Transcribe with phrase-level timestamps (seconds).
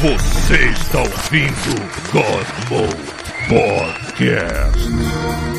[0.00, 1.74] Você está ouvindo
[2.12, 3.18] God Mode
[3.48, 5.57] Podcast.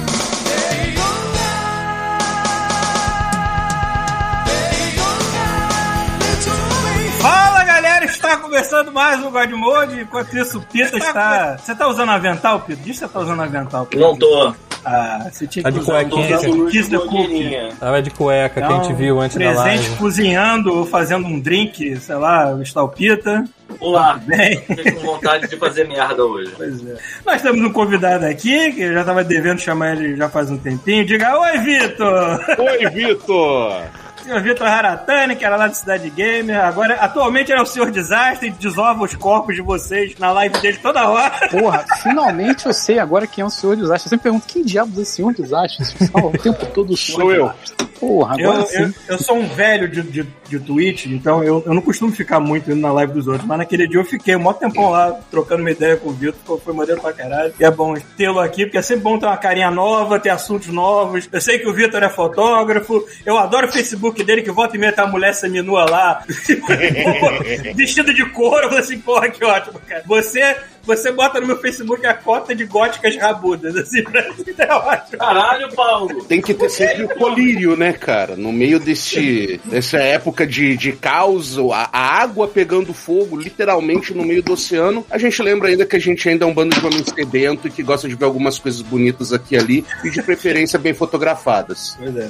[8.50, 10.02] Começando mais um God Mode.
[10.02, 11.56] Enquanto isso, o Pita está.
[11.58, 12.82] Você está usando avental, Pita?
[12.82, 13.86] Diz que você está usando avental.
[13.86, 14.02] Pita.
[14.02, 14.54] Não tô.
[14.84, 17.70] Ah, você tinha Tá que de usar cuequinha.
[17.80, 19.96] Tava de cueca, que a gente viu antes da presente live.
[19.98, 23.44] cozinhando ou fazendo um drink, sei lá, está o Pita.
[23.80, 24.20] Olá.
[24.26, 24.62] Bem.
[24.62, 26.52] Fiquei com vontade de fazer merda hoje.
[26.58, 26.96] Pois é.
[27.24, 30.58] Nós temos um convidado aqui, que eu já estava devendo chamar ele já faz um
[30.58, 31.06] tempinho.
[31.06, 32.40] Diga, oi, Vitor!
[32.58, 33.84] Oi, Vitor!
[34.24, 36.60] Senhor Vitor Haratani, que era lá de Cidade Gamer.
[36.64, 40.60] Agora, atualmente ele é o Senhor Desastre e desova os corpos de vocês na live
[40.60, 41.48] dele toda hora.
[41.50, 44.08] Porra, finalmente eu sei agora quem é o Senhor Desastre.
[44.08, 45.86] Eu sempre pergunto quem diabos é o Senhor Desastre?
[46.08, 47.52] Fala o tempo todo Sou eu.
[48.00, 48.84] Porra, Eu, agora sim.
[48.84, 52.40] eu, eu sou um velho de, de, de Twitch, então eu, eu não costumo ficar
[52.40, 55.12] muito indo na live dos outros, mas naquele dia eu fiquei um maior tempão lá,
[55.32, 57.54] trocando uma ideia com o Vitor, foi- maneiro pra caralho.
[57.60, 60.68] E é bom tê-lo aqui, porque é sempre bom ter uma carinha nova, ter assuntos
[60.70, 61.28] novos.
[61.32, 64.80] Eu sei que o Vitor é fotógrafo, eu adoro o Facebook dele, que volta e
[64.80, 66.24] meia tá a mulher seminua lá,
[67.76, 70.04] vestida de couro, eu falo assim, porra, que ótimo, cara.
[70.06, 70.56] Você...
[70.90, 75.20] Você bota no meu Facebook a cota de góticas rabudas, assim, pra mim é ótimo.
[75.20, 76.24] Caralho, Paulo.
[76.24, 78.36] Tem que ter sempre o colírio, né, cara?
[78.36, 84.26] No meio desse, dessa época de, de caos, a, a água pegando fogo, literalmente no
[84.26, 85.06] meio do oceano.
[85.12, 87.72] A gente lembra ainda que a gente ainda é um bando de homem sedento e
[87.72, 91.96] que gosta de ver algumas coisas bonitas aqui e ali e de preferência bem fotografadas.
[92.00, 92.30] Pois é,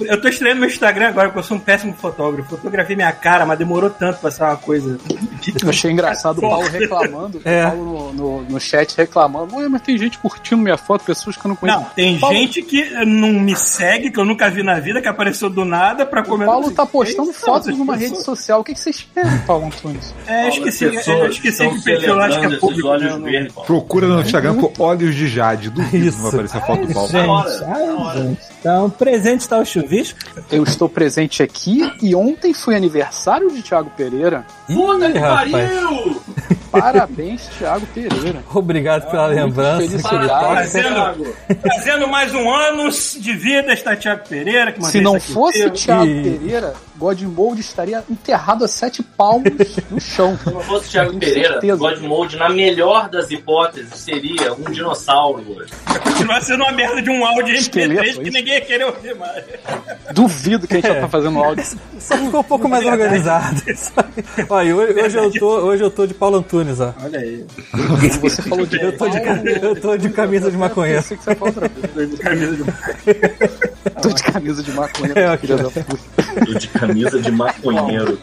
[0.00, 2.50] eu tô estreando meu Instagram agora, porque eu sou um péssimo fotógrafo.
[2.50, 4.98] Fotografei minha cara, mas demorou tanto pra ser uma coisa.
[5.62, 7.66] Eu achei engraçado o Paulo reclamando, É.
[7.66, 9.56] o Paulo no, no, no chat reclamando.
[9.56, 11.78] Ué, mas tem gente curtindo minha foto, pessoas que eu não conheço.
[11.80, 15.08] Não, tem Paulo- gente que não me segue, que eu nunca vi na vida, que
[15.08, 16.54] apareceu do nada pra O comentar.
[16.54, 18.10] Paulo tá postando fotos numa pessoas.
[18.12, 18.60] rede social.
[18.60, 20.14] O que, que vocês querem, Paulo Antunes?
[20.28, 22.88] É, eu esqueci, esqueci que o perfil lá acho que é público.
[22.88, 23.30] olhos né?
[23.30, 23.66] Verdes, Paulo.
[23.66, 25.70] Procura no Instagram por Olhos de Jade.
[25.70, 27.08] Duvido que vai aparecer a foto do Paulo.
[27.08, 28.40] Gente, ai, gente.
[28.60, 30.18] Então, presente está o chuvisco.
[30.52, 34.44] Eu estou presente aqui e ontem foi aniversário de Thiago Pereira.
[34.66, 36.20] Puta que pariu!
[36.70, 38.42] Parabéns, Thiago Pereira.
[38.54, 39.98] Obrigado pela lembrança.
[40.08, 44.72] Trazendo, trazendo mais um ano de vida está Thiago Pereira.
[44.72, 45.70] Que Se não fosse.
[45.70, 49.52] Thiago E- Pereira, Godmode estaria enterrado a sete palmos
[49.90, 50.36] no chão.
[50.42, 51.76] Se não fosse o Thiago Com Pereira, certeza.
[51.76, 55.70] Godmode, na melhor das hipóteses, seria um dinossauro hoje.
[56.02, 59.44] Continua sendo uma merda de um áudio MP3 Esqueleto, que ninguém ia querer ouvir mais.
[60.12, 61.00] Duvido que a gente já É.
[61.00, 61.64] tá fazendo áudio.
[62.00, 63.62] Só ficou um pouco mais organizado.
[64.48, 66.92] Olha, hoje, hoje eu tô, hoje eu tô de Paulo Antunes, ó.
[67.02, 67.44] Olha aí.
[68.20, 69.18] Você falou de Eu tô de,
[69.62, 71.02] eu tô de camisa de maconheiro.
[71.02, 72.16] Pensei que você falar outra coisa.
[72.18, 72.64] Camisa de
[74.02, 75.28] Tô de camisa de maconha, É.
[76.46, 78.18] Eu de camisa de maconheiro.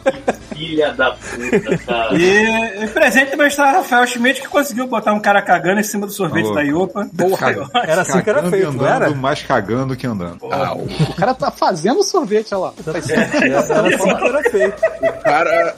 [0.56, 2.14] Filha da puta, cara.
[2.16, 6.06] E, e presente também está Rafael Schmidt, que conseguiu botar um cara cagando em cima
[6.06, 6.62] do sorvete Tá da.
[6.62, 7.08] Iopa.
[7.38, 9.10] Caga- Era assim que era feito, não andando, era?
[9.10, 10.38] mais cagando que andando.
[10.42, 13.02] O cara tá fazendo sorvete, olha lá.
[13.02, 13.44] Sentido.
[13.44, 13.60] Era
[13.94, 14.76] assim que era feito.
[15.02, 15.74] O cara,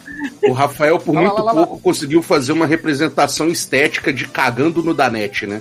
[0.48, 1.66] o Rafael, por Lá, muito lá, lá.
[1.66, 5.60] pouco, conseguiu fazer uma representação estética de cagando no Danete, né?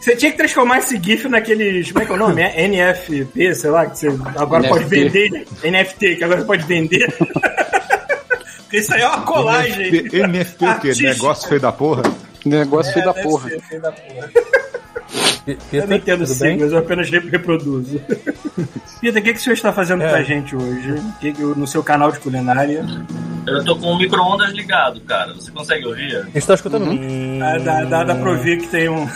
[0.00, 1.90] Você tinha que transformar esse GIF naqueles.
[1.90, 2.42] Como é que é o nome?
[2.42, 4.68] É NFP, sei lá, que você agora NFT.
[4.68, 5.46] pode vender.
[5.64, 7.08] NFT, que agora pode vender.
[8.72, 9.88] Isso aí é uma colagem.
[9.88, 10.92] NFP, NFP o quê?
[11.02, 12.02] Negócio feio da porra?
[12.44, 13.48] Negócio feio da porra.
[13.48, 14.30] ser, filho da porra.
[15.44, 18.00] Pita, Eu não entendo siglas, eu apenas re- reproduzo.
[19.00, 20.08] Pita, o que, que o senhor está fazendo É.
[20.08, 20.94] pra gente hoje?
[21.20, 22.84] Que que- no seu canal de culinária?
[23.46, 25.32] Eu tô com o micro-ondas ligado, cara.
[25.32, 26.16] Você consegue ouvir?
[26.16, 26.82] A gente tá escutando.
[26.86, 26.98] Uhum.
[27.00, 29.08] Hum, Ah, Dá, dá, dá pra ouvir que tem um, um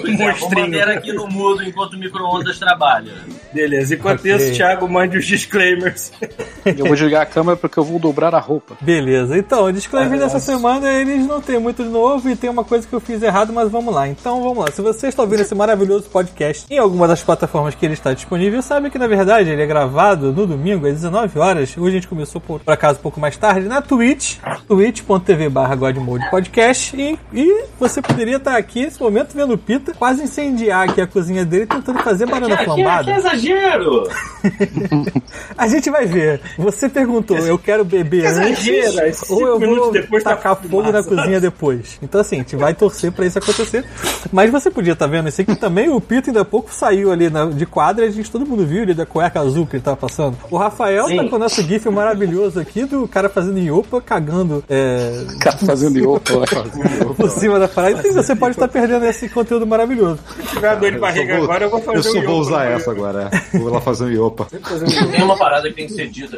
[0.00, 3.12] Pois é, vou manter aqui no mudo enquanto o micro-ondas trabalha.
[3.52, 4.34] Beleza, enquanto Ok.
[4.34, 6.10] isso, Thiago, mande os disclaimers.
[6.64, 8.74] Eu vou desligar a câmera porque eu vou dobrar a roupa.
[8.80, 12.64] Beleza, então, o disclaimer dessa semana eles não tem muito de novo e tem uma
[12.64, 14.08] coisa que eu fiz errado, mas vamos lá.
[14.08, 14.70] Então vamos lá.
[14.72, 18.60] Se você está ouvindo esse maravilhoso podcast em alguma das plataformas que ele está disponível,
[18.62, 21.74] sabe que na verdade ele é gravado no domingo às 19 horas.
[21.76, 24.36] Hoje a gente começou por, por acaso um pouco mais tarde na twitch,
[24.68, 25.76] twitch.tv barra
[26.30, 31.00] Podcast e, e você poderia estar aqui nesse momento vendo do Pita quase incendiar aqui
[31.00, 33.10] a cozinha dele tentando fazer banana Que, que, que flambada.
[33.12, 34.08] exagero!
[35.56, 36.40] A gente vai ver.
[36.58, 40.90] Você perguntou, eu quero beber exagero, antes cinco ou eu vou depois tá tacar fogo
[40.90, 41.98] na cozinha depois.
[42.02, 43.84] Então assim, a gente vai torcer pra isso acontecer.
[44.32, 45.88] Mas você podia estar vendo isso aqui também.
[45.88, 48.66] O Pita ainda há pouco saiu ali na- de quadra e a gente todo mundo
[48.66, 50.36] viu ele da cueca azul que ele tava passando.
[50.50, 51.16] O Rafael Sim.
[51.16, 55.56] tá com o nosso gif maravilhoso aqui do cara fazendo iopa, cagando é, O cara
[55.64, 56.34] fazendo iopa
[57.16, 58.06] por cima da parada.
[58.06, 60.18] E você pode estar perdendo esse conteúdo maravilhoso.
[60.40, 62.64] Se tiver dor de barriga vou- agora, eu vou fazer Eu só o vou usar
[62.66, 63.30] essa agora.
[63.52, 63.58] é.
[63.58, 64.46] Vou lá fazer um iopa.
[65.10, 66.36] Tem uma parada que tem que ser dita.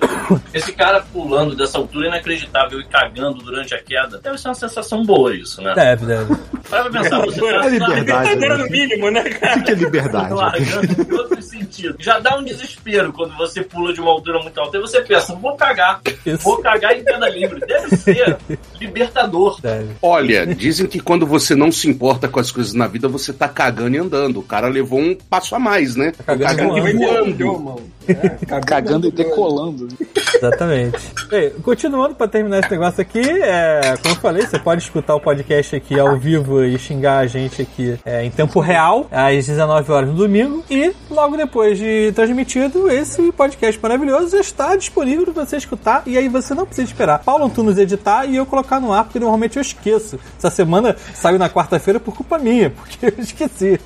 [0.55, 5.05] Esse cara pulando dessa altura inacreditável e cagando durante a queda, deve ser uma sensação
[5.05, 5.73] boa isso, né?
[5.75, 6.35] Deve, deve.
[6.69, 8.36] Para pra pensar, você tá É liberdade.
[8.39, 8.57] Né?
[8.57, 9.61] no mínimo, né, cara?
[9.61, 10.35] O que é liberdade?
[10.35, 11.97] largando em outro sentido.
[11.99, 15.35] Já dá um desespero quando você pula de uma altura muito alta e você pensa,
[15.35, 16.01] vou cagar,
[16.41, 17.61] vou cagar em queda livre.
[17.61, 18.37] Deve ser
[18.81, 19.61] libertador.
[19.61, 19.89] Deve.
[20.03, 23.49] Olha, dizem que quando você não se importa com as coisas na vida, você tá
[23.49, 24.41] cagando e andando.
[24.41, 26.13] O cara levou um passo a mais, né?
[26.25, 27.59] cagando e e voando.
[27.59, 27.97] mano.
[28.09, 29.89] É, Cagando e decolando.
[30.35, 30.99] Exatamente.
[31.29, 35.21] Bem, continuando pra terminar esse negócio aqui, é, como eu falei, você pode escutar o
[35.21, 39.93] podcast aqui ao vivo e xingar a gente aqui é, em tempo real, às 19
[39.93, 40.65] horas no domingo.
[40.71, 46.03] E logo depois de transmitido, esse podcast maravilhoso já está disponível para você escutar.
[46.07, 49.19] E aí você não precisa esperar Paulo Antunes editar e eu colocar no ar, porque
[49.19, 50.19] normalmente eu esqueço.
[50.39, 53.81] Essa semana saiu na quarta-feira por culpa minha, porque eu esqueci.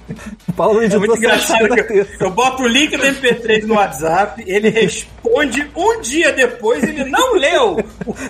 [0.48, 1.60] O Paulo É editou muito só na engraçado
[1.90, 7.04] eu, eu boto o link do MP3 no WhatsApp, ele responde um dia depois, ele
[7.04, 7.78] não leu.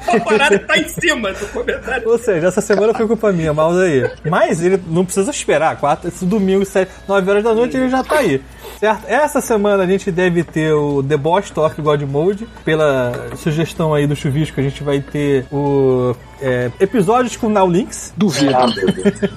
[0.07, 2.09] A parada tá em cima do comentário.
[2.09, 4.11] Ou seja, essa semana foi culpa minha, mal aí.
[4.29, 5.77] Mas ele não precisa esperar.
[5.77, 8.43] Quatro, esse domingo, sete, 9 horas da noite, ele já tá aí.
[8.79, 9.05] Certo?
[9.07, 12.49] Essa semana a gente deve ter o The Boss Talk God Mode.
[12.65, 18.13] Pela sugestão aí do chuvisco, a gente vai ter o é, episódios com Now Links.
[18.17, 18.55] Duvido.
[18.57, 19.31] Ah, meu Deus.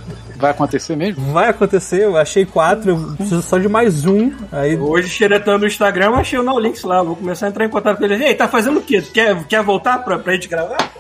[0.43, 1.31] Vai acontecer mesmo?
[1.31, 4.29] Vai acontecer, eu achei quatro, eu preciso só de mais um.
[4.51, 7.01] Aí Hoje, xeretando no Instagram, eu achei o No Links lá.
[7.01, 8.21] Vou começar a entrar em contato com ele.
[8.21, 9.01] Ei, tá fazendo o quê?
[9.01, 10.91] Quer, quer voltar pra, pra gente gravar?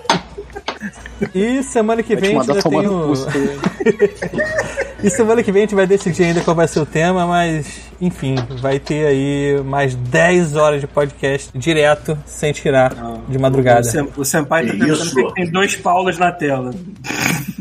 [1.33, 2.53] E semana que te vem a gente
[5.03, 7.81] E semana que vem a gente vai decidir ainda qual vai ser o tema, mas
[8.05, 12.93] enfim, vai ter aí mais 10 horas de podcast direto, sem tirar
[13.27, 13.83] de O, madrugada.
[13.83, 15.15] Sen- o Senpai tá pensando Isso.
[15.15, 16.71] que tem dois Paulos na tela.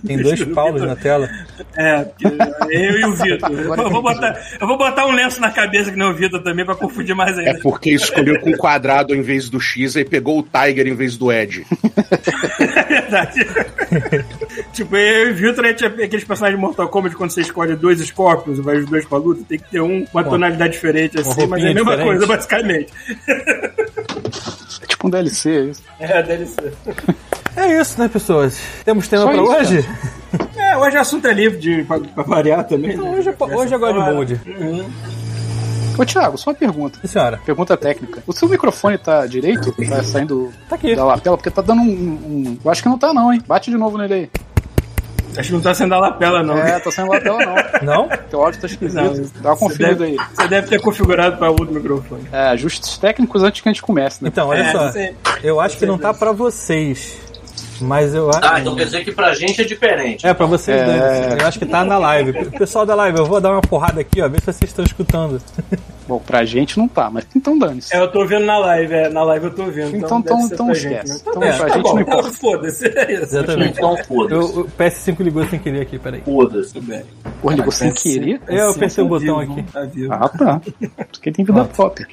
[0.06, 1.28] Tem dois paulos na tela.
[1.76, 2.06] É,
[2.70, 3.50] eu e o Vitor.
[3.52, 6.64] Eu vou, botar, eu vou botar um lenço na cabeça que nem o Vitor também
[6.64, 7.60] pra confundir mais É ainda.
[7.62, 11.30] porque escolheu com quadrado em vez do X e pegou o Tiger em vez do
[11.32, 11.64] Ed.
[12.58, 13.46] É verdade.
[14.72, 17.40] tipo, eu e o Vitor, a gente é aqueles personagens de Mortal Kombat, quando você
[17.40, 20.72] escolhe dois Scorpions e vai os dois pra luta, tem que ter um, uma tonalidade
[20.72, 22.06] diferente, assim, mas é a mesma diferente.
[22.06, 22.92] coisa, basicamente.
[24.82, 25.82] É tipo um DLC, é isso.
[26.00, 26.72] É, ser.
[27.54, 28.58] É isso, né, pessoas?
[28.82, 29.88] Temos tema Só pra isso, hoje?
[30.56, 32.96] É, hoje o assunto é livre de, pra, pra variar também.
[32.96, 33.02] né?
[33.02, 34.40] Hoje, é- hoje é God Mode.
[35.98, 36.98] Ô, Thiago, só uma pergunta.
[37.02, 37.38] Sim, senhora.
[37.44, 38.22] Pergunta técnica.
[38.26, 39.70] O seu microfone tá direito?
[39.86, 40.96] Tá saindo Tá aqui.
[40.96, 41.36] da lapela?
[41.36, 43.42] Porque tá dando um, um- Eu acho que não tá, não, hein?
[43.46, 44.30] Bate de novo nele aí.
[45.36, 46.58] Acho que não tá sendo a lapela, não.
[46.58, 47.52] É, tá saindo lapela, não.
[47.82, 48.08] Não?
[48.30, 48.94] Teu áudio tá esquisito.
[49.02, 50.16] Não, Dá uma conferida aí.
[50.34, 52.24] Você deve ter configurado para outro microfone.
[52.32, 54.28] É, ajustes técnicos antes que a gente comece, né?
[54.32, 54.90] Então, olha É, só.
[54.90, 57.16] você- Eu acho que não tá pra vocês.
[57.80, 58.40] Mas eu acho.
[58.44, 60.24] Ah, então quer dizer que pra gente é diferente.
[60.24, 60.84] É, pra vocês É.
[61.30, 61.40] dois.
[61.42, 62.32] Eu acho que tá na live.
[62.50, 65.40] Pessoal da live, eu vou dar uma porrada aqui, ó, ver se vocês estão escutando.
[66.06, 67.94] Bom, pra gente não tá, mas então dane-se.
[67.94, 69.96] É, eu tô vendo na live, é, na live eu tô vendo.
[69.96, 70.94] Então, deve então, ser então pra esquece.
[70.94, 71.16] gente, né?
[71.20, 72.32] Então, pra tá gente bom, não importa.
[72.42, 73.22] Foda-se, é isso.
[73.22, 73.78] Exatamente.
[73.78, 74.56] Então foda-se.
[74.56, 76.20] Eu, o PS5 ligou sem querer aqui, peraí.
[76.22, 76.72] Foda-se.
[76.74, 77.02] Tudo bem.
[77.40, 78.40] Porra, ligou sem querer?
[78.48, 79.72] Eu apertei o botão vivo, aqui.
[79.72, 80.12] Tá vivo.
[80.12, 80.60] Ah, tá.
[81.10, 82.08] Porque tem vida própria.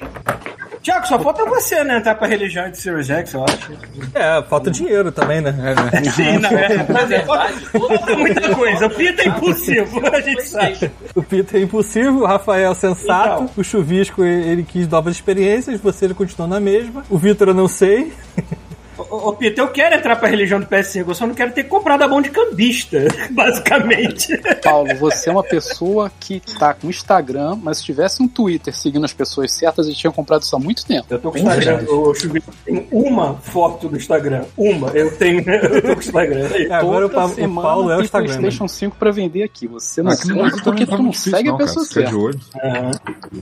[0.82, 1.98] Tiago, só falta você, né?
[1.98, 3.72] Entrar pra religião de Sirius X, eu acho.
[4.14, 5.52] É, falta dinheiro também, né?
[6.14, 6.92] Sim, na verdade.
[6.92, 8.86] Na verdade, Falta muita coisa.
[8.86, 10.90] O Pita é impulsivo, a gente sabe.
[11.14, 13.50] O Peter é impulsivo, o Rafael é sensato, Então.
[13.80, 17.02] O Chuvisco ele quis novas experiências, você continuou na mesma.
[17.08, 18.12] O Vitor eu não sei.
[19.10, 22.02] Ô, Pita, eu quero entrar pra religião do PS5, eu só não quero ter comprado
[22.02, 22.98] a mão de cambista,
[23.30, 24.36] basicamente.
[24.62, 29.04] Paulo, você é uma pessoa que tá com Instagram, mas se tivesse um Twitter seguindo
[29.04, 31.06] as pessoas certas, eles tinham comprado isso há muito tempo.
[31.10, 34.44] Eu tô com o Instagram, o Chuvisco tem uma foto do Instagram.
[34.56, 36.48] Uma, eu tenho, eu tô com o Instagram.
[36.54, 38.28] É, agora o, Toda o semana Paulo é o tem Instagram.
[38.32, 38.38] né?
[38.38, 39.66] PlayStation 5 pra vender aqui.
[39.66, 40.16] Você não Ah,
[40.62, 42.10] porque tu não segue a não, pessoa certa.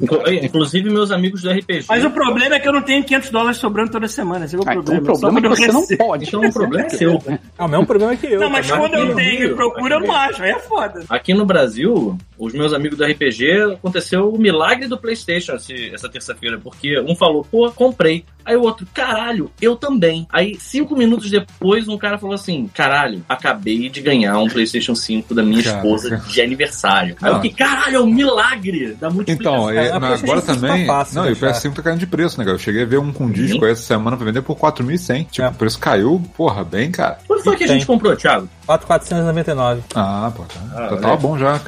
[0.01, 1.87] Inclu- Inclusive meus amigos do RPG.
[1.89, 4.45] Mas o problema é que eu não tenho 500 dólares sobrando toda semana.
[4.45, 5.01] Esse é o Ah, então problema.
[5.03, 6.27] o problema é você não pode.
[6.27, 7.23] Então o problema é seu.
[7.59, 8.41] É o mesmo problema que eu.
[8.41, 10.43] Não, mas quando eu tenho e procuro, eu não acho.
[10.43, 11.05] Aí é foda.
[11.09, 16.09] Aqui no Brasil, os meus amigos do RPG, aconteceu o milagre do PlayStation esse- essa
[16.09, 18.25] terça-feira, porque um falou, pô, comprei.
[18.45, 20.27] Aí o outro, caralho, eu também.
[20.33, 25.35] Aí, cinco minutos depois, um cara falou assim: caralho, acabei de ganhar um PlayStation 5
[25.35, 27.15] da minha esposa de aniversário.
[27.21, 27.43] Aí eu Não.
[27.43, 29.71] fiquei, caralho, é um milagre da multiplicação.
[29.71, 30.87] Então, é, É, agora cinco também.
[30.87, 31.61] tá fácil não, de e o achar.
[31.61, 32.55] PS5 tá caindo de preço, né, cara?
[32.57, 35.25] Eu cheguei a ver um com disco essa semana pra vender por 4.100.
[35.31, 35.51] Tipo, É.
[35.51, 37.19] o preço caiu, porra, bem, cara.
[37.27, 38.49] Quanto foi que a gente comprou, Thiago?
[38.69, 39.83] 4,499.
[39.95, 41.19] Ah, pô, tá, Ah, tá- tava aí.
[41.19, 41.59] bom já.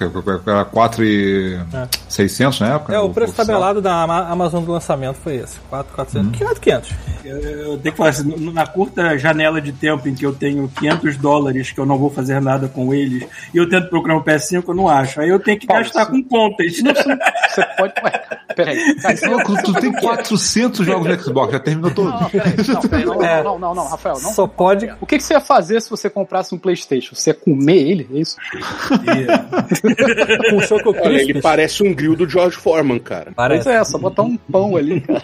[0.46, 2.94] Era 4,600 na época.
[2.94, 3.46] É, o preço oficial.
[3.46, 5.58] tabelado da Ama- Amazon do lançamento foi esse.
[5.70, 6.38] 4,400.
[6.38, 6.90] 4,500.
[7.24, 10.68] Eu, eu tenho que falar assim, na curta janela de tempo em que eu tenho
[10.68, 14.22] 500 dólares que eu não vou fazer nada com eles e eu tento procurar um
[14.22, 15.20] PS5, eu não acho.
[15.20, 16.76] Aí eu tenho que Paulo, gastar se- com contas.
[17.50, 17.94] Você pode.
[18.04, 18.12] Ué,
[18.54, 18.94] peraí.
[18.96, 22.10] Cara, Não, quando tu tem 400 jogos no Xbox, já terminou todo.
[22.10, 23.42] Não, peraí, não, peraí, não, É.
[23.42, 24.32] não, não, não, Rafael, não.
[24.32, 24.90] Só pode.
[25.00, 26.89] O que, que você ia fazer se você comprasse um Playstation?
[26.98, 28.08] Você ia comer ele?
[28.12, 28.36] É isso?
[30.50, 33.32] Com Choco Olha, ele parece um grill do George Foreman, cara.
[33.34, 33.64] Parece.
[33.64, 35.22] Pois é, só botar um pão ali, cara.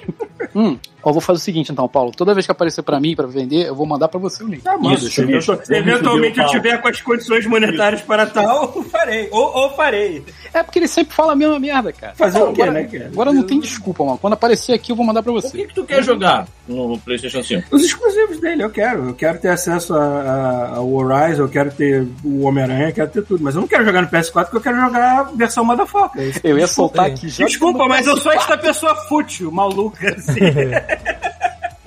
[0.55, 2.11] hum, ó, vou fazer o seguinte então, Paulo.
[2.15, 4.63] Toda vez que aparecer pra mim pra vender, eu vou mandar pra você o link.
[4.63, 5.59] Tá bom, Isso, se eu- isso.
[5.65, 9.29] se eventualmente eu tiver com as condições monetárias para tal, eu farei.
[9.31, 10.25] Ou, ou farei.
[10.53, 12.15] É porque ele sempre fala a mesma merda, cara.
[12.17, 13.07] Fazer o quê, agora, né, cara?
[13.13, 14.19] Agora não tem desculpa, mano.
[14.19, 15.57] Quando aparecer aqui, eu vou mandar pra O você.
[15.57, 17.69] que, que tu quer jogar no PlayStation 5?
[17.75, 19.09] Os exclusivos dele, eu quero.
[19.09, 23.11] Eu quero ter acesso a- a- ao Horizon, eu quero ter o Homem-Aranha, eu quero
[23.11, 23.43] ter tudo.
[23.45, 26.23] Mas eu não quero jogar no PS4 porque eu quero jogar a versão motherfucker.
[26.23, 26.41] Isso.
[26.43, 27.45] Eu ia soltar aqui já.
[27.47, 30.41] Desculpa, mas eu sou esta pessoa fútil, maluca, assim.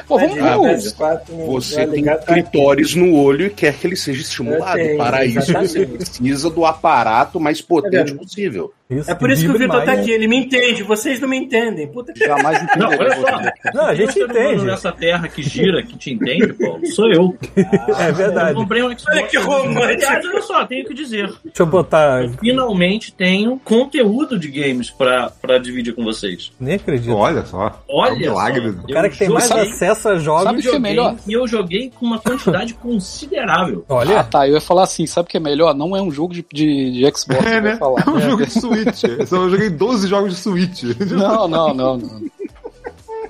[0.09, 0.63] Pô, vamos ver o.
[0.63, 4.75] PS4, Você tem tá clitóris no olho e quer que ele seja estimulado.
[4.75, 5.71] Tenho, Para isso, exatamente.
[5.71, 8.17] você precisa do aparato mais potente vendo?
[8.17, 8.73] possível.
[9.07, 11.87] É por isso que o Vitor tá aqui, ele me entende, vocês não me entendem.
[11.87, 13.71] Puta que Jamais Não, olha só.
[13.71, 14.65] Não, a gente entende.
[14.65, 17.37] nessa terra que gira, que te entende, Paulo, sou eu.
[17.99, 18.55] É Eu verdade.
[18.55, 19.05] comprei um Xbox.
[19.11, 20.11] Olha que romântico.
[20.11, 21.27] Olha só, tenho que dizer.
[21.43, 22.27] Deixa eu botar.
[22.39, 26.51] Finalmente tenho conteúdo de games pra, pra dividir com vocês.
[26.59, 27.13] Nem acredito.
[27.15, 27.83] Olha só.
[27.87, 28.71] Olha É um milagre.
[28.73, 30.43] só, O cara que tem eu mais joguei- acesso a jogos.
[30.45, 31.15] Sabe o que é melhor?
[31.27, 33.85] E eu joguei com uma quantidade considerável.
[33.87, 34.47] Ah, Olha, tá.
[34.47, 35.75] Eu ia falar assim, sabe o que é melhor?
[35.75, 37.75] Não é um jogo de, de, de Xbox É, eu né?
[37.77, 38.03] falar.
[38.05, 38.51] É um jogo de
[38.83, 39.03] Switch.
[39.19, 40.83] Eu só joguei 12 jogos de Switch.
[41.11, 42.21] Não, não, não, não.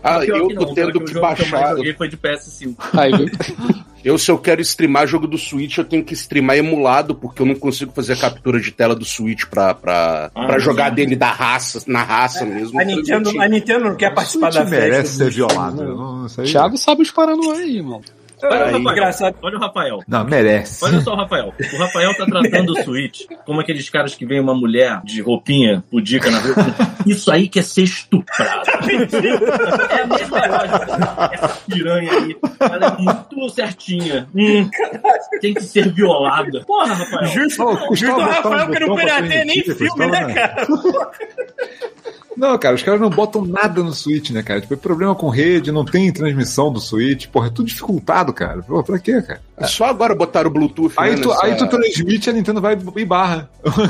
[0.01, 1.75] Ah, eu que tô não, tendo que o jogo que eu mais baixar.
[1.75, 2.75] joguei foi de PS5.
[2.93, 3.29] Aí, viu?
[4.01, 7.45] Eu, se eu quero streamar jogo do Switch, eu tenho que streamar emulado, porque eu
[7.45, 11.17] não consigo fazer a captura de tela do Switch pra, pra, Ah, pra jogar dele
[11.17, 12.79] da raça, na raça mesmo.
[12.79, 14.85] A Nintendo, a Nintendo não quer participar Switch da festa.
[14.89, 16.27] merece ser violado.
[16.37, 18.01] Aí- Thiago sabe os paranoia aí, mano.
[18.43, 18.91] Olha o Aí, Rafael.
[18.91, 19.35] engraçado.
[19.41, 19.99] Olha o Rafael.
[20.07, 20.85] Não, merece.
[20.85, 21.53] Olha só o Rafael.
[21.73, 25.83] O Rafael tá tratando o Switch como aqueles caras que vem uma mulher de roupinha
[25.89, 26.55] pudica na rua.
[27.05, 28.69] Isso aí quer ser estuprado.
[29.89, 31.29] É a mesma lógica.
[31.33, 34.27] Essa piranha aí, ela é muito certinha.
[34.33, 34.69] Hum,
[35.41, 36.63] tem que ser violada.
[36.65, 37.25] Porra, Rafael.
[37.27, 40.33] Justo, o um Rafael que não pirateia nem filme, né, né?
[40.33, 40.67] cara?
[42.39, 44.61] Não, cara, os caras não botam nada no Switch, né, cara?
[44.61, 47.27] Tipo, é problema com rede, não tem transmissão do Switch.
[47.27, 48.61] Porra, é tudo dificultado, cara.
[48.63, 49.41] Pô, pra quê, cara?
[49.67, 50.93] Só agora botaram o Bluetooth.
[50.95, 53.49] Aí, né, tu, nessa- aí tu transmite, a Nintendo vai e barra.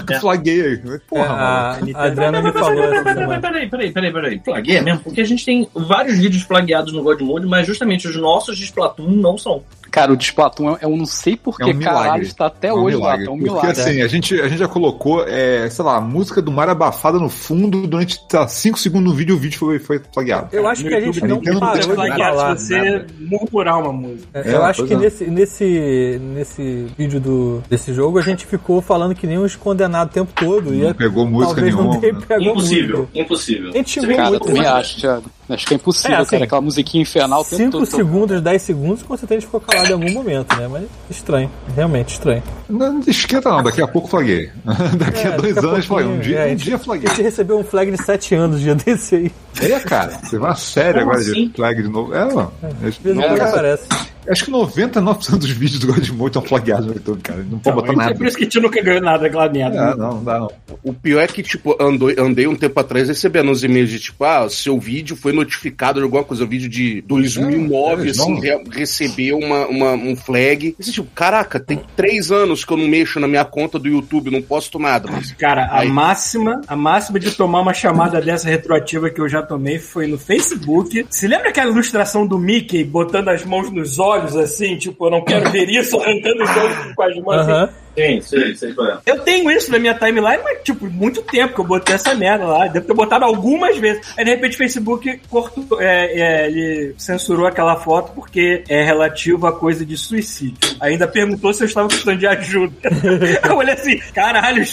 [0.10, 0.18] É.
[0.20, 0.82] Flagueia.
[0.84, 1.94] é, Porra, mano.
[1.96, 3.40] a, a Adriana me falou semana.
[3.40, 4.42] Peraí, peraí, peraí, peraí.
[4.44, 5.02] Flagueia mesmo?
[5.02, 8.64] Porque a gente tem vários vídeos flagueados no God Mode, mas justamente os nossos de
[8.64, 9.62] Splatoon não são.
[9.92, 12.02] Cara, o de Splatoon, eu não sei por É que um milagre.
[12.04, 13.26] caralho está até É um hoje milagre.
[13.26, 13.32] lá.
[13.32, 13.72] É um Porque milagre.
[13.82, 17.18] assim, a gente, a gente já colocou, é, sei lá, a música do Mario abafada
[17.20, 20.50] no fundo durante 5 segundos no vídeo, o vídeo foi, foi flagueado.
[20.52, 22.58] Eu acho que a gente A não parou de Plagiado falar.
[22.58, 24.28] se você murmurar uma música.
[24.34, 24.98] É, É, eu acho que é.
[24.98, 30.12] nesse, nesse, nesse vídeo do, desse jogo a gente ficou falando que nem uns condenados
[30.12, 30.74] o tempo todo.
[30.74, 31.94] E Não é- pegou música talvez nenhuma.
[31.94, 32.20] não tenha né?
[32.28, 33.20] pegou Impossível, muito.
[33.20, 33.70] impossível.
[33.70, 34.68] A gente eu muito, também né?
[34.70, 35.24] acho, Thiago.
[35.50, 36.44] Acho que é impossível, É, assim, cara.
[36.46, 37.86] Aquela musiquinha infernal o tempo 5 todo.
[37.86, 40.68] segundos, 10 segundos, com certeza a ficou calado em algum momento, né?
[40.68, 42.44] Mas estranho, realmente estranho.
[42.70, 44.50] Não, não esquenta não, daqui a pouco flaguei.
[44.98, 46.12] daqui a É, dois daqui a anos flaguei.
[46.12, 47.08] Um dia, é, a um gente- dia A flaguei.
[47.10, 49.32] gente recebeu um flag de 7 anos dia desse aí.
[49.62, 51.48] É, cara, você vai a sério Como agora assim?
[51.48, 52.14] de flag de novo.
[52.16, 52.52] É, mano.
[52.80, 53.84] Vez em quando Cara, aparece.
[54.28, 57.46] Acho que 99% dos vídeos do God Mode estão flagueados no YouTube, cara.
[57.50, 58.16] Não pode botar É nada.
[58.16, 59.78] por isso que a gente nunca ganhou nada daquela merda.
[59.78, 60.52] É, não, não dá não.
[60.84, 64.24] O pior é que, tipo, andou, andei um tempo atrás recebendo uns e-mails de, tipo,
[64.24, 68.40] ah, seu vídeo foi notificado de alguma coisa, o vídeo de 2009, É, assim, não.
[68.40, 70.76] re- recebeu uma, uma- um flag.
[70.80, 74.30] Esse, tipo, caraca, tem três anos que eu não mexo na minha conta do YouTube,
[74.32, 75.32] não posto nada, mas...
[75.34, 75.90] Cara, a Aí.
[75.90, 80.18] máxima, a máxima de tomar uma chamada dessa retroativa que eu já tomei foi no
[80.18, 81.06] Facebook.
[81.10, 85.22] Se lembra aquela ilustração do Mickey botando as mãos nos olhos assim, tipo, eu não
[85.24, 87.64] quero ver isso, arrancando os olhos com as mãos Aham.
[87.64, 87.74] assim?
[87.96, 88.22] Sim,
[88.56, 88.98] sei qual é.
[89.06, 92.46] Eu tenho isso na minha timeline, mas, tipo, muito tempo que eu botei essa merda
[92.46, 92.68] lá.
[92.68, 94.02] Devo ter botado algumas vezes.
[94.18, 99.48] Aí, de repente, o Facebook cortou, é, é, ele censurou aquela foto porque é relativo
[99.48, 100.58] a coisa de suicídio.
[100.80, 102.74] Ainda perguntou se eu estava precisando de ajuda.
[103.48, 104.64] eu olhei assim, caralho,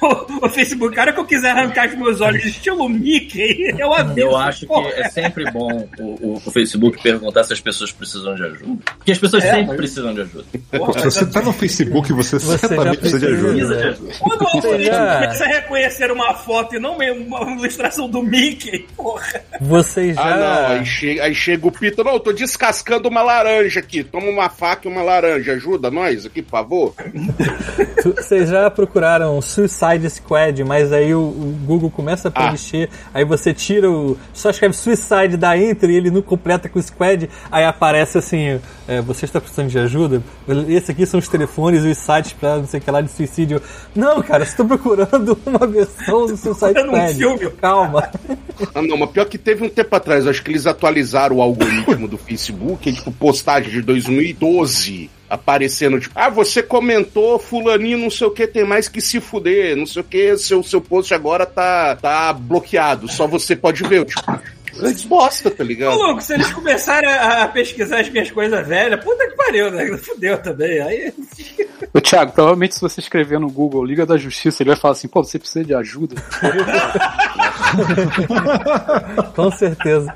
[0.00, 4.18] o, o Facebook, cara que eu quiser arrancar os meus olhos estilo Mickey, eu aviso.
[4.20, 4.90] Eu acho que porra.
[4.90, 8.82] é sempre bom o, o- o Facebook perguntar se as pessoas precisam de ajuda.
[8.98, 10.44] Porque as pessoas É, sempre mas- precisam de ajuda.
[10.70, 13.76] Pô, se você tá no Facebook, você, Você já certamente precisa de ajuda.
[13.76, 13.96] Né?
[14.20, 18.22] Quando o Você algoritmo já- começa a reconhecer uma foto e não uma ilustração do
[18.22, 19.40] Mickey, porra.
[19.60, 20.22] Vocês já.
[20.22, 20.36] Ah,
[20.68, 24.26] não, aí chega, aí chega o Pito, não, eu tô descascando uma laranja aqui, toma
[24.28, 26.94] uma faca e uma laranja, ajuda nós aqui, por favor.
[28.16, 32.42] Vocês já procuraram Suicide Squad, mas aí o, o Google começa a Ah.
[32.48, 34.16] preencher, aí você tira o.
[34.32, 39.00] Só escreve Suicide da Enter e ele não completa com Squad, aí aparece assim: é,
[39.00, 40.22] você está precisando de ajuda?
[40.68, 43.10] Esse aqui são os telefones e os sites pra não sei o que lá de
[43.10, 43.60] suicídio.
[43.94, 47.50] Não, cara, você tá procurando uma versão do Suicide Procurando um filme.
[47.60, 48.10] Calma.
[48.74, 52.08] Ah, não, mas pior que teve um tempo atrás, acho que eles atualizaram o algoritmo
[52.08, 58.30] do Facebook, tipo, postagem de 2012, aparecendo, tipo, ah, você comentou fulaninho, não sei o
[58.32, 61.94] que, tem mais que se fuder, não sei o que, seu, seu post agora tá,
[61.94, 64.40] tá bloqueado, só você pode ver, tipo,
[64.86, 65.96] eles bosta, tá Ô, ligado?
[65.96, 69.96] louco, se eles começarem a, a pesquisar as minhas coisas velhas, puta que pariu, né?
[69.98, 70.80] Fudeu também.
[70.80, 71.12] Aí.
[71.94, 75.08] Ô, Thiago, provavelmente se você escrever no Google Liga da Justiça, ele vai falar assim,
[75.08, 76.16] pô, você precisa de ajuda.
[79.34, 80.12] Com certeza.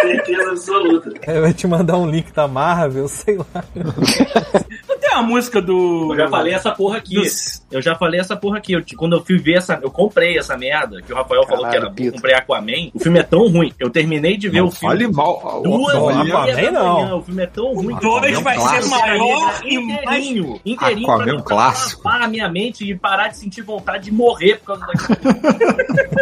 [0.00, 1.10] Certeza absoluta.
[1.26, 3.64] Aí vai te mandar um link da Marvel, sei lá.
[5.14, 6.08] Não uma música do.
[6.12, 7.14] Eu já falei essa porra aqui.
[7.14, 8.72] Dos- Eu já falei essa porra aqui.
[8.72, 9.78] Eu, quando eu fui ver essa.
[9.82, 11.94] Eu comprei essa merda, que o Rafael falou que Caralho, era bom.
[11.94, 12.12] Pito.
[12.14, 12.90] Comprei Aquaman.
[12.94, 13.72] O filme é tão ruim.
[13.78, 14.94] Eu terminei de ver Não o filme.
[14.94, 15.62] fale mal.
[15.62, 16.94] Duas Olha, e meia Aquaman da não.
[17.02, 17.14] manhã.
[17.16, 17.94] O filme é tão ruim.
[17.94, 18.90] O dois é vai ser clássico.
[19.00, 19.98] maior e mais.
[20.04, 20.60] Inteirinho.
[20.64, 21.06] Inteirinho.
[21.10, 22.02] Aquaman pra é um clássico.
[22.04, 25.34] Lavar a minha mente e parar de sentir vontade de morrer por causa daquilo.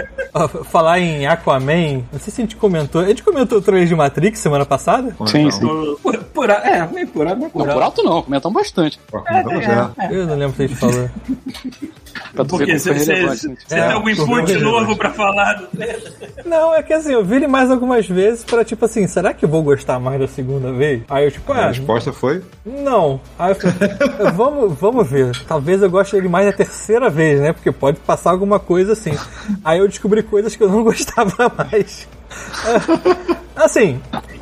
[0.65, 3.01] Falar em Aquaman, não sei se a gente comentou.
[3.01, 5.15] A gente comentou outra vez de Matrix semana passada?
[5.27, 5.97] Sim, Então, sim.
[6.03, 8.99] Por, por, é, nem por, mas Não, por, por alto não, comentam bastante.
[9.11, 9.93] pô, vamos já.
[10.11, 11.11] Eu não lembro se a gente falou.
[12.35, 13.49] Pra tu ver Porque você relevante.
[13.49, 13.57] né?
[13.69, 15.69] tem algum É, input novo pra falar do
[16.47, 19.45] Não, é que assim, eu vi ele mais algumas vezes pra tipo assim, será que
[19.45, 21.03] eu vou gostar mais da segunda vez?
[21.09, 23.21] Aí eu tipo, A ah, resposta foi: não.
[23.39, 23.77] Aí eu falei,
[24.35, 25.33] vamos, vamos ver.
[25.47, 27.53] Talvez eu goste dele mais da terceira vez, né?
[27.53, 29.13] Porque pode passar alguma coisa assim.
[29.65, 32.09] Aí eu descobri coisas que eu não gostava mais.
[33.55, 34.01] Assim,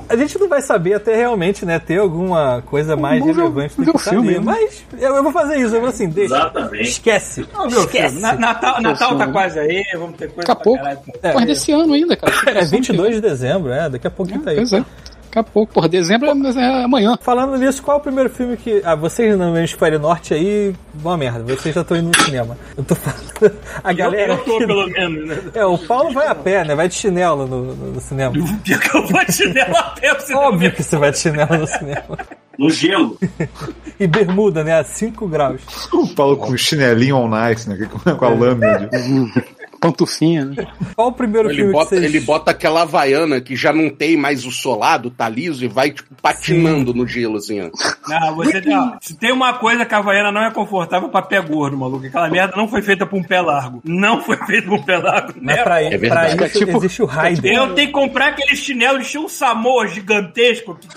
[0.08, 3.90] a gente não vai saber até realmente, né, ter alguma coisa mais relevante do que
[3.90, 4.38] o tá filme, ali.
[4.38, 4.42] né?
[4.44, 6.34] Mas eu, eu vou fazer isso, eu vou assim, deixa.
[6.36, 6.82] Exatamente.
[6.88, 7.46] Esquece.
[7.52, 8.18] Não, meu Esquece.
[8.20, 10.78] Na- Natal, Natal tá quase aí, vamos ter coisa Daqui a pra pouco.
[10.82, 11.00] caralho.
[11.42, 12.32] É, desse ano ainda, cara.
[12.60, 14.56] é 22 de dezembro, é, daqui a pouco tá aí.
[14.56, 14.84] Pois é.
[15.30, 17.16] Daqui a pouco, porra, dezembro é, é amanhã.
[17.22, 18.82] Falando nisso, qual é o primeiro filme que.
[18.84, 22.58] Ah, vocês no Hemisfério Norte aí, boa merda, vocês já estão indo no cinema.
[22.76, 23.30] Eu tô falando.
[23.84, 24.32] A galera.
[24.32, 25.38] eu, eu tô, aqui- pelo menos, né?
[25.54, 26.74] É, o Paulo vai a pé, né?
[26.74, 28.32] Vai de chinelo no, no- no cinema.
[28.64, 31.18] Pior que eu vou te der a pé pra você Óbvio que você vai de
[31.18, 32.18] chinelo no cinema.
[32.58, 33.16] No gelo.
[34.00, 34.78] E bermuda, né?
[34.80, 35.60] A 5 graus.
[35.92, 37.86] o Paulo com chinelinho on ice, né?
[37.86, 38.88] Com com a lâmina.
[38.88, 40.66] de- Pantufinha, né?
[40.94, 42.04] Qual o primeiro Ele filme bota, que vocês...
[42.14, 45.90] ele bota aquela havaiana que já não tem mais o solado, tá liso, e vai,
[45.90, 47.70] tipo, patinando no gelo, assim, ó.
[48.08, 51.22] Não, você tem, ó, se tem uma coisa que a Havaiana não é confortável pra
[51.22, 52.06] pé gordo, maluco.
[52.06, 53.80] Aquela merda não foi feita pra um pé largo.
[53.84, 55.32] Não foi feita pra um pé largo.
[55.40, 55.62] Mas né?
[55.62, 56.34] pra, É pra verdade.
[56.34, 57.52] isso É tipo- existe o Raider.
[57.52, 60.74] Eu tenho que comprar aquele chinelo estilo Samoa gigantesco.
[60.78, 60.88] que-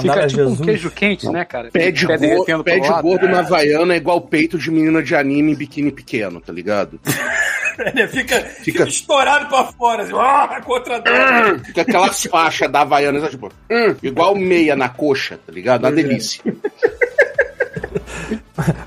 [0.00, 0.60] Fica tipo um Jesus.
[0.60, 1.70] queijo quente, né, cara?
[1.70, 5.14] Pé de, Pé gordo, pé de gordo na havaiana é igual peito de menina de
[5.14, 6.98] anime em biquíni pequeno, tá ligado?
[7.78, 13.18] Ele fica, fica estourado pra fora, assim, ah, contra a Fica aquelas faixas da havaiana,
[13.20, 15.82] sabe, tipo, hum, igual meia na coxa, tá ligado?
[15.84, 16.42] Uma delícia.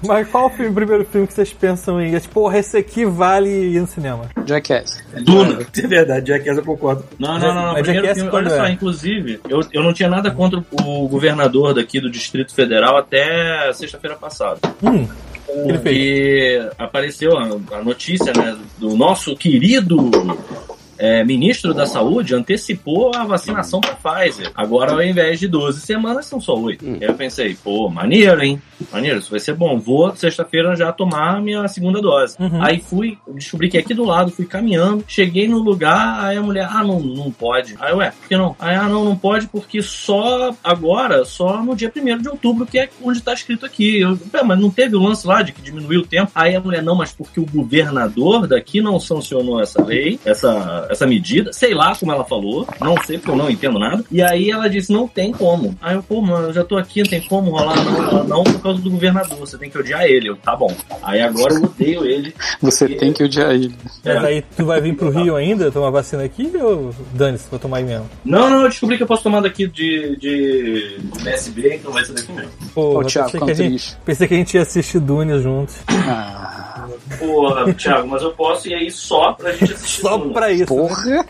[0.05, 2.17] Mas qual o filme- primeiro filme que vocês pensam em?
[2.17, 4.29] Tipo, porra, esse aqui vale ir no cinema.
[4.45, 5.03] Jackass.
[5.23, 5.59] Duna.
[5.77, 7.03] É verdade, Jackass eu concordo.
[7.19, 7.53] Não, não, não.
[7.53, 7.73] não.
[7.73, 8.71] Mas Primeiro Jackass filme, quando olha só, é?
[8.71, 14.15] inclusive, eu, eu não tinha nada contra o governador daqui do Distrito Federal até sexta-feira
[14.15, 14.59] passada.
[14.81, 15.07] Hum,
[15.49, 15.97] ele fez.
[15.97, 20.09] Porque apareceu a, a notícia né, do nosso querido
[20.97, 24.51] é, ministro da Saúde antecipou a vacinação para Pfizer.
[24.55, 26.85] Agora, ao invés de 12 semanas, são só 8.
[26.85, 26.97] Hum.
[26.99, 28.61] Eu pensei, pô, maneiro, hein?
[28.91, 29.79] Maneiro, isso vai ser bom.
[29.79, 32.35] Vou sexta-feira já tomar a minha segunda dose.
[32.39, 32.61] Uhum.
[32.61, 36.67] Aí fui, descobri que aqui do lado, fui caminhando, cheguei no lugar, aí a mulher,
[36.69, 37.75] ah, não, não pode.
[37.79, 38.55] Aí, ué, por que não?
[38.59, 42.79] Aí, ah, não, não pode porque só agora, só no dia 1 de outubro, que
[42.79, 43.99] é onde tá escrito aqui.
[43.99, 46.31] Eu, "Pé, mas não teve o lance lá de que diminuiu o tempo?
[46.35, 50.91] Aí a mulher, não, mas porque o governador daqui não sancionou essa lei, essa, essa,
[50.91, 51.51] essa medida.
[51.53, 54.03] Sei lá como ela falou, não sei porque eu não entendo nada.
[54.11, 55.75] E aí ela disse: não tem como.
[55.81, 58.07] Aí eu, pô, mano, eu já tô aqui, não tem como rolar, não.
[58.07, 60.29] Ela, não, por causa do governador, você tem que odiar ele.
[60.29, 60.73] Eu, tá bom.
[61.03, 62.33] Aí agora eu odeio ele.
[62.61, 63.73] Você tem que odiar ele.
[64.03, 67.77] Mas aí tu vai vir pro Rio ainda tomar vacina aqui ou dane-se, vou tomar
[67.77, 68.09] aí mesmo?
[68.23, 72.13] Não, não, eu descobri que eu posso tomar daqui de, de PSB, então vai ser
[72.13, 72.51] daqui mesmo.
[72.73, 75.75] Pô, Ô, Thiago, pensei, que a gente, pensei que a gente ia assistir Dunes juntos.
[75.87, 80.01] Ah, Porra, Thiago, mas eu posso ir aí só pra gente assistir.
[80.01, 80.33] Só tudo.
[80.33, 80.73] pra isso.
[80.73, 80.76] né?
[80.77, 81.25] Porra!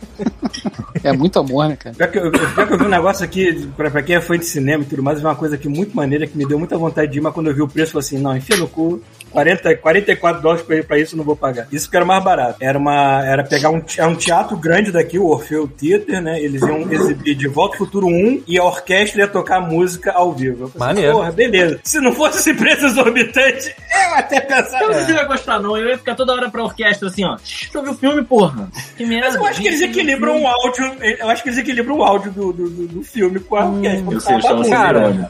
[1.03, 1.95] É muito amor, né, cara?
[1.97, 4.37] Já que, eu, já que eu vi um negócio aqui, pra, pra quem é fã
[4.37, 7.11] de cinema e tudo mais, uma coisa aqui muito maneira que me deu muita vontade
[7.11, 9.01] de ir, mas quando eu vi o preço, eu falei assim, não, enfia no cu,
[9.31, 11.67] 40, 44 dólares pra, ir pra isso eu não vou pagar.
[11.71, 12.57] Isso que era mais barato.
[12.59, 13.23] Era uma.
[13.25, 16.41] Era pegar um, era um teatro grande daqui, o Orfeu Theater, né?
[16.41, 20.33] Eles iam exibir de Volta ao Futuro 1 e a orquestra ia tocar música ao
[20.33, 20.63] vivo.
[20.63, 21.17] Eu falei assim, Maneiro.
[21.17, 21.79] porra, beleza.
[21.83, 24.83] Se não fosse esse preço exorbitante, eu até pensava.
[24.83, 25.77] Eu não ia gostar, não.
[25.77, 27.35] Eu ia ficar toda hora pra orquestra assim, ó.
[27.35, 28.69] Deixa eu ver o filme, porra.
[28.95, 29.36] Que merda.
[29.37, 30.91] Eu acho que eles equilibram o áudio.
[31.19, 34.13] Eu acho que eles equilibram o áudio do, do, do- do filme com a orquestra.
[34.13, 34.69] Eu Tá sei.
[34.71, 35.29] Cara.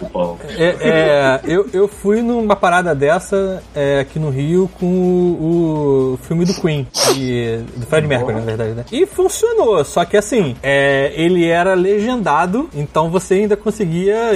[0.58, 6.20] É, é, eu, eu fui numa parada dessa é, aqui no Rio com o, o
[6.28, 8.86] filme do Queen, e- do Fred Mercury, na verdade, né?
[8.92, 14.32] E funcionou, só que assim, é, ele era legendado, então você ainda conseguia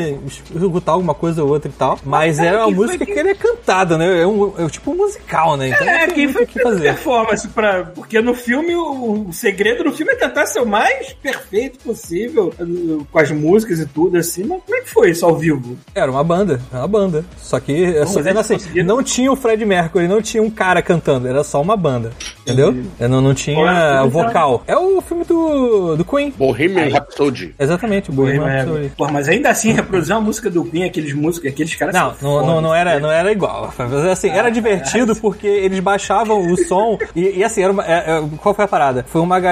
[0.53, 3.29] escutar alguma coisa ou outra e tal, mas cara, era uma música que- que ele
[3.29, 4.21] é cantada, né?
[4.21, 5.69] É, um, é tipo um musical, né?
[5.69, 6.81] Então É, quem foi que fazer.
[6.83, 7.83] performance pra.
[7.95, 12.53] Porque no filme, o, o segredo do filme é tentar ser o mais perfeito possível,
[12.59, 14.43] uh, com as músicas e tudo, assim.
[14.43, 15.77] Mas como é que foi isso ao vivo?
[15.93, 17.23] Era uma banda, era uma banda.
[17.37, 20.41] Só que, só mas que eles assim, conseguiram- não tinha o Fred Mercury, não tinha
[20.41, 22.11] um cara cantando, era só uma banda.
[22.41, 22.75] Entendeu?
[22.99, 24.63] É, Não, não Qual é o tinha vocal.
[24.67, 26.31] É o filme do, do Queen.
[26.35, 27.53] Bohemian Rhapsody.
[27.59, 28.89] Exatamente, o Bohemian Rhapsody.
[28.97, 31.93] Porra, mas ainda assim, reproduzir uma música do Queen, aqueles músicos, aqueles caras.
[31.93, 33.71] Não, não, não, não era, não era igual.
[33.77, 38.17] Mas, assim, era divertido porque eles baixavam o som e, e, assim, era uma- é-
[38.17, 39.05] é- qual foi a parada?
[39.07, 39.50] Foi uma galera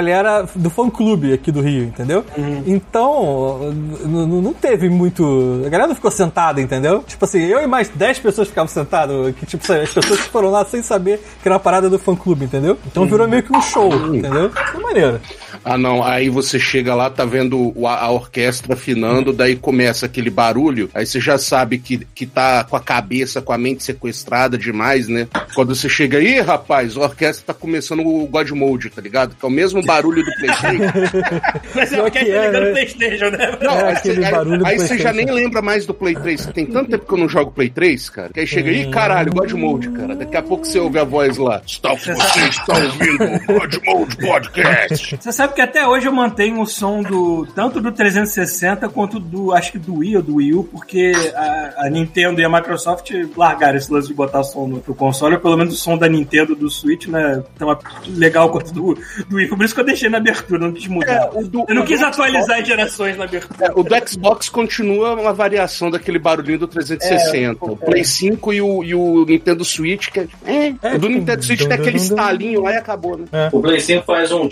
[0.55, 2.23] do fã clube aqui do Rio, entendeu?
[2.65, 5.63] Então, n- n- não teve muito.
[5.65, 7.03] A galera não ficou sentada, entendeu?
[7.05, 10.63] Tipo assim, eu e mais 10 pessoas ficavam sentadas, que tipo, as pessoas foram lá
[10.65, 12.77] sem saber que era a parada do fã clube, entendeu?
[12.87, 14.49] Então virou meio que um show, entendeu?
[14.71, 15.19] Foi maneiro.
[15.65, 16.03] Ah, não.
[16.03, 20.89] Aí você chega lá, tá vendo a orquestra afinando, daí começa aquele barulho.
[20.93, 25.07] Aí você já sabe que, que tá com a cabeça, com a mente sequestrada demais,
[25.07, 25.27] né?
[25.53, 29.35] Quando você chega aí, rapaz, a orquestra tá começando o God Mode, tá ligado?
[29.35, 30.91] Que é o mesmo barulho do PlayStation.
[31.75, 32.71] Mas é porque que tá é, ligando né?
[32.71, 33.57] Playstation, né?
[33.61, 36.15] Não, É aí, aquele você, aí- barulho aí você já nem lembra mais do Play
[36.15, 36.45] 3.
[36.47, 38.29] Tem tanto tempo que eu não jogo Play 3, cara.
[38.33, 40.15] Que aí chega aí, caralho, God Mode, cara.
[40.15, 41.61] Daqui a pouco você ouve a voz lá.
[41.65, 45.17] Está, você está ouvindo o God Mode Podcast.
[45.19, 49.53] Você sabe que até hoje eu mantenho o som do tanto do 360 quanto do
[49.53, 53.11] acho que do Wii ou do Wii U, porque a, a Nintendo e a Microsoft
[53.35, 56.07] largaram esse lance de botar som no, no console, ou pelo menos o som da
[56.07, 57.43] Nintendo do Switch, né?
[57.57, 58.97] Tão legal quanto do,
[59.27, 59.47] do Wii.
[59.47, 61.11] Por isso que eu deixei na abertura, não quis mudar.
[61.13, 63.67] É, o do- eu não quis atualizar as gerações na abertura.
[63.67, 67.63] É, o do Xbox continua uma variação daquele barulhinho do 360.
[67.65, 71.09] o Play 5 e o, e o Nintendo Switch, que é, é, É, o do
[71.09, 73.25] Nintendo Switch tem aquele estalinho lá e acabou, né?
[73.51, 74.47] O Play 5 faz um.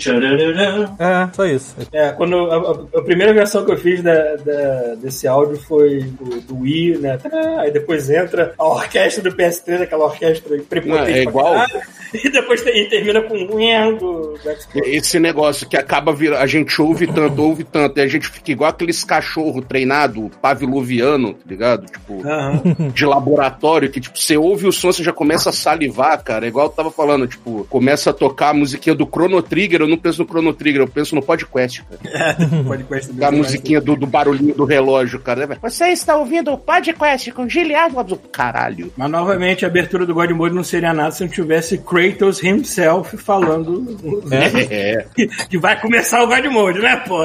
[0.98, 1.74] É, só isso.
[1.92, 6.00] É, quando a, a- a primeira versão que eu fiz da, da- desse áudio foi
[6.00, 7.18] do, do Wii, né?
[7.58, 10.88] Aí depois entra a orquestra do PS3, aquela orquestra prepotente.
[10.88, 11.54] Não, é pra igual.
[12.14, 14.66] E depois e termina com um do, do Xbox.
[14.76, 16.42] Esse negócio que acaba virando.
[16.42, 21.34] A gente ouve tanto, ouve tanto, e a gente fica igual aqueles cachorro treinado pavloviano,
[21.34, 21.86] tá ligado?
[21.86, 22.90] Tipo, Aham.
[22.92, 26.46] de laboratório, que, tipo, você ouve o som, você já começa a salivar, cara.
[26.46, 29.88] É igual eu tava falando, tipo, começa a tocar a musiquinha do Chrono Trigger, eu
[29.88, 32.36] não penso no Chrono Trigger, eu penso no podcast, cara.
[32.66, 35.58] Pode quest A musiquinha do, do barulhinho do relógio, cara.
[35.62, 38.16] Você está ouvindo o podcast com Giliado?
[38.32, 38.92] Caralho.
[38.96, 43.16] Mas novamente a abertura do God Mode não seria nada se não tivesse Kratos himself
[43.16, 43.86] falando
[44.70, 44.97] É.
[45.48, 47.18] que vai começar o God Mode, né, pô?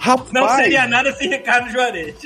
[0.00, 2.16] Rapaz, Não seria nada sem Ricardo Juarez.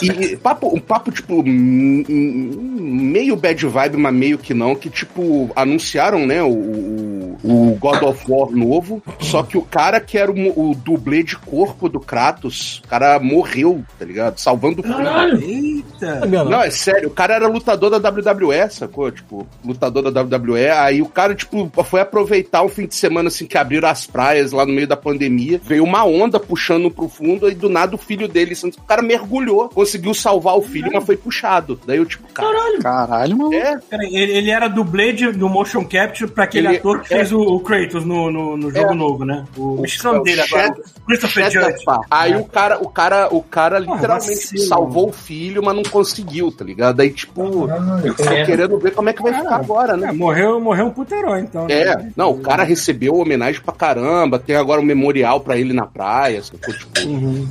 [0.00, 5.50] E, e papo, um papo, tipo, meio bad vibe, mas meio que não, que, tipo,
[5.54, 7.09] anunciaram, né, o, o,
[7.44, 11.36] o God of War novo, só que o cara que era o, o dublê de
[11.36, 14.38] corpo do Kratos, o cara morreu, tá ligado?
[14.38, 15.44] Salvando o filme.
[15.44, 16.20] Eita.
[16.20, 16.62] Sabia não.
[16.62, 19.10] É sério, o cara era lutador da WWE, sacou?
[19.10, 23.46] Tipo, lutador da WWE, aí o cara, tipo, foi aproveitar um fim de semana, assim,
[23.46, 27.48] que abriram as praias lá no meio da pandemia, veio uma onda puxando pro fundo,
[27.50, 31.04] e do nada o filho dele, assim, o cara mergulhou, conseguiu salvar o filho, mas
[31.04, 31.80] foi puxado.
[31.86, 33.54] Daí eu, tipo, caralho, Caralho, mano.
[33.54, 37.14] é, Peraí, ele, ele era dublê de, do motion capture pra aquele Ele- ator que
[37.14, 37.19] é.
[37.20, 38.94] Fez o, o Kratos no, no, no jogo É.
[38.94, 39.44] novo, né?
[39.56, 40.74] O, O- o nome o dele agora.
[41.06, 41.84] Christopher Judge.
[42.10, 46.64] Aí o cara, o cara, o cara literalmente salvou o filho, mas não conseguiu, tá
[46.64, 47.00] ligado?
[47.00, 47.68] Aí, tipo,
[48.04, 48.44] eu tô é.
[48.44, 50.08] querendo ver como é que vai ficar agora, né?
[50.08, 51.66] É, morreu, morreu um puto herói, então.
[51.68, 52.12] É, né?
[52.16, 56.42] não, o cara recebeu homenagem pra caramba, tem agora um memorial pra ele na praia,
[56.42, 56.72] sacou?
[56.74, 57.48] Tipo, Uhum.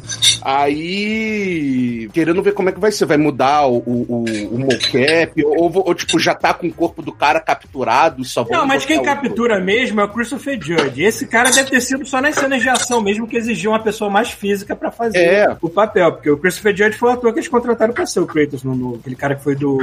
[0.89, 5.43] aí, querendo ver como é que vai ser, vai mudar o, o, o, o mocap,
[5.45, 8.86] ou, ou, tipo, já tá com o corpo do cara capturado, só vão Não, mas
[8.86, 9.13] quem botar
[9.59, 11.03] mesmo é o Christopher Judge.
[11.03, 14.09] Esse cara deve ter sido só nas cenas de ação mesmo que exigiam uma pessoa
[14.09, 15.57] mais física pra fazer É.
[15.61, 16.11] o papel.
[16.13, 18.75] Porque o Christopher Judge foi o ator que eles contrataram pra ser o Kratos, no,
[18.75, 19.77] no- aquele cara que foi do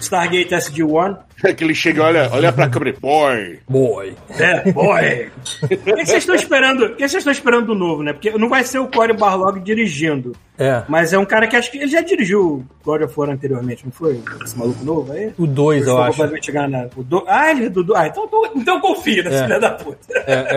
[0.00, 1.16] Stargate SG-1.
[1.56, 3.58] que ele chega e olha, olha pra câmera, boy.
[3.68, 4.14] Boy.
[4.38, 5.28] É, boy!
[5.62, 6.84] O que vocês estão esperando?
[6.86, 8.12] O que vocês estão esperando do novo, né?
[8.12, 10.34] Porque não vai ser o Corey Barlog dirigindo.
[10.58, 10.82] É.
[10.88, 13.92] Mas é um cara que acho que ele já dirigiu God of War anteriormente, não
[13.92, 14.20] foi?
[14.44, 15.32] Esse maluco novo aí?
[15.38, 16.10] O 2, eu Foi acho.
[16.12, 16.90] completamente enganado.
[16.96, 17.24] O do...
[17.26, 17.84] Ah, ele é do.
[17.84, 19.46] do- Ah, então, então, então eu confio nesse É.
[19.46, 19.98] filho da puta.
[20.26, 20.56] É,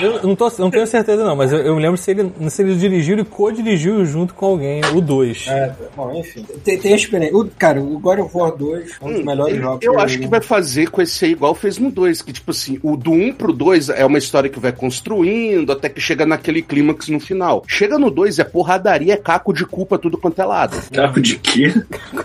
[0.00, 2.32] eu, eu não, tô, não tenho certeza não, mas eu, eu me lembro se ele,
[2.48, 5.46] se ele dirigiu e co-dirigiu junto com alguém, o 2.
[5.48, 6.44] É, bom, enfim.
[6.64, 7.36] Tem, tem a experiência.
[7.36, 9.84] O, cara, o God of War 2 é um dos melhores Eu- jogos.
[9.86, 12.78] Eu acho que vai fazer com esse aí igual fez no 2, que tipo assim,
[12.82, 16.62] o do 1 pro 2 é uma história que vai construindo até que chega naquele
[16.62, 17.64] clímax no final.
[17.66, 20.80] Chega no 2 é porradaria, é caco de culpa, tudo quanto é lado.
[20.92, 21.74] Caco de quê?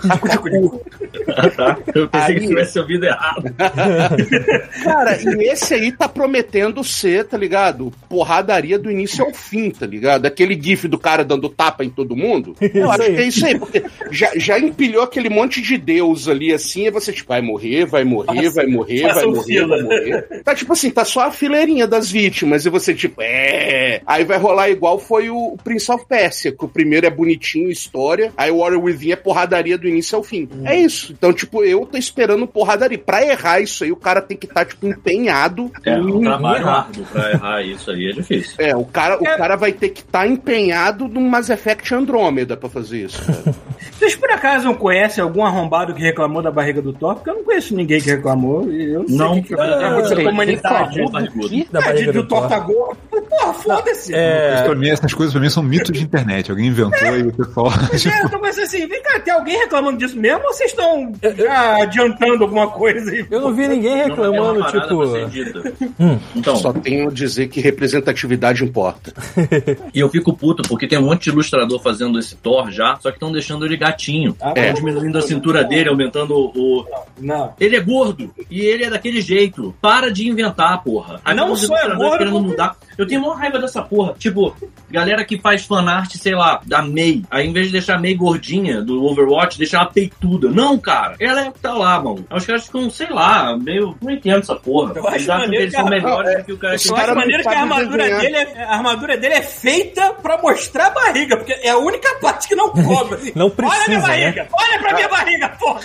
[0.08, 0.82] Caco de cu.
[1.30, 1.78] Ah, tá.
[1.94, 3.44] Eu pensei Aí- que tivesse ouvido errado.
[4.84, 7.92] Cara, e esse aí tá prometendo ser, tá ligado?
[8.10, 10.26] Porradaria do início ao fim, tá ligado?
[10.26, 12.56] Aquele gif do cara dando tapa em todo mundo.
[12.74, 16.54] Eu acho que é isso aí, porque já, já empilhou aquele monte de deus ali
[16.54, 19.68] assim, e você, tipo, vai morrer, vai morrer, vai morrer, vai morrer, fila.
[19.68, 20.22] vai morrer.
[20.44, 24.02] Tá tipo assim, tá só a fileirinha das vítimas, e você, tipo, é.
[24.08, 27.70] Aí vai rolar igual foi o, o Prince of Persia, que o primeiro é bonitinho,
[27.70, 30.48] história, aí o Warrior Within é porradaria do início ao fim.
[30.66, 31.14] É isso.
[31.18, 32.98] Então, tipo, eu tô esperando porradaria.
[32.98, 36.62] Pra errar isso aí, o cara tem que estar, tipo, empenhado É um em trabalho
[36.62, 36.78] errar.
[36.88, 38.56] árduo pra errar isso aí, é difícil.
[38.60, 42.70] é, o cara, o cara vai ter que estar empenhado num Mass Effect Andromeda pra
[42.70, 43.22] fazer isso.
[43.98, 47.16] Vocês por acaso não conhecem algum arrombado que reclamou da barriga do Thor?
[47.16, 48.72] Porque eu não conheço ninguém que reclamou.
[48.72, 50.44] E eu não sei Não, o que, que é, aconteceu com a.
[50.44, 51.66] Reclamou, barrigudo.
[51.72, 52.98] Da Ah, barriga do do Thor tá gordo.
[53.10, 54.14] Porra, foda-se.
[54.16, 56.50] É, Isso pra mim, essas coisas pra mim são mitos de internet.
[56.50, 56.97] Alguém inventou
[57.32, 60.72] tipo, É, eu tô pensando assim, vem cá, tem alguém reclamando disso mesmo ou vocês
[60.72, 63.26] estão já adiantando alguma coisa aí?
[63.30, 64.98] eu não vi ninguém Não, é reclamando, uma parada tipo.
[64.98, 65.74] pra ser dita.
[66.36, 69.14] Então, Só tenho a dizer que representatividade importa.
[69.94, 73.10] e eu fico puto porque tem um monte de ilustrador fazendo esse Thor já, só
[73.10, 74.36] que estão deixando ele gatinho.
[74.42, 76.86] Ah, Estão diminuindo a cintura dele, aumentando o,
[77.20, 77.54] Não.
[77.60, 79.74] Ele é gordo e ele é daquele jeito.
[79.82, 81.20] Para de inventar, porra.
[81.26, 82.76] Aí Não só é gordo, querendo como- mudar.
[82.98, 84.16] Eu tenho maior raiva dessa porra.
[84.18, 84.56] Tipo,
[84.90, 87.24] galera que faz fanart, sei lá, da May.
[87.32, 90.50] Aí em vez de deixar a May gordinha do Overwatch, deixar ela peituda.
[90.50, 91.16] Não, cara.
[91.20, 92.26] Ela é que tá lá, mano.
[92.32, 93.96] Os caras ficam, sei lá, meio.
[94.02, 94.94] Não entendo essa porra.
[94.96, 97.04] Eu acho maneiro eles são que a- melhores do que o cara que Eu cara
[97.06, 98.22] acho não maneiro que a armadura, desenhar.
[98.22, 102.16] dele é, a armadura dele é feita pra mostrar a barriga, porque é a única
[102.20, 103.16] parte que não cobre.
[103.16, 103.32] Assim.
[103.38, 105.82] Não olha minha precisa, barriga, olha pra minha barriga, porra!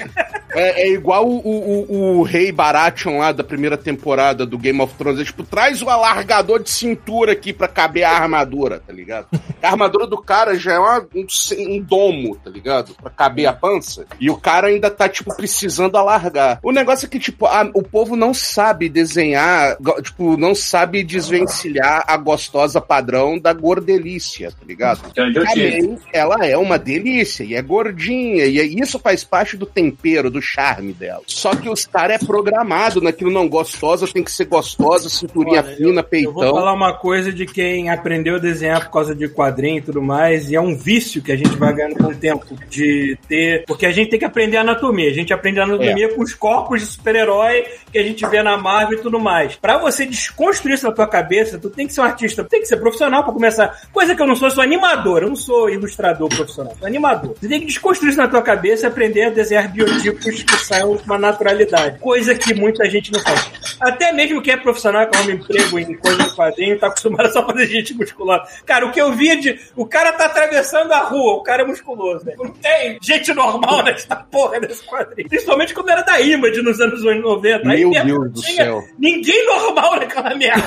[0.54, 4.80] É, é igual o, o, o- o rei Baratheon lá da primeira temporada do Game
[4.80, 5.20] of Thrones.
[5.20, 9.26] É tipo, traz o alargador de cintura aqui pra caber a armadura, tá ligado?
[9.62, 11.26] A armadura do cara já é uma- um,
[11.74, 12.94] um domo, tá ligado?
[12.94, 14.06] Pra caber a pança.
[14.20, 16.58] E o cara ainda tá, tipo, precisando alargar.
[16.62, 22.04] O negócio é que, tipo, a- o povo não sabe desenhar, tipo, não sabe desvencilhar
[22.06, 25.00] a gostosa padrão da gordelícia, tá ligado?
[25.16, 25.32] É.
[25.32, 30.30] Também, ela é uma delícia e é gordinha, e é- isso faz parte do tempero,
[30.30, 31.22] do charme dela.
[31.26, 35.76] Só que os caras é programado naquilo não gostosa, tem que ser gostosa, cinturinha Olha,
[35.76, 36.32] fina, Eu peitão.
[36.32, 40.02] vou falar uma coisa de quem aprendeu a desenhar por causa de quadrinho e tudo
[40.02, 43.64] mais, e é um vício que a gente vai ganhando com o tempo de ter.
[43.66, 45.10] Porque a gente tem que aprender anatomia.
[45.10, 48.98] A gente aprende anatomia com os corpos de super-herói que a gente vê na Marvel
[48.98, 49.56] e tudo mais.
[49.56, 52.66] Pra você desconstruir isso na tua cabeça, tu tem que ser um artista, tem que
[52.66, 53.80] ser profissional pra começar.
[53.92, 57.34] Coisa que eu não sou, eu sou animador, eu não sou ilustrador profissional, sou animador.
[57.38, 60.96] Você tem que desconstruir isso na tua cabeça e aprender a desenhar biotipos que saiam
[60.96, 61.98] com uma naturalidade.
[61.98, 63.50] Coisa que muita gente não faz.
[63.80, 67.40] Até mesmo quem é profissional, que arruma emprego em coisa de quadrinho, tá acostumado só
[67.40, 68.44] a fazer gente musculosa.
[68.64, 69.58] Cara, o que eu via de.
[69.76, 70.61] O cara tá atravessando
[70.92, 72.34] a rua, o cara é musculoso, né?
[72.38, 75.28] Não tem gente normal nessa porra desse quadrinho.
[75.28, 77.68] Principalmente quando era da Image nos anos 90.
[77.70, 78.82] Aí Meu mesmo Deus do tinha céu.
[78.98, 80.62] Ninguém normal naquela merda.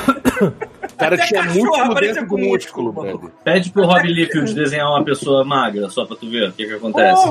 [0.95, 3.31] O cara Até tinha músculo dentro do com músculo.
[3.43, 6.73] Pede pro Rob Liefeld desenhar uma pessoa magra, só pra tu ver o que que
[6.73, 7.23] acontece.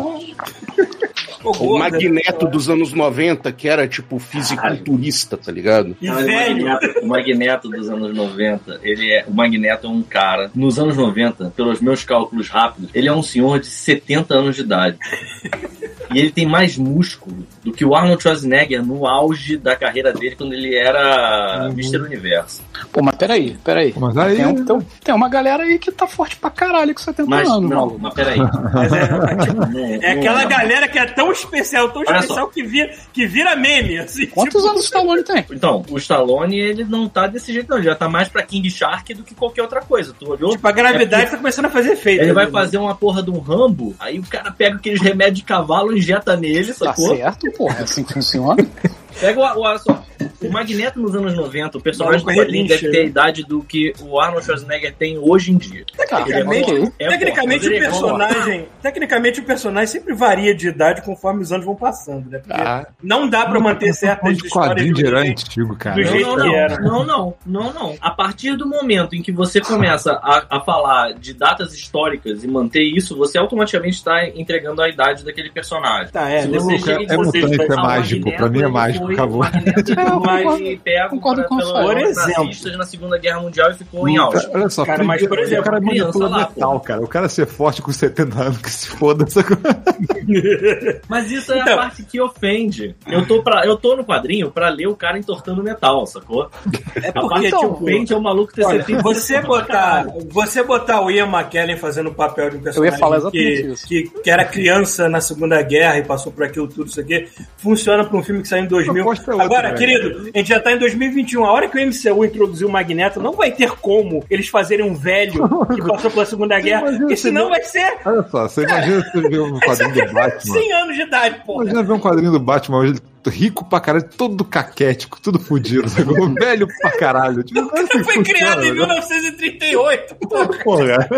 [1.42, 5.94] Pô, O gorda, Magneto dos anos 90, que era tipo fisiculturista, tá ligado?
[6.00, 6.64] E velho.
[6.66, 9.24] Magneto, o Magneto dos anos 90, ele é.
[9.28, 10.50] O Magneto é um cara.
[10.54, 14.62] Nos anos 90, pelos meus cálculos rápidos, ele é um senhor de 70 anos de
[14.62, 14.96] idade.
[16.12, 20.36] E ele tem mais músculo do que o Arnold Schwarzenegger no auge da carreira dele,
[20.36, 21.96] quando ele era Mr.
[22.02, 22.62] Universo.
[22.92, 23.94] Pô, mas peraí, peraí.
[23.96, 24.36] Mas aí.
[24.36, 27.48] Tem, um- tem tem uma galera aí que tá forte pra caralho com 70 Mas
[27.48, 27.98] anos, não, maluco.
[28.00, 28.38] mas peraí.
[28.38, 32.62] Mas é, tipo, é não, aquela galera que é tão especial, tão Olha especial que
[32.62, 34.26] vira, que vira meme, assim.
[34.26, 35.44] Quantos tipo, anos o Stallone tem?
[35.50, 37.76] Então, o Stallone, ele não tá desse jeito, não.
[37.78, 40.14] Ele já tá mais pra King Shark do que qualquer outra coisa.
[40.18, 40.50] Tu olhou?
[40.50, 42.22] Tipo, a gravidade tá começando a fazer efeito.
[42.22, 42.50] Ele vai né?
[42.50, 46.36] fazer uma porra de um Rambo, aí o cara pega aqueles remédios de cavalo, injeta
[46.36, 47.16] nele, Tá sacou?
[47.16, 47.76] certo, porra.
[47.80, 48.56] É assim que funciona.
[49.20, 50.02] Pega o, o, olha só,
[50.42, 53.06] o Magneto nos anos 90, o personagem do quadrinho deve ter a né?
[53.06, 55.84] idade do que o Arnold Schwarzenegger tem hoje em dia.
[55.96, 56.92] Tecnicamente, ok.
[56.98, 61.52] É tecnicamente forte, o é personagem, tecnicamente o personagem sempre varia de idade conforme os
[61.52, 62.38] anos vão passando, né?
[62.38, 62.86] Porque Ah.
[63.02, 65.96] não dá pra manter certas de quadrinho de do herói jeito- antigo, cara.
[65.96, 66.78] do Não, jeito não, que não, era.
[66.80, 67.94] não, não, não, não.
[68.00, 72.48] A partir do momento em que você começa a, a falar de datas históricas e
[72.48, 76.12] manter isso, você automaticamente está entregando a idade daquele personagem.
[76.12, 78.20] Tá, é, Se não, você Luca, chega é você mutante, é mágico.
[78.24, 79.36] Magneto, Pra mim é mágico, foi- acabou.
[79.36, 81.82] o Magneto É, eu foi concordo- pego concordo pra- com Fábio.
[81.88, 82.44] Por exemplo.
[82.44, 84.48] nazistas na Segunda Guerra Mundial e ficou em auge.
[84.52, 87.00] Olha só, Cara, mas, por exemplo, o cara criança manipula lá, metal, cara.
[87.02, 89.24] O cara ser forte com 70 anos, que se foda.
[89.24, 89.62] Essa coisa.
[91.08, 91.74] Mas isso é Então.
[91.74, 92.94] a parte que ofende.
[93.06, 96.50] Eu tô, pra, eu tô no quadrinho pra ler o cara entortando metal, sacou?
[96.96, 100.06] É A porque, parte que tipo, ofende é o maluco ter Olha, 70 você botar,
[100.30, 104.44] você botar o Ian McKellen fazendo o papel de um personagem que, que, que era
[104.44, 108.42] criança na Segunda Guerra e passou por aquilo tudo, isso aqui, funciona pra um filme
[108.42, 108.93] que saiu em 2000.
[108.94, 109.78] Proposta é outra, Agora, velho.
[109.78, 111.44] querido, a gente já tá em 2021.
[111.44, 114.94] A hora que o MCU introduziu o Magneto, não vai ter como eles fazerem um
[114.94, 118.62] velho que passou pela Segunda Guerra, porque se senão não- vai ser Olha só, você
[118.64, 120.52] imagina você ver um quadrinho do Batman.
[120.54, 121.62] 100 anos de idade, porra.
[121.64, 122.94] Imagina ver um quadrinho do Batman hoje,
[123.26, 125.88] rico pra caralho, todo caquético, tudo fudido,
[126.38, 127.42] velho pra caralho.
[127.42, 128.72] Tipo, O cara foi criado em né?
[128.74, 130.48] 1938, porra.
[130.64, 131.08] Porra.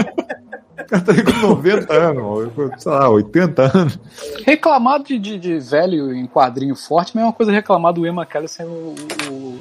[0.76, 3.98] Cara tá com 90 anos, sei lá, 80 anos.
[4.44, 8.14] Reclamar de, de, de velho em quadrinho forte, mas é uma coisa reclamar do Ian
[8.14, 8.94] McKellen sendo o,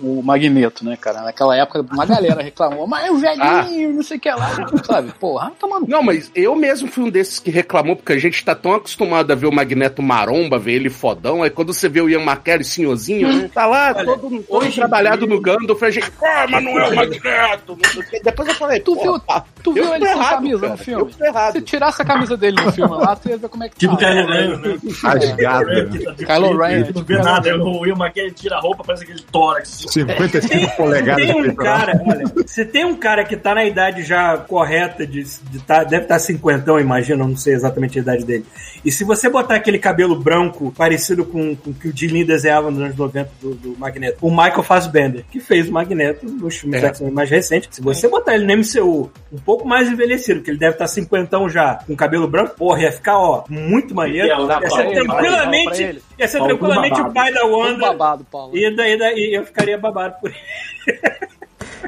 [0.04, 1.22] o, o Magneto, né, cara?
[1.22, 5.12] Naquela época, uma galera reclamou, mas o velhinho, não sei o que lá, sabe?
[5.20, 5.88] Porra, tomando.
[5.88, 9.32] Não, mas eu mesmo fui um desses que reclamou, porque a gente tá tão acostumado
[9.32, 12.64] a ver o Magneto maromba, ver ele fodão, aí quando você vê o Ian McKellen
[12.64, 16.46] senhorzinho, né, tá lá, todo, todo hoje em trabalhado dia- no Gandalf, a gente, ah,
[16.50, 18.22] mas não é o Magneto, não sei o quê.
[18.24, 21.05] Depois eu falei, Tu viu, tá, tu viu ele sem camisa cara, no Eu filme?
[21.10, 21.54] Tô errado.
[21.54, 23.98] Se tirasse a camisa dele no filme lá, tu ia ver como é que Tipo
[23.98, 24.06] tá.
[24.08, 24.78] Kylo Ren, né?
[25.02, 25.66] Rasgado.
[25.68, 26.16] né?
[26.26, 29.86] Kylo Ren, Não vê nada, o Will McKellen tira a roupa, parece aquele tórax.
[29.90, 34.04] 55 polegadas Tem de um cara, olha, você tem um cara que tá na idade
[34.04, 38.02] já correta de, de tá, deve estar tá cinquentão, imagina, eu não sei exatamente a
[38.02, 38.46] idade dele.
[38.84, 42.70] E se você botar aquele cabelo branco parecido com, com o que o Jim desenhava
[42.70, 46.84] nos anos 90 do, do Magneto, o Michael Fassbender, que fez o Magneto nos filmes
[46.84, 46.88] É.
[46.88, 50.58] X-Men mais recentes, se você botar ele no MCU um pouco mais envelhecido, que ele
[50.60, 54.28] deve estar cinquentão já, com cabelo branco, porra, ia ficar, ó, muito maneiro.
[54.28, 56.02] Ia ser ele, tranquilamente, ele.
[56.18, 57.80] ia ser tranquilamente o pai da Wanda.
[57.88, 58.58] babado, Paulo.
[58.58, 61.00] E daí, daí eu ficaria babado por ele.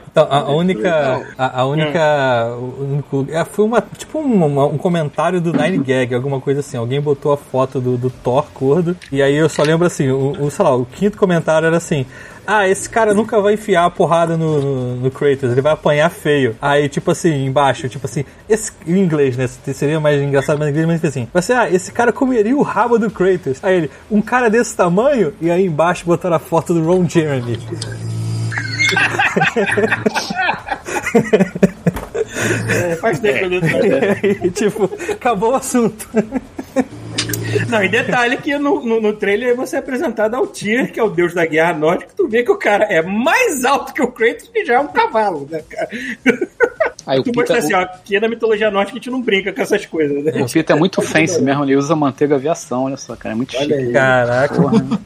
[0.10, 1.28] Então, a, única.
[1.38, 2.56] A, a única.
[2.58, 3.82] o único- é, foi uma.
[3.82, 6.76] Tipo um, uma- um comentário do Nine Gag, alguma coisa assim.
[6.78, 8.98] Alguém botou a foto do, do Thor gordo.
[9.12, 12.04] E aí eu só lembro assim, o, o, sei lá, o quinto comentário era assim.
[12.50, 16.10] Ah, esse cara nunca vai enfiar a porrada no, no, no Kratos, ele vai apanhar
[16.10, 16.56] feio.
[16.62, 19.48] Aí, tipo assim, embaixo, tipo assim, esse, em inglês, né?
[19.74, 21.28] Seria mais engraçado, mas em inglês, mas assim.
[21.34, 23.60] Vai ser, ah, esse cara comeria o rabo do Kratos.
[23.62, 25.34] Aí ele, um cara desse tamanho?
[25.42, 27.60] E aí embaixo botaram a foto do Ron Jeremy.
[32.70, 36.08] É, faz tempo que eu E, tipo, acabou o assunto.
[37.70, 41.04] Não, e detalhe que no, no, no trailer você é apresentado ao Tyr, que é
[41.04, 44.12] o deus da guerra nórdica, tu vê que o cara é mais alto que o
[44.12, 45.90] Kratos, que já é um cavalo, né, cara?
[47.08, 49.54] Aí o Tu Peter, mostra assim, ó, aqui na mitologia nórdica a gente não brinca
[49.54, 50.34] com essas coisas, né?
[50.42, 53.36] o, o Peter é muito fancy mesmo, ele usa manteiga aviação, olha só, cara, é
[53.38, 53.64] muito chique.
[53.64, 53.94] Olha aí.
[53.94, 54.62] Caraca.
[54.62, 55.00] Porra.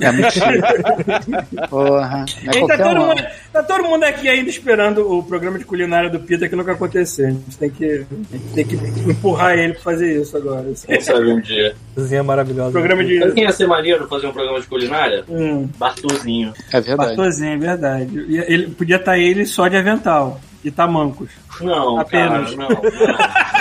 [0.00, 1.68] É muito chique.
[1.68, 2.24] Porra.
[2.46, 6.18] É tá, todo mundo, tá todo mundo aqui ainda esperando o programa de culinária do
[6.18, 7.26] Peter que nunca aconteceu.
[7.26, 8.76] A gente tem que, gente tem que
[9.10, 10.64] empurrar ele pra fazer isso agora.
[10.86, 11.76] Quem sabe um dia.
[11.94, 12.72] Cozinha maravilhosa.
[12.72, 13.32] Programa de.
[13.32, 15.24] Quem ia ser maneiro fazer um programa de culinária?
[15.28, 16.54] Hum, Bartozinho.
[16.72, 17.16] É verdade.
[17.16, 18.26] Bartozinho, é verdade.
[18.28, 21.28] E Ele, podia estar ele só de avental e tamancos.
[21.60, 22.54] Não, Apenas.
[22.54, 22.68] cara, não.
[22.68, 23.54] Não,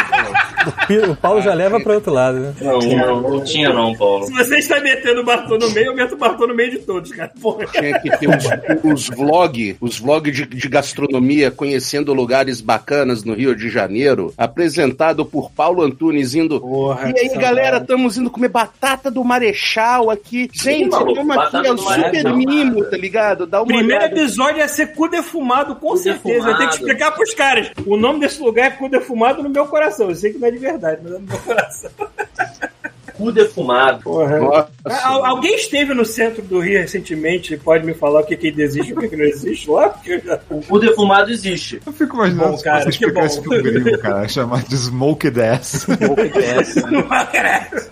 [1.10, 2.54] O Paulo já leva para outro lado, né?
[2.62, 4.26] não, não, não tinha não, Paulo.
[4.26, 6.80] Se você está metendo o Bartô no meio, eu meto o Bartô no meio de
[6.80, 7.32] todos, cara.
[7.42, 7.66] Porra.
[7.68, 8.46] Tinha que ter os,
[8.84, 15.26] os vlog, os vlog de, de gastronomia, conhecendo lugares bacanas no Rio de Janeiro, apresentado
[15.26, 16.60] por Paulo Antunes indo.
[16.62, 20.50] Porra, E aí, galera, estamos indo comer batata do Marechal aqui.
[20.54, 23.46] Gente, vamos aqui, é o super Marechal, mimo, tá ligado?
[23.46, 24.16] Dá uma Primeiro olhada.
[24.16, 26.50] episódio ia ser cu defumado, com Cu certeza.
[26.50, 26.93] Eu tenho que defumado.
[26.94, 27.72] Explicar pros caras.
[27.86, 30.10] O nome desse lugar é cu defumado no meu coração.
[30.10, 31.92] Eu sei que não é de verdade, mas é no meu coração.
[33.14, 34.02] cu defumado.
[34.04, 34.40] Porra.
[34.40, 34.70] Nossa.
[35.08, 38.48] Al- alguém esteve no centro do Rio recentemente e pode me falar o que, que
[38.60, 39.90] existe e o que, que não existe lá?
[39.90, 41.80] Porque eu já- O cu defumado existe.
[41.86, 45.86] Eu fico imaginando Bom, se cara, você um gringo, cara, chamar de smoked ass.
[46.92, 47.90] não parece.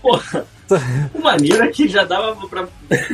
[0.00, 0.46] Porra.
[1.12, 2.66] O maneiro é que já dava pra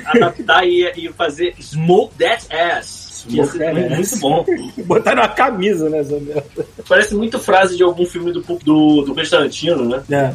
[0.07, 3.00] adaptar e, e fazer Smoke That Ass.
[3.29, 4.45] Que that muito bom.
[4.85, 6.67] Botaram uma camisa nessa merda.
[6.89, 10.03] Parece muito frase de algum filme do, do, do Constantino, né?
[10.11, 10.35] É.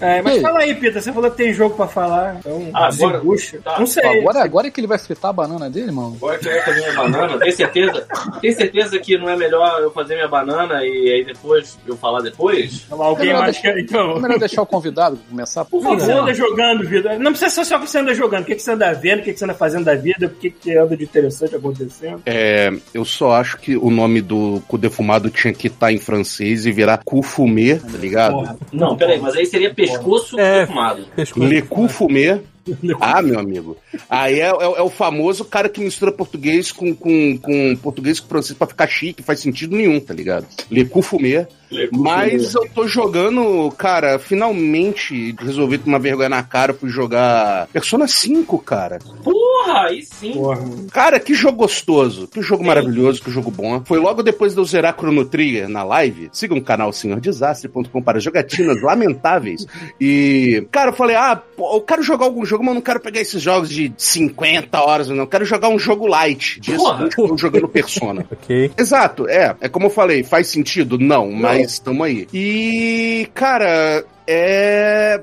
[0.00, 0.40] É, mas Ei.
[0.40, 1.00] fala aí, Pita.
[1.00, 2.36] Você falou que tem jogo pra falar.
[2.38, 3.20] Então, Ah, agora-
[3.62, 3.78] tá.
[3.78, 4.20] Não sei.
[4.20, 6.16] Agora, agora é que ele vai fritar a banana dele, mano.
[6.16, 8.06] Agora que fazer minha banana, tem certeza?
[8.40, 12.20] Tem certeza que não é melhor eu fazer minha banana e aí depois eu falar
[12.22, 12.86] depois?
[12.90, 14.16] Alguém Melhor mais deixar- quer, então.
[14.16, 15.64] É melhor deixar o convidado começar.
[15.66, 16.22] Por que você favor.
[16.22, 17.18] anda jogando, vida?
[17.18, 18.42] Não precisa ser só que você anda jogando.
[18.42, 20.30] O que que você anda vendo, o que que você anda fazendo da vida, o
[20.30, 22.22] que que anda de interessante acontecendo.
[22.24, 26.64] É, eu só acho que o nome do cu defumado tinha que estar em francês
[26.64, 28.32] e virar cu fumé, tá ligado?
[28.32, 28.56] Porra.
[28.72, 30.60] Não, peraí, mas aí seria pescoço É.
[30.60, 31.04] defumado.
[31.16, 31.46] Pescoço.
[31.46, 32.40] Le cu fumé.
[33.00, 33.76] Ah, meu amigo.
[34.08, 38.28] Aí é, é- é o famoso cara que mistura português com, com, com português com
[38.28, 40.46] francês pra ficar chique, faz sentido nenhum, tá ligado?
[40.70, 41.48] Le cu fumé.
[41.92, 48.58] Mas eu tô jogando, cara, finalmente resolvi tomar vergonha na cara, fui jogar Persona 5,
[48.60, 48.98] cara.
[49.22, 50.32] Porra, aí sim.
[50.32, 50.60] Porra.
[50.92, 53.82] Cara, que jogo gostoso, que jogo maravilhoso, que jogo bom.
[53.84, 56.28] Foi logo depois de eu zerar Chrono Trigger na live.
[56.32, 59.66] Siga o canal senhordesastre.com para jogatinas lamentáveis.
[60.00, 63.00] E, cara, eu falei, ah, pô, eu quero jogar algum jogo, mas eu não quero
[63.00, 65.18] pegar esses jogos de 50 horas, não.
[65.18, 66.60] Eu quero jogar um jogo light.
[66.60, 66.98] Dia Porra.
[66.98, 68.26] seguinte eu tô jogando Persona.
[68.40, 68.70] Ok.
[68.78, 69.54] Exato, é.
[69.60, 70.98] É como eu falei, faz sentido?
[70.98, 72.26] Não, mas estamos aí.
[72.32, 75.20] E, cara, é...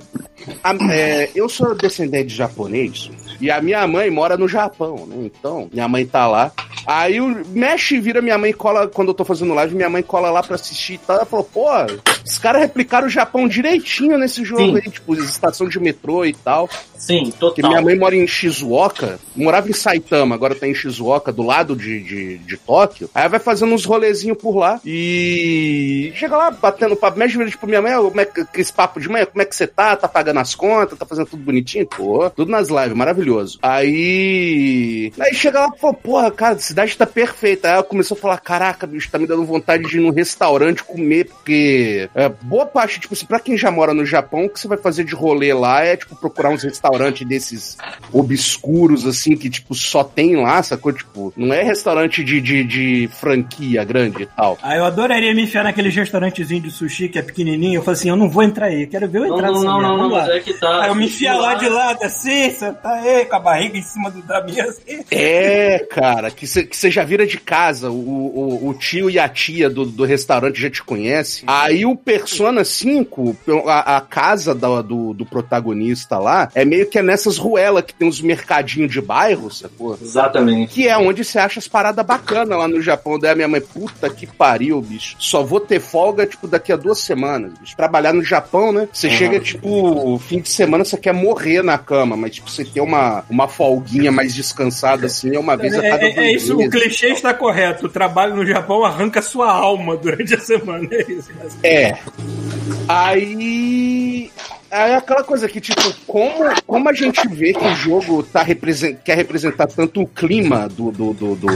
[0.63, 3.09] a- é, Eu sou descendente de japonês
[3.39, 5.15] e a minha mãe mora no Japão, né?
[5.25, 6.51] Então, minha mãe tá lá.
[6.85, 10.01] Aí o mexe e vira minha mãe cola, quando eu tô fazendo live, minha mãe
[10.01, 11.17] cola lá pra assistir e tal.
[11.17, 11.67] Ela falou, pô,
[12.25, 14.81] os caras replicaram o Japão direitinho nesse jogo Sim.
[14.83, 16.69] aí, tipo, estação de metrô e tal.
[16.97, 17.69] Sim, Porque total.
[17.69, 22.01] minha mãe mora em Shizuoka, morava em Saitama, agora tá em Shizuoka, do lado de,
[22.01, 23.09] de, de Tóquio.
[23.13, 27.19] Aí vai fazendo uns rolezinhos por lá e chega lá batendo papo.
[27.19, 29.55] Mexe tipo, minha mãe, como é que que esse papo de mãe, como é que
[29.55, 29.95] você tá?
[29.95, 30.97] Tá pagando as contas?
[30.97, 31.87] Tá fazendo tudo bonitinho?
[31.87, 33.59] Pô, tudo nas lives, maravilhoso.
[33.61, 35.11] Aí.
[35.19, 37.67] Aí chega lá, pô, porra, cara, a cidade tá perfeita.
[37.67, 40.83] Aí ela começou a falar: caraca, bicho, tá me dando vontade de ir num restaurante
[40.83, 44.59] comer, porque é, boa parte, tipo assim, pra quem já mora no Japão, o que
[44.59, 46.86] você vai fazer de rolê lá é, tipo, procurar uns restaurantes
[47.27, 47.77] desses
[48.11, 50.91] obscuros, assim, que, tipo, só tem lá, sacou?
[50.91, 54.57] Tipo, não é restaurante de, de, de franquia grande e tal.
[54.61, 57.75] Ah, eu adoraria me enfiar naquele restaurantezinho de sushi que é pequenininho.
[57.79, 59.65] Eu falei assim, eu não vou entrar aí, eu quero ver eu entrar não, nessa
[59.65, 60.35] não, não, não, mas lá.
[60.35, 60.83] é que tá.
[60.83, 64.09] Aí eu me enfia lá de lado assim, sentar aí, com a barriga em cima
[64.11, 64.69] do, da mesa.
[64.69, 65.03] Assim.
[65.11, 69.69] É, cara, que você já vira de casa, o, o, o tio e a tia
[69.69, 71.43] do, do restaurante já te conhecem.
[71.47, 76.99] Aí o Persona 5, a, a casa da- do, do protagonista lá, é meio que
[76.99, 79.97] é nessas ruelas que tem uns mercadinhos de bairro, sacou?
[80.01, 80.73] Exatamente.
[80.73, 83.17] Que é onde você acha as paradas bacanas lá no Japão.
[83.19, 85.15] Daí a minha mãe, puta que pariu, bicho.
[85.19, 87.75] Só vou ter folga, tipo, daqui a duas semanas, bicho.
[87.75, 88.87] Trabalhar no Japão, né?
[88.91, 92.81] Você chega, tipo, fim de semana você quer morrer na cama, mas, tipo, você ter
[92.81, 96.31] uma, uma folguinha mais descansada, assim, é uma vez a É, cada é- dois é
[96.31, 96.71] isso, o meses.
[96.73, 97.85] clichê está correto.
[97.85, 100.87] O trabalho no Japão arranca sua alma durante a semana.
[100.91, 101.29] É isso.
[101.63, 101.97] É.
[102.87, 104.31] Aí.
[104.69, 108.97] É aquela coisa que, tipo, como, como a gente vê que o jogo tá represent,
[109.03, 111.47] quer representar tanto o clima do, do, do, do,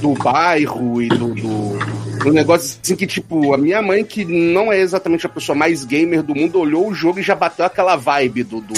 [0.00, 1.78] do bairro e do, do,
[2.22, 5.84] do negócio assim que, tipo, a minha mãe, que não é exatamente a pessoa mais
[5.84, 8.74] gamer do mundo, olhou o jogo e já bateu aquela vibe do, do,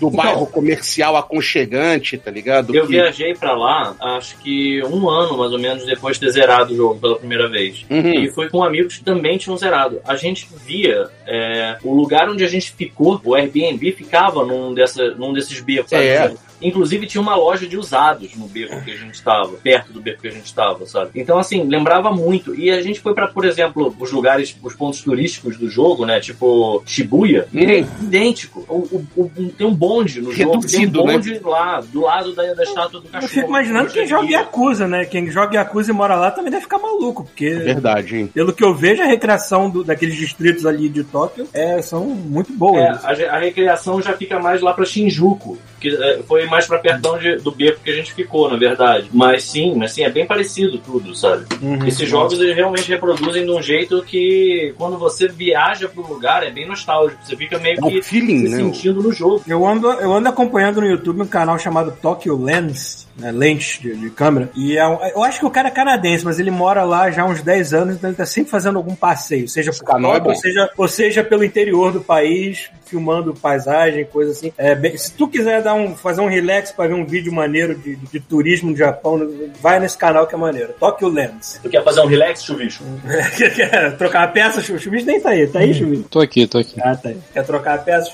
[0.00, 2.74] do bairro comercial aconchegante, tá ligado?
[2.74, 6.32] Eu Que- viajei pra lá, acho que um ano mais ou menos depois de ter
[6.32, 7.84] zerado o jogo pela primeira vez.
[7.90, 8.12] Uhum.
[8.24, 10.00] E foi com amigos que também tinham zerado.
[10.06, 15.10] A gente via é, o lugar onde a gente ficou, o Airbnb ficava num, dessa,
[15.14, 15.90] num desses becos.
[15.90, 16.04] sabe?
[16.04, 16.32] É.
[16.60, 20.22] Inclusive tinha uma loja de usados no beco que a gente estava, perto do beco
[20.22, 21.10] que a gente estava, sabe?
[21.14, 22.54] Então, assim, lembrava muito.
[22.54, 26.20] E a gente foi pra, por exemplo, os lugares, os pontos turísticos do jogo, né?
[26.20, 27.46] Tipo Shibuya.
[27.52, 28.64] E é idêntico.
[28.68, 30.60] O, o- o- tem um bonde no jogo.
[30.66, 31.12] Tem um né?
[31.12, 33.32] bonde lá, do lado da, da estátua do Eu cachorro.
[33.32, 35.04] fico imaginando quem joga Yakuza, né?
[35.04, 38.26] Quem joga Yakuza e mora lá também deve ficar maluco, porque Verdade, hein?
[38.32, 42.52] pelo que eu vejo, a recreação do- daqueles distritos ali de Tóquio é, são muito
[42.52, 43.04] boas.
[43.04, 45.58] É, a, a recriação já fica mais lá pra Shinjuku.
[45.80, 49.08] Que é, foi mais pra perto de, do beco que a gente ficou, na verdade.
[49.12, 51.44] Mas sim, mas sim, é bem parecido tudo, sabe?
[51.62, 51.86] Uhum.
[51.86, 56.50] Esses jogos eles realmente reproduzem de um jeito que quando você viaja pro lugar é
[56.50, 57.24] bem nostálgico.
[57.24, 58.56] Você fica meio É que feeling, se né?
[58.56, 59.42] sentindo no jogo.
[59.46, 63.94] Eu ando, eu ando acompanhando no YouTube um canal chamado Tokyo Lens, né, lente de,
[63.96, 64.50] de câmera.
[64.54, 67.22] E é um- eu acho que o cara é canadense, mas ele mora lá já
[67.22, 70.20] há uns 10 anos, então ele tá sempre fazendo algum passeio, seja por é Tóquio,
[70.22, 70.28] bom.
[70.30, 74.52] ou seja, ou seja pelo interior do país, filmando paisagem, coisa assim.
[74.56, 77.74] É, bem- se tu quiser dar um, fazer um relax pra ver um vídeo maneiro
[77.74, 79.18] de, de turismo no Japão,
[79.60, 80.72] vai nesse canal que é maneiro.
[80.78, 81.58] Tokyo Lens.
[81.62, 82.84] Tu quer fazer um relax, chuvisco?
[83.56, 84.60] Quer trocar a peça?
[84.60, 85.46] O Chubicho nem tá aí.
[85.46, 86.04] Tá aí, Chubicho?
[86.04, 86.74] Tô aqui, tô aqui.
[86.82, 87.18] Ah, tá aí.
[87.32, 88.12] Quer trocar a peça?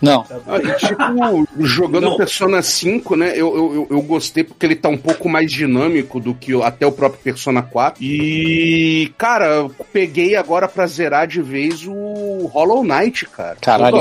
[0.00, 0.24] Não.
[0.46, 2.16] Ah, e, tipo, jogando Não.
[2.16, 3.30] Persona 5, né?
[3.32, 4.02] Eu, eu, eu- eu
[4.40, 8.02] gostei porque ele tá um pouco mais dinâmico do que até o próprio Persona 4.
[8.02, 13.56] E, cara, eu peguei agora pra zerar de vez o Hollow Knight, cara.
[13.60, 13.98] Caralho,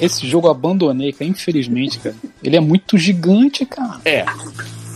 [0.00, 2.16] esse jogo eu abandonei, cara, infelizmente, cara.
[2.42, 4.00] Ele é muito gigante, cara.
[4.04, 4.24] É.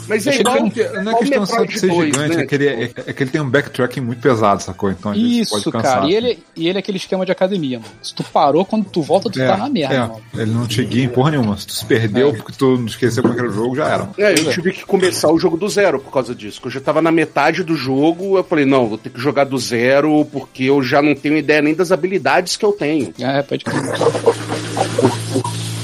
[0.09, 0.57] Mas é que igual.
[0.71, 2.43] foi Não é igual questão só de ser 2, gigante, né?
[2.43, 4.91] é, que ele, é, é que ele tem um backtracking muito pesado, sacou?
[4.91, 6.01] Então Isso, pode cansar.
[6.01, 6.11] cara.
[6.11, 7.91] E ele, e ele é aquele esquema de academia, mano.
[8.03, 10.21] Se tu parou, quando tu volta, tu É, tá na merda, é, mano.
[10.37, 11.57] ele não te guia em porra nenhuma.
[11.57, 12.33] Se tu se perdeu É.
[12.33, 14.09] porque tu não esqueceu como é que era o jogo, já era.
[14.19, 16.61] É, eu tive que começar o jogo do zero por causa disso.
[16.61, 19.45] que Eu já tava na metade do jogo, eu falei, não, vou ter que jogar
[19.45, 23.13] do zero, porque eu já não tenho ideia nem das habilidades que eu tenho.
[23.19, 23.83] É, pode crer.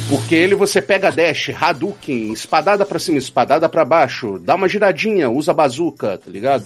[0.09, 5.29] Porque ele você pega dash, Hadouken, espadada pra cima, espadada pra baixo, dá uma giradinha,
[5.29, 6.65] usa bazuca, tá ligado?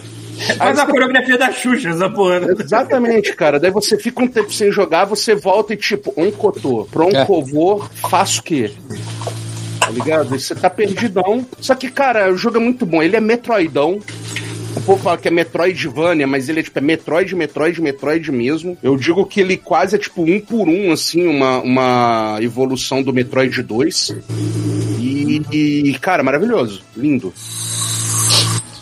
[0.57, 2.39] Faz a coreografia da Xuxa, essa porra.
[2.39, 2.53] né?
[2.57, 3.59] Exatamente, cara.
[3.59, 7.25] Daí você fica um tempo sem jogar, você volta e tipo, um cotô, pronto, É.
[7.25, 8.71] vou, faço o quê?
[9.79, 10.33] Tá ligado?
[10.35, 11.45] E Você tá perdidão.
[11.59, 13.03] Só que, cara, o jogo é muito bom.
[13.03, 13.99] Ele é Metroidão.
[14.75, 18.77] O povo fala que é Metroidvania, mas ele é tipo é Metroid, Metroid, Metroid mesmo.
[18.81, 23.13] Eu digo que ele quase é tipo um por um, assim, uma, uma evolução do
[23.13, 24.15] Metroid 2.
[24.99, 26.83] E, e, cara, maravilhoso.
[26.97, 27.33] Lindo.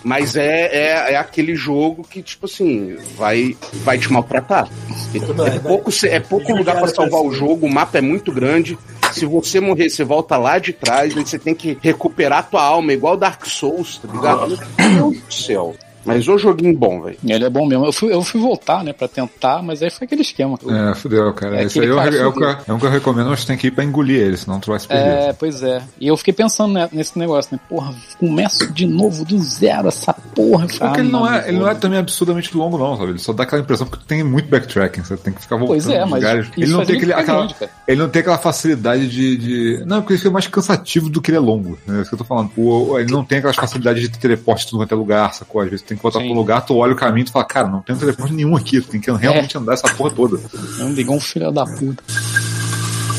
[0.03, 4.67] Mas é, é, é aquele jogo que, tipo assim, vai, vai te maltratar.
[5.13, 8.77] É pouco, é pouco lugar pra salvar o jogo, o mapa é muito grande.
[9.11, 12.93] Se você morrer, você volta lá de trás, aí você tem que recuperar tua alma,
[12.93, 14.59] igual Dark Souls, tá ligado?
[14.79, 15.75] Meu Deus do céu.
[16.05, 17.17] Mas o joguinho bom, velho.
[17.25, 17.85] Ele é bom mesmo.
[17.85, 20.57] Eu fui, eu fui voltar, né, pra tentar, mas aí foi aquele esquema.
[20.91, 21.59] É, fudeu, cara.
[21.61, 23.57] É Esse aí eu, cara é, o que, é um que eu recomendo, mas tem
[23.57, 25.29] que ir pra engolir ele, senão tu vai se perder.
[25.29, 25.81] É, pois é.
[25.99, 27.59] E eu fiquei pensando ne- nesse negócio, né?
[27.69, 30.65] Porra, começo de novo do zero essa porra.
[30.65, 33.11] Eu falei, Porque ah, ele não, é, ele não é também absurdamente longo, não, sabe?
[33.11, 35.75] Ele só dá aquela impressão que tu tem muito backtracking, você tem que ficar voltando
[35.75, 37.71] Pois é, mas isso Ele não tem ele aquele, aquela, grande, cara.
[37.87, 41.31] ele não tem aquela facilidade de, de- Não, porque ele fica mais cansativo do que
[41.31, 41.77] ele é longo.
[41.85, 41.99] né?
[41.99, 42.51] É isso que eu tô falando.
[42.57, 45.61] O- ele não tem aquelas facilidades de teleporte em tudo quanto é lugar, sacou?
[45.61, 46.27] Às vezes tem que voltar Sim.
[46.27, 48.79] pro lugar, tu olha o caminho e tu fala, cara, não tem teleporte nenhum aqui,
[48.79, 50.39] tu tem que realmente andar essa porra toda.
[50.79, 52.01] É um bigão filho da puta.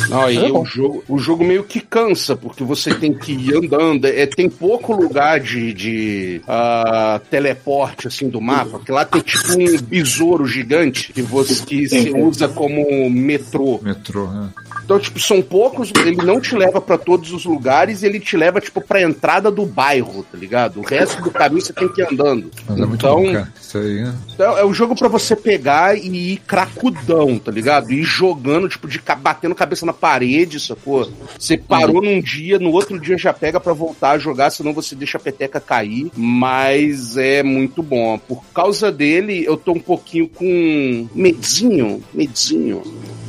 [0.09, 3.57] Não, e É o, jogo, o jogo meio que cansa, porque você tem que ir
[3.57, 4.07] andando.
[4.07, 9.53] É, tem pouco lugar de, de ah, teleporte assim do mapa, porque lá tem tipo
[9.53, 13.81] um besouro gigante que você que se usa como metrô.
[13.83, 14.49] Metrô, né?
[14.85, 18.61] Então, tipo, são poucos, ele não te leva pra todos os lugares, ele te leva,
[18.61, 20.81] tipo, pra entrada do bairro, tá ligado?
[20.81, 22.51] O resto do caminho você tem que ir andando.
[22.69, 23.53] Mas é muito então, bom, cara.
[23.61, 24.15] Isso aí, né?
[24.35, 27.93] então, é um jogo pra você pegar e ir cracudão, tá ligado?
[27.93, 31.11] Ir jogando, tipo, de batendo cabeça na parede, sacou?
[31.39, 34.95] Você parou num dia, no outro dia já pega pra voltar a jogar, senão você
[34.95, 36.11] deixa a peteca cair.
[36.17, 38.19] Mas é muito bom.
[38.19, 42.83] Por causa dele, eu tô um pouquinho com medinho, medinho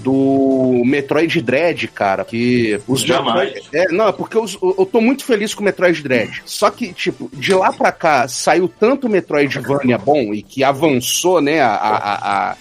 [0.03, 2.23] do Metroid Dread, cara.
[2.25, 3.53] Que os Jamais.
[3.53, 4.45] Metroid- É, não, é porque eu,
[4.77, 6.41] eu tô muito feliz com o Metroid Dread.
[6.45, 11.61] Só que, tipo, de lá pra cá saiu tanto Metroidvania bom e que avançou, né,
[11.61, 12.55] a- a- a,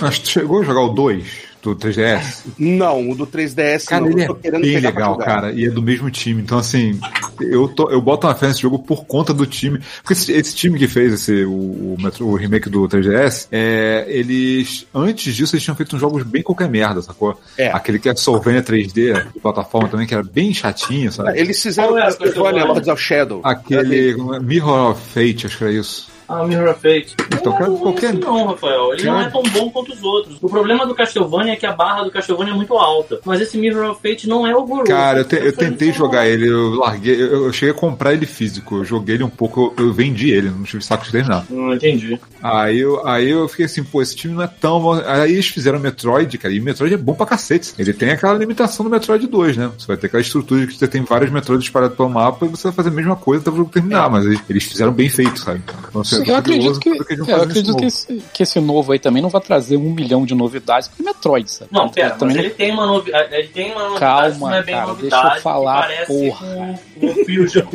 [0.00, 2.42] Mas tu chegou a jogar o 2 do 3DS?
[2.58, 4.10] Não, o do 3DS Cara, não.
[4.10, 6.42] ele eu é tô querendo bem legal, cara, e é do mesmo time.
[6.42, 6.98] Então, assim,
[7.40, 9.80] eu, tô, eu boto uma fé nesse jogo por conta do time.
[10.02, 14.04] Porque esse, esse time que fez esse, o, o, Metro- o remake do 3DS, é,
[14.08, 17.38] eles, antes disso, eles tinham feito uns jogos bem qualquer merda, sacou?
[17.56, 17.68] É.
[17.68, 21.38] Aquele que é Solvania 3D, de plataforma também, que era bem chatinho, sabe?
[21.38, 21.94] Eles fizeram
[22.34, 22.64] Qual é?
[22.64, 23.40] Lords of Shadow.
[23.44, 26.10] Aquele Mirror of Fate, acho que era isso.
[26.28, 27.14] Ah, Mirror of Fate.
[27.34, 28.94] Então, não, qualquer- não, Rafael.
[28.94, 30.36] Ele não é tão bom quanto os outros.
[30.40, 33.20] O problema do Castlevania é que a barra do Castlevania é muito alta.
[33.24, 34.84] Mas esse Mirror of Fate não é horroroso.
[34.90, 38.26] Cara, eu, te- eu tentei jogar ele, eu larguei, eu, eu cheguei a comprar ele
[38.26, 41.44] físico, eu joguei ele um pouco, eu, eu vendi ele, não tive saco de terminar.
[41.50, 42.18] Não entendi.
[42.42, 44.94] Aí eu, aí eu fiquei assim, pô, esse time não é tão bom.
[45.04, 47.72] Aí eles fizeram Metroid, cara, e o Metroid é bom pra cacete.
[47.78, 49.70] Ele tem aquela limitação do Metroid 2, né?
[49.78, 52.48] Você vai ter aquela estrutura de que você tem vários Metroids espalhados pelo mapa e
[52.48, 55.40] você vai fazer a mesma coisa até o jogo terminar, mas eles, fizeram bem feito,
[55.40, 55.60] sabe?
[55.88, 59.22] Então, assim, Eu acredito que, é, eu acredito que esse, que esse novo aí também
[59.22, 61.70] não vai trazer um milhão de novidades pro Metroid, sabe?
[61.72, 63.34] Não, pera, mas também ele tem uma novidade.
[63.34, 65.22] Ele tem uma novidade Calma, é bem cara, novidade.
[65.22, 66.46] deixa eu falar, que porra.
[66.46, 67.66] Com, com o Fusion.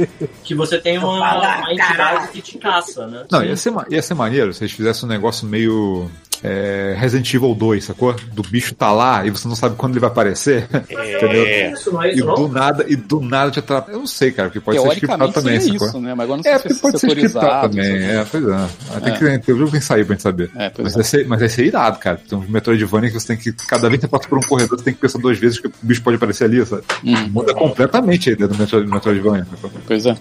[0.44, 3.26] que você tem uma, uma entidade que te caça, né?
[3.32, 6.10] Não, ia ser, ia ser maneiro se eles fizessem um negócio meio.
[6.44, 8.14] É, Resident Evil 2, sacou?
[8.34, 10.68] Do bicho tá lá e você não sabe quando ele vai aparecer.
[10.74, 11.46] entendeu?
[11.46, 12.48] É isso, não é E isso, do não?
[12.50, 13.94] nada, e do nada te atrapalha.
[13.96, 15.88] Eu não sei, cara, porque pode ser scriptado também, sacou?
[15.88, 16.14] isso, né?
[16.14, 18.04] Mas agora não É, se porque pode ser scriptado também.
[18.04, 18.68] É, pois é.
[19.02, 19.38] Tem É.
[19.40, 20.52] que ter o jogo sair pra gente saber.
[20.56, 20.96] É, Mas é.
[20.96, 22.20] vai, ser, mas vai ser irado, cara.
[22.28, 23.52] Tem uns Metroidvania que você tem que.
[23.68, 25.68] Cada vez que você passa por um corredor, você tem que pensar duas vezes que
[25.68, 26.84] o bicho pode aparecer ali, sabe?
[27.04, 27.30] Uhum.
[27.30, 29.46] Muda completamente a ideia do Metroid, Metroidvania.
[29.50, 29.72] sacou?
[29.86, 30.16] Pois é.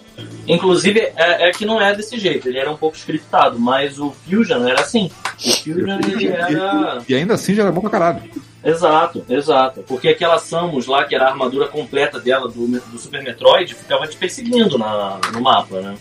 [0.49, 2.49] Inclusive, é, é que não é desse jeito.
[2.49, 5.11] Ele era um pouco scriptado, mas o Fusion era assim.
[5.45, 7.03] O Fusion, ele era...
[7.09, 8.23] E ainda assim já era bom pra caralho.
[8.67, 9.85] Exato, exato.
[9.87, 14.07] Porque aquela Samus lá, que era a armadura completa dela do, do Super Metroid, ficava
[14.09, 15.97] te perseguindo na, no mapa, né?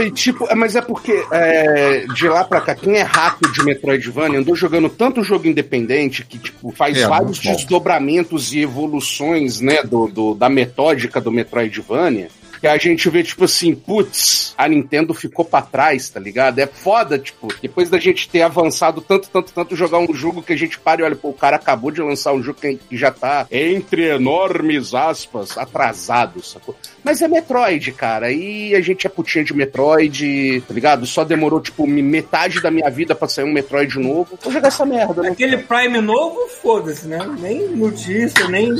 [0.00, 3.62] E tipo, é, mas é porque é, de lá pra cá, quem é rato de
[3.62, 9.82] Metroidvania andou jogando tanto jogo independente que, tipo, faz É, vários desdobramentos e evoluções, né,
[9.84, 12.28] do, do- da metódica do Metroidvania.
[12.66, 16.58] Que a gente vê, tipo assim, putz, a Nintendo ficou pra trás, tá ligado?
[16.58, 20.52] É foda, tipo, depois da gente ter avançado tanto, tanto, tanto, jogar um jogo que
[20.52, 23.10] a gente para e olha, pô, o cara acabou de lançar um jogo que já
[23.12, 26.74] tá, entre enormes aspas, atrasado, sacou?
[27.04, 28.32] Mas é Metroid, cara.
[28.32, 31.06] E a gente é putinha de Metroid, tá ligado?
[31.06, 34.36] Só demorou, tipo, me- metade da minha vida pra sair um Metroid novo.
[34.42, 35.28] Vou jogar essa merda, né?
[35.30, 37.18] Aquele Prime novo, foda-se, né?
[37.38, 38.74] Nem notícia, nem.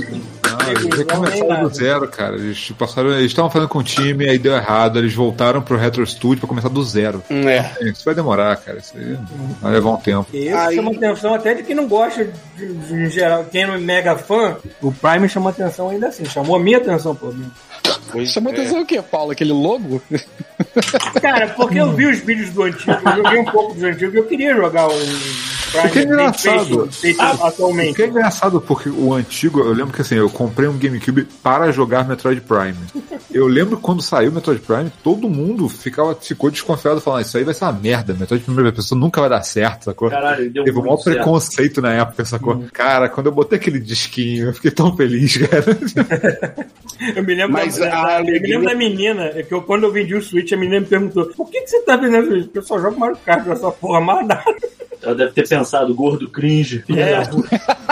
[0.58, 1.68] Não, eles recomeçaram nada.
[1.68, 2.36] do zero, cara.
[2.36, 6.06] Eles passaram, eles estavam fazendo com o time, aí deu errado, eles voltaram pro Retro
[6.06, 7.22] Studio pra começar do zero.
[7.30, 7.72] Hum, É.
[7.82, 8.78] Isso vai demorar, cara.
[8.78, 9.16] Isso aí
[9.60, 10.26] vai levar um tempo.
[10.32, 12.26] Isso Aí- chama atenção até de quem não gosta,
[12.56, 16.24] de, de- em geral, quem não é mega fã, o Prime chama atenção ainda assim,
[16.24, 17.52] chamou a minha atenção, pelo menos.
[18.12, 18.56] Pois Chamou é.
[18.56, 19.32] atenção o quê, Paulo?
[19.32, 20.00] Aquele logo?
[21.20, 24.24] Cara, porque eu vi os vídeos do antigo, eu joguei um pouco dos antigos, eu
[24.24, 24.98] queria jogar um
[25.72, 26.64] Prime Que é engraçado.
[26.64, 27.94] feito, feito O atualmente.
[27.94, 31.70] que é engraçado, porque o antigo, eu lembro que assim, eu comprei um GameCube para
[31.72, 32.76] jogar Metroid Prime.
[33.32, 37.44] Eu lembro quando saiu o Metroid Prime, todo mundo ficava, ficou desconfiado, falando, isso aí
[37.44, 40.08] vai ser uma merda, Metroid primeira pessoa nunca vai dar certo, sacou?
[40.08, 41.16] Caralho, deu Teve um maior certo.
[41.16, 42.64] preconceito na época, sacou?
[42.72, 45.64] Cara, quando eu botei aquele disquinho, eu fiquei tão feliz, cara.
[47.14, 49.52] Eu me lembro, Mas da, a da- eu me alegria- lembro da menina, é que
[49.54, 51.96] eu, quando eu vendi o Switch, a menina me perguntou: por que, que você tá
[51.96, 52.46] vendendo isso?
[52.46, 54.44] Porque eu só jogo Mario Kart, essa porra mais nada.
[55.02, 56.82] Ela deve ter pensado, gordo cringe.
[56.88, 57.22] É.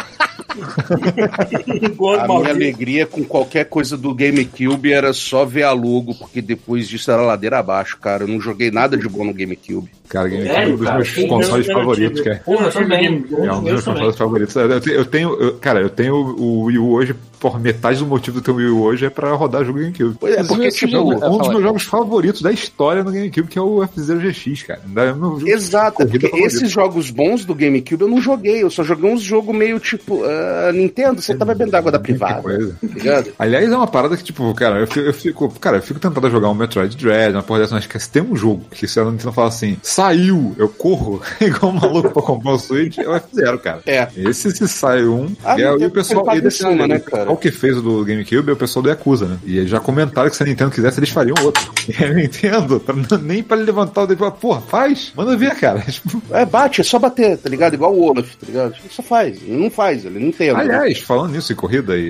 [1.96, 2.50] Gordo A minha maldito.
[2.56, 7.22] alegria com qualquer coisa do GameCube era só ver a logo, porque depois disso era
[7.22, 8.24] ladeira abaixo, cara.
[8.24, 9.90] Eu não joguei nada de bom no GameCube.
[10.08, 10.94] Cara, GameCube é um dos cara?
[10.98, 12.42] meus consoles favoritos, cara.
[12.44, 12.66] Porra.
[12.66, 14.54] É um dos meus consoles favoritos.
[14.56, 17.14] Eu tenho, eu tenho- eu- cara, eu tenho o Wii U hoje,
[17.50, 20.16] por metade do motivo de ter o Wii U hoje é pra rodar jogo GameCube.
[20.18, 23.48] Pois é, porque, esse tipo, jogo- um dos meus jogos favoritos da história no GameCube,
[23.48, 24.80] que é o F-Zero GX, cara.
[24.96, 26.46] É o meu jogo Exato, é porque favorito.
[26.46, 30.22] esses jogos bons do GameCube eu não joguei, eu só joguei uns jogos meio tipo,
[30.24, 32.78] ah, Nintendo, você tá bebendo água da privada, coisa.
[32.80, 33.30] tá?
[33.38, 36.26] Aliás, é uma parada que, tipo, cara, eu fico, eu fico- cara, eu fico tentado
[36.26, 38.88] a jogar um Metroid Dread, uma porra dessa, mas que se tem um jogo que
[38.88, 42.96] se a Nintendo fala assim, saiu, eu corro, igual um maluco pra comprar o Switch,
[42.96, 43.80] é o F0, cara.
[43.84, 44.08] É.
[44.16, 47.33] Esse se sai um, Ah, e aí o pessoal, e cima, né, cara?
[47.34, 49.38] Pessoal que fez o do GameCube é o pessoal do Yakuza, né?
[49.44, 51.62] E eles já comentaram que se a Nintendo quisesse, eles fariam outro.
[51.86, 55.36] E a Nintendo, pra- nem pra ele levantar o dedo e falar, porra, faz, manda
[55.36, 55.84] ver, cara.
[56.30, 57.74] É, bate, é só bater, tá ligado?
[57.74, 58.70] Igual o Olaf, tá ligado?
[58.72, 60.58] Ele só faz, ele não faz, ele não entende.
[60.58, 62.00] Aliás, falando nisso em corrida e,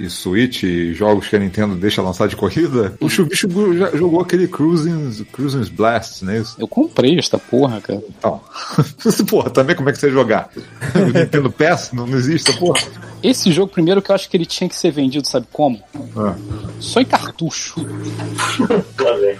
[0.00, 3.90] e, e Switch, e jogos que a Nintendo deixa lançar de corrida, o Chubicho já
[3.94, 6.38] jogou aquele Cruising, Cruising Blast, né?
[6.38, 6.56] Isso?
[6.58, 8.00] Eu comprei esta porra, cara.
[8.18, 8.40] Então,
[9.28, 10.48] porra, também como é que você ia jogar?
[10.98, 12.80] O Nintendo PES não, não existe essa porra?
[13.22, 15.80] Esse jogo, primeiro, que eu acho que ele tinha que ser vendido, sabe como?
[16.16, 16.34] Ah.
[16.80, 17.74] Só em cartucho.
[19.00, 19.38] Lá vem.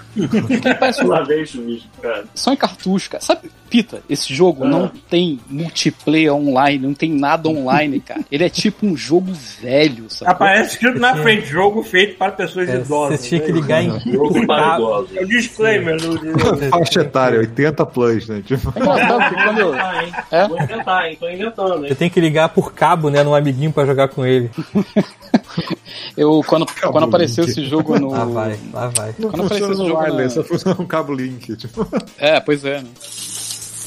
[0.60, 2.24] Que parece um- Lá vem, bicho, cara.
[2.34, 3.22] Só em cartucho, cara.
[3.22, 4.68] Sabe, Pita, esse jogo Ah.
[4.68, 8.22] não tem multiplayer online, não tem nada online, cara.
[8.32, 10.30] Ele é tipo um jogo velho, sabe?
[10.32, 13.20] Aparece escrito na frente, jogo feito para pessoas É, idosas.
[13.20, 13.60] você tinha que né?
[13.60, 15.16] ligar em Jogo para idosos.
[15.16, 16.16] É o disclaimer do.
[16.18, 16.38] do-
[16.70, 18.42] Faixa etária, 80 plus, né?
[18.44, 19.66] Tipo, É engraçado porque quando eu...
[19.68, 20.12] Vou inventar, hein?
[20.30, 20.48] É?
[20.48, 21.16] Vou inventar, hein?
[21.20, 21.94] Tô inventando, Você hein?
[21.94, 24.50] tem que ligar por cabo, né, num amiguinho pra jogar com ele.
[26.16, 28.10] eu quando, quando apareceu esse jogo no...
[28.10, 29.14] Lá vai, lá vai.
[29.18, 31.56] não Quando apareceu esse no jogo wireless, na- só funciona um cabo link.
[31.56, 31.86] Tipo,
[32.18, 32.88] É, pois é, né?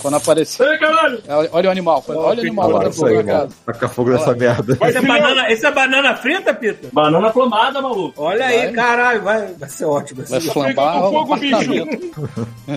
[0.02, 0.66] Quando apareceu...
[0.66, 1.22] Ei, caralho!
[1.28, 3.50] Olha olha o animal, olha o animal lá aí, cara.
[3.68, 4.74] Taca fogo nessa merda.
[4.74, 6.88] Isso é banana, isso é banana frita, Pita?
[6.92, 8.20] Banana flambada, maluco.
[8.20, 8.72] Olha aí, Vai.
[8.72, 10.24] caralho, vai, vai ser ótimo.
[10.28, 12.12] Vai flambar o apartamento.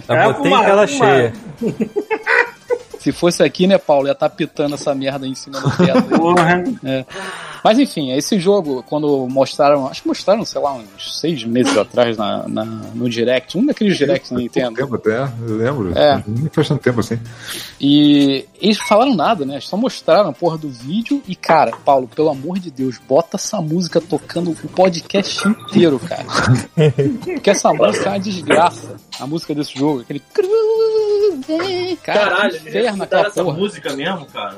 [0.06, 1.08] Já É, botei fumar, tela fumar.
[1.08, 1.32] cheia.
[3.04, 6.02] Se fosse aqui, né, Paulo, ia estar pitando essa merda aí em cima do teto.
[6.18, 6.64] Porra.
[7.62, 12.16] Mas enfim, esse jogo, quando mostraram, acho que mostraram, sei lá, uns seis meses atrás
[12.16, 14.74] na, na- no Direct, um daqueles Directs na Nintendo.
[14.76, 15.98] tempo até, eu lembro.
[15.98, 16.22] É.
[16.26, 17.18] Não faz tanto tempo assim.
[17.80, 19.60] E eles falaram nada, né?
[19.60, 23.60] Só mostraram a porra do vídeo e, cara, Paulo, pelo amor de Deus, bota essa
[23.60, 26.24] música tocando o podcast inteiro, cara.
[27.22, 28.96] Porque essa música é uma desgraça.
[29.20, 30.20] A música desse jogo, aquele.
[32.02, 33.56] Cara, Caralho, inferno aquela essa porra.
[33.56, 34.56] música mesmo, cara.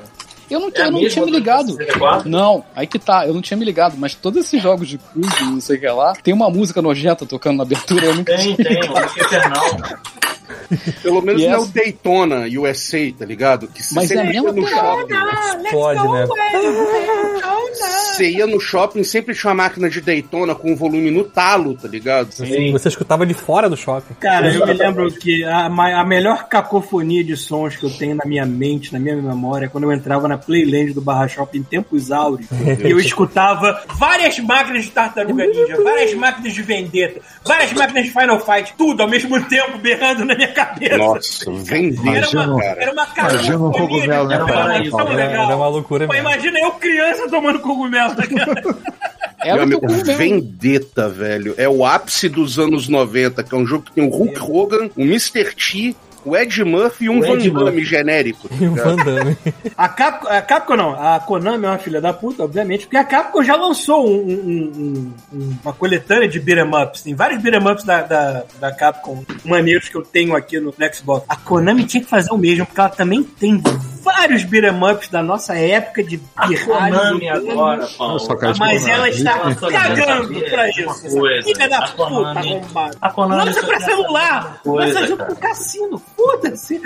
[0.48, 1.72] Eu não, É eu não tinha me do ligado.
[1.72, 2.28] 64?
[2.28, 5.42] Não, aí que tá, eu não tinha me ligado, mas todos esses jogos de cruise,
[5.44, 8.54] não sei o que lá, tem uma música nojenta tocando na abertura, eu nunca Tem,
[8.54, 9.76] tinha tem, música infernal.
[11.02, 13.66] Pelo menos E não é o Daytona USA, tá ligado?
[13.68, 15.14] Que se Mas você é mesma no shopping,
[15.70, 16.26] Pode, né?
[18.17, 21.75] Você ia no shopping sempre tinha uma máquina de Daytona com o volume no talo,
[21.75, 22.33] tá ligado?
[22.33, 22.73] Sim.
[22.73, 24.14] Você escutava de fora do shopping.
[24.21, 28.25] Cara, eu me lembro que a, a melhor cacofonia de sons que eu tenho na
[28.25, 31.62] minha mente, na minha memória, é quando eu entrava na Playland do Barra Shopping em
[31.62, 32.49] tempos áureos
[32.85, 38.11] e eu escutava várias máquinas de Tartaruga Ninja, várias máquinas de Vendetta, várias máquinas de
[38.11, 40.97] Final Fight, tudo ao mesmo tempo berrando na minha cabeça.
[40.97, 42.83] Nossa, Era vendeu, uma, cara.
[42.83, 46.29] era uma Imagina um cacofonia cogumelo, né, Era, era uma loucura Pô, mesmo.
[46.29, 48.76] imagina eu criança tomando cogumelo, tá ligado?
[49.42, 50.04] Era Meu amigo.
[50.16, 51.54] Vendetta, velho.
[51.57, 54.90] É o ápice dos anos 90, que é um jogo que tem o Hulk Hogan,
[54.96, 55.54] o Mr.
[55.54, 55.96] T,
[56.27, 58.49] o Ed Murphy e um Van Damme genérico.
[58.49, 58.97] tá E ligado?
[58.97, 59.37] Van Damme.
[59.77, 63.05] A Capcom, a Capcom não, a Konami é uma filha da puta, obviamente, porque a
[63.05, 67.03] Capcom já lançou um- um- um- um- uma coletânea de beat'em ups.
[67.03, 71.24] Tem vários beat'em ups da, da, da Capcom maneiros que eu tenho aqui no Xbox.
[71.29, 73.62] A Konami tinha que fazer o mesmo, porque ela também tem
[74.03, 76.18] vários beat'em ups da nossa época de.
[76.64, 78.27] Konami agora, Paulo.
[78.37, 79.39] Cara, de Mas ela está
[79.70, 81.11] cagando pra isso.
[81.45, 82.97] Filha da puta arrombada.
[83.01, 84.61] A Konami Lança pra celular!
[84.64, 86.03] Lança junto com o cassino!
[86.17, 86.81] Foda-se!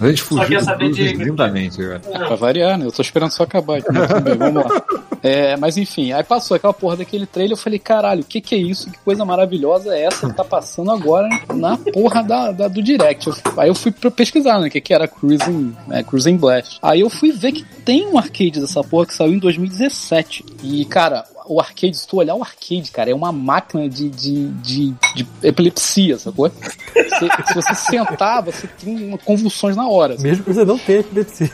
[0.00, 2.00] A gente fugiu do de- lindamente, cara.
[2.00, 2.86] Pra variar, né?
[2.86, 3.78] Eu tô esperando só acabar.
[3.78, 4.82] Então, tudo bem, vamos lá.
[5.22, 8.54] É, mas enfim, aí passou aquela porra daquele trailer, eu falei, caralho, o que que
[8.54, 8.88] é isso?
[8.90, 13.28] Que coisa maravilhosa é essa que tá passando agora na porra da, da- do Direct?
[13.56, 16.78] Aí eu fui pra pesquisar, né, o que que era Cruising, né, Cruising Blast.
[16.80, 20.44] Aí eu fui ver que tem um arcade dessa porra que saiu em 2017.
[20.62, 24.48] E, cara, o arcade, se tu olhar o arcade, cara, é uma máquina de, de,
[24.48, 26.50] de, de epilepsia, sacou?
[26.50, 30.16] Você- se você sentar, você tem convulsões na hora.
[30.18, 31.50] Mesmo que você não tenha epilepsia.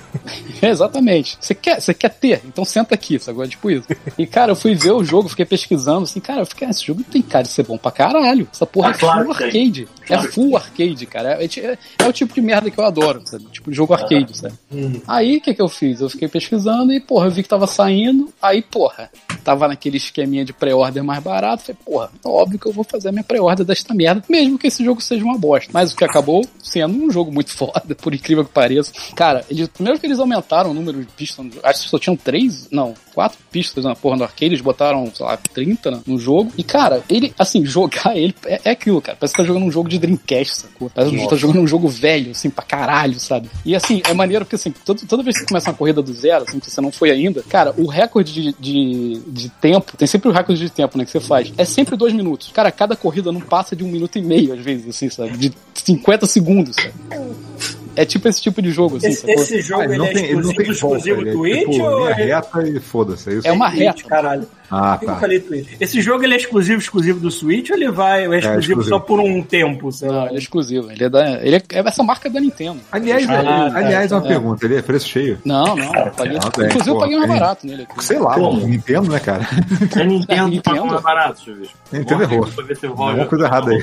[0.60, 1.36] É, exatamente.
[1.40, 3.86] Você quer, você quer ter, então senta aqui, agora tipo isso.
[4.18, 6.84] E cara, eu fui ver o jogo, fiquei pesquisando, assim, cara, eu fiquei, ah, esse
[6.84, 8.48] jogo tem cara de ser bom pra caralho.
[8.52, 9.62] Essa porra Ah, é claro full que tem.
[9.66, 9.88] arcade.
[10.08, 11.42] É full arcade, cara.
[11.42, 13.44] É, é- é o tipo de merda que eu adoro, sabe?
[13.52, 14.54] Tipo de jogo arcade, sabe?
[15.06, 16.00] Aí o que que eu fiz?
[16.00, 18.32] Eu fiquei pesquisando e, porra, eu vi que tava saindo.
[18.40, 19.10] Aí, porra,
[19.42, 21.62] tava naquele esqueminha de pré-order mais barato.
[21.64, 24.66] Falei, porra, é óbvio que eu vou fazer a minha pré-order desta merda, mesmo que
[24.68, 25.70] esse jogo seja uma bosta.
[25.72, 28.92] Mas o que acabou sendo um jogo muito foda, por incrível que pareça.
[29.14, 32.68] Cara, eles, primeiro que eles aumentaram o número de pistas, acho que só tinham três,
[32.70, 36.52] não, quatro pistas na porra do arcade, eles botaram, sei lá, 30 no- jogo.
[36.56, 39.18] E, cara, ele, assim, jogar ele é, é aquilo, cara.
[39.18, 40.90] Parece que tá jogando um jogo de Dreamcast, sacou?
[40.90, 43.50] Parece que tá jogando um jogo velho, assim, pra caralho, sabe?
[43.64, 46.12] E, assim, é maneiro porque, assim, todo- toda vez que você começa uma corrida do
[46.14, 50.06] zero, assim, que você não foi ainda, cara, o recorde de, de, de tempo, tem
[50.06, 52.50] sempre o recorde de tempo, né, que você faz, é sempre dois minutos.
[52.52, 55.36] Cara, cada corrida não passa de um minuto e meio, às vezes, assim, sabe?
[55.36, 56.92] De 50 segundos, sabe?
[57.96, 60.12] É tipo esse tipo de jogo, assim, Esse, esse jogo Ah, ele ele, não é
[60.12, 62.68] tem, ele não exclusivo, tem volta, exclusivo ele é Twitch tipo, ou linha é reta
[62.68, 63.48] e foda-se, é isso?
[63.48, 64.08] É uma Twitch, reta.
[64.08, 64.48] caralho?
[64.76, 65.70] Ah, Por que eu tá.
[65.80, 68.88] Esse jogo ele é exclusivo, exclusivo do Switch ou ele vai, ou é exclusivo, exclusivo.
[68.96, 70.26] só por um tempo, sei Não, lá?
[70.26, 70.90] ele é exclusivo.
[70.90, 71.30] Ele é da.
[71.44, 72.80] Ele é, é essa marca da Nintendo.
[72.90, 74.28] Aliás, Ah, tá, aliás, uma é.
[74.28, 75.38] pergunta, ele é preço cheio?
[75.44, 75.94] Não, não.
[75.94, 78.04] Eu paguei, Ah, bem, inclusive, eu pô, paguei mais barato nele aqui.
[78.04, 79.46] Sei lá, mano, Nintendo, né, cara?
[79.96, 80.86] É Nintendo, Nintendo?
[80.86, 81.68] mais barato, deixa eu ver.
[81.98, 82.48] Nintendo errou.
[83.08, 83.82] alguma coisa errada aí.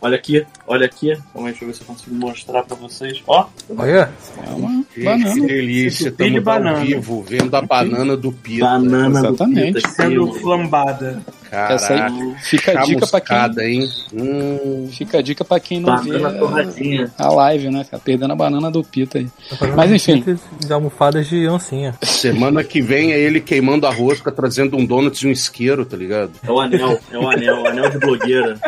[0.00, 1.16] Olha aqui, olha aqui.
[1.32, 3.22] Calma aí, deixa eu ver se eu consigo mostrar pra vocês.
[3.26, 3.46] Ó,
[3.76, 4.10] Olha,
[4.46, 5.46] É uma Gente, que banana.
[5.46, 6.78] delícia, estamos ao banana.
[6.84, 8.64] vivo, vendo a banana do Pita.
[8.64, 9.72] banana Exatamente.
[9.72, 11.20] do Pita, Sendo flambada.
[11.50, 13.64] Essa aí Caraca, fica a dica pra quem.
[13.80, 13.88] hein?
[14.12, 17.10] Hum, Fica a dica pra quem não vê torradinha.
[17.16, 18.02] a live, né, cara?
[18.04, 19.28] Perdendo a banana do Pita aí.
[19.76, 20.24] Mas enfim.
[20.58, 21.94] De almofadas de oncinha.
[22.02, 25.96] semana que vem é ele queimando a rosca, trazendo um donuts e um isqueiro, tá
[25.96, 26.32] ligado?
[26.42, 28.58] É o anel, é o anel, o anel de blogueira.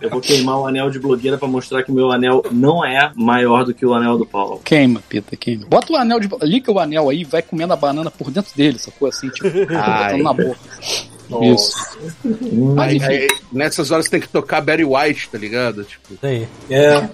[0.00, 3.10] Eu vou queimar o anel de blogueira pra mostrar que o meu anel não é
[3.14, 4.60] maior do que o anel do Paulo.
[4.64, 5.66] Queima, Pita, queima.
[5.66, 6.28] Bota o anel de.
[6.42, 9.08] Liga o anel aí, vai comendo a banana por dentro dele, sacou?
[9.08, 10.04] Assim, tipo, Ai.
[10.18, 10.58] botando na boca.
[11.42, 11.74] Isso.
[12.74, 13.06] Mas Aí, enfim.
[13.06, 15.82] aí, nessas horas tem que tocar Barry White, tá ligado?
[15.84, 16.46] Tipo, aí.
[16.68, 17.08] É.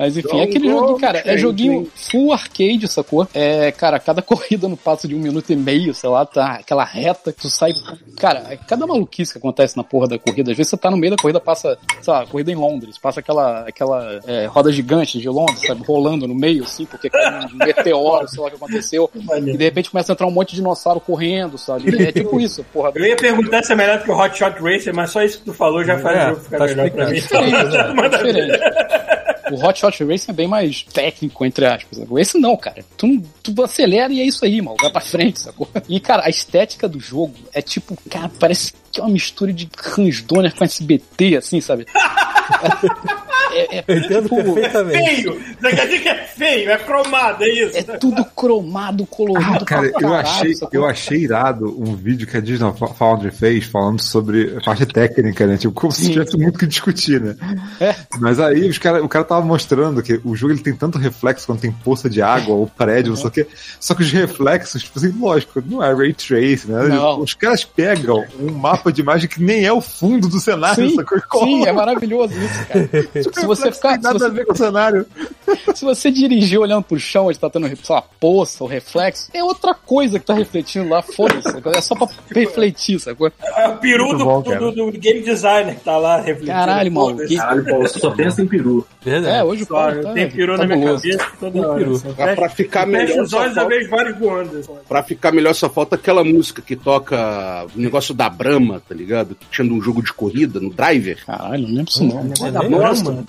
[0.00, 3.28] Mas enfim, é aquele joguinho, cara, é joguinho full arcade, sacou?
[3.34, 6.84] É, cara, cada corrida no passo de um minuto e meio, sei lá, tá aquela
[6.84, 7.74] reta que tu sai.
[8.16, 10.52] Cara, é cada maluquice que acontece na porra da corrida.
[10.52, 13.20] Às vezes você tá no meio da corrida, passa, sei lá, corrida em Londres, passa
[13.20, 17.56] aquela, aquela é, roda gigante de Londres, sabe, rolando no meio, assim, porque cai um
[17.62, 19.10] meteoro, sei lá o que aconteceu.
[19.36, 22.02] E de repente começa a entrar um monte de dinossauro correndo, sabe?
[22.02, 22.90] É tipo isso, porra.
[22.94, 25.44] Eu ia perguntar se é melhor que o Hot Shot Racer, mas só isso que
[25.44, 27.20] tu falou já faz É, o jogo ficar tá melhor pra mim.
[27.20, 28.10] Ver.
[28.10, 29.09] diferente.
[29.50, 32.00] O Hot Shot Racing é bem mais técnico, entre aspas.
[32.18, 32.84] Esse não, cara.
[32.96, 34.76] Tu, tu acelera e é isso aí, mano.
[34.80, 35.68] Vai pra frente, sacou?
[35.88, 39.68] E, cara, a estética do jogo é tipo, cara, parece que é uma mistura de
[39.96, 41.86] Hans Donner com SBT, assim, sabe?
[43.52, 45.04] É, é, Eu entendo tipo, perfeitamente.
[45.04, 45.40] Feio!
[45.60, 47.78] Você quer dizer que é feio, é cromado, é isso?
[47.78, 49.58] é tudo cromado, colorido.
[49.62, 53.30] Ah, cara, pra eu caralho, achei, eu achei irado um vídeo que a Disney Foundry
[53.30, 55.56] fez falando sobre a parte técnica, né?
[55.56, 57.36] Tipo, como se tivesse muito o que discutir, né?
[57.80, 57.94] É.
[58.18, 61.46] Mas aí os cara, o cara tava mostrando que o jogo ele tem tanto reflexo
[61.46, 63.50] quando tem poça de água ou prédio, não sei o quê.
[63.78, 66.88] Só que os reflexos, tipo assim, lógico, não é ray trace, né?
[66.88, 67.20] Não.
[67.20, 70.96] Os caras pegam um mapa de imagem que nem é o fundo do cenário, Sim,
[70.96, 71.44] sacou?
[71.44, 72.90] Sim, é maravilhoso isso, cara.
[73.40, 75.06] Se você ficar, Não tem nada se a ver com o cenário.
[75.74, 79.42] Se você dirigir olhando pro chão, onde tá tendo, sei lá, poça ou reflexo, é
[79.42, 81.48] outra coisa que tá refletindo lá, foda-se.
[81.76, 83.30] É só pra refletir, sacou?
[83.56, 86.46] É o peru do, bom, do, do- do game designer que tá lá refletindo.
[86.52, 87.16] Caralho, maluco.
[87.16, 87.36] Foda-se.
[87.36, 88.86] Caralho, Paulo, você só pensa em peru.
[89.04, 89.42] É, Verdade.
[89.48, 92.36] hoje o Paulo eu tá, tenho peru na minha cabeça toda Tem hora.
[92.36, 94.68] Pra, ficar Fecha os olhos, eu falta, vejo vários voando.
[94.88, 99.34] pra ficar melhor, só falta aquela música que toca o negócio da Brahma, tá ligado?
[99.34, 101.24] Que tinha um jogo de corrida no Driver.
[101.24, 102.50] Caralho, não lembro isso não.
[102.52, 103.24] Da Nossa.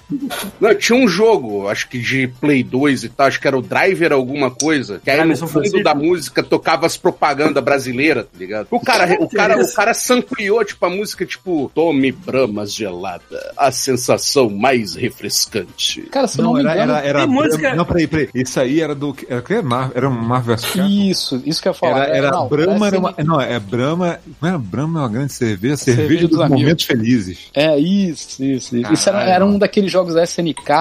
[0.60, 3.62] Não, tinha um jogo, acho que de Play 2 e tal, acho que era o
[3.62, 5.84] Driver alguma coisa, que aí Ah, no fundo franceses.
[5.84, 8.68] da música tocava as propagandas brasileiras, tá ligado?
[8.72, 13.72] O cara, o cara, o cara sampleou, tipo, a música, tipo, tome Brahma gelada, a
[13.72, 16.02] sensação mais refrescante.
[16.12, 16.92] Cara, se não, Não, me era, engano.
[16.94, 18.30] era, era tem música- Não, peraí, peraí.
[18.34, 19.16] Isso aí era do.
[19.28, 19.42] Era?
[19.82, 20.66] Mar, era um Marvel vs.
[20.66, 20.88] Capcom?
[20.90, 22.04] Isso, isso que eu ia falar.
[22.08, 25.34] Era, era não, Brahma, era uma, não, é Brahma, não era Brahma é uma grande
[25.34, 27.40] cerveja, cerveja, Cerveja dos, dos momentos felizes.
[27.54, 28.78] É, isso, isso.
[28.78, 28.94] isso.
[28.94, 30.72] Isso era, era um daqueles jogos da SNK.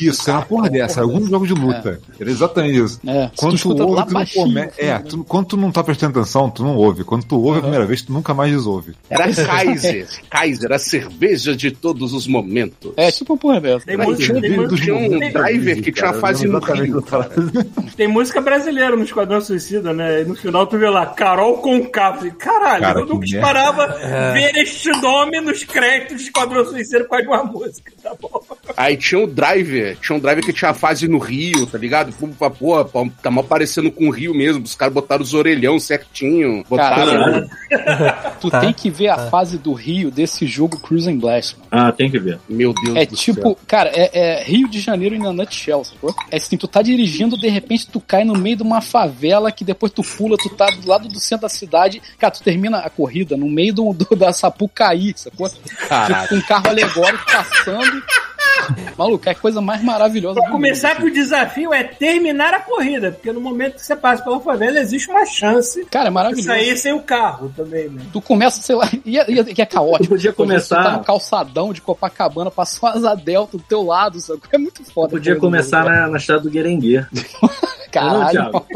[0.00, 2.00] Isso, era uma porra dessa, algum jogo de luta.
[2.18, 3.00] Era exatamente isso.
[3.06, 4.68] É, se Quando tu tu, ouve, tu não baixinho, come...
[4.78, 7.04] É, tu, quando tu não tá prestando atenção, tu não ouve.
[7.04, 8.92] Quando tu ouve a primeira vez, tu nunca mais desouve.
[9.10, 12.92] Era Kaiser, Kaiser, a cerveja de todos os momentos.
[12.96, 13.86] É, tipo porra dessa.
[13.86, 17.04] Tem tinha, tem, tinha, música- tinha um tem- driver que tinha uma fase no Rio.
[17.96, 20.22] tem música brasileira no Esquadrão Suicida, né?
[20.22, 21.60] E no final tu vê lá, Carol.
[21.60, 23.86] Falei, Caralho, Cara, eu nunca esperava
[24.32, 28.40] ver este nome nos créditos de Esquadrão Suicida por causa de uma música, tá bom?
[28.76, 32.12] Aí tinha o driver, tinha um driver que tinha a fase no Rio, tá ligado?
[32.12, 34.62] Pô, pô, pô, pô, tá mal parecendo com o Rio mesmo.
[34.64, 36.64] Os caras botaram os orelhão certinho.
[36.68, 37.06] Botaram.
[37.06, 37.50] Caralho.
[38.40, 38.60] Tu Tá.
[38.60, 41.56] tem que ver a fase do Rio desse jogo Cruising Blast.
[41.56, 41.63] mano.
[41.76, 42.38] Ah, tem que ver.
[42.48, 43.58] Meu Deus É do tipo, céu.
[43.66, 46.14] cara, é, é Rio de Janeiro na nutshell, sacou?
[46.30, 49.64] É assim, tu tá dirigindo, de repente tu cai no meio de uma favela que
[49.64, 52.88] depois tu pula, tu tá do lado do centro da cidade, cara, tu termina a
[52.88, 55.50] corrida no meio do, do- da Sapucaí, sacou?
[55.88, 56.28] Caralho.
[56.28, 58.02] Com um carro alegórico passando.
[58.96, 60.98] Maluco, é a coisa mais maravilhosa Pra começar mundo.
[61.04, 64.78] que o desafio é terminar a corrida, porque no momento que você passa pela favela
[64.78, 66.48] existe uma chance Cara, é de maravilhoso.
[66.48, 68.02] sair sem o carro também, né?
[68.12, 70.04] Tu começa, sei lá, e é, e é- e é caótico.
[70.04, 74.20] Tu podia começar- Tu tá no calçadão de Copacabana, passou asa delta do teu lado,
[74.20, 74.40] sabe?
[74.52, 75.10] É muito foda.
[75.10, 77.04] Podia começar na, na estrada do Guerengue.
[77.90, 78.30] Caralho.
[78.30, 78.66] Thiago?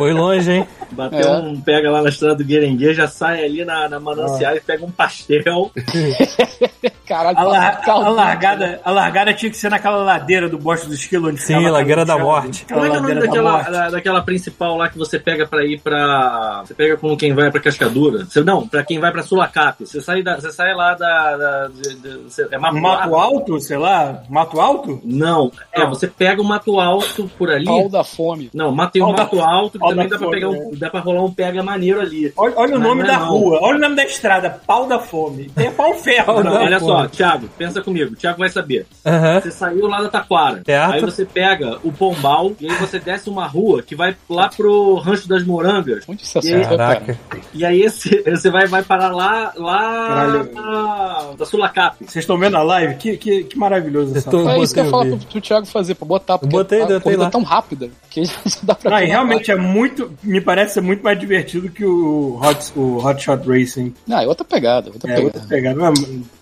[0.00, 0.66] Foi longe, hein?
[0.92, 1.30] Bater É.
[1.30, 4.82] um, pega lá na estrada do Guerengue, já sai ali na, na manancial e pega
[4.82, 5.70] um pastel.
[7.06, 8.06] Caralho, A, lar- caldo.
[8.06, 11.68] a largada, a largada tinha que ser naquela ladeira do Bosque do Esquilo, onde Sim,
[11.68, 12.62] ladeira da morte.
[12.64, 13.70] aquela Como é que é o nome ladeira da daquela, morte.
[13.72, 16.62] da- daquela principal lá que você pega pra ir pra.
[16.64, 18.24] Você pega com quem vai pra Cascadura?
[18.24, 19.84] Você, não, pra quem vai pra Sulacap.
[19.84, 21.36] Você sai, da, você sai lá da.
[21.36, 25.00] da de- de- você- é Mato, Mato Alto, sei lá, Mato Alto?
[25.04, 27.64] Não, é, você pega o Mato Alto por ali.
[27.66, 28.50] Pau da fome.
[28.54, 30.58] Não, mas tem o Mato Alto também da dá pra, fome, pegar né?
[30.58, 32.32] um, dá pra rolar um pega maneiro ali.
[32.36, 33.28] Olha, olha o Mas nome é da não.
[33.28, 35.50] rua, olha o nome da estrada, Pau da Fome.
[35.54, 36.52] Tem pau ferro, não.
[36.52, 38.14] da- Olha só, Thiago, pensa comigo.
[38.16, 38.86] Thiago vai saber.
[39.04, 39.40] Aham.
[39.40, 40.62] Você saiu lá da Taquara.
[40.64, 40.92] Certo.
[40.92, 44.94] Aí você pega o Pombal e aí você desce uma rua que vai lá pro
[44.96, 46.04] Rancho das Morangas.
[46.08, 46.64] Onde isso é E aí-?
[46.64, 47.18] Caraca.
[47.54, 50.52] E aí esse, você vai, vai parar lá, lá Caralho.
[50.54, 51.96] na, da Sulacap.
[52.00, 52.94] Vocês estão vendo a live?
[52.96, 55.40] Que, que, que maravilhoso essa É isso que eu ia botei falar o pro, pro
[55.40, 57.28] Thiago fazer, pra botar, porque botei, a botei corrida lá.
[57.28, 58.32] é tão rápida que já
[58.62, 59.79] dá pra Não, realmente é muito.
[60.22, 63.94] Me parece ser muito mais divertido que o Hot, o Hot Shot Racing.
[64.06, 65.38] Não, é outra pegada, outra É, pegada.
[65.38, 65.80] outra pegada.
[65.88, 65.92] É,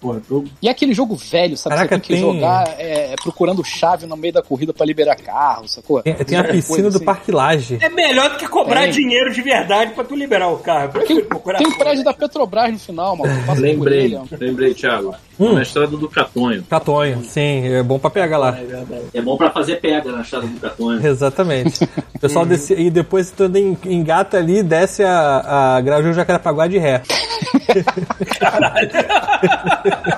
[0.01, 1.77] porra, tô, E é aquele jogo velho, sabe?
[1.77, 5.17] Caraca, você tem que tem- jogar é, procurando chave no meio da corrida pra liberar
[5.17, 6.03] carro, sacou?
[6.03, 7.05] Tem, tem a Coisa piscina do assim.
[7.05, 7.79] Parque Laje.
[7.81, 8.91] É melhor do que cobrar Tem.
[8.93, 10.91] dinheiro de verdade pra tu liberar o carro.
[10.95, 13.33] Eu Tem, tem um prédio da Petrobras no final, mano.
[13.57, 15.15] Lembrei, lembrei, Thiago.
[15.41, 15.53] Hum.
[15.53, 16.65] Na estrada do Catonho.
[16.69, 18.59] Catonho, sim, é bom pra pegar lá.
[19.15, 21.07] É bom pra fazer pega na estrada do Catonho.
[21.07, 21.85] Exatamente.
[22.15, 26.13] O pessoal desce, e depois tu ainda en- engata ali e desce a, a Grajaú
[26.13, 27.03] Jacarepaguá de ré.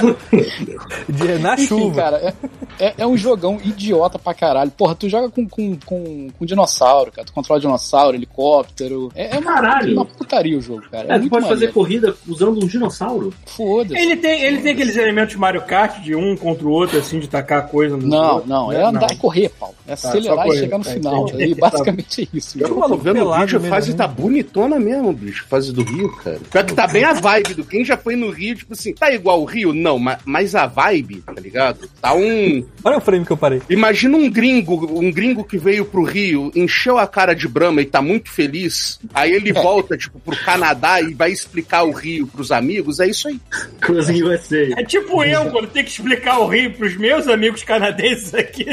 [1.08, 1.94] De, na Enfim, chuva.
[2.02, 2.34] cara,
[2.78, 4.70] é, é, é um jogão idiota pra caralho.
[4.70, 7.26] Porra, tu joga com, com, com, com dinossauro, cara.
[7.26, 9.10] Tu controla dinossauro, helicóptero.
[9.14, 9.92] É, é uma, Caralho.
[9.94, 11.08] uma putaria o jogo, cara.
[11.08, 11.72] É, É, tu muito pode fazer maneiro.
[11.74, 13.32] corrida usando um dinossauro.
[13.46, 14.00] Foda-se.
[14.00, 17.28] Ele tem, ele tem aqueles elementos Mario Kart de um contra o outro, assim, de
[17.28, 18.48] tacar coisa no Não, outro.
[18.48, 19.74] não, é andar e correr, Paulo.
[19.86, 21.28] É só acelerar e correr, chegar no tá, final.
[21.28, 21.44] entendi.
[21.50, 22.60] E basicamente é isso.
[22.60, 25.44] Eu tô vendo o vídeo, a fase tá bonitona mesmo, bicho.
[25.48, 26.38] Fase do Rio, cara.
[26.50, 29.10] Pior que tá bem a vibe do quem já foi no Rio, tipo assim, tá
[29.12, 29.72] igual o Rio?
[29.74, 31.88] Não, ma- mas a vibe, tá ligado?
[32.00, 32.64] Tá um.
[32.84, 33.60] Olha o frame que eu parei.
[33.68, 37.86] Imagina um gringo, um gringo que veio pro Rio, encheu a cara de brama e
[37.86, 38.98] tá muito feliz.
[39.14, 43.00] Aí ele volta, tipo, pro Canadá e vai explicar o Rio pros amigos.
[43.00, 43.40] É isso aí.
[43.80, 44.68] Cruising USA.
[44.78, 48.66] É tipo eu, quando tenho que explicar o Rio pros meus amigos canadenses aqui.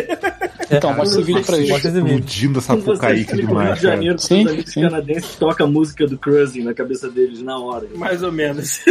[0.70, 1.70] Então, mostra esse vídeo pra eles.
[1.70, 2.18] Mostra esse vídeo.
[2.20, 3.82] Explodindo essa explica o Rio demais, de.
[3.84, 4.82] Janeiro, Sim, os amigos sim.
[4.82, 7.88] canadenses toca a música do Cruising na cabeça deles na hora.
[7.95, 8.82] Mais ou menos.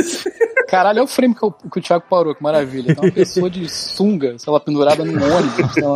[0.68, 2.94] Caralho, é o frame que, o- que o Thiago parou, que maravilha.
[2.94, 5.72] Tem uma pessoa de sunga, sei lá, pendurada num ônibus.
[5.74, 5.94] sei lá.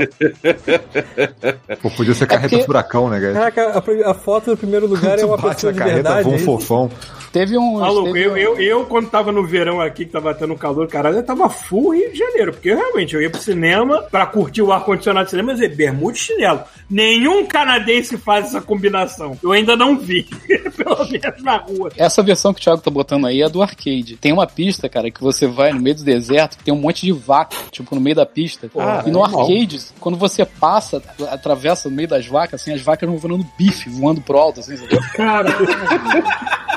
[1.81, 3.51] Pô, podia ser carreta porque- furacão, né, cara?
[3.51, 6.23] Caraca, a, a foto do primeiro lugar é uma pessoa de carreta, verdade.
[6.25, 6.45] voa um é isso?
[6.45, 6.91] fofão.
[7.33, 7.79] Teve um.
[7.79, 10.89] Maluco, teve eu, um- eu, eu, quando tava no verão aqui, que tava tendo calor,
[10.89, 14.63] caralho, eu tava full Rio de Janeiro, porque realmente eu ia pro cinema pra curtir
[14.63, 16.61] o ar-condicionado do cinema, mas é bermuda e chinelo.
[16.89, 19.39] Nenhum canadense faz essa combinação.
[19.43, 20.25] Eu ainda não vi,
[20.77, 21.91] pelo menos na rua.
[21.97, 24.17] Essa versão que o Thiago tá botando aí é do arcade.
[24.21, 27.07] Tem uma pista, cara, que você vai no meio do deserto, que tem um monte
[27.07, 28.69] de vaca, tipo, no meio da pista.
[28.77, 29.43] Ah, e no animal.
[29.43, 31.01] arcade, quando você passa,
[31.31, 34.77] atravessa no meio das vacas, assim, as vacas vão voando bife, voando pro alto, assim,
[34.77, 34.99] sabe?
[35.13, 35.55] Caralho.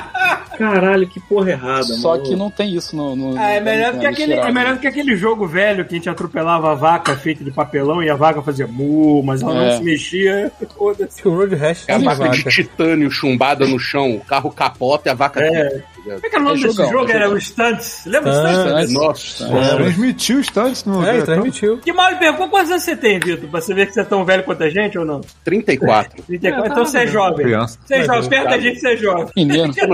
[0.58, 2.22] Caralho, que porra errada, Só mano.
[2.22, 3.14] que não tem isso no.
[3.16, 5.16] no Ah, é, no- melhor no- do que no aquele, é melhor do que aquele
[5.16, 8.66] jogo velho que a gente atropelava a vaca feita de papelão e a vaca fazia
[8.66, 9.70] mu, mas ela É.
[9.70, 10.52] não se mexia.
[10.76, 11.26] Foda-se.
[11.26, 15.12] O Road Rash É a vaca de titânio chumbada no chão, o carro capota e
[15.12, 15.40] a vaca.
[15.42, 15.82] É.
[16.04, 16.20] tá ligado?
[16.20, 17.10] Como é que era o nome É desse jogão, jogo?
[17.10, 18.02] é Era o Stunts.
[18.06, 18.58] Lembra o Stunts.
[18.68, 18.92] Stunts?
[18.92, 19.46] Nossa.
[19.46, 21.06] Pô, Transmitiu os tantos no.
[21.06, 21.78] É, transmitiu.
[21.78, 23.48] Que mal perguntou quantos anos você tem, Vitor?
[23.48, 25.20] Pra você ver que você é tão velho quanto a gente ou não?
[25.44, 26.22] 34.
[26.22, 26.72] 34.
[26.72, 27.46] então você é jovem.
[27.46, 27.78] Criança.
[27.84, 28.30] Você é jovem.
[28.30, 29.26] Perto da gente, você é jovem.
[29.36, 29.74] Menino.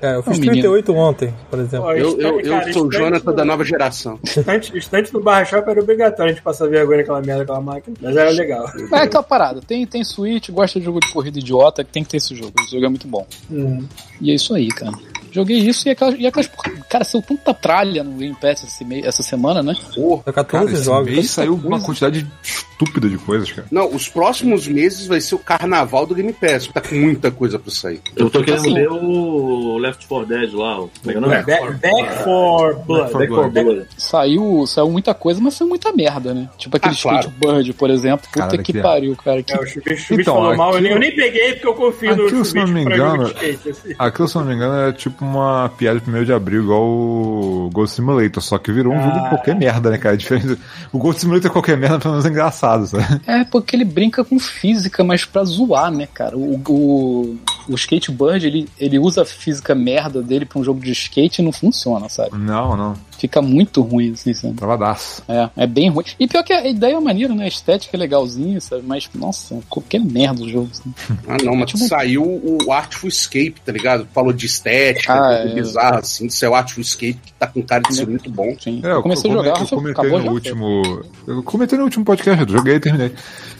[0.00, 0.62] É, eu fiz É um menino.
[0.62, 1.92] 38 ontem, por exemplo.
[1.92, 4.18] Eu, eu, eu cara, sou o Jonathan da nova geração.
[4.24, 7.96] Estante, estante no Barra Shop era obrigatório a gente passar vergonha naquela merda, naquela máquina.
[8.00, 8.64] Mas era legal.
[8.90, 9.60] Mas é aquela parada.
[9.60, 12.52] Tem, tem Switch, gosta de jogo de corrida idiota, que tem que ter esse jogo.
[12.60, 13.24] Esse jogo é muito bom.
[13.50, 13.84] Hum.
[14.20, 15.11] E é isso aí, cara.
[15.32, 16.14] Joguei isso e aquelas.
[16.18, 16.50] E aquelas
[16.88, 19.74] cara, saiu tanta tralha no Game Pass esse mei- essa semana, né?
[19.94, 20.22] Porra.
[20.24, 21.10] São 14 Cara, esse jogos.
[21.10, 23.66] mês saiu uma quantidade estúpida de coisas, cara.
[23.70, 26.66] Não, os próximos meses vai ser o carnaval do Game Pass.
[26.66, 28.00] Tá com muita coisa pra sair.
[28.16, 28.74] Eu tô querendo Assim.
[28.74, 30.80] ver o Left 4 Dead lá.
[30.82, 31.42] o- é é?
[31.42, 33.12] Back, Back for Blood.
[33.12, 33.86] Back 4 Blood.
[33.96, 36.48] Saiu, saiu muita coisa, mas saiu muita merda, né?
[36.58, 37.18] Tipo aquele Ah, claro.
[37.20, 38.26] Skateboard, por exemplo.
[38.26, 39.42] Puta Caralho, que que- pariu, cara.
[39.42, 39.52] Que...
[39.54, 40.74] É, o Chubicho Então, falou mal.
[40.74, 42.96] Eu nem, eu nem peguei porque eu confio no aquilo, se não Chubicho me pra
[42.96, 43.70] jogo engano, de skate.
[43.70, 43.94] Assim.
[43.98, 47.70] Aquilo, se não me engano, é tipo uma piada de 1 de abril, igual o
[47.72, 50.16] Ghost Simulator, só que virou um jogo de qualquer merda, né, cara?
[50.16, 50.58] Diferente.
[50.92, 53.20] O Ghost Simulator é qualquer merda, pelo menos é engraçado, sabe?
[53.26, 56.36] É, porque ele brinca com física, mas pra zoar, né, cara?
[56.36, 60.92] O, o, o Skateboard, ele, ele usa a física merda dele pra um jogo de
[60.92, 62.36] skate e não funciona, sabe?
[62.36, 62.94] Não, não.
[63.22, 64.54] Fica muito ruim, assim, sabe?
[64.54, 65.22] Travadaço.
[65.28, 66.04] É, é bem ruim.
[66.18, 67.44] E pior que a ideia é maneira, né?
[67.44, 68.82] A estética é legalzinha, sabe?
[68.84, 70.68] Mas, nossa, qualquer merda o jogo.
[70.72, 70.92] Assim.
[71.28, 72.24] Ah, não, mas Tipo- saiu
[72.66, 74.08] o Artful Escape, tá ligado?
[74.12, 75.54] Falou de estética, Ah, é.
[75.54, 76.26] bizarra, assim.
[76.26, 78.56] Isso é o Artful Escape, que tá com cara de ser muito bom.
[78.60, 78.80] Sim.
[78.82, 81.02] É, eu comecei a jogar, eu comentei acabou no último.
[81.28, 83.12] Eu comentei no último podcast, eu joguei e terminei.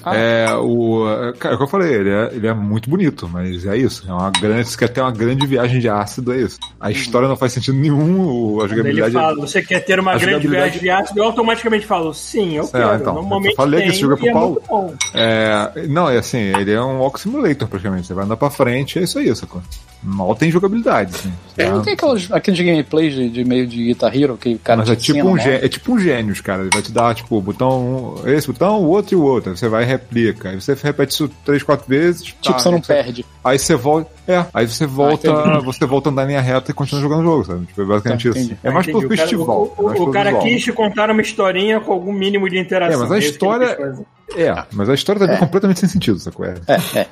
[0.04, 0.16] Ah.
[0.16, 1.04] É, o,
[1.38, 4.04] cara, é o que eu falei, ele é, ele é muito bonito, mas é isso.
[4.08, 6.58] É uma grande, se quer ter uma grande viagem de ácido, é isso.
[6.80, 9.16] A história não faz sentido nenhum, a Ele jogabilidade.
[9.16, 11.20] é fala, você quer ter uma grande viagem de ácido?
[11.20, 12.94] Eu automaticamente falo, sim, eu quero.
[12.94, 14.50] então, Normalmente eu falei que tem, esse jogo é pro e Paulo.
[14.52, 14.94] muito bom.
[15.14, 18.06] É, não, é assim, ele é um walk simulator praticamente.
[18.06, 19.62] Você vai andar pra frente, é isso aí, sacou?
[20.02, 21.32] Mal tem jogabilidade, assim.
[21.56, 24.78] É, não tem aqueles, aqueles gameplays de, de meio de Guitar Hero que o cara
[24.78, 25.42] Mas é tipo, ensina, um né?
[25.42, 26.62] gê, é tipo um gênios, cara.
[26.62, 29.50] Ele vai te dar, tipo, botão, esse botão, o outro e o outro.
[29.50, 30.48] Aí Você vai e replica.
[30.50, 32.22] Aí você repete isso três, quatro vezes.
[32.22, 33.24] Tipo, tá, você não aí perde.
[33.44, 34.10] Aí você volta.
[34.26, 35.28] É, aí você volta.
[35.28, 35.64] entendi.
[35.64, 37.66] você volta a andar em linha reta e continua jogando o jogo, sabe?
[37.66, 38.56] Tipo, é basicamente Tá, isso.
[38.62, 38.98] É mais Entendi.
[39.06, 39.74] pro O cara- festival.
[39.76, 42.98] O, é o, cara quis te contar uma historinha com algum mínimo de interação.
[43.00, 44.04] É, mas a ele história-.
[44.36, 46.46] É, mas a história também é completamente sem sentido, sacou?
[46.46, 46.54] É.
[46.68, 47.06] É, é.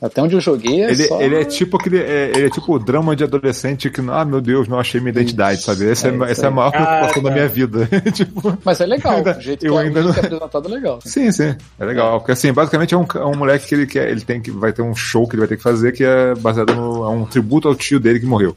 [0.00, 1.20] Até onde eu joguei é Ele, só...
[1.20, 1.98] ele é tipo aquele.
[1.98, 5.10] É, ele é tipo o drama de adolescente que, ah, meu Deus, não achei minha
[5.10, 5.88] identidade, sabe?
[5.90, 7.34] Essa é, é isso essa é a maior preocupação Ah, da tá.
[7.34, 7.88] minha vida.
[8.12, 10.24] tipo, Mas é legal, ainda- o jeito eu que, é, ainda jeito não- que é
[10.26, 10.98] apresentado é legal.
[11.04, 11.54] Sim, sim.
[11.78, 12.18] É legal.
[12.20, 14.10] Porque assim, basicamente é um, é um moleque que ele quer.
[14.10, 14.50] Ele tem que.
[14.50, 17.04] Vai ter um show que ele vai ter que fazer que é baseado no.
[17.04, 18.54] É um tributo ao tio dele que morreu.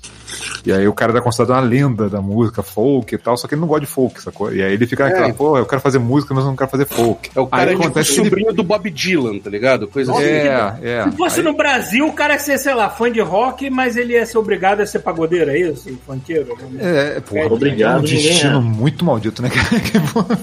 [0.65, 3.53] E aí o cara é considerado uma lenda da música, folk e tal, só que
[3.55, 4.53] ele não gosta de folk, sacou?
[4.53, 5.33] E aí ele fica naquela, É.
[5.33, 7.29] pô, eu quero fazer música, mas eu não quero fazer folk.
[7.35, 9.88] É o cara aí tipo acontece que ele- sobrinho do Bob Dylan, tá ligado?
[9.88, 10.23] Coisa assim.
[10.23, 11.05] É, é.
[11.30, 13.95] Se fosse Aí- no Brasil, o cara ia ser, sei lá, fã de rock, mas
[13.97, 15.97] ele ia ser obrigado a ser pagodeiro, é isso?
[16.05, 16.57] Funkeiro?
[16.80, 18.61] É, porra, Obrigado, é um destino é.
[18.61, 19.80] muito maldito, né, cara?
[19.82, 20.38] Que porra.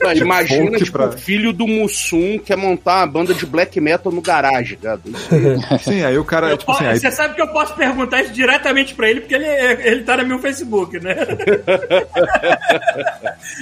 [0.00, 4.10] Não, Imagina, tipo, pra- o filho do Mussum quer montar uma banda de black metal
[4.10, 5.02] no garagem, ligado?
[5.84, 8.22] Sim, aí o cara, Eu tipo po- assim, aí Você sabe que eu posso perguntar
[8.22, 11.14] isso diretamente pra ele, porque ele, ele tá no meu Facebook, né?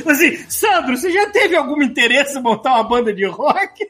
[0.07, 3.89] assim, Sandro, você já teve algum interesse em montar uma banda de rock?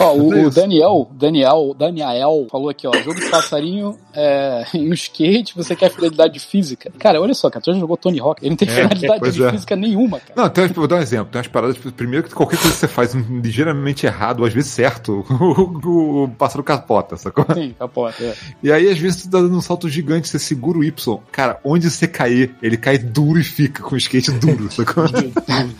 [0.00, 0.50] Ó, o, É o.
[0.50, 5.90] Daniel, Daniel, Daniel falou aqui, ó, jogo de passarinho é, em um skate, você quer
[5.90, 6.90] fidelidade física.
[6.98, 9.50] Cara, olha só, cara, tu já jogou Tony Hawk, ele não tem É, fidelidade é.
[9.50, 10.32] física nenhuma, cara.
[10.36, 11.26] Não, tem, vou dar um exemplo.
[11.32, 14.70] Tem umas paradas, primeiro que qualquer coisa que você faz ligeiramente errado, ou às vezes
[14.70, 17.44] certo, o, o pássaro capota, sacou?
[17.54, 18.34] Sim, capota, é.
[18.62, 21.18] E aí, às vezes, tu tá dando um salto gigante, você segura o Y.
[21.30, 25.04] Cara, onde você cair, ele cai duro e fica com o skate duro, sacou?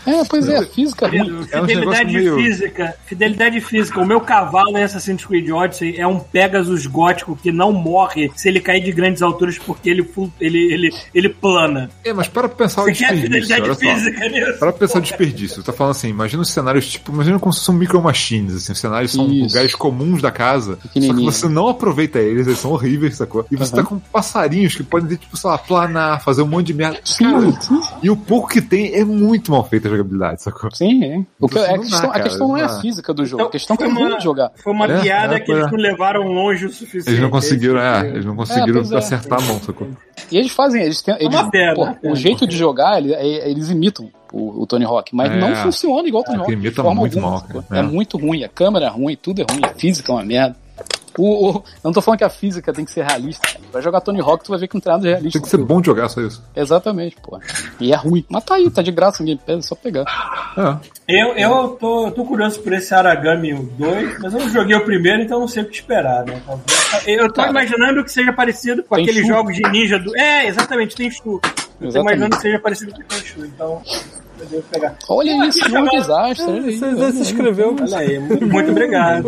[0.07, 1.47] É, pois é, física ruim.
[1.51, 2.95] É um Fidelidade meio- física.
[3.07, 4.01] Fidelidade física.
[4.01, 8.47] O meu cavalo em Assassin's Creed Odyssey é um Pegasus gótico que não morre se
[8.47, 10.07] ele cair de grandes alturas porque ele,
[10.39, 11.89] ele, ele, ele plana.
[12.05, 14.59] É, mas para pensar o desperdício, olha só.
[14.59, 17.75] Para pensar o desperdício, tá falando assim, imagina os cenários tipo, imagina como se são
[17.75, 19.47] micro machines, assim, os cenários são Isso.
[19.47, 23.47] lugares comuns da casa, só que você não aproveita eles, eles são horríveis, sacou?
[23.51, 23.83] E você Aham.
[23.83, 27.01] tá com passarinhos que podem ter, tipo, sei lá, planar, fazer um monte de merda.
[27.03, 27.59] Sim, Cara,
[28.03, 30.71] e o pouco que tem é muito mal feita a jogabilidade, sacou?
[30.71, 31.25] Sim, é.
[31.41, 33.15] O que, Você é a, não dá, questão, a cara, questão não é a física
[33.15, 34.53] do jogo, Então, a questão é que é ruim uma- de jogar.
[34.57, 35.79] Foi uma É, piada é, que eles foi.
[35.79, 37.09] não levaram longe o suficiente.
[37.11, 38.97] Eles não conseguiram, Eles- é, eles não conseguiram pois é.
[38.97, 39.89] acertar a mão, sacou?
[40.31, 41.15] E eles fazem, eles têm.
[41.21, 44.85] Eles, uma pena, pô, o jeito de jogar, ele- é- eles imitam o, o Tony
[44.85, 45.37] Hawk, mas É.
[45.37, 46.53] não funciona igual o Tony É, Hawk.
[46.53, 47.65] imita forma muito alguma, mal, cara.
[47.71, 47.79] É.
[47.81, 47.83] É.
[47.83, 50.57] muito ruim, a câmera é ruim, tudo é ruim, a física é uma merda.
[51.19, 53.47] O, o- eu não tô falando que a física tem que ser realista.
[53.73, 55.39] Vai jogar Tony Hawk, tu vai ver que não tem nada de realista.
[55.39, 56.43] Tem que ser bom de jogar, só isso.
[56.55, 57.41] Exatamente, pô.
[57.81, 58.25] E é ruim.
[58.29, 60.05] Mas tá aí, tá de graça no Game Pass, é só pegar.
[61.09, 61.23] É.
[61.23, 65.23] Eu, eu tô, tô curioso por esse Aragami 2, mas eu não joguei o primeiro,
[65.23, 66.41] então não sei o que esperar, né?
[66.47, 69.29] Talvez- Eu tô Cara, imaginando que seja parecido com tem aqueles Shu.
[69.33, 70.15] jogos de ninja do.
[70.17, 71.41] É, exatamente, tem Shu.
[71.81, 73.83] Eu tô imaginando que seja parecido com o Shu, então
[74.71, 74.97] pegar.
[75.09, 76.47] Olha isso, um desastre.
[76.51, 77.13] Olha Você aí.
[77.13, 77.77] se inscreveu.
[77.81, 79.23] Olha aí, muito, muito obrigado.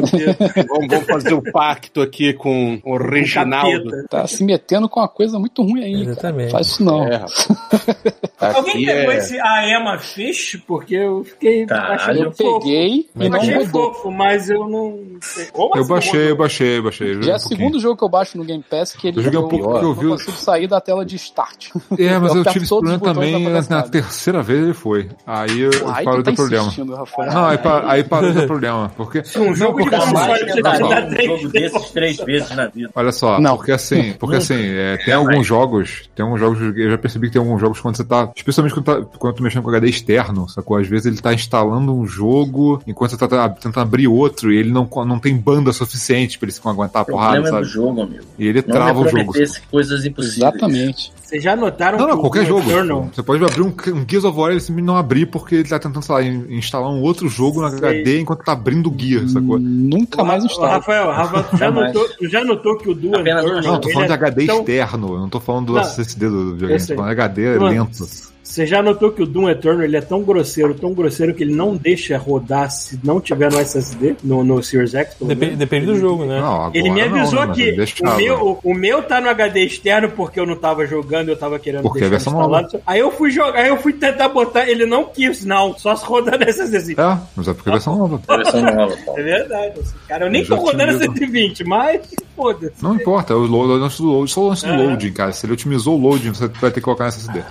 [0.69, 3.91] vamos, vamos fazer o pacto aqui com o Reginaldo.
[4.09, 5.93] Tá se metendo com uma coisa muito ruim aí.
[5.93, 6.11] cara.
[6.11, 6.51] Exatamente.
[6.53, 7.05] Faz isso não.
[7.07, 7.25] É,
[8.49, 8.57] rapaz.
[8.57, 10.63] Alguém Aqui pegou é- esse Aema Fish?
[10.67, 12.61] Porque eu fiquei achando Eu fofo.
[12.61, 15.47] peguei e Eu não achei fofo, mas eu não sei.
[15.47, 17.15] Como Eu assim, baixei, eu baixei, eu baixei.
[17.15, 19.19] eu Já é um o segundo jogo que eu baixo no Game Pass que ele
[19.19, 21.71] Eu joguei um pouco porque eu não vi consigo sair da tela de start.
[21.99, 25.09] É, mas eu, aperto tive esse problema também na, terceira vez ele foi.
[25.27, 26.73] Aí eu parou tá de ter problema.
[26.97, 27.33] Rafael.
[27.33, 28.93] Não, aí, pa- aí parou de ter problema.
[28.97, 29.23] Porque.
[29.39, 32.91] Um jogo de porque assim, um jogo desses três vezes na vida.
[32.95, 33.57] Olha só, Não.
[33.57, 37.35] porque assim, porque assim, é, tem alguns jogos, tem alguns jogos, eu já percebi que
[37.35, 40.49] tem alguns jogos quando você tá, especialmente quando, tá, quando tô mexendo com HD externo,
[40.49, 40.77] sacou?
[40.77, 44.57] Às vezes ele tá instalando um jogo enquanto você tá, tá tentando abrir outro e
[44.57, 47.67] ele não, não tem banda suficiente pra eles aguentar a O porrada, problema é do
[47.69, 47.75] sabe?
[47.75, 48.25] jogo, amigo.
[48.39, 49.33] E ele Não trava o jogo.
[49.71, 50.37] coisas impossíveis.
[50.39, 51.13] Exatamente.
[51.25, 52.71] Vocês já notaram Não, que não, qualquer jogo.
[52.71, 55.69] Eternal- Você pode abrir um, um Gears of War e ele não abrir porque ele
[55.69, 57.79] tá tentando, sei lá, in- instalar um outro jogo no Sei.
[57.79, 59.59] HD enquanto tá abrindo o Gear, sacou?
[59.59, 60.69] Nunca mais Ô, instalo.
[60.69, 63.63] Rafael, Rafael, tu já, notou, tu já notou que o Apenas Eternal...
[63.63, 65.73] Não, eu tô ele falando de é HD tão- externo, eu não tô falando do
[65.73, 68.07] Não, SSD do videogame, tô falando de HD Mano, lento.
[68.55, 71.53] Você já notou que o Doom Eternal ele é tão grosseiro, tão grosseiro que ele
[71.53, 75.17] não deixa rodar se não tiver no SSD, no, no Series X?
[75.21, 76.39] Depende, depende do jogo, né?
[76.41, 79.29] Não, Ele me não, avisou né, mas que o meu, o, o meu tá no
[79.29, 82.33] HD externo porque eu não tava jogando, eu tava querendo Porque é a deixar versão
[82.35, 82.81] instalado.
[82.87, 86.05] Aí eu fui jogar, aí eu fui tentar botar, ele não quis, não, só se
[86.07, 86.95] rodar no SSD.
[87.05, 88.21] É, mas é porque a versão nova.
[88.29, 89.21] A versão nova, Paulo.
[89.21, 89.81] É verdade.
[89.81, 92.03] assim, cara, eu nem Eu tô rodando tinha- 120, mas
[92.37, 92.81] foda-se.
[92.81, 94.91] Não importa, é o load, o lance do load, só o lance do Aham.
[94.91, 95.33] loading, cara.
[95.33, 97.43] Se ele otimizou o loading, você vai ter que colocar no SSD.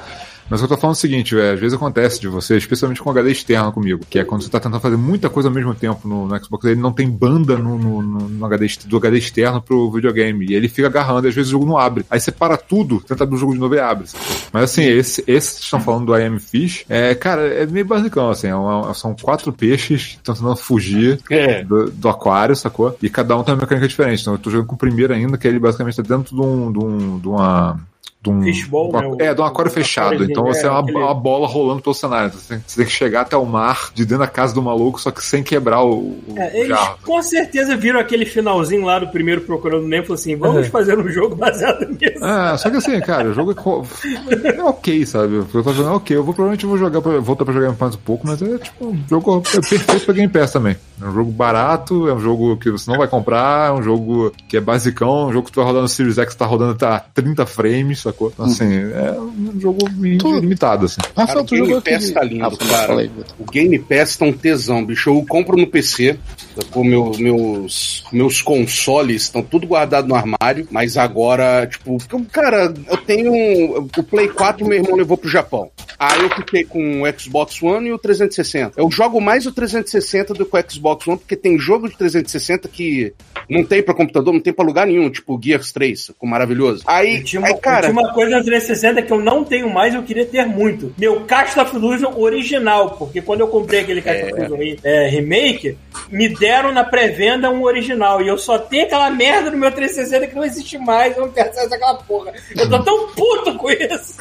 [0.53, 2.55] Mas o que eu tô falando é o seguinte, velho, às vezes acontece de você,
[2.57, 5.55] especialmente com HD externo comigo, que é quando você tá tentando fazer muita coisa ao
[5.55, 9.17] mesmo tempo no, no Xbox, ele não tem banda no, no, no- HD, do HD
[9.17, 12.05] externo pro videogame, e ele fica agarrando, e às vezes o jogo não abre.
[12.07, 14.05] Aí você para tudo, tenta abrir o jogo de novo e abre.
[14.51, 17.85] Mas assim, esse, esse que estão falando do I Am Fish, é, cara, é meio
[17.87, 21.63] basicão, assim, é uma- são quatro peixes tentando fugir É.
[21.63, 22.95] do, do aquário, sacou?
[23.01, 24.21] E cada um tem uma mecânica diferente.
[24.21, 26.71] Então eu tô jogando com o primeiro ainda, que ele basicamente tá dentro de, um,
[26.71, 27.79] de, um, de uma.
[28.23, 30.23] De um, Fishbowl, uma- né, o- é, de um aquário o fechado.
[30.23, 32.31] Então você é é, uma, aquele- uma bola rolando pelo cenário.
[32.31, 34.99] Você tem, você tem que chegar até o mar de dentro da casa do maluco,
[35.01, 35.91] só que sem quebrar o,
[36.27, 36.97] o É, eles jarro.
[37.03, 40.71] com certeza viram aquele finalzinho lá do primeiro Procurando e falaram assim: vamos Uhum.
[40.71, 42.23] fazer um jogo baseado nisso.
[42.23, 43.85] É, só que assim, cara, o jogo é, co-
[44.57, 45.35] é ok, sabe?
[45.35, 46.15] Eu tô jogando é ok.
[46.17, 48.87] Eu vou, provavelmente vou jogar pra, voltar pra jogar mais um pouco, mas é tipo
[48.87, 50.77] um jogo é perfeito pra Game Pass também.
[51.01, 54.31] É um jogo barato, é um jogo que você não vai comprar, é um jogo
[54.47, 57.03] que é basicão, um jogo que tu vai rodando no Series X, tá rodando tá
[57.13, 58.29] 30 frames, sacou?
[58.33, 59.79] Então, assim, é um jogo
[60.19, 61.01] Tu- limitado, assim.
[61.15, 62.13] Rafael, Cara, o tu jogou Game Pass aquele...
[62.13, 62.95] tá lindo, Ah, cara.
[63.01, 63.25] Vitor.
[63.39, 65.09] O Game Pass tá um tesão, bicho.
[65.09, 66.17] Eu compro no PC,
[66.71, 72.73] com meu, meus, meus consoles estão tudo guardado no armário, mas agora, tipo, porque, cara,
[72.89, 75.69] eu tenho um- o Play 4 meu irmão levou pro Japão.
[75.97, 78.73] Aí eu fiquei com o Xbox One e o 360.
[78.79, 82.67] Eu jogo mais o 360 do que o Xbox One, porque tem jogo de 360
[82.67, 83.13] que
[83.49, 86.83] não tem pra computador, não tem pra lugar nenhum, tipo Gears 3, ficou maravilhoso.
[86.85, 90.25] Aí, aí cara, uma coisa no 360 que eu não tenho mais e eu queria
[90.25, 90.93] ter muito.
[90.97, 95.07] Meu Cast of Illusion original, porque quando eu comprei aquele Cast of Illusion re- é,
[95.07, 95.77] remake,
[96.09, 98.21] me deram na pré-venda um original.
[98.21, 101.15] E eu só tenho aquela merda no meu 360 que não existe mais.
[101.15, 102.33] Eu não quero acesso àquela porra.
[102.55, 104.17] Eu tô tão puto com isso.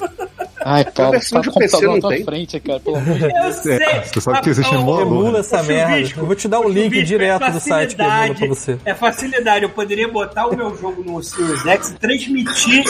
[0.64, 2.24] Ai, Paulo, versão tá de com o computador na tua tem?
[2.24, 3.54] frente, cara, pelo amor de Deus.
[3.56, 3.78] Sei.
[4.04, 6.12] você sabe que existe um Emula essa merda.
[6.16, 8.48] Eu vou te dar o link Chubisco, direto é do site que emula pra facilidade,
[8.48, 8.78] você.
[8.84, 9.62] É facilidade.
[9.64, 12.84] Eu poderia botar o meu jogo no Series X e transmitir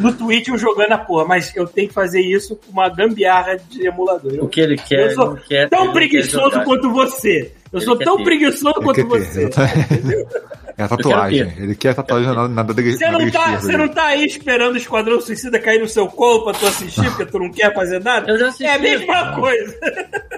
[0.00, 3.56] no Twitch eu jogando a porra, mas eu tenho que fazer isso com uma gambiarra
[3.56, 4.32] de emulador.
[4.40, 5.68] O que ele quer, eu sou quer.
[5.68, 7.52] tão preguiçoso quanto você.
[7.74, 8.24] Eu Ele sou tão ter.
[8.24, 9.42] preguiçoso Ele quanto você.
[9.44, 10.26] exatamente.
[10.76, 11.52] É a tatuagem.
[11.56, 14.74] Ele quer a tatuagem na, na, na, Você não, tá, você não tá aí esperando
[14.74, 18.02] o Esquadrão Suicida cair no seu colo pra tu assistir, porque tu não quer fazer
[18.02, 18.28] nada?
[18.28, 18.64] Eu já assisti.
[18.64, 19.76] É a mesma coisa.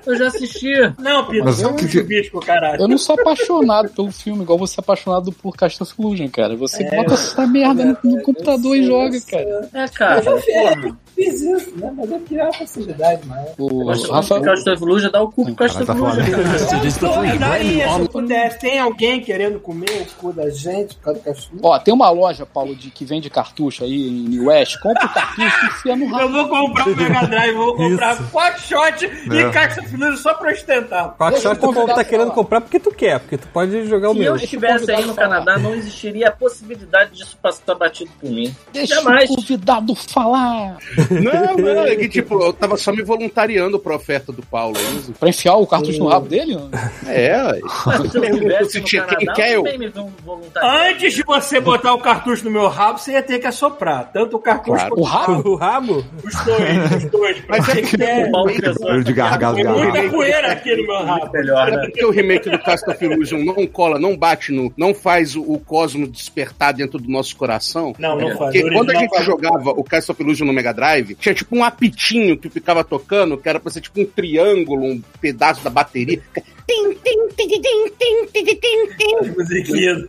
[0.04, 0.72] Eu já assisti.
[0.98, 2.82] Não, Pito, Mas eu o que não que- chubisco, caralho.
[2.82, 6.54] Eu não sou apaixonado pelo filme, igual você é apaixonado por Cast of Illusion, cara.
[6.54, 9.70] Você bota essa merda no, no computador e joga, cara.
[9.72, 10.22] É, cara.
[10.22, 10.96] Eu já.
[11.16, 11.92] Fiz isso, né?
[11.96, 13.48] Mas eu queria a facilidade, mas...
[13.58, 15.86] O Mas Rafael, o Cast of Illusion dá o cu pro tá Illusion.
[15.86, 16.18] falando.
[16.20, 18.58] Eu tô, eu daria, se eu pudesse.
[18.58, 21.58] Tem alguém querendo comer o cu da gente por causa do cachorro?
[21.62, 24.78] ó, tem uma loja, Paulo, de, que vende cartucho aí em New West.
[24.80, 26.32] Compra o cartucho e enfia no Eu rabo.
[26.32, 28.30] vou comprar o Mega Drive, vou comprar.
[28.30, 29.50] Quackshot e.
[29.50, 31.16] Caixa Fluido só pra ostentar.
[31.18, 34.12] Quackshot eu tu tá querendo pra- comprar porque tu quer, porque tu pode jogar o
[34.12, 34.32] Se meu.
[34.32, 38.54] eu estivesse aí no Canadá, não existiria a possibilidade disso passar batido por mim.
[38.72, 39.30] Deixa Jamais.
[39.30, 40.76] o convidado falar.
[41.10, 44.76] Não, não, é que tipo, eu tava só me voluntariando pra oferta do Paulo.
[44.78, 45.12] é isso?
[45.12, 46.56] Pra enfiar o cartucho no rabo dele?
[47.06, 47.34] É,
[48.68, 49.64] se eu tinha- quem quer eu?
[50.62, 54.10] Antes de você botar o cartucho no meu rabo, você ia ter que assoprar.
[54.12, 54.94] Tanto o cartucho Claro.
[54.96, 55.48] O rabo?
[55.50, 56.04] O rabo?
[56.22, 57.04] quanto os dois.
[57.04, 57.42] Os dois.
[57.48, 59.90] Mas é Paulo Cresson Barulho de gargalo, tem gargalo.
[59.92, 61.30] muita poeira aqui no meu rabo.
[61.32, 61.78] melhor, né?
[61.84, 64.72] porque o remake do Cast of Illusion não cola, não bate no.
[64.76, 67.94] não faz o, o cosmo despertar dentro do nosso coração.
[67.98, 68.52] Não, não faz.
[68.52, 69.24] Porque quando a gente faz.
[69.24, 73.36] jogava o Cast of Illusion no Mega Drive, tinha tipo um apitinho que ficava tocando,
[73.36, 76.22] que era pra ser tipo um triângulo, um pedaço da bateria.
[79.36, 80.04] Musiquinhas.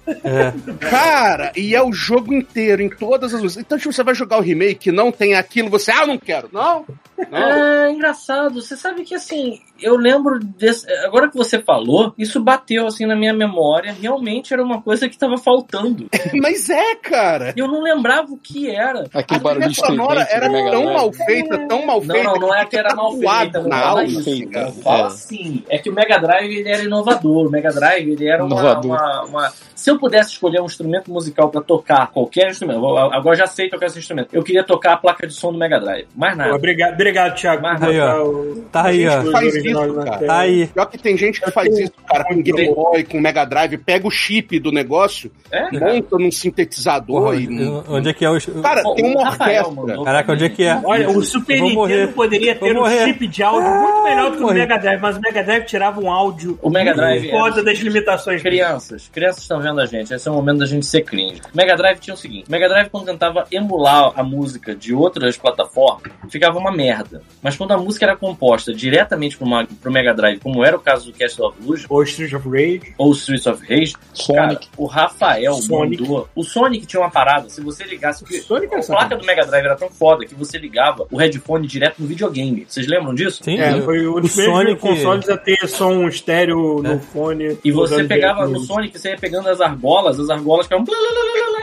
[0.80, 3.64] Cara, e é o jogo inteiro, em todas as músicas.
[3.66, 6.50] Então, tipo, você vai jogar o remake, não tem aquilo, você, ah, não quero.
[6.52, 6.86] Não,
[7.32, 7.38] não.
[7.40, 8.62] É engraçado.
[8.62, 10.90] Você sabe que assim, eu lembro desse.
[11.06, 13.92] Agora que você falou, isso bateu assim na minha memória.
[14.00, 16.08] Realmente era uma coisa que tava faltando.
[16.42, 17.54] Mas é, cara.
[17.56, 19.06] Eu não lembrava o que era.
[19.14, 22.30] Aquele A barulho trilha sonora era tão mal feita, tão mal Não, feita.
[22.30, 24.24] não, não é que era mal feita, não na fala isso.
[24.24, 24.68] feita, cara.
[24.70, 24.72] é.
[24.72, 25.64] Fala assim.
[25.70, 27.48] É que o Mega Drive ele era inovador.
[27.48, 31.50] O Mega Drive ele era uma, uma- uma- Se eu pudesse escolher um instrumento musical
[31.50, 34.30] pra tocar qualquer instrumento, eu- agora já sei tocar esse instrumento.
[34.34, 36.08] Eu queria tocar a placa de som do Mega Drive.
[36.16, 36.56] Mais Pô, nada.
[36.56, 37.66] Obrigado, obrigado, Thiago.
[37.68, 38.08] aí, ó.
[38.08, 39.32] botar o- Tá aí, ó.
[39.32, 40.26] Faz isso, cara.
[40.26, 40.68] Tá aí.
[40.68, 44.08] Pior que tem gente que faz isso, cara, com Game Boy, com Mega Drive, pega
[44.08, 45.70] o chip do negócio, É?
[45.80, 47.46] monta num sintetizador Porra, e.
[47.62, 48.38] eu- onde é que é o.
[48.62, 49.86] Cara, Pô, tem uma Rafael orquestra.
[49.88, 50.80] mandou Caraca, onde é que é?
[50.84, 52.08] Olha, o Super Nintendo morrer.
[52.14, 54.54] poderia ter um chip de áudio muito melhor do que o.
[54.54, 57.64] Mega Drive, mas o Mega Drive tirava um áudio O Mega Drive muito foda era-
[57.64, 58.42] das limitações.
[58.42, 61.42] Crianças, crianças estão vendo a gente, esse é o momento da gente ser cringe.
[61.54, 66.12] Mega Drive tinha o seguinte: Mega Drive, quando tentava emular a música de outras plataformas,
[66.30, 67.22] ficava uma merda.
[67.42, 69.48] Mas quando a música era composta diretamente pro,
[69.82, 72.94] pro Mega Drive, como era o caso do Castle of Illusion Ou Street of Rage.
[72.98, 74.68] ou Streets of Rage, cara, Sonic.
[74.78, 76.02] o Rafael Sonic.
[76.02, 76.30] mandou.
[76.36, 78.24] O Sonic tinha uma parada, se você ligasse.
[78.24, 81.18] porque Sonic é a placa do Mega Drive era tão foda que você ligava o
[81.18, 82.66] headphone direto no videogame.
[82.68, 83.44] Vocês lembram disso?
[83.44, 84.82] Sim, É, foi o primeiros Sonic.
[84.82, 86.90] consoles a ter som estéreo É.
[86.90, 87.58] no fone.
[87.64, 90.86] E você pegava no Sonic, você ia pegando as argolas, as argolas ficavam.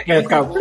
[0.06, 0.52] É, ficava...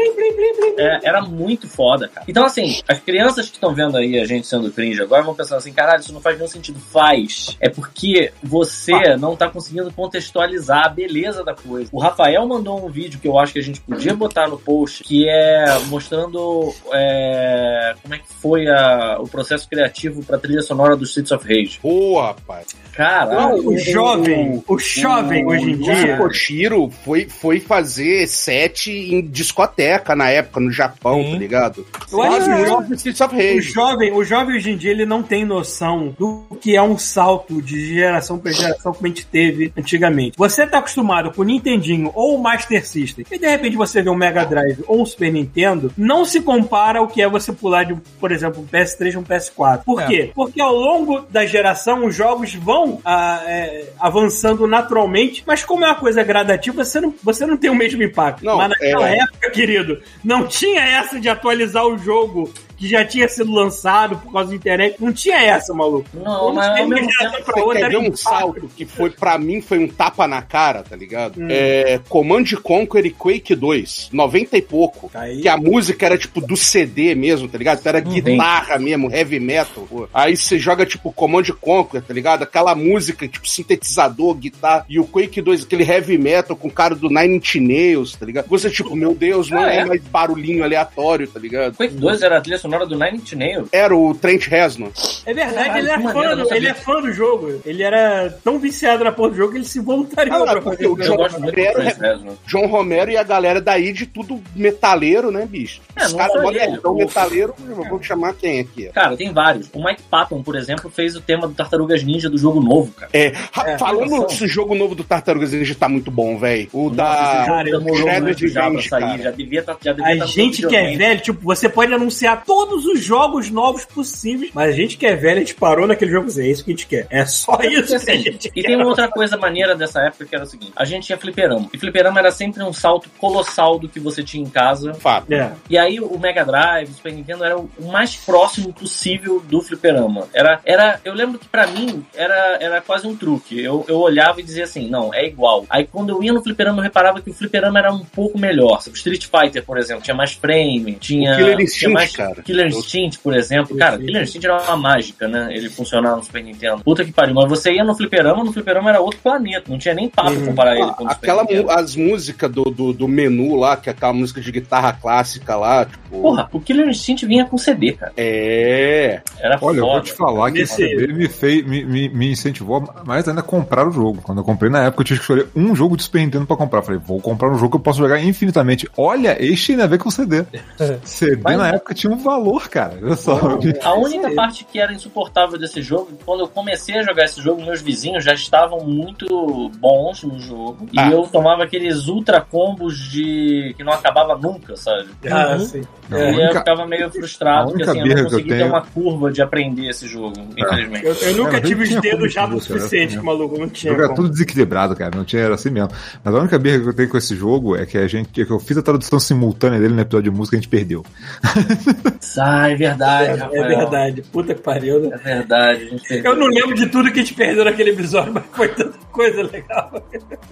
[0.78, 2.26] É, era muito foda, cara.
[2.28, 5.58] Então, assim, as crianças que estão vendo aí a gente sendo cringe agora, vão pensar
[5.58, 6.80] assim, caralho, isso não faz nenhum sentido.
[6.80, 7.58] Faz.
[7.60, 11.90] É porque você não tá conseguindo contextualizar a beleza da coisa.
[11.92, 15.04] O Rafael mandou um vídeo que eu acho que a gente podia botar no post,
[15.04, 20.96] que é mostrando é, como é que foi a- o processo criativo pra trilha sonora
[20.96, 21.80] do Streets of Rage.
[21.82, 22.68] Boa, rapaz.
[22.94, 23.68] Caralho.
[23.68, 26.18] O jovem, o jovem hoje em O dia.
[26.18, 31.32] Koshiro foi, foi fazer set em discoteca na época, no Japão, Sim.
[31.32, 31.86] tá ligado?
[32.12, 35.24] Eu acho que o o of O jovem, o jovem hoje em dia ele não
[35.24, 39.72] tem noção do que é um salto de geração para geração como a gente teve
[39.78, 40.38] antigamente.
[40.38, 44.10] Você tá acostumado com o Nintendinho ou o Master System e de repente você vê
[44.10, 47.84] um Mega Drive ou um Super Nintendo, não se compara ao que é você pular
[47.84, 49.84] de, por exemplo, um PS3 e um PS4.
[49.84, 50.08] Por É.
[50.08, 50.32] quê?
[50.36, 55.88] Porque ao longo da geração os jogos vão ah, é, avançando naturalmente, mas como é
[55.88, 58.44] uma coisa gradativa, você não, você não tem o mesmo impacto.
[58.44, 62.52] Não, mas naquela é- época, querido, não tinha essa de atualizar o jogo
[62.84, 64.98] que já tinha sido lançado por causa da internet.
[65.00, 66.06] Não tinha essa, maluco.
[66.14, 68.18] Não, Quando mas ao mesmo uma geração tempo pra outra, era um impacto.
[68.18, 71.40] salto que foi, pra mim, foi um tapa na cara, tá ligado?
[71.42, 71.48] Hum.
[71.50, 75.10] É, Command Conquer e Quake 2, 90 e pouco.
[75.10, 75.42] Tá Aí.
[75.42, 77.80] Que a música era tipo do CD mesmo, tá ligado?
[77.86, 79.88] Era guitarra mesmo, heavy metal.
[79.90, 80.08] pô.
[80.14, 82.44] Aí você joga tipo Command Conquer, tá ligado?
[82.44, 84.86] Aquela música, tipo sintetizador, guitarra.
[84.90, 88.26] E o Quake 2, aquele heavy metal com o cara do Nine Inch Nails, tá
[88.26, 88.48] ligado?
[88.50, 89.86] Você, tipo, meu Deus, não Ah, é é?
[89.86, 91.76] mais barulhinho aleatório, tá ligado?
[91.78, 93.70] Quake 2 era a trilha sonora do Nine Inch Nails.
[93.72, 94.90] Era o Trent Reznor.
[95.26, 97.62] É verdade, Caralho, ele, é que fã maneiro, do, ele é fã do jogo.
[97.66, 100.70] Ele era tão viciado na porra do jogo que ele se voluntariou Ah, pra porque
[100.78, 101.18] fazer o o Eu jogo.
[101.18, 102.34] gosto muito do Romero- Trent Reznor.
[102.48, 105.82] John Romero e a galera daí de tudo metaleiro, né, bicho?
[105.96, 108.86] É, Os caras só modernão ele, o- metaleiro, vamos chamar quem aqui?
[108.94, 109.70] Cara, tem vários.
[109.74, 113.10] O Mike Patton, por exemplo, fez o tema do Tartarugas Ninja do jogo novo, cara.
[113.14, 113.28] É,
[113.66, 114.28] É, falando noção.
[114.28, 116.68] desse jogo novo do Tartarugas Ninja tá muito bom, velho.
[116.74, 118.90] O Nossa, da cara, eu- demorou Shredder muito já sair.
[118.90, 119.24] cara.
[119.24, 122.44] Já devia tá, já devia A tá gente que é velho, tipo, você pode anunciar
[122.64, 126.12] todos os jogos novos possíveis, mas a gente que é velho, a gente parou naquele
[126.12, 127.08] jogo e é isso que a gente quer.
[127.10, 128.68] É só isso que a Assim, gente e quer.
[128.68, 131.70] tem uma outra coisa maneira dessa época que era o seguinte: a gente tinha fliperama.
[131.74, 134.94] E fliperama era sempre um salto colossal do que você tinha em casa.
[134.94, 135.32] Fato.
[135.32, 135.52] É.
[135.70, 140.28] E aí o Mega Drive, o Super Nintendo era o mais próximo possível do fliperama.
[140.34, 143.62] Era, era, eu lembro que pra mim era, era quase um truque.
[143.62, 145.66] Eu, eu olhava e dizia assim, não, é igual.
[145.70, 148.80] Aí quando eu ia no fliperama eu reparava que o fliperama era um pouco melhor.
[148.88, 152.43] O Street Fighter, por exemplo, tinha mais frame, tinha, O Killer tinha Instinct, mais cara.
[152.44, 153.76] Killer Instinct, por exemplo.
[153.78, 155.50] Cara, Killer Instinct era uma mágica, né?
[155.52, 156.84] Ele funcionava no Super Nintendo.
[156.84, 157.34] Puta que pariu.
[157.34, 159.64] Mas você ia no fliperama, no fliperama era outro planeta.
[159.70, 161.72] Não tinha nem papo comparar ele com o Ah, Super aquela, Nintendo.
[161.72, 165.86] as músicas do, do, do menu lá, que é aquela música de guitarra clássica lá,
[165.86, 166.04] tipo.
[166.22, 168.14] Porra, o Killer Instinct vinha com CD, cara.
[168.18, 169.22] É.
[169.40, 169.94] Era Olha, eu foda.
[169.94, 173.44] vou te falar que esse CD me, fez, me, me, me incentivou mais ainda a
[173.44, 174.22] comprar o jogo.
[174.22, 176.56] Quando eu comprei na época, eu tinha que escolher um jogo de Super Nintendo pra
[176.58, 176.82] comprar.
[176.84, 178.88] Falei, vou comprar um jogo que eu posso jogar infinitamente.
[178.98, 180.44] Olha, este tem a ver com CD.
[181.04, 182.98] CD Mas- na época tinha um valor, cara.
[183.02, 183.40] Olha só.
[183.84, 187.64] A única parte que era insuportável desse jogo, quando eu comecei a jogar esse jogo,
[187.64, 190.88] meus vizinhos já estavam muito bons no jogo.
[190.98, 191.08] Ah.
[191.10, 193.74] E eu tomava aqueles ultra combos de.
[193.78, 195.08] que não acabava nunca, sabe?
[195.30, 195.60] Ah, Uhum.
[195.60, 195.82] sim.
[196.12, 198.56] E aí eu única- ficava meio frustrado, porque assim, eu não que eu consegui ter
[198.58, 201.06] tenho- uma curva de aprender esse jogo, infelizmente.
[201.06, 203.58] Eu, eu nunca É, tive os dedos como já o suficiente, assim, maluco.
[203.58, 203.92] Não O tinha.
[203.92, 204.22] jogo era como.
[204.24, 205.16] tudo desequilibrado, cara.
[205.16, 205.90] Não tinha, era assim mesmo.
[206.24, 208.42] Mas a única birra que eu tenho com esse jogo é que a gente.
[208.42, 210.70] é que eu fiz a tradução simultânea dele no episódio de música e a gente
[210.70, 211.04] perdeu.
[212.38, 213.64] Ah, é verdade, É, Rafael.
[213.64, 214.22] é verdade.
[214.32, 215.10] Puta que pariu, né?
[215.14, 216.02] É verdade.
[216.24, 219.44] Eu não lembro de tudo que a gente perdeu naquele episódio, mas foi tanta coisa
[219.44, 219.92] legal.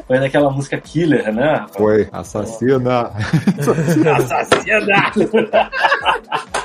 [0.08, 1.54] Foi daquela música Killer, né?
[1.56, 1.70] Rafael?
[1.78, 2.10] Foi.
[2.12, 3.12] Assassina.
[4.18, 5.30] Assassinato.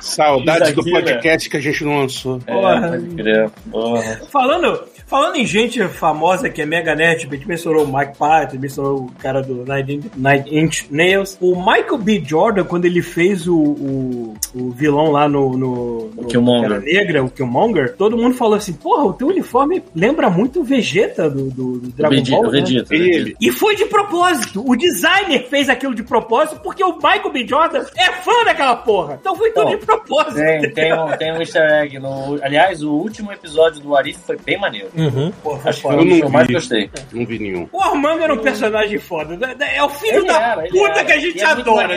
[0.00, 2.40] Saudades do podcast que a gente não lançou.
[2.46, 2.88] É, Porra.
[2.90, 3.50] pode crer.
[3.70, 4.20] Porra.
[4.30, 8.58] Falando, falando em gente famosa que é mega nerd, a gente mencionou o Mike Patton,
[8.58, 11.38] mencionou o cara do Nine Nine Inch Nails.
[11.40, 12.22] O Michael B.
[12.24, 16.80] Jordan, quando ele fez o, o, o vilão lá no, no, no Killmonger.
[16.80, 21.30] Negra, o Killmonger, todo mundo falou assim, porra, o teu uniforme lembra muito o Vegeta
[21.30, 22.60] do, do, do Dragon Vegeta, Ball, né?
[22.60, 22.88] Vegeta.
[22.88, 23.36] Vegeta.
[23.40, 24.64] E foi de propósito.
[24.66, 27.46] O designer fez aquilo de propósito porque o Michael B.
[27.46, 29.18] Jordan é fã daquela porra.
[29.20, 30.36] Então foi tudo Bom, de propósito.
[30.36, 31.98] Tem, tem, um, tem um easter egg.
[31.98, 34.88] No, aliás, o último episódio do Arif foi bem maneiro.
[34.96, 35.30] Uhum.
[35.42, 35.96] Porra, Acho que foda.
[35.98, 36.90] que eu não mais gostei.
[37.12, 37.68] Não vi nenhum.
[37.70, 39.38] O Armando era um personagem foda.
[39.72, 41.04] É o filho Ele da era, puta era.
[41.04, 41.94] que a gente é adora.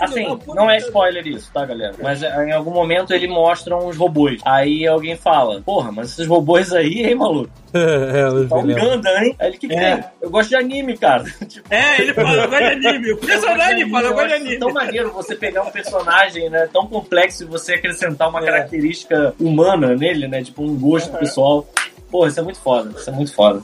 [0.00, 1.94] assim, filho Assim, não é spoiler isso, tá, galera?
[2.02, 4.40] Mas é, em algum momento ele mostra uns robôs.
[4.44, 7.50] Aí alguém fala, porra, mas esses robôs aí, hein, maluco?
[7.72, 8.66] é, Tá um.
[8.66, 9.36] Gundam, hein?
[9.38, 9.96] Aí ele, que que É.
[9.96, 10.04] tem?
[10.20, 11.24] Eu gosto de anime, cara.
[11.48, 13.12] tipo, É, ele fala, eu gosto de anime.
[13.12, 14.58] O personagem fala, eu gosto de anime.
[14.58, 18.44] tão maneiro você pegar um personagem, né, tão complexo e você acrescentar uma É.
[18.46, 21.66] característica humana nele, né, tipo um gosto pessoal.
[22.12, 22.92] Porra, isso é muito foda.
[22.96, 23.62] Isso é muito foda.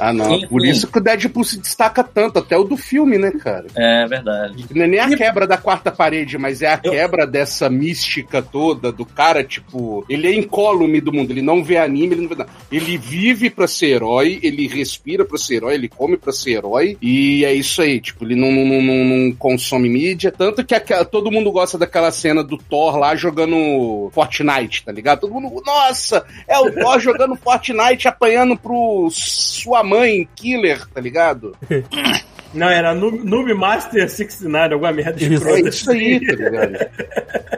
[0.00, 0.34] Ah, não.
[0.34, 0.48] Enfim.
[0.48, 3.66] Por isso que o Deadpool se destaca tanto, até o do filme, né, cara?
[3.76, 4.64] É verdade.
[4.74, 8.40] Não é nem a quebra da quarta parede, mas é a Eu- quebra dessa mística
[8.40, 12.28] toda do cara, tipo, ele é incólume do mundo, ele não vê anime, ele não
[12.30, 12.50] vê nada.
[12.72, 16.96] Ele vive pra ser herói, ele respira pra ser herói, ele come pra ser herói,
[17.02, 20.32] e é isso aí, tipo, ele não, não, não, não consome mídia.
[20.32, 25.20] Tanto que aquela- todo mundo gosta daquela cena do Thor lá jogando Fortnite, tá ligado?
[25.20, 31.56] Todo mundo, nossa, é o Thor jogando Fortnite apanhando pro sua mãe, Killer, tá ligado?
[32.54, 35.58] Não, era Noob, Noob Master 69, alguma merda escrota.
[35.58, 36.78] É isso aí, tá ligado?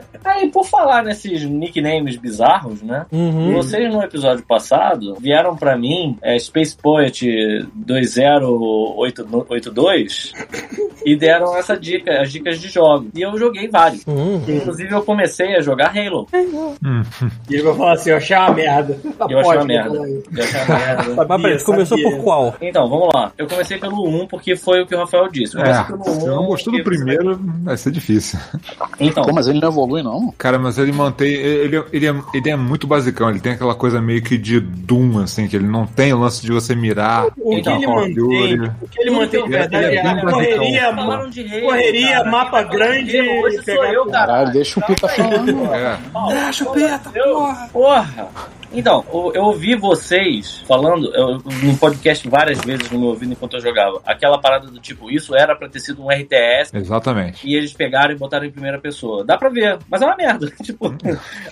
[0.25, 3.05] Aí, por falar nesses nicknames bizarros, né?
[3.11, 3.53] Uhum.
[3.55, 10.33] Vocês no episódio passado vieram pra mim é, Space Poet 2082
[11.05, 13.09] e deram essa dica, as dicas de jogos.
[13.15, 14.07] E eu joguei vários.
[14.07, 14.45] Uhum.
[14.47, 16.29] Inclusive eu comecei a jogar Halo.
[17.49, 19.01] E ele vai falar assim, eu achei uma merda.
[19.31, 19.97] Eu achei uma merda.
[19.97, 21.15] Eu achei uma merda.
[21.15, 22.17] Mas peraí, Sabia, você começou sabia.
[22.17, 22.55] por qual?
[22.61, 23.33] Então, vamos lá.
[23.39, 25.57] Eu comecei pelo 1 porque foi o que o Rafael disse.
[25.57, 28.39] Eu É, pelo se 1 não gostou do primeiro, vai ser difícil.
[28.99, 30.33] Então, Pô, mas ele não evolui, não?
[30.37, 31.33] Cara, mas ele mantém.
[31.33, 35.21] Ele, ele, é, ele é muito basicão, ele tem aquela coisa meio que de Doom,
[35.21, 37.27] assim, que ele não tem o lance de você mirar.
[37.39, 39.97] O que Então, ele Call of mantém, o que ele mantém Ele é- verdade ele
[39.97, 41.31] é é correria, Halo,
[41.63, 42.31] correria, cara.
[42.31, 44.27] mapa de grande Hoje sou eu, cara.
[44.27, 45.75] Caralho, deixa o Pita falando.
[45.75, 45.99] É.
[46.15, 47.69] Ah, chupeta, porra.
[47.73, 48.29] Porra.
[48.73, 53.61] Então, eu, ouvi vocês falando eu, no podcast várias vezes no meu ouvido enquanto eu
[53.61, 54.01] jogava.
[54.07, 57.47] Aquela parada do tipo, isso era pra ter sido um RTS Exatamente.
[57.47, 59.25] e eles pegaram e botaram em primeira pessoa.
[59.25, 60.51] Dá pra ver, mas é uma merda.
[60.63, 60.95] tipo,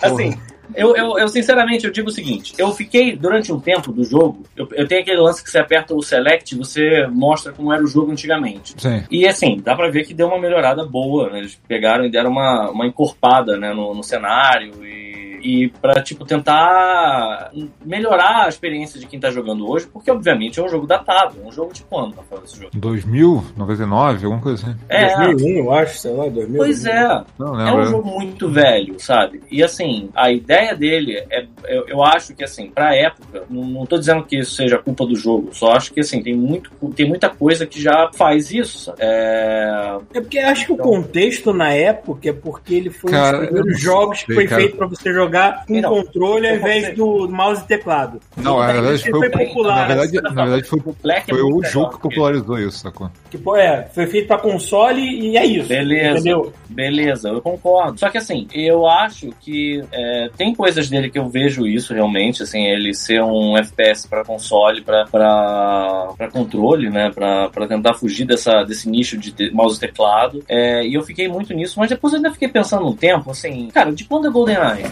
[0.03, 0.39] assim.
[0.75, 4.45] Eu, eu, eu, sinceramente, eu digo o seguinte: eu fiquei durante um tempo do jogo.
[4.55, 7.83] Eu, eu tenho aquele lance que você aperta o select e você mostra como era
[7.83, 8.75] o jogo antigamente.
[8.77, 9.03] Sim.
[9.11, 11.39] E assim, dá pra ver que deu uma melhorada boa, né?
[11.39, 15.08] Eles pegaram e deram uma, uma encorpada né, no, no cenário e,
[15.43, 17.51] e pra, tipo, tentar
[17.85, 21.47] melhorar a experiência de quem tá jogando hoje, porque obviamente é um jogo datado, é
[21.47, 22.71] um jogo de quando, Rafael, esse jogo?
[22.75, 24.77] 2000, 99, alguma coisa assim.
[24.89, 26.57] É, 2001, eu acho, sei lá, 2000.
[26.59, 27.23] pois é.
[27.39, 27.91] Não É um lembro.
[27.91, 29.41] jogo muito velho, sabe?
[29.51, 31.47] E assim, a ideia dele é.
[31.67, 35.05] Eu, eu acho que assim, pra época, não, não tô dizendo que isso seja culpa
[35.07, 38.79] do jogo, só acho que assim, tem, muito, tem muita coisa que já faz isso,
[38.79, 38.99] sabe?
[39.01, 39.99] É.
[40.15, 43.49] É porque acho que o contexto na época é porque ele foi Cara, um dos
[43.51, 44.61] primeiros jogos que foi cara.
[44.63, 45.28] feito pra você jogar
[45.67, 48.21] com Então, controle ao invés do mouse e teclado.
[48.37, 50.79] Não, na verdade Ele foi, foi popular, na verdade, assim, na verdade foi,
[51.13, 53.11] é foi o muito jogo que popularizou isso, sacou?
[53.31, 55.69] Que pô, é, foi feito pra console e é isso.
[55.69, 56.19] Beleza.
[56.19, 56.53] Entendeu?
[56.69, 57.99] Beleza, eu concordo.
[57.99, 62.43] Só que assim, eu acho que é, tem coisas dele que eu vejo isso realmente,
[62.43, 67.11] assim, ele ser um FPS pra console, pra, pra, pra controle, né?
[67.11, 70.43] Pra, pra tentar fugir dessa, desse nicho de te- mouse e teclado.
[70.49, 73.69] É, e eu fiquei muito nisso, mas depois eu ainda fiquei pensando um tempo, assim,
[73.69, 74.87] cara, de quando é GoldenEye?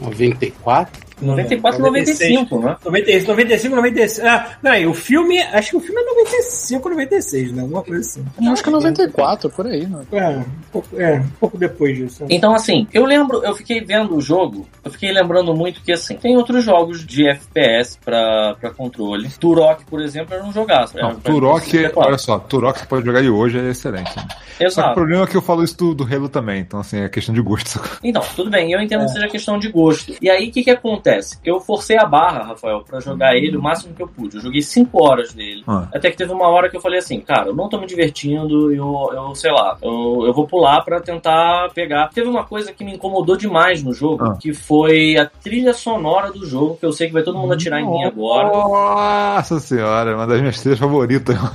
[0.00, 0.88] 94?
[1.20, 2.76] 94 e 95, né?
[2.84, 4.26] 96, 95, 96.
[4.26, 5.40] Ah, peraí, o filme.
[5.42, 7.62] Acho que o filme é 95, 96, né?
[7.62, 8.24] Alguma coisa assim.
[8.42, 10.00] Eu acho que é 94, por aí, né?
[10.12, 12.22] É, um pouco, é, um pouco depois disso.
[12.22, 12.28] né?
[12.30, 16.16] Então, assim, eu lembro, eu fiquei vendo o jogo, eu fiquei lembrando muito que, assim,
[16.16, 19.28] tem outros jogos de FPS pra, pra controle.
[19.40, 20.98] Turok, por exemplo, era um jogaço.
[20.98, 22.08] Era Não, Turok, 64.
[22.08, 24.14] olha só, Turok você pode jogar de hoje é excelente.
[24.16, 24.26] né?
[24.28, 24.94] Só que o Exato.
[24.94, 27.40] problema é que eu falo isso do, do Halo também, então assim, é questão de
[27.40, 27.80] gosto.
[28.02, 28.84] Então, tudo bem, eu É.
[28.84, 30.14] entendo que seja questão de gosto.
[30.20, 31.07] E aí, o que que acontece?
[31.44, 34.36] Eu forcei a barra, Rafael, pra jogar ele o máximo que eu pude.
[34.36, 35.62] Eu joguei 5 horas dele.
[35.66, 35.88] Ah.
[35.94, 38.72] Até que teve uma hora que eu falei assim, cara, eu não tô me divertindo,
[38.72, 42.08] eu, eu sei lá, eu, eu vou pular pra tentar pegar.
[42.08, 44.36] Teve uma coisa que me incomodou demais no jogo, Ah.
[44.40, 47.80] que foi a trilha sonora do jogo, que eu sei que vai todo mundo atirar
[47.80, 48.48] em mim agora.
[48.48, 51.36] Nossa senhora, é uma das minhas trilhas favoritas.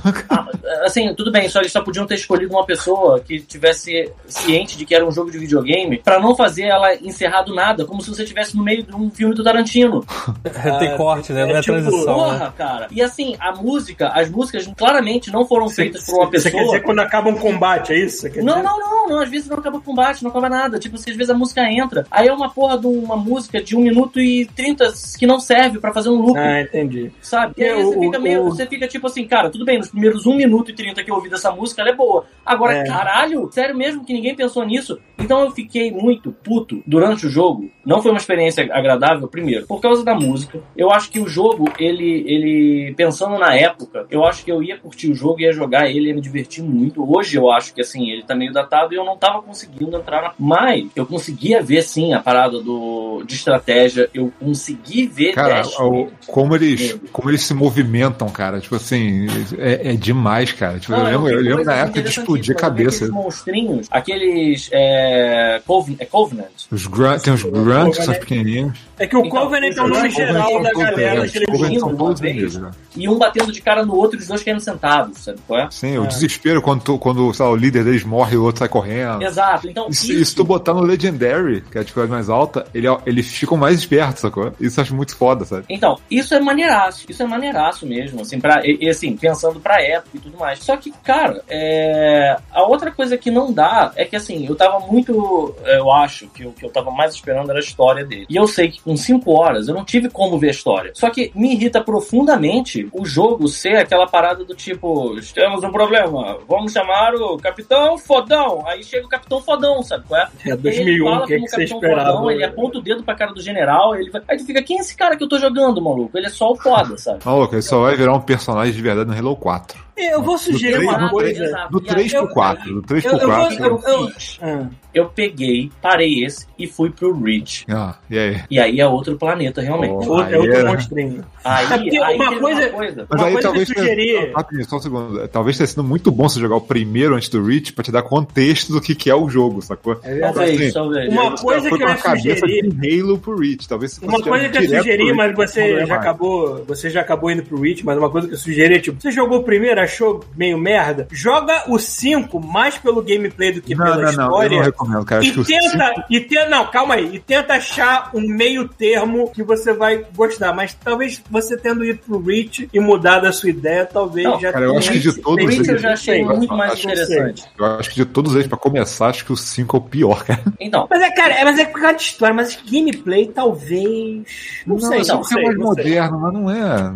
[0.66, 4.78] Ah, assim, tudo bem, só eles só podiam ter escolhido uma pessoa que tivesse ciente
[4.78, 8.00] de que era um jogo de videogame pra não fazer ela encerrar do nada, como
[8.00, 10.04] se você estivesse no meio de um filme do Tarantino.
[10.78, 11.44] Tem corte, né?
[11.46, 12.00] Não é, é tipo, transição.
[12.06, 12.38] né?
[12.38, 12.88] Porra, cara.
[12.90, 16.64] E assim, a música, as músicas claramente não foram feitas por uma Você quer pessoa.
[16.64, 18.22] dizer quando acaba um combate, é isso?
[18.28, 19.20] Você Não, não, não, não.
[19.20, 20.78] Às vezes não acaba o combate, não acaba nada.
[20.78, 22.06] Tipo, assim, às vezes a música entra.
[22.10, 25.78] Aí é uma porra de uma música de 1 minuto e 30 que não serve
[25.78, 27.12] pra fazer um loop, Ah, entendi.
[27.20, 27.54] sabe?
[27.58, 28.42] E aí É, você o- fica meio.
[28.46, 31.10] o- Você fica tipo assim, cara, tudo bem, nos primeiros 1 minuto e 30 que
[31.10, 32.24] eu ouvi dessa música, ela é boa.
[32.44, 32.84] Agora, É.
[32.84, 34.98] caralho, sério mesmo que ninguém pensou nisso?
[35.18, 37.70] Então eu fiquei muito puto durante o jogo.
[37.84, 40.58] Não foi uma experiência agradável, primeiro, por causa da música.
[40.76, 44.76] Eu acho que o jogo, ele, ele pensando na época, eu acho que eu ia
[44.78, 47.04] curtir o jogo, ia jogar ele, ia me divertir muito.
[47.14, 50.22] Hoje eu acho que assim, ele tá meio datado e eu não tava conseguindo entrar
[50.22, 50.32] na...
[50.38, 54.08] Mas eu conseguia ver, sim, a parada do, de estratégia.
[54.14, 58.60] Eu consegui ver Cara, o- como eles, como eles se movimentam, cara.
[58.60, 59.26] Tipo assim,
[59.58, 60.78] é, é demais, cara.
[60.78, 63.04] Tipo, Não, eu lembro, eu lembro na época de explodir a cabeça.
[63.04, 66.50] Aqueles monstrinhos, aqueles é, Coven- é Covenant.
[66.70, 66.86] Os
[67.22, 67.42] tem os
[67.82, 68.78] grunts pequenininhos.
[68.98, 71.78] É que o Então, Covenant é o nome geral da galera que ele Os Covenant
[71.80, 72.32] são uma todos vez.
[72.34, 72.70] vermelhos, né?
[72.96, 75.68] E um batendo de cara no outro e os dois caindo sentados, sabe qual é?
[75.70, 78.68] Sim, o desespero quando, tu- quando lá, o líder deles morre e o outro sai
[78.68, 79.20] correndo.
[79.22, 79.68] Exato.
[79.68, 83.26] Então, Isso, isso tu botar no Legendary, que é a dificuldade mais alta, ele, eles
[83.26, 84.52] ficam mais espertos, sacou?
[84.60, 85.64] Isso eu acho muito foda, sabe?
[85.68, 89.82] Então, isso é maneiraço, isso é maneiraço mesmo, assim, pra, e, e, assim, pensando pra
[89.82, 90.60] época e tudo mais.
[90.60, 94.78] Só que, cara, é, a outra coisa que não dá é que, assim, eu tava
[94.86, 98.26] muito, eu acho, que o que eu tava mais esperando era história dele.
[98.28, 100.92] E eu sei que com 5 horas eu não tive como ver a história.
[100.94, 106.38] Só que me irrita profundamente o jogo ser aquela parada do tipo, temos um problema,
[106.48, 108.66] vamos chamar o Capitão Fodão.
[108.66, 110.28] Aí chega o Capitão Fodão, sabe qual é?
[110.44, 112.12] É E aí 2001, ele fala o que, é que você Capitão esperava?
[112.12, 114.22] Fodão, ele aponta o dedo pra cara do general, ele vai...
[114.28, 116.16] aí tu fica, quem é esse cara que eu tô jogando, maluco?
[116.16, 117.20] Ele é só o foda, sabe?
[117.24, 119.84] Maluco, ele só vai virar um personagem de verdade no Halo 4.
[119.96, 121.68] Eu vou sugerir três, uma coisa.
[121.70, 122.74] Do E aí 3 eu- pro 4.
[122.74, 123.36] Do 3 Eu, pro eu vou.
[123.48, 123.64] 4.
[123.64, 124.10] Eu, eu,
[124.42, 124.66] ah.
[124.94, 127.64] Eu peguei, parei esse e fui pro Reach.
[127.68, 128.40] Ah, e aí?
[128.48, 129.90] E aí é outro planeta, realmente.
[130.06, 130.12] Oh.
[130.12, 131.24] Outro, é Aí outro monstrinho.
[131.44, 133.06] Aí, É porque aí uma coisa- coisa.
[133.10, 135.28] Mas Uma aí coisa talvez que eu sugeri- tenha, só um segundo.
[135.28, 138.02] Talvez tenha sido muito bom você jogar o primeiro antes do Reach pra te dar
[138.02, 139.98] contexto do que, que é o jogo, sacou?
[140.04, 140.52] É verdade.
[140.62, 141.12] Assim, talvez.
[141.12, 142.68] Uma coisa que eu ia sugerir.
[142.72, 143.68] de Halo pro Reach.
[143.68, 146.64] Talvez Uma coisa que eu sugeri, mas você já acabou.
[146.68, 149.10] Você já acabou indo pro Reach, mas uma coisa que eu sugeri é tipo, você
[149.10, 151.06] jogou o primeiro, achou meio merda?
[151.12, 154.56] Joga o 5 mais pelo gameplay do que Não, pela não, não, eu história.
[154.58, 155.20] não recomendo, cara.
[155.20, 158.68] Acho que E o tenta, e tenta, não, calma aí, e tenta achar um meio
[158.68, 163.32] termo que você vai gostar, mas talvez você tendo ido pro Reach e mudado a
[163.32, 165.82] sua ideia, talvez Não, já cara, eu acho que de todos O Reach eu eles-
[165.82, 167.44] já achei sei, muito mais acho interessante.
[167.58, 170.24] Eu acho que de todos eles, pra começar, acho que o 5 é o pior,
[170.24, 170.42] cara.
[170.60, 174.62] Então, Mas é, cara, é, mas é por causa de história, mas gameplay talvez.
[174.66, 175.42] Não, sei, não, é sei.
[175.44, 175.84] mais não sei.
[175.84, 176.92] moderno, mas não é.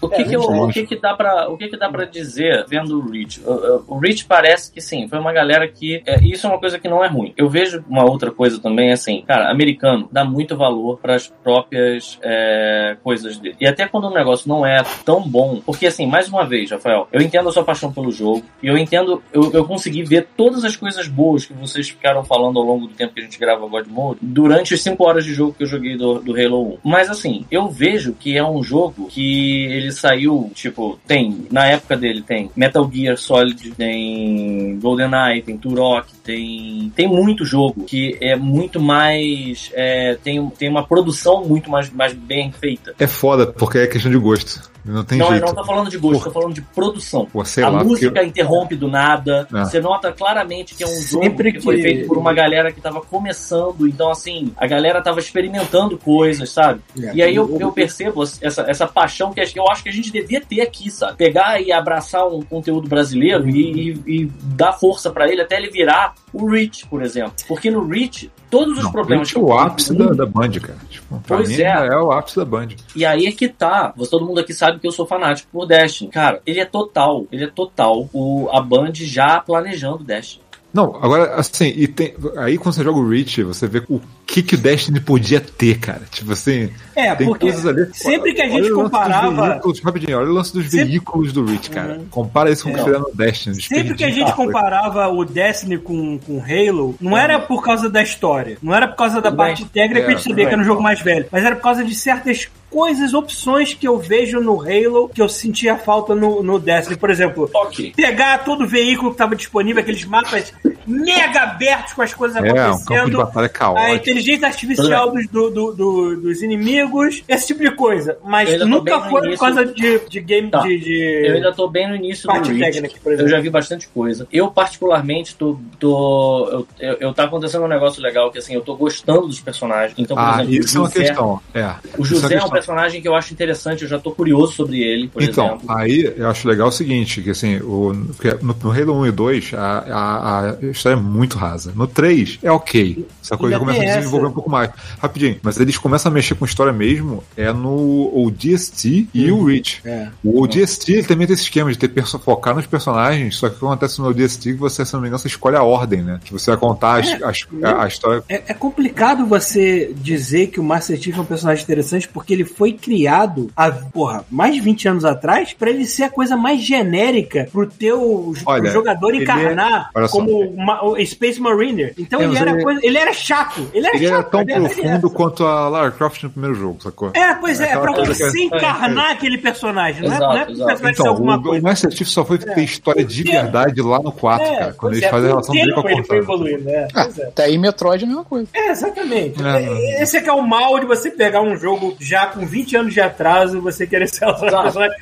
[0.00, 2.04] O que, É, que, eu- o que, que dá pra, o que, que dá pra
[2.04, 3.40] dizer vendo o Reach?
[3.46, 6.02] O, o- o Reach parece que sim, foi uma galera que.
[6.06, 7.32] é, isso é uma coisa que não é ruim.
[7.36, 12.96] Eu vejo uma outra coisa também, assim, cara, americano dá muito valor pras próprias é,
[13.02, 13.56] coisas dele.
[13.60, 15.60] E até quando um negócio não é tão bom.
[15.64, 18.76] Porque, assim, mais uma vez, Rafael, eu entendo a sua paixão pelo jogo, e eu
[18.78, 22.86] entendo, eu, eu consegui ver todas as coisas boas que vocês ficaram falando ao longo
[22.86, 25.62] do tempo que a gente grava God Mode durante as 5 horas de jogo que
[25.62, 26.78] eu joguei do, do Halo 1.
[26.84, 31.96] Mas assim, eu vejo que é um jogo que ele saiu, tipo, tem, na época
[31.96, 38.36] dele tem Metal Gear Solid, tem GoldenEye, tem Turok, tem tem muito jogo que é
[38.36, 42.94] muito mais é, tem, tem uma produção muito mais, mais bem feita.
[42.98, 44.70] É foda, porque é questão de gosto.
[44.84, 45.46] Não tem Não, eu jeito.
[45.46, 47.26] não tô falando de gosto, tô falando de produção.
[47.26, 49.46] Pô, sei a lá, música porque- interrompe do nada.
[49.52, 49.58] É.
[49.64, 52.72] Você nota claramente que é um jogo Sempre que, foi que- feito por uma galera
[52.72, 53.86] que tava começando.
[53.86, 56.80] Então, assim, a galera tava experimentando coisas, sabe?
[57.00, 57.14] É.
[57.14, 60.40] E aí eu, eu percebo essa, essa paixão que eu acho que a gente devia
[60.40, 61.16] ter aqui, sabe?
[61.16, 65.70] Pegar e abraçar um conteúdo brasileiro e, e- e dar força pra ele até ele
[65.70, 67.32] virar o Reach, por exemplo.
[67.48, 70.78] Porque no Reach, todos os Não, problemas que é o ápice da, da Band, cara.
[70.88, 71.86] Tipo, Pois mim é.
[71.86, 72.68] é o ápice da Band.
[72.94, 73.92] e aí é que tá.
[73.96, 76.10] Você, todo mundo aqui sabe que eu sou fanático por Destiny.
[76.10, 80.42] Cara, ele é total, ele é total o, a Band já planejando Destiny.
[80.72, 84.40] Não, agora, assim, e tem, aí quando você joga o Reach, você vê o que
[84.42, 86.02] que o Destiny podia ter, cara.
[86.10, 87.88] Tipo assim, É, tem porque coisas ali.
[87.92, 89.60] sempre que a gente comparava.
[89.84, 91.94] rapidinho, olha o lance dos Sempre- veículos do Reach, cara.
[91.94, 92.06] Uhum.
[92.10, 92.84] Compara isso com o que É.
[92.84, 93.62] fizeram no Destiny.
[93.62, 98.02] Sempre que a gente comparava o Destiny com, com Halo, não era por causa da
[98.02, 100.62] história, não era por causa da parte técnica que a gente É, sabia que era
[100.62, 104.40] um jogo mais velho, mas era por causa de certas coisas, opções que eu vejo
[104.40, 106.96] no Halo que eu sentia falta no, no Destiny.
[106.96, 107.92] Por exemplo, Ok.
[107.96, 110.52] pegar todo o veículo que estava disponível, aqueles mapas
[110.86, 112.40] mega abertos com as coisas É,
[112.70, 113.76] um campo de acontecendo.
[113.76, 118.18] A inteligência artificial dos, do- do- do- dos inimigos, esse tipo de coisa.
[118.24, 120.60] Mas Eu nunca foi por causa de, de game Tá.
[120.60, 122.72] de, de- Eu ainda tô bem no início do parte Reach.
[122.72, 123.30] técnica, por Eu exemplo.
[123.30, 124.26] já vi bastante coisa.
[124.32, 125.58] Eu, particularmente, tô.
[125.78, 129.40] tô eu, eu, eu tá acontecendo um negócio legal que assim, eu tô gostando dos
[129.40, 129.94] personagens.
[129.98, 131.40] Então, por Ah, exemplo, isso é o uma José, questão.
[131.54, 131.64] É.
[131.98, 132.50] o é José é um questão.
[132.60, 135.70] Personagem que eu acho interessante, eu já tô curioso sobre ele, por Então, exemplo.
[135.76, 139.54] aí eu acho legal o seguinte, que assim, o, no, no Halo 1 e 2,
[139.54, 141.72] a, a, a história é muito rasa.
[141.74, 143.04] No 3 é ok.
[143.22, 144.70] Essa coisa Ainda começa a desenvolver um pouco mais.
[145.00, 149.80] Rapidinho, mas eles começam a mexer com história mesmo, é no ODST e o Reach.
[149.84, 150.08] É.
[150.22, 153.56] O ODST ele também tem esse esquema de ter perso focar nos personagens, só que
[153.56, 155.62] o que acontece no ODST é que você, se não me engano, você escolhe a
[155.62, 156.20] ordem, né?
[156.24, 158.22] Que você vai contar as- as- a, a história.
[158.28, 162.44] É, é complicado você dizer que o Master Chief é um personagem interessante porque ele
[162.56, 166.60] foi criado há, porra, mais de 20 anos atrás pra ele ser a coisa mais
[166.60, 171.94] genérica pro teu Olha, jogador ele encarnar é- como uma- o Space Mariner.
[171.98, 173.68] Então É, ele era ele- coisa, ele era chato.
[173.72, 174.14] Ele era Ele chato.
[174.14, 177.10] era tão ele era- ele era- profundo quanto a Lara Croft no primeiro jogo, sacou?
[177.14, 180.06] É, pois é, Aquela pra você que- encarnar aquele personagem.
[180.08, 181.60] Não é, não é Exato, personagem ser Então, alguma o, coisa.
[181.60, 184.72] o Master Chief só foi ter história de verdade lá no 4, É, cara.
[184.74, 186.34] Quando eles é, fazem a com o relação dele com tempo a ele foi Cortana.
[186.48, 186.88] evoluindo, né?
[186.94, 187.24] É.
[187.28, 188.48] Até aí Metroid é a mesma coisa.
[188.52, 189.42] É, exatamente.
[189.42, 190.02] É.
[190.02, 192.94] Esse é que é o mal de você pegar um jogo já com 20 anos
[192.94, 194.24] de atraso você querer ser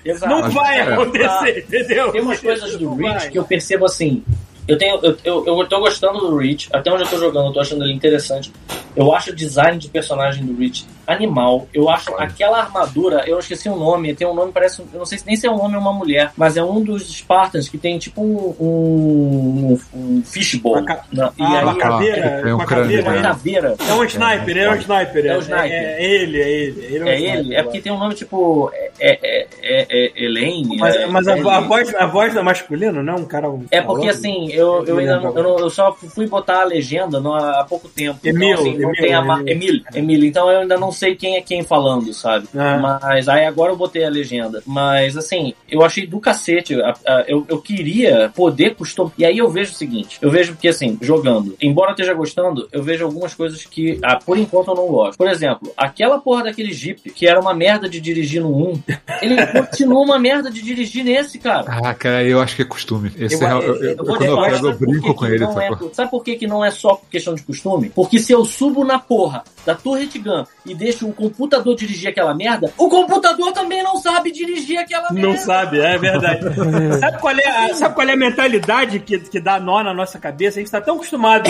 [0.05, 0.33] Exato.
[0.33, 2.11] Não vai acontecer, entendeu?
[2.13, 4.23] Tem umas coisas do Reach que eu percebo assim.
[4.69, 7.53] Eu, tenho, eu, eu, eu tô gostando do Reach, até onde eu tô jogando, eu
[7.55, 8.53] tô achando ele interessante.
[8.95, 11.67] Eu acho o design de personagem do Reach animal.
[11.73, 14.83] Eu acho aquela armadura, eu esqueci o nome, tem um nome, parece.
[14.93, 16.83] Eu não sei se nem se é um homem ou uma mulher, mas é um
[16.83, 18.55] dos Spartans que tem tipo um.
[18.61, 20.77] um, um fishbowl.
[20.79, 23.03] Uma ca- Na- e Ah, uma aí, caveira, tem um uma caveira.
[23.03, 23.23] uma né?
[23.23, 23.77] caveira.
[23.89, 25.27] É um sniper, é um sniper.
[25.27, 25.73] É o sniper.
[25.73, 26.81] É, é ele, é ele.
[26.85, 27.55] ele é, um É sniper, ele?
[27.55, 28.71] É porque tem um nome tipo.
[28.75, 30.77] É, é, é, é Elaine.
[30.77, 33.49] Mas, é, mas a, é- a voz, a voz é masculina, não é um cara.
[33.71, 37.21] É porque assim, eu, eu ainda não, eu, não- eu só fui botar a legenda
[37.21, 38.19] no- há pouco tempo.
[38.25, 39.47] Emil, então, assim, não Emil, tem a Emil.
[39.49, 42.49] Emil, Emil, então eu ainda não sei quem é quem falando, sabe?
[42.57, 42.79] Ah.
[43.03, 44.63] Mas aí agora eu botei a legenda.
[44.67, 46.75] Mas assim, eu achei do cacete.
[46.81, 49.15] a- a- eu, eu queria poder customizar.
[49.19, 52.69] E aí eu vejo o seguinte: eu vejo que assim, jogando, embora eu esteja gostando,
[52.73, 55.17] eu vejo algumas coisas que, ah, por enquanto, eu não gosto.
[55.19, 58.83] Por exemplo, aquela porra daquele Jeep, que era uma merda de dirigir no 1,
[59.23, 61.65] ele continua uma merda de dirigir nesse, cara.
[61.69, 63.11] Ah, cara, eu acho que é costume.
[63.19, 65.27] Esse Eu- é, eu, eu- eu- Eu vou eu eu sabe por brinco que com
[65.27, 65.71] que ele, não é-?
[65.93, 67.91] Sabe por que, que não é só questão de costume?
[67.95, 72.35] Porque se eu subo na porra da Turret Gun e deixo o computador dirigir aquela
[72.35, 75.29] merda, o computador também não sabe dirigir aquela merda.
[75.29, 76.41] Não sabe, é verdade.
[77.01, 80.19] sabe, qual é a, sabe qual é a mentalidade que, que dá nó na nossa
[80.19, 80.59] cabeça?
[80.59, 81.49] A gente tá tão acostumado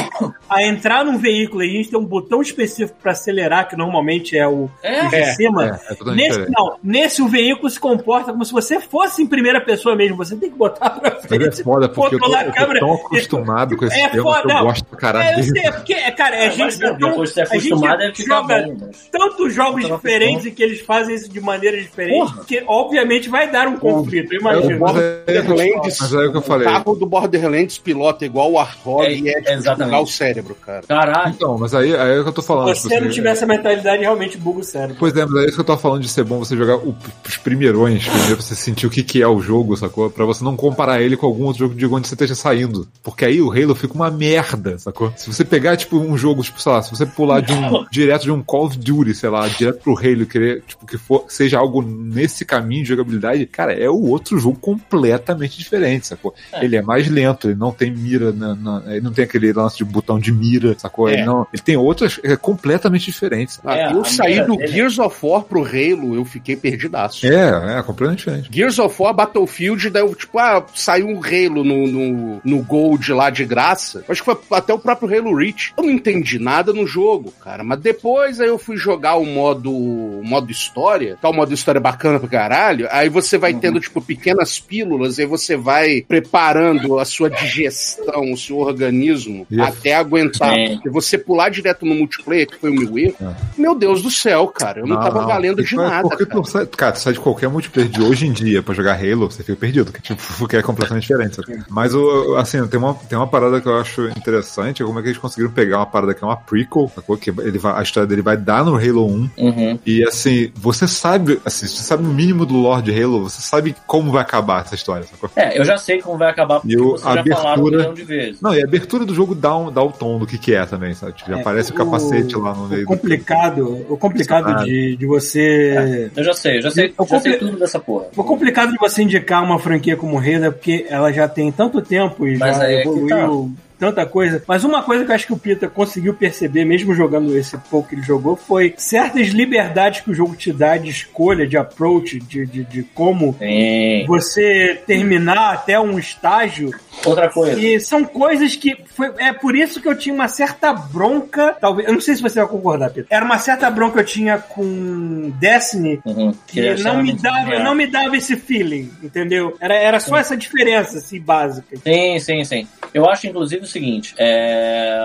[0.49, 4.37] a entrar num veículo e a gente tem um botão específico pra acelerar, que normalmente
[4.37, 5.05] é o É.
[5.07, 5.65] o de cima.
[5.67, 6.53] É, é Nesse, diferente.
[6.57, 10.17] não, nesse o veículo se comporta como se você fosse em primeira pessoa mesmo.
[10.17, 11.61] Você tem que botar pra Mas frente.
[11.61, 12.81] é foda, porque eu tô, controlar a eu tô câmera.
[12.97, 14.63] Tão acostumado com esse É tema foda, que eu não.
[14.65, 17.09] gosto pra caralho É, eu sei, é porque, é, cara, a Mas, gente tá tão-
[17.11, 18.77] depois de ser a gente acostumado, deve ficar joga bom.
[18.87, 19.09] Mas...
[19.11, 22.45] tantos jogos diferentes e que eles fazem isso de maneiras diferentes, Porra.
[22.45, 24.81] que obviamente vai dar um conflito, eu imagino.
[24.81, 26.67] Mas é, Borderlands, mas é o que eu o falei.
[26.67, 30.03] carro do Borderlands pilota igual o Arthur É, e é tipo, exatamente.
[30.03, 30.83] o cérebro, cara.
[30.87, 31.31] Caralho.
[31.31, 32.75] Então, mas aí, aí é o que eu tô falando.
[32.75, 34.97] Se você não tiver essa mentalidade, realmente buga o cérebro.
[34.99, 36.95] Pois é, mas é isso que eu tava falando de ser bom você jogar o-
[37.27, 40.11] os primeirões, primeiro pra você sentir o que, que é o jogo, sacou?
[40.11, 42.68] Pra você não comparar ele com algum outro jogo de onde você esteja saindo.
[43.03, 45.13] Porque aí o Halo fica uma merda, sacou?
[45.17, 48.23] Se você pegar, tipo, um jogo, tipo, sei lá, se você pular de um, direto
[48.23, 51.25] de um Call of Duty, sei lá, direto pro Halo e querer, tipo, que for,
[51.29, 56.35] seja algo nesse caminho de jogabilidade, cara, é o outro jogo completamente diferente, sacou?
[56.61, 59.77] Ele é mais lento, ele não tem mira, na, na- ele não tem aquele lance
[59.79, 61.09] de botão de mira, sacou?
[61.09, 61.15] É.
[61.15, 63.61] Ele, não, ele tem outras é, completamente diferentes.
[63.65, 67.27] Ah, É, eu saí do dele- Gears of War pro Halo, eu fiquei perdidaço.
[67.27, 68.49] É, é, completamente diferente.
[68.53, 73.13] Gears of War, Battlefield, daí eu, tipo, ah, saiu um Halo no, no, no Gold
[73.13, 74.05] lá de graça.
[74.09, 75.73] Acho que foi até o próprio Halo Reach.
[75.77, 77.63] Eu não entendi nada no jogo, cara.
[77.65, 81.81] Mas depois aí eu fui jogar o modo, o modo história, tá o modo história
[81.81, 82.87] bacana pra caralho.
[82.91, 88.37] Aí você vai tendo, tipo, pequenas pílulas, aí você vai preparando a sua digestão, o
[88.37, 89.63] seu organismo, Isso.
[89.63, 90.55] até aguentar.
[90.75, 94.47] Porque você pular direto no multiplayer, que foi o meu erro, meu Deus do céu,
[94.49, 94.81] cara.
[94.81, 96.41] Eu não, tava valendo de é nada, Porque cara.
[96.43, 99.31] tu sai, cara, tu sai de qualquer multiplayer de hoje em dia pra jogar Halo,
[99.31, 99.93] você fica perdido.
[99.93, 101.41] que, Tipo, porque é completamente diferente.
[101.69, 105.03] Mas, o, assim, tem uma, tem uma parada que eu acho interessante, é como é
[105.03, 107.17] que eles conseguiram pegar uma parada que é uma prequel, sacou?
[107.17, 109.79] que ele vai, a história dele vai dar no Halo 1, Uhum.
[109.87, 113.75] e assim, você sabe, assim, você sabe o mínimo do lore de Halo, você sabe
[113.87, 115.31] como vai acabar essa história, sacou?
[115.37, 117.95] É, eu já sei como vai acabar, porque E o- vocês a um abertura- milhão
[117.95, 118.41] de vezes.
[118.41, 120.65] Não, e a abertura do jogo dá, um, dá o tom do que que é
[120.67, 121.13] também, sabe?
[121.13, 122.89] Tipo, já É, aparece o, o- capacete lá no meio O do...
[122.89, 124.65] complicado, o complicado Ah.
[124.65, 126.11] de, de você.
[126.17, 128.07] Eu já sei, eu já sei, Eu já sei tudo dessa porra.
[128.17, 131.81] O complicado de você indicar uma franquia como Halo é porque ela já tem tanto
[131.83, 134.43] tempo e Mas já aí é que evoluiu tanta coisa.
[134.47, 137.89] Mas uma coisa que eu acho que o Peter conseguiu perceber, mesmo jogando esse pouco
[137.89, 142.19] que ele jogou, foi certas liberdades que o jogo te dá de escolha, de approach,
[142.19, 144.05] de, de, de como Sim.
[144.07, 146.71] você terminar até um estágio.
[147.05, 147.59] Outra coisa.
[147.61, 148.77] E são coisas que.
[148.87, 151.57] Foi, é por isso que eu tinha uma certa bronca.
[151.61, 151.87] Talvez.
[151.87, 153.09] Eu não sei se você vai concordar, Pedro.
[153.11, 156.01] Era uma certa bronca que eu tinha com Destiny.
[156.05, 156.35] Uhum.
[156.47, 159.57] Que é não me, dava, não me dava esse feeling, entendeu?
[159.61, 161.77] Era, era só essa diferença, assim, básica.
[161.77, 162.69] Sim, sim, sim.
[162.93, 164.99] Eu acho, inclusive, o seguinte: é,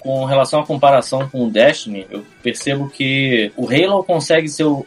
[0.00, 4.84] com relação à comparação com o Destiny, eu percebo que o Halo consegue ser o-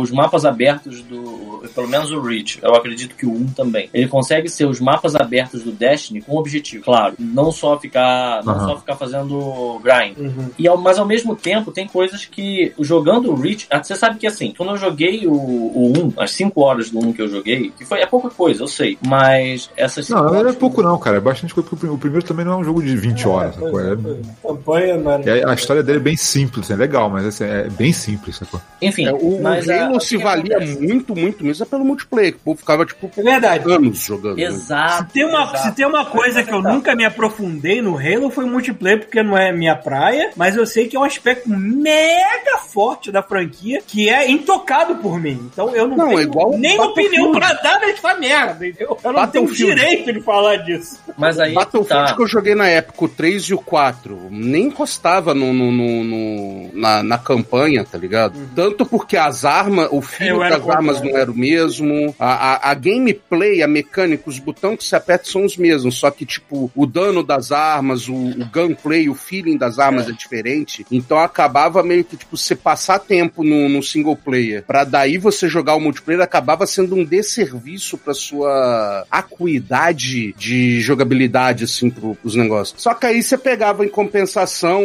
[0.00, 1.48] os mapas abertos do.
[1.74, 3.88] Pelo menos o Reach, eu acredito que o 1 também.
[3.92, 7.14] Ele consegue ser os mapas abertos do Destiny com objetivo, claro.
[7.18, 8.66] Não só ficar, não Aham.
[8.68, 10.16] só ficar fazendo grind.
[10.18, 10.50] Uhum.
[10.58, 14.18] E ao, mas ao mesmo tempo, tem coisas que, jogando o Reach, ah, você sabe
[14.18, 17.28] que assim, quando eu joguei o, o 1, as 5 horas do 1 que eu
[17.28, 20.82] joguei, que foi, é pouca coisa, eu sei, mas essas 5 Não, não é pouco
[20.82, 21.16] não, cara.
[21.16, 23.80] É bastante coisa, porque o primeiro também não é um jogo de 20 horas, sacou?
[23.80, 23.96] É-
[24.42, 25.24] Campanha, mano.
[25.26, 28.60] e a história dele é bem simples, é legal, mas assim, é bem simples, sacou?
[28.82, 31.84] Enfim, É, o, mas o a- Halo se que valia muito, muito mesmo é pelo
[31.84, 32.32] multiplayer.
[32.32, 33.70] que O povo ficava, tipo, É verdade.
[33.72, 34.36] anos jogando.
[34.36, 34.42] né?
[34.44, 35.06] Exato.
[35.06, 35.58] Se tem, uma, exato.
[35.62, 39.22] se tem uma coisa que eu nunca me aprofundei no Halo foi o multiplayer, porque
[39.22, 43.80] não é minha praia, mas eu sei que é um aspecto mega forte da franquia
[43.86, 45.48] que é intocado por mim.
[45.52, 48.96] Então eu não, Não, tenho é igual nem opinião pra dar nessa merda, entendeu?
[49.02, 50.98] Eu não tenho direito de falar disso.
[51.16, 52.14] Mas aí Battlefield tá.
[52.16, 56.04] que eu joguei na época, o 3 e o 4, nem encostava no, no- no-
[56.04, 58.38] no- na, na campanha, tá ligado?
[58.54, 62.74] Tanto porque as armas, o fio das armas não era o mesmo, a, a, a
[62.74, 66.86] gameplay, a mecânica, os botões que se apertam são os mesmos, só que, tipo, o
[66.86, 70.12] dano das armas, o, o gunplay, o feeling das armas é.
[70.12, 75.16] diferente, então acabava meio que, tipo, você passar tempo no, no single player pra daí
[75.18, 82.14] você jogar o multiplayer acabava sendo um desserviço pra sua acuidade de jogabilidade, assim, pro,
[82.16, 82.47] pros negócios.
[82.76, 84.82] Só que aí você pegava em compensação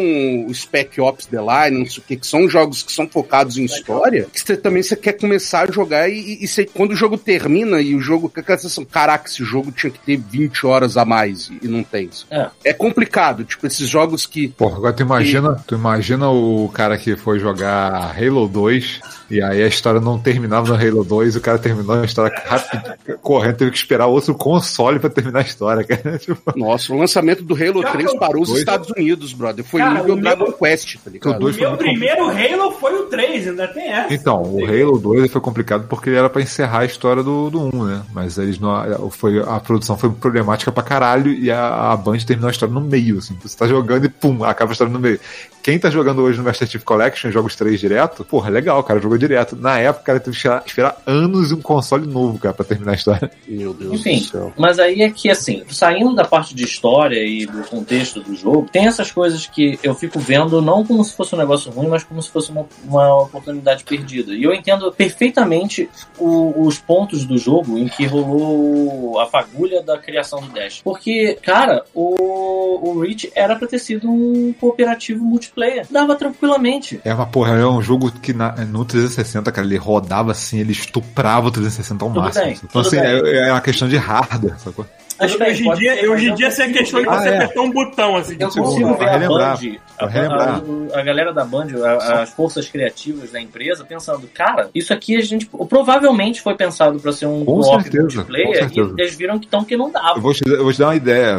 [0.47, 3.57] o Spec Ops The Line, não sei o que, que são jogos que são focados
[3.57, 6.91] em história, que você também você quer começar a jogar e, e, e você- quando
[6.91, 10.65] o jogo termina e o jogo, aquela sensação, caraca, esse jogo tinha que ter 20
[10.65, 12.09] horas a mais e, e não tem.
[12.29, 12.49] É.
[12.65, 17.15] É complicado, tipo, esses jogos que Porra, agora tu imagina, tu imagina o cara que
[17.15, 21.41] foi jogar Halo 2 e aí a história não terminava no Halo 2 e o
[21.41, 25.83] cara terminou a história rápido, correndo, teve que esperar outro console pra terminar a história,
[25.83, 26.17] cara.
[26.23, 28.49] Tipo, Nossa, o lançamento do Halo 3 parou os.
[28.57, 29.65] Estados Unidos, brother.
[29.65, 31.45] Foi Cara, nível o meu- Dragon Quest, tá ligado?
[31.45, 34.13] O Meu primeiro Halo foi o 3, ainda tem essa.
[34.13, 37.49] Então, o Halo 2 ele foi complicado porque ele era pra encerrar a história do,
[37.49, 38.01] do 1, né?
[38.13, 39.09] Mas eles não.
[39.09, 42.81] Foi, a produção foi problemática pra caralho e a, a Band terminou a história no
[42.81, 43.35] meio, assim.
[43.41, 45.19] Você tá jogando e pum, acaba a história no meio.
[45.61, 48.99] Quem tá jogando hoje no Master Chief Collection, jogos 3 direto, porra, legal, o cara
[49.13, 49.55] jogou direto.
[49.55, 52.91] Na época, cara teve que esperar, esperar anos e um console novo, cara, pra terminar
[52.91, 53.31] a história.
[53.47, 54.53] Meu Deus Enfim, do céu.
[54.57, 58.67] mas aí é que, assim, saindo da parte de história e do contexto do jogo,
[58.71, 62.03] tem essas coisas que eu fico vendo não como se fosse um negócio ruim, mas
[62.03, 64.33] como se fosse uma, uma oportunidade perdida.
[64.33, 69.97] E eu entendo perfeitamente o- os pontos do jogo em que rolou a fagulha da
[69.97, 70.81] criação do Dash.
[70.83, 75.85] Porque, cara, o, o Reach era pra ter sido um cooperativo multiplayer.
[75.89, 76.99] Dava tranquilamente.
[77.03, 79.02] É uma porra, é um jogo que na- no 360,
[79.51, 82.45] cara, ele rodava assim, ele estuprava o 360 ao Tudo máximo.
[82.45, 83.35] bem, então, tudo assim, bem.
[83.35, 84.85] é, é uma questão de hardware, sacou?
[85.19, 87.31] Acho que hoje em dia, ser, hoje em dia essa é questão de você Ah,
[87.31, 87.37] é.
[87.37, 88.35] apertar um botão, assim.
[88.39, 89.57] Eu tipo, consigo ver a Band,
[89.99, 94.93] a, a- a galera da Band, a- as forças criativas da empresa, pensando, cara, isso
[94.93, 98.95] aqui a gente provavelmente foi pensado pra ser um Com certeza, multiplayer com certeza.
[98.97, 100.17] e eles viram que, então, que não dava.
[100.17, 101.37] Eu vou, te, eu vou te dar uma ideia,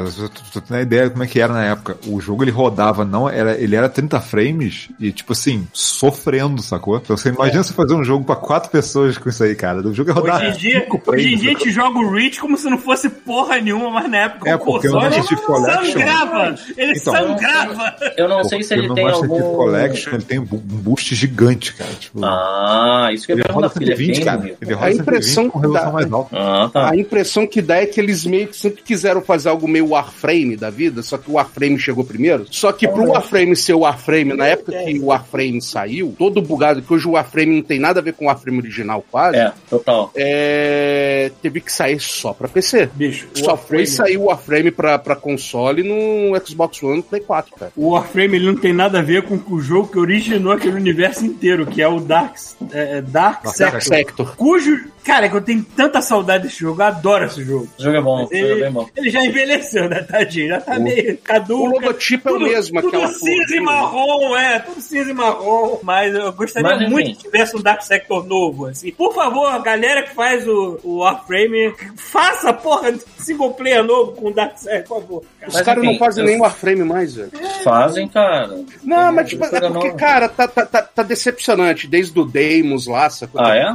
[0.52, 1.96] tu tem uma ideia de como é que era na época.
[2.06, 6.96] O jogo ele rodava, não, era, ele era 30 frames e, tipo assim, sofrendo, sacou?
[6.98, 9.80] Então você imagina você fazer um jogo pra quatro pessoas com isso aí, cara.
[9.80, 10.36] O jogo ia rodar.
[10.42, 13.08] Hoje em dia, hoje em dia a gente joga o Reach como se não fosse
[13.08, 16.54] porra nenhuma, mas na época É, o porque o Chief Collection- sangrava.
[16.76, 17.14] Ele Então.
[17.14, 17.96] sangrava.
[18.16, 19.56] Eu não sei se ele tem Master Chief algum...
[19.56, 21.90] Collection ele tem um boost gigante, cara.
[21.98, 24.56] Tipo, Ah, isso que eu ele ia roda perguntar, porque ele é 120, bem cara.
[24.60, 26.36] Ele roda A impressão 120 com que dá- mais alta.
[26.38, 26.90] Ah, tá.
[26.90, 30.56] A impressão que dá é que eles meio que sempre quiseram fazer algo meio Warframe
[30.56, 32.46] da vida, só que o Warframe chegou primeiro.
[32.50, 36.82] Só que pro Warframe ser o Warframe, na época que o Warframe saiu, todo bugado,
[36.82, 39.52] que hoje o Warframe não tem nada a ver com o Warframe original quase, É,
[39.70, 40.10] total.
[40.16, 42.88] é, teve que sair só pra PC.
[42.94, 47.54] Bicho, Só Warframe, sair o Warframe pra, pra console no Xbox One e Play 4,
[47.54, 47.72] cara.
[47.76, 51.24] o Warframe ele não tem nada a ver com o jogo que originou aquele universo
[51.24, 52.36] inteiro, que é o Dark,
[52.72, 53.82] é, é Dark Dark Sector.
[53.82, 54.36] Sector.
[54.36, 57.68] Cujo, cara, que eu tenho tanta saudade desse jogo, eu adoro esse jogo.
[57.78, 58.88] O jogo é bom, o jogo é Ele, bem bom.
[58.96, 60.48] ele já envelheceu, né, tadinho?
[60.48, 61.62] Já tá meio caduco.
[61.62, 63.72] O logotipo é o mesmo, tudo aquela cinza e porra.
[63.72, 65.78] marrom, é, tudo cinza e marrom.
[65.82, 68.90] Mas eu gostaria Mas, muito que tivesse um Dark Sector novo, assim.
[68.92, 74.28] Por favor, a galera que faz o, o Warframe, faça, porra, single player novo com
[74.28, 75.22] o Dark Sector, por favor.
[75.46, 77.30] Os Mas, caras não fazem eu- nem Warframe mais, velho.
[77.62, 78.58] Fazem, cara.
[78.82, 79.92] Não, mas tipo, é porque, nova.
[79.94, 81.86] cara, tá, tá, tá, tá decepcionante.
[81.86, 83.40] Desde o Deimos lá, sacou?
[83.44, 83.74] Ah, é?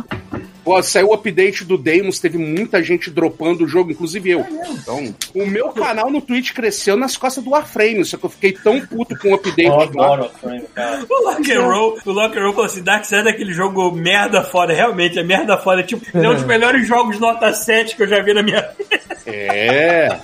[0.64, 4.46] Pô, saiu o update do Deimos, teve muita gente dropando o jogo, inclusive eu.
[4.72, 8.54] Então, o meu canal no Twitch cresceu nas costas do Warframe, só que eu fiquei
[8.54, 11.06] tão puto com o update Eu adoro o frame, cara.
[11.10, 13.92] O Lock and Roll, o Lock and Roll falou assim, Dark Side é aquele jogo
[13.92, 18.04] merda foda, realmente é merda foda, tipo, é um dos melhores jogos nota 7 que
[18.04, 19.18] eu já vi na minha vida.
[19.26, 20.20] É.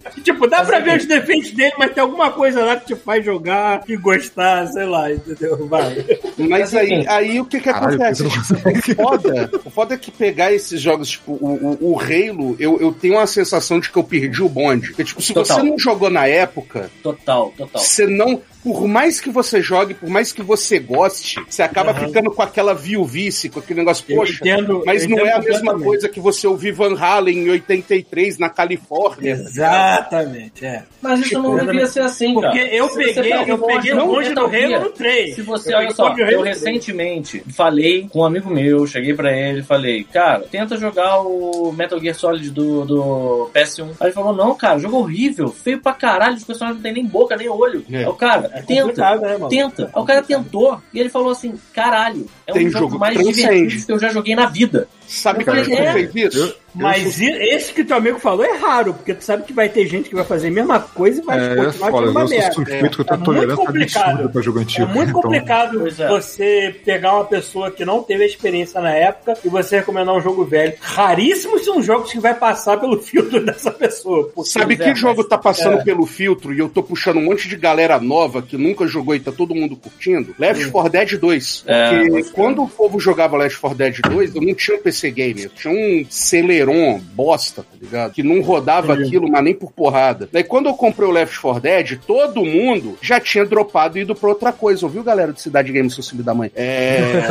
[0.24, 3.24] tipo, dá pra ver os defeitos dele, mas tem alguma coisa lá que te faz
[3.24, 5.66] jogar e gostar, sei lá, entendeu?
[5.68, 6.04] Vai.
[6.38, 8.24] Mas aí, aí o que que Caralho, acontece?
[8.24, 9.02] Pedro.
[9.02, 12.80] O foda, o foda é que pegar esses jogos, tipo, o, o, o Halo, eu,
[12.80, 14.88] eu tenho uma sensação de que eu perdi o bonde.
[14.88, 15.58] Porque, tipo, se Total.
[15.58, 17.82] você não jogou na época, Total, total.
[17.82, 18.40] você não.
[18.62, 22.74] Por mais que você jogue, por mais que você goste, você acaba ficando com aquela
[22.74, 26.20] viuvice, com aquele negócio, Eu poxa, entendo- mas eu não é a mesma coisa que
[26.20, 29.32] você ouvir Van Halen em 83 na Califórnia.
[29.32, 30.82] Exatamente, é.
[31.00, 32.52] Mas isso não devia ser assim, cara.
[32.52, 35.34] Porque eu Se você peguei, eu monte peguei de o bonde do Halo no 3.
[35.34, 36.44] Se você, Eu olha só, eu no 3.
[36.44, 41.72] recentemente falei com um amigo meu, cheguei pra ele e falei, cara, tenta jogar o
[41.72, 43.90] Metal Gear Solid do, do PS1.
[44.00, 47.06] Aí ele falou, não, cara, jogo horrível, feio pra caralho, os personagens não tem nem
[47.06, 47.84] boca, nem olho.
[47.90, 48.08] É.
[48.08, 49.48] O cara, É tenta, né, mano?
[49.48, 49.84] tenta.
[49.94, 53.00] Aí o cara tentou e ele falou assim, caralho, é um Tem dos jogos jogo
[53.00, 53.36] mais transcende.
[53.42, 54.88] divertidos que eu já joguei na vida.
[55.10, 55.92] Sabe Eu como é que é.
[55.92, 56.56] fez isso?
[56.72, 59.84] Mas i- esse que teu amigo falou é raro, porque tu sabe que vai ter
[59.88, 62.20] gente que vai fazer a mesma coisa e vai É, é continuar foda, sendo uma
[62.20, 62.54] eu sou merda.
[62.54, 64.04] suspeito que eu É tenho muito tolerância complicado.
[64.10, 66.08] absurda pra jogo É muito então- complicado Pois é.
[66.08, 70.20] você pegar uma pessoa que não teve a experiência na época e você recomendar um
[70.20, 70.74] jogo velho.
[70.80, 74.32] Raríssimos são os jogos que vai passar pelo filtro dessa pessoa.
[74.44, 75.82] Sabe é, que jogo tá passando é.
[75.82, 79.18] pelo filtro e eu tô puxando um monte de galera nova que nunca jogou e
[79.18, 80.36] tá todo mundo curtindo?
[80.38, 81.64] Left 4 Dead 2.
[81.66, 84.99] É, Porque quando o povo jogava Left 4 Dead 2, eu não tinha um PC
[85.08, 85.44] Gamer.
[85.44, 88.12] Eu tinha um Celeron bosta, tá ligado?
[88.12, 90.28] Que não rodava aquilo, mas nem por porrada.
[90.32, 94.14] Daí quando eu comprei o Left 4 Dead, todo mundo já tinha dropado e ido
[94.14, 94.84] pra outra coisa.
[94.84, 96.50] Ouviu, galera do Cidade Game, seu filho da mãe?
[96.54, 97.22] É...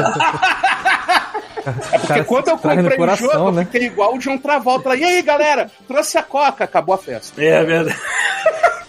[1.92, 3.66] É porque Cara, quando eu comprei coração, o jogo, eu né?
[3.66, 4.90] fiquei igual o John Travolta.
[4.90, 5.70] lá, E aí, galera?
[5.88, 7.40] Trouxe a coca, acabou a festa.
[7.42, 8.00] É verdade.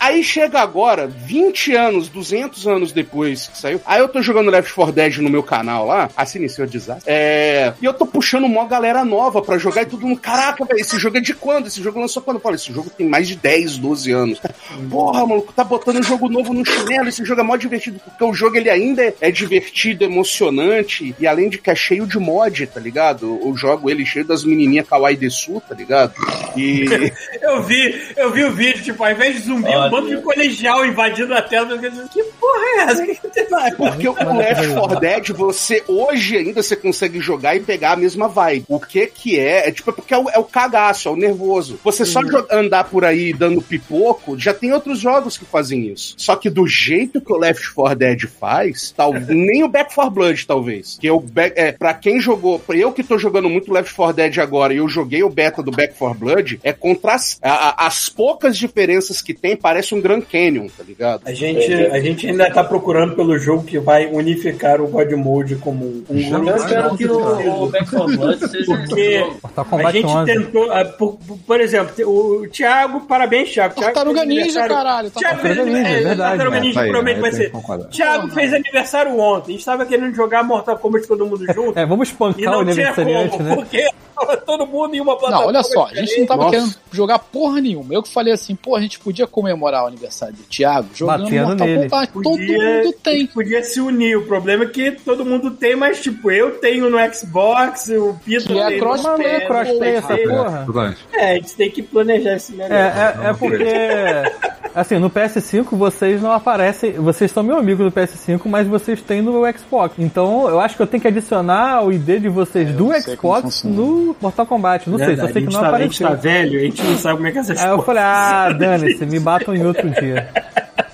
[0.01, 3.81] Aí chega agora, 20 anos, 200 anos depois que saiu.
[3.85, 6.09] Aí eu tô jogando Left 4 Dead no meu canal lá.
[6.16, 7.05] Assim, seu desastre.
[7.06, 7.74] É.
[7.82, 10.18] E eu tô puxando uma galera nova pra jogar e todo mundo.
[10.18, 11.66] Caraca, velho, esse jogo é de quando?
[11.66, 12.39] Esse jogo lançou quando?
[12.39, 14.40] Eu falo, esse jogo tem mais de 10, 12 anos.
[14.90, 17.09] Porra, maluco, tá botando um jogo novo no chinelo.
[17.09, 18.01] Esse jogo é mó divertido.
[18.02, 21.14] Porque o jogo ele ainda é- é divertido, emocionante.
[21.20, 23.39] E além de que é cheio de mod, tá ligado?
[23.44, 26.14] Eu jogo ele cheio das menininhas Kawaii Desu, tá ligado?
[26.56, 26.86] E.
[27.43, 29.90] Eu vi, eu vi o vídeo, tipo, ao invés de zumbi, um Olha.
[29.91, 31.71] Bando de colegial invadindo a tela.
[31.73, 33.07] Eu fiquei, Que porra é essa?
[33.07, 33.15] Que
[33.45, 33.71] que lá?
[33.77, 38.29] Porque o Left 4 Dead, você hoje ainda você consegue jogar e pegar a mesma
[38.29, 38.65] vibe.
[38.69, 39.69] O que que é?
[39.69, 41.79] É tipo, é porque é o, é o cagaço, é o nervoso.
[41.85, 46.15] Você só jo- andar por aí dando pipoco, já tem outros jogos que fazem isso.
[46.17, 50.11] Só que do jeito que o Left 4 Dead faz, tal, nem o Back 4
[50.12, 50.99] Blood, talvez.
[51.01, 53.95] Que é o back, é, pra quem jogou, pra eu que tô jogando muito Left
[53.95, 57.39] 4 Dead agora e eu joguei o beta do Back 4 Blood, é contra as,
[57.43, 61.23] a- a- as poucas diferenças que tem, parece um Grand Canyon, tá ligado?
[61.24, 65.57] A gente, a gente ainda tá procurando pelo jogo que vai unificar o God Mode
[65.57, 66.57] como um Eu grupo.
[66.57, 69.86] espero que o, o Back 4 Blood seja Porque jogo.
[69.86, 70.32] A gente 11.
[70.32, 73.74] tentou, ah, por, por exemplo, o Thiago, parabéns, Thiago.
[73.74, 75.11] Thiago Tartaruga fez Ninja, aniversário- caralho.
[75.11, 76.61] Thiago fez Tartaruga Ninja, é, verdade, Tartaruga?
[76.61, 77.52] Ninja provavelmente vai ser.
[77.90, 79.52] Thiago fez aniversário ontem.
[79.52, 81.78] A gente tava querendo jogar Mortal Kombat todo mundo junto.
[81.78, 83.55] É, vamos E espancar o não tinha aniversariante, como, né?
[83.57, 83.89] porque
[84.19, 85.40] tava todo mundo em uma plataforma.
[85.40, 87.94] Não, olha só, a gente não tava querendo jogar porra nenhuma.
[87.94, 91.47] Eu que falei assim, pô, a gente podia comemorar o aniversário do Thiago jogando Batendo
[91.47, 91.83] Mortal nele.
[91.85, 92.13] Kombat.
[92.13, 93.27] Todo Podia- mundo tem.
[93.27, 94.17] Podia se unir.
[94.17, 98.47] O problema é que todo mundo tem, mas tipo, eu tenho no Xbox, o Pito
[98.49, 100.97] Que é crossplay, é crossplay essa porra.
[101.13, 102.73] É, a gente tem que planejar esse melhor.
[102.73, 107.91] É, é, é porque, assim, no PS5 vocês não aparecem, vocês são meu amigo do
[107.91, 109.95] PS5, mas vocês têm no Xbox.
[109.99, 113.37] Então eu acho que eu tenho que adicionar o ID de vocês do sei como
[113.41, 114.89] Xbox no Mortal Kombat.
[114.89, 116.09] Não sei, só Verdade, sei que não tá- A gente apareceu.
[116.09, 119.07] tá velho, a gente não sabe como é que essas Aí eu falei, ah, dane-se,
[119.07, 120.28] me batam em outro dia.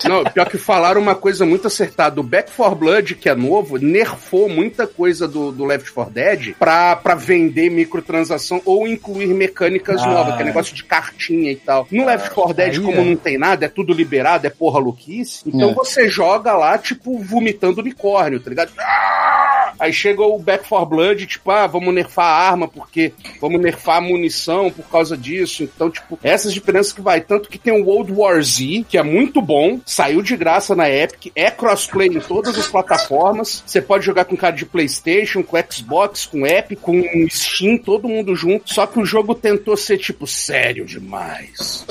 [0.05, 2.21] Não, pior que falaram uma coisa muito acertada.
[2.21, 6.55] O Back 4 Blood, que é novo, nerfou muita coisa do, do Left 4 Dead
[6.59, 10.07] pra, pra vender microtransação ou incluir mecânicas Ah.
[10.07, 11.87] novas, que é negócio de cartinha e tal.
[11.91, 13.05] No Left 4 Dead, como é.
[13.05, 15.43] não tem nada, é tudo liberado, é porra louquice.
[15.47, 15.75] Então É.
[15.75, 18.71] você joga lá, tipo, vomitando unicórnio, tá ligado?
[18.79, 19.73] Ah!
[19.79, 23.97] Aí chega o Back 4 Blood, tipo, ah, vamos nerfar a arma porque vamos nerfar
[23.99, 25.65] a munição por causa disso.
[25.65, 27.21] Então, tipo, essas diferenças que vai.
[27.21, 30.91] Tanto que tem o World War Z, que é muito bom, saiu de graça na
[30.91, 33.63] Epic, é crossplay em todas as plataformas.
[33.65, 37.01] Você pode jogar com cara de PlayStation, com Xbox, com Epic, com
[37.31, 38.75] Steam, todo mundo junto.
[38.75, 41.87] Só que o jogo tentou ser, tipo, sério demais.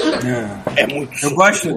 [0.75, 1.69] É muito Eu gosto,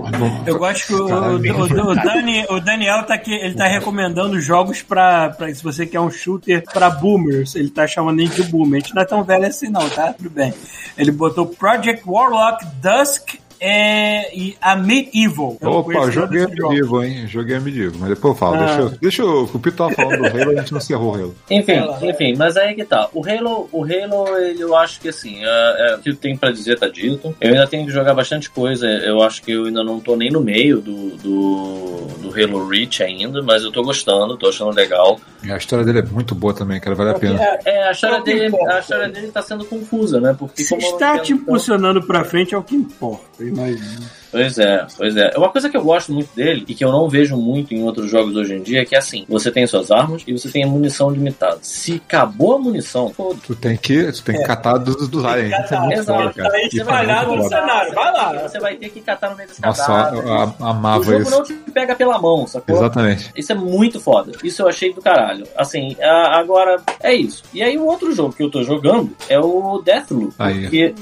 [0.45, 4.41] eu gosto que o, o- o- o Dani- o Daniel tá aqui, ele tá recomendando
[4.41, 8.43] jogos pra, pra se você quer um shooter pra boomers, ele tá chamando ele de
[8.43, 8.79] boomer.
[8.79, 10.13] A gente não é tão velho assim não, tá?
[10.15, 10.53] Tudo bem.
[10.97, 15.57] Ele botou Project Warlock Dusk é e a Medieval.
[15.61, 16.69] Eu Opa, joguei jogo.
[16.69, 17.27] Medieval, hein?
[17.27, 18.55] Joguei Medieval, mas depois eu falo.
[18.57, 18.59] Ah.
[18.67, 19.45] Deixa, eu, deixa eu.
[19.53, 21.35] O Pito tava falando do Halo, a gente não encerrou o Halo.
[21.51, 21.73] Enfim,
[22.03, 23.09] enfim, mas aí que tá.
[23.13, 26.51] O Halo, o Halo, ele- eu acho que assim, é, é, o que tem pra
[26.51, 27.35] dizer tá dito.
[27.41, 28.87] Eu ainda tenho que jogar bastante coisa.
[28.87, 33.03] Eu acho que eu ainda não tô nem no meio do, do, do Halo Reach
[33.03, 35.19] ainda, mas eu tô gostando, tô achando legal.
[35.43, 36.97] E a história dele é muito boa também, cara.
[36.97, 37.41] Vale a pena.
[37.43, 40.35] É, É, a história É dele, a história dele tá sendo confusa, né?
[40.39, 44.19] Porque Se está te impulsionando pra frente é o que importa, imagino.
[44.31, 45.31] Pois é, pois é.
[45.39, 48.11] Uma coisa que eu gosto muito dele e que eu não vejo muito em outros
[48.11, 50.65] jogos hoje em dia é que é assim: você tem suas armas e você tem
[50.65, 51.59] a munição limitada.
[51.63, 55.65] Se acabou a munição, foda Tu tem que, tu tem que catar dos, dos aliens.
[55.65, 56.19] Isso é muito Exato.
[56.23, 56.51] foda, cara.
[56.51, 57.49] Tá aí Isso é espalhado no foda.
[57.57, 57.95] cenário.
[57.95, 58.33] Vai lá.
[58.49, 61.31] Você vai ter que catar no meio desse Nossa, eu, eu O amava jogo isso.
[61.31, 62.77] não te pega pela mão, sacou?
[62.77, 63.33] Exatamente.
[63.35, 64.33] Isso é muito foda.
[64.45, 65.47] Isso eu achei do caralho.
[65.57, 67.43] Assim, a- agora é isso.
[67.55, 70.35] E aí o outro jogo que eu tô jogando é o Deathloop.
[70.39, 70.61] Aí.
[70.63, 70.95] Porque...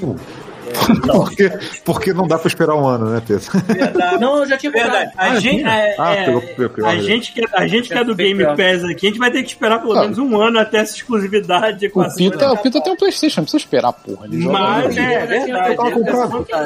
[1.05, 1.51] Porque,
[1.83, 3.45] porque não dá pra esperar um ano, né, Pedro?
[3.67, 4.19] Verdade.
[4.21, 4.91] Não, eu já tinha comprado.
[4.91, 5.11] Verdade.
[5.17, 7.93] A Ah, gente, é, Ah, é, pegou pro pior, a gente que, a gente que
[7.97, 8.43] é do Game.
[8.45, 11.89] Pass aqui, a gente vai ter que esperar pelo menos um ano até essa exclusividade
[11.89, 14.25] com O a Pita, o Pita tem um Playstation, não precisa esperar, porra.
[14.25, 15.75] Ele joga Mas no é, verdade.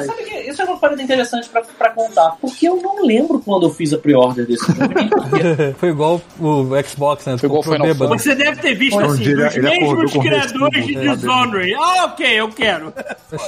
[0.06, 2.36] Sabe que isso é uma parada interessante pra, pra contar.
[2.40, 4.92] Porque eu não lembro quando eu fiz a pre-order desse jogo.
[5.78, 7.38] Foi igual o Xbox, né?
[7.38, 8.18] Foi igual comprou Final bêbado.
[8.18, 11.14] Você deve ter visto assim, ele- os ele mesmos criadores de né?
[11.14, 11.74] Dishonored.
[11.74, 12.92] Ah, ok, eu quero.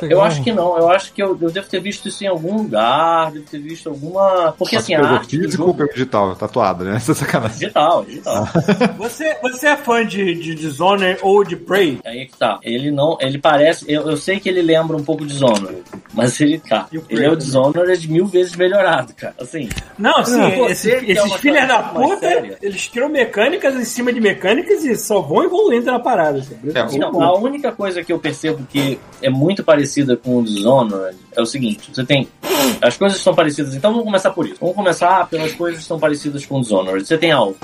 [0.02, 0.76] Eu acho que não.
[0.78, 3.32] Eu acho que eu, eu devo ter visto isso em algum lugar.
[3.32, 4.52] Devo ter visto alguma.
[4.58, 5.78] Porque assim, a arte físico ou jogo.
[5.78, 6.36] pegou digital?
[6.36, 6.96] Tatuado, né?
[6.96, 7.58] Essa é sacanagem.
[7.58, 8.48] Digital, digital.
[8.98, 11.98] Você, você é fã de, de Dishonored ou de Prey?
[12.04, 12.58] Aí é que tá.
[12.62, 13.16] Ele não.
[13.20, 13.84] Ele parece.
[13.88, 15.82] Eu, eu sei que ele lembra um pouco Dishonored.
[16.12, 16.86] Mas ele tá.
[16.92, 17.44] E o Ele é o Prey?
[17.44, 19.34] Dishonored mil vezes melhorado, cara.
[19.40, 19.68] Assim.
[19.98, 22.26] Não, assim, Não, esse- é esses uma filhos da puta,
[22.62, 26.38] eles criam mecânicas em cima de mecânicas e só vão evoluindo na parada.
[26.38, 26.56] assim.
[26.74, 31.16] É, Então, a única coisa que eu percebo que é muito parecida com o Dishonored
[31.36, 32.28] é o seguinte: você tem.
[32.80, 34.56] As coisas são parecidas, então vamos começar por isso.
[34.60, 37.06] Vamos começar pelas coisas que são parecidas com Dishonored.
[37.06, 37.56] Você tem alvo.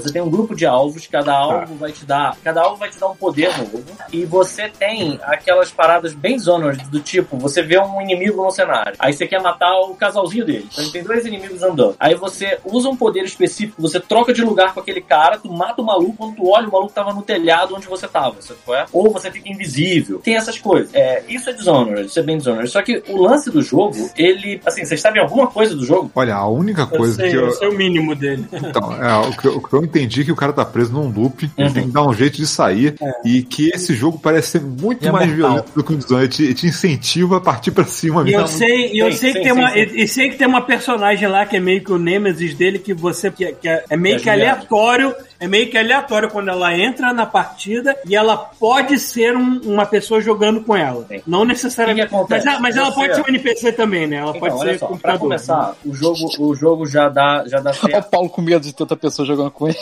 [0.00, 2.36] Você tem um grupo de alvos, cada alvo vai te dar.
[2.42, 3.82] Cada alvo vai te dar um poder novo.
[4.12, 8.94] E você tem aquelas paradas bem Dishonored, do tipo, você vê um inimigo no cenário.
[8.98, 10.66] Aí você quer matar o casalzinho dele.
[10.72, 11.96] Então tem dois inimigos andando.
[11.98, 15.82] Aí você usa um poder específico, você troca de lugar com aquele cara, tu mata
[15.82, 18.78] o maluco, quando tu olha, o maluco tava no telhado onde você tava, sabe qual
[18.78, 18.86] é?
[18.92, 20.18] Ou você fica invisível.
[20.18, 20.94] Tem essas coisas.
[20.94, 22.70] É, isso é Dishonored, isso é bem Dishonored.
[22.70, 24.60] Só que o lance do jogo, ele.
[24.64, 26.10] Assim, vocês sabem alguma coisa do jogo?
[26.14, 27.52] Olha, a única Eu coisa sei, que eu eu.
[27.52, 28.46] sei o mínimo dele.
[28.52, 30.92] Então, é, o, que eu, o que eu entendi é que o cara tá preso
[30.92, 31.74] num loop, ele Uhum.
[31.74, 32.94] tem que dar um jeito de sair,
[33.24, 35.48] e que esse jogo parece ser muito E é mais mortal.
[35.50, 36.20] violento do que o Dishonored.
[36.24, 38.56] Ele te, ele te incentiva a partir pra cima E eu mesmo.
[38.58, 41.28] sei, e eu Sim, sei que tem sim, uma, e- sei que tem uma personagem
[41.28, 44.16] lá que é meio que o Nemesis dele que você que, que é, é meio
[44.16, 44.52] É que Juliana.
[44.52, 49.60] aleatório, é meio que aleatório quando ela entra na partida e ela pode ser um-
[49.64, 51.04] uma pessoa jogando com ela.
[51.08, 51.20] Sim.
[51.26, 52.12] Não necessariamente.
[52.28, 54.16] Mas, ela- mas ela pode ser um NPC também, né?
[54.16, 55.18] Ela Então, pode ser só, pra computador.
[55.20, 58.10] começar, o jogo, o jogo já dá, já dá Olha o certo.
[58.10, 59.76] Paulo com medo de tanta pessoa jogando com ele.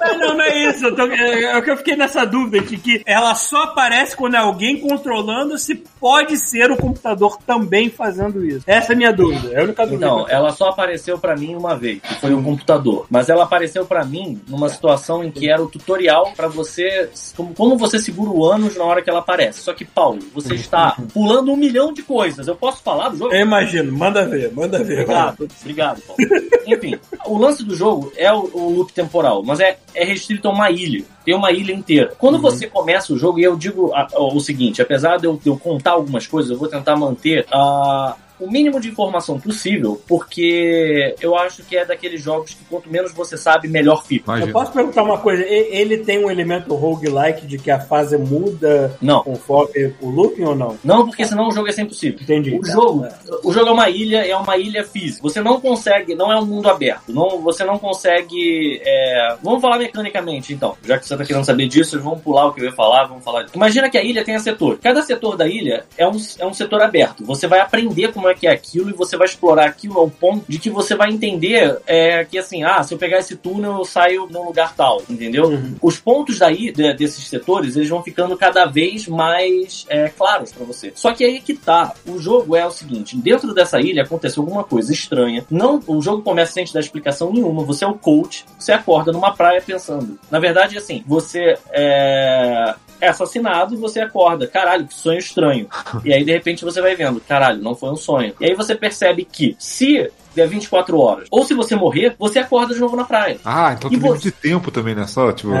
[0.00, 0.84] Não, não, não é isso.
[0.86, 4.16] Eu tô- é, é o que eu fiquei nessa dúvida de que ela só aparece
[4.16, 8.64] quando é alguém controlando se pode ser o computador também fazendo isso.
[8.66, 9.52] Essa é a minha dúvida.
[9.52, 10.06] É a única dúvida.
[10.06, 13.06] Não, ela só apareceu pra mim uma vez, que foi o computador.
[13.10, 17.54] Mas ela apareceu pra mim numa situação em que era o tutorial pra você, como,
[17.54, 19.60] como você segura o ânus na hora que ela aparece.
[19.60, 22.46] Só que, Paulo, você está pulando um milhão de coisas.
[22.48, 23.34] Eu posso falar do jogo?
[23.34, 23.92] Eu imagino.
[23.92, 25.02] Manda ver, manda ver.
[25.02, 26.22] Obrigado, obrigado, Paulo.
[26.66, 30.52] Enfim, o lance do jogo é o, o loop temporal, mas é, é restrito a
[30.52, 31.04] uma ilha.
[31.24, 32.12] Tem uma ilha inteira.
[32.18, 35.48] Quando você começa o jogo, e eu digo a- o seguinte: apesar de eu, de
[35.48, 38.16] eu contar algumas coisas, eu vou tentar manter a.
[38.44, 43.12] O mínimo de informação possível, porque eu acho que é daqueles jogos que quanto menos
[43.12, 44.30] você sabe, melhor fica.
[44.32, 44.52] Eu Imagina.
[44.52, 45.42] posso perguntar uma coisa?
[45.44, 50.54] Ele tem um elemento roguelike de que a fase muda Não, conforme o looping ou
[50.54, 50.78] não?
[50.84, 52.18] não, porque senão o jogo é sempre possível.
[52.20, 52.58] Entendi.
[52.58, 53.06] O jogo,
[53.42, 55.22] o jogo é uma ilha, é uma ilha física.
[55.22, 57.12] Você não consegue, não é um mundo aberto.
[57.12, 58.80] Não, você não consegue.
[58.84, 60.76] é, Vamos falar mecanicamente, então.
[60.84, 63.24] Já que você tá querendo saber disso, vamos pular o que eu ia falar, vamos
[63.24, 63.46] falar.
[63.54, 64.78] Imagina que a ilha tenha setor.
[64.82, 67.24] Cada setor da ilha é um, é um setor aberto.
[67.24, 70.44] Você vai aprender como é que é aquilo e você vai explorar aquilo ao ponto
[70.48, 73.84] de que você vai entender é, que assim, ah, se eu pegar esse túnel, eu
[73.84, 75.46] saio num lugar tal, entendeu?
[75.46, 75.74] Uhum.
[75.80, 80.64] Os pontos daí, de- desses setores, eles vão ficando cada vez mais é, claros pra
[80.64, 80.92] você.
[80.94, 81.92] Só que aí que tá.
[82.06, 85.44] O jogo é o seguinte: dentro dessa ilha aconteceu alguma coisa estranha.
[85.50, 87.64] Não, o jogo começa sem te dar explicação nenhuma.
[87.64, 90.18] Você é o coach, você acorda numa praia pensando.
[90.30, 94.46] Na verdade, assim, você é, é assassinado e você acorda.
[94.46, 95.68] Caralho, que sonho estranho.
[96.04, 98.34] E aí, de repente, você vai vendo, caralho, não foi um sonho.
[98.40, 102.74] E aí você percebe que se der 24 horas, ou se você morrer, você acorda
[102.74, 103.38] de novo na praia.
[103.44, 105.06] Ah, então tem limite você- de tempo também, né?
[105.06, 105.52] Só, tipo.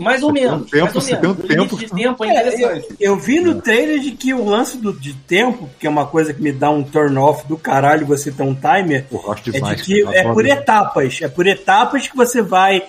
[0.00, 0.70] Mais ou Você tem um menos.
[0.70, 1.36] tempo, mais ou você menos.
[1.36, 1.78] tem um tempo.
[1.78, 2.86] de tempo é É, interessante.
[2.98, 6.06] eu, eu vi no trailer de que o lance do, de tempo, que é uma
[6.06, 9.50] coisa que me dá um turn off do caralho você ter um timer, eu é
[9.52, 9.76] demais.
[9.78, 11.20] de que é por etapas.
[11.22, 12.82] É por etapas que você vai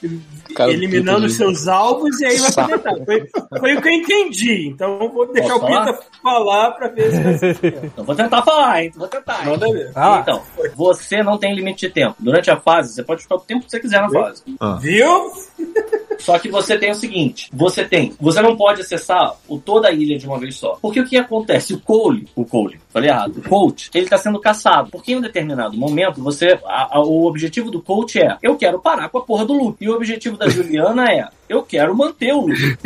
[0.56, 2.72] Cara, eliminando os seus alvos e aí vai Saco.
[2.72, 3.06] completar.
[3.06, 3.28] Foi,
[3.60, 4.68] foi o que eu entendi.
[4.68, 7.80] Então eu vou deixar Posso o Pita falar pra ver se vai ser.
[7.84, 8.92] Então vou tentar falar, hein?
[8.96, 9.46] Vou tentar.
[9.46, 9.92] Manda ver.
[9.96, 10.20] Ah.
[10.22, 10.42] Então,
[10.76, 12.16] você não tem limite de tempo.
[12.20, 14.44] Durante a fase, você pode ficar o tempo que você quiser na fase.
[14.80, 15.32] Viu?
[16.20, 18.14] Só que você tem o seguinte: você tem.
[18.20, 20.78] Você não pode acessar o, toda a ilha de uma vez só.
[20.82, 21.74] Porque o que acontece?
[21.74, 24.90] O Cole, o Cole, falei errado, o coach, ele tá sendo caçado.
[24.90, 26.58] Porque em um determinado momento, você.
[26.66, 29.84] a- a- o objetivo do coach é: eu quero parar com a porra do Luke.
[29.84, 32.78] E o objetivo da Juliana é: eu quero manter o Luke.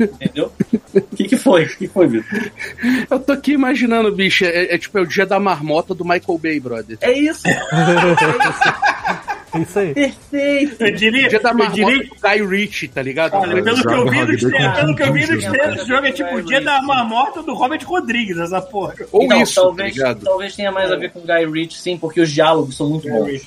[0.00, 0.52] Entendeu?
[0.94, 1.64] O que, que foi?
[1.64, 2.50] O que foi, Vitor?
[3.10, 6.38] Eu tô aqui imaginando, bicho, é, é tipo é o dia da marmota do Michael
[6.38, 6.98] Bay, brother.
[7.00, 7.48] É isso.
[7.48, 7.60] Isso
[9.78, 9.94] aí.
[9.94, 10.84] Perfeito.
[10.84, 13.34] Eu diria, Dia da eu diria do Guy Ritchie, tá ligado?
[13.34, 16.12] Olha, pelo que eu vi trailers, pelo que eu vi nos trailers, o jogo é
[16.12, 18.94] tipo o dia da marmota do Robert Rodrigues, essa porra.
[19.12, 20.24] Ou Então, isso, talvez, tá ligado?
[20.24, 23.46] talvez tenha mais a ver com Guy Ritchie, sim, porque os diálogos são muito bons.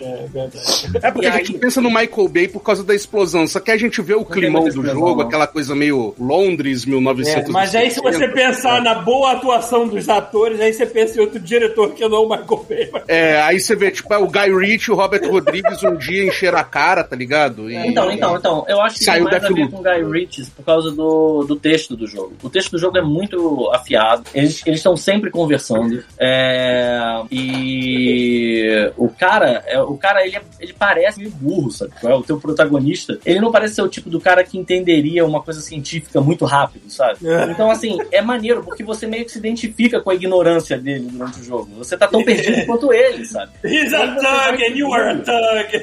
[1.01, 3.59] É porque E a gente aí- pensa no Michael Bay por causa da explosão, só
[3.59, 5.21] que a gente vê o climão do jogo, não.
[5.21, 7.51] aquela coisa meio Londres, É, 1900.
[7.51, 11.39] mas aí se você pensar na boa atuação dos atores, aí você pensa em outro
[11.39, 12.89] diretor que não é o Michael Bay.
[12.91, 16.25] mas- É, aí você vê, tipo, é o Guy Ritchie o Robert Rodrigues um dia
[16.25, 17.69] encheram a cara, tá ligado?
[17.69, 20.45] E- Então, então, então, eu acho que Saiu tem mais a ver com Guy Ritchie
[20.51, 22.33] por causa do, do texto do jogo.
[22.43, 26.03] O texto do jogo é muito afiado, eles eles estão sempre conversando.
[26.19, 31.91] É, e o cara, é, o cara ele, é- ele parece meio burro, sabe?
[32.03, 33.17] É o teu protagonista.
[33.25, 36.89] Ele não parece ser o tipo do cara que entenderia uma coisa científica muito rápido,
[36.89, 37.19] sabe?
[37.27, 37.51] É.
[37.51, 41.39] Então, assim, é maneiro, porque você meio que se identifica com a ignorância dele durante
[41.39, 41.69] o jogo.
[41.77, 43.51] Você tá tão perdido quanto ele, sabe?
[43.63, 45.82] He's a thug and you are a thug.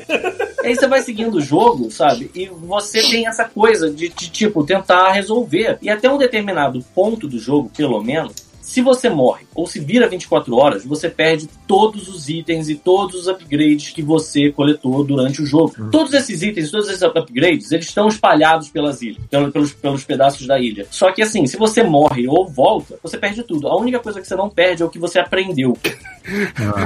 [0.62, 2.30] Aí você vai seguindo o jogo, sabe?
[2.34, 5.78] E você tem essa coisa de, de, tipo, tentar resolver.
[5.80, 10.08] E até um determinado ponto do jogo, pelo menos, se você morre ou se vira
[10.08, 15.42] 24 horas, você perde todos os itens e todos os upgrades que você coletou durante
[15.42, 15.74] o jogo.
[15.90, 20.46] Todos esses itens, todos esses upgrades, eles estão espalhados pelas ilhas, pelo- pelos, pelos pedaços
[20.46, 20.86] da ilha.
[20.88, 23.66] Só que assim, se você morre ou volta, você perde tudo.
[23.66, 25.76] A única coisa que você não perde é o que você aprendeu.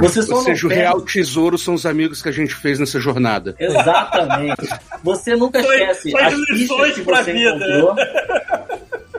[0.01, 2.55] Você só Ou não seja, o perde- real tesouro são os amigos que a gente
[2.55, 3.55] fez nessa jornada.
[3.59, 4.67] Exatamente.
[5.03, 7.49] Você nunca Foi- esquece foi as lições que pra você vida.
[7.51, 7.95] encontrou.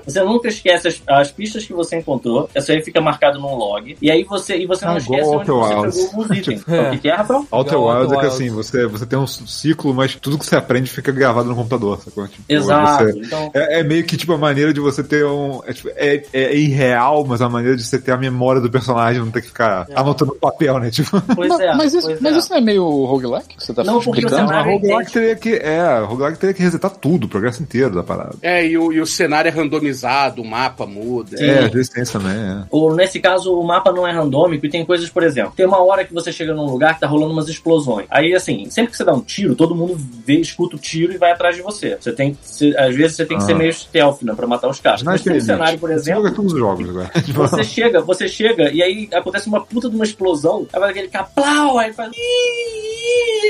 [0.07, 2.49] Você nunca esquece as, as pistas que você encontrou.
[2.55, 3.97] Isso aí fica marcado num log.
[4.01, 5.95] E aí você, e você não Ah, esquece onde você Wilds.
[5.97, 6.65] pegou alguns itens.
[6.77, 6.91] É.
[6.93, 7.47] O que, é, Rafael?
[7.51, 10.91] Outer Wilds é que assim, você, você tem um ciclo, mas tudo que você aprende
[10.91, 12.27] fica gravado no computador, sacou?
[12.28, 13.05] Tipo, Exato.
[13.05, 15.61] você- Então, é, é meio que tipo a maneira de você ter um.
[15.66, 19.20] É, tipo, é, é irreal, mas a maneira de você ter a memória do personagem,
[19.23, 20.91] não ter que ficar anotando no papel, né?
[20.91, 21.74] Tipo, pois Mas, é.
[21.74, 22.39] mas isso, pois mas é.
[22.39, 23.57] isso não é meio roguelike?
[23.57, 24.53] que Você tá Não, porque o explicando?
[24.53, 25.55] a roguelike teria que.
[25.55, 28.35] É, roguelike teria que resetar tudo, o progresso inteiro da parada.
[28.43, 31.36] É, e o, e o cenário é randomizado, o mapa muda.
[31.36, 31.44] Sim.
[31.44, 32.64] É, às vezes tem isso também, é.
[32.70, 35.82] Ou nesse caso, o mapa não é randômico e tem coisas, por exemplo, tem uma
[35.82, 38.06] hora que você chega num lugar que tá rolando umas explosões.
[38.10, 41.18] Aí, assim, sempre que você dá um tiro, todo mundo vê, escuta o tiro e
[41.18, 41.97] vai atrás de você.
[42.01, 43.47] Você tem ser- às vezes você tem que Ah.
[43.47, 45.02] ser meio stealth, né, pra matar os caras.
[45.02, 47.10] Mas tem um cenário, por exemplo, todos os jogos agora.
[47.36, 51.09] Você chega, você chega e aí acontece uma puta de uma explosão, aí vai aquele
[51.09, 52.10] caplau, aí faz.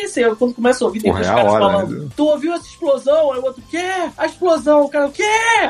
[0.07, 2.09] Você, quando começa a ouvir, tem Porra, dois é caras hora, falando: né?
[2.17, 3.33] Tu ouviu essa explosão?
[3.33, 3.85] Aí o outro, quê?
[4.17, 5.23] A explosão, o cara, o quê?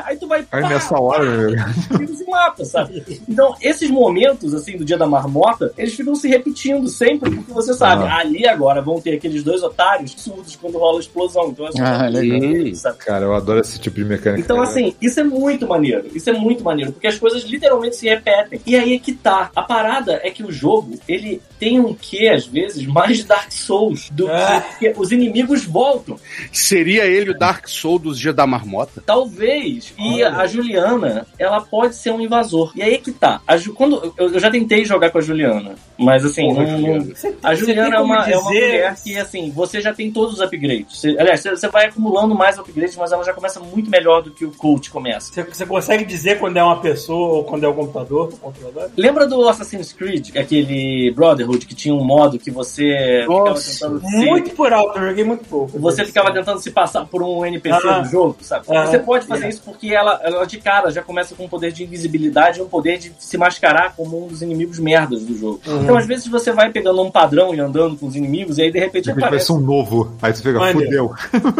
[0.05, 0.45] Aí tu vai.
[0.51, 3.03] Aí pá, nessa hora, meu, se mata, sabe?
[3.27, 7.73] Então, esses momentos, assim, do dia da marmota, eles ficam se repetindo sempre, porque você
[7.73, 8.17] sabe, Ah.
[8.17, 11.49] ali agora vão ter aqueles dois otários surdos quando rola a explosão.
[11.49, 12.75] Então é só Ah, legal.
[12.75, 12.97] Sabe?
[12.97, 14.41] cara, eu adoro esse tipo de mecânica.
[14.41, 14.69] Então, cara.
[14.69, 16.05] assim, isso é muito maneiro.
[16.13, 18.59] Isso é muito maneiro, porque as coisas literalmente se repetem.
[18.65, 19.49] E aí é que tá.
[19.55, 24.09] A parada é que o jogo, ele tem um quê, às vezes, mais Dark Souls
[24.11, 24.63] do Ah.
[24.79, 26.17] que os inimigos voltam.
[26.51, 29.01] Seria ele o Dark Soul dos Dia da Marmota?
[29.05, 29.93] Talvez.
[29.97, 32.71] E a Juliana, ela pode ser um invasor.
[32.75, 33.41] E aí é que tá.
[33.47, 36.77] A Ju- quando, eu, eu já tentei jogar com a Juliana, mas assim, Porra, não-
[36.79, 37.13] Juliana.
[37.43, 40.35] a Juliana é como uma, é uma dizer- mulher que, assim, você já tem todos
[40.35, 40.99] os upgrades.
[40.99, 44.31] Você- aliás, você, você vai acumulando mais upgrades, mas ela já começa muito melhor do
[44.31, 45.31] que o coach começa.
[45.33, 48.89] Você, você consegue dizer quando é uma pessoa ou quando é o computador, o controlador?
[48.95, 51.11] Lembra do Assassin's Creed, aquele
[51.47, 55.07] Brotherhood, que tinha um modo que você Nossa, ficava tentando se- Muito por alto, eu
[55.09, 55.79] joguei muito pouco.
[55.79, 57.99] Você ficava tentando se passar por um NPC Ah.
[57.99, 58.65] do jogo, sabe?
[58.69, 59.49] Ah, você pode fazer yeah.
[59.55, 62.67] isso porque ela, ela de cara já começa com um poder de invisibilidade e um
[62.67, 65.61] poder de se mascarar como um dos inimigos merdas do jogo.
[65.65, 65.83] Uhum.
[65.83, 68.71] Então, às vezes, você vai pegando um padrão e andando com os inimigos, e aí
[68.71, 69.51] de repente De repente aparece.
[69.51, 70.11] um novo.
[70.21, 70.79] Aí você fica, Maneiro.
[70.85, 71.15] fudeu.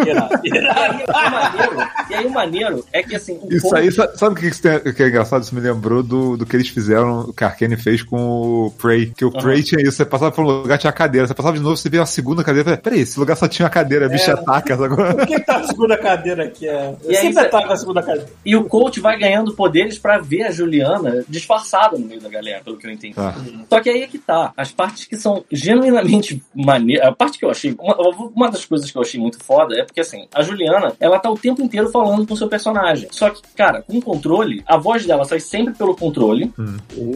[0.48, 3.40] E aí, maneiro, e aí o maneiro é que assim.
[3.42, 5.44] o Isso aí, sa- sabe o que, isso que é engraçado?
[5.44, 8.72] Isso me lembrou do, do que eles fizeram, o que a Arkane fez com o
[8.72, 9.12] Prey.
[9.16, 11.28] Que o Prey tinha isso, você passava por um lugar, tinha cadeira.
[11.28, 12.66] Você passava de novo, você via a segunda cadeira.
[12.66, 15.14] Falei, Peraí, esse lugar só tinha uma cadeira, a bicha ataca agora.
[15.16, 16.68] Por que tá a segunda cadeira aqui?
[16.68, 16.96] É...
[17.04, 18.30] Eu E aí sempre tava com a segunda cadeira.
[18.46, 22.62] E o coach vai ganhando poderes pra ver a Juliana disfarçada no meio da galera,
[22.64, 23.16] pelo que eu entendi.
[23.18, 23.36] Ah.
[23.70, 24.54] Só que aí é que tá.
[24.56, 27.08] As partes que são genuinamente maneiras.
[27.08, 27.76] A parte que eu achei.
[27.80, 27.96] Uma,
[28.36, 31.30] uma das coisas que eu achei muito foda é porque, assim, a Juliana, ela tá
[31.30, 33.08] o tempo inteiro falando com o seu personagem.
[33.12, 36.52] Só que, cara, com controle, a voz dela sai sempre pelo controle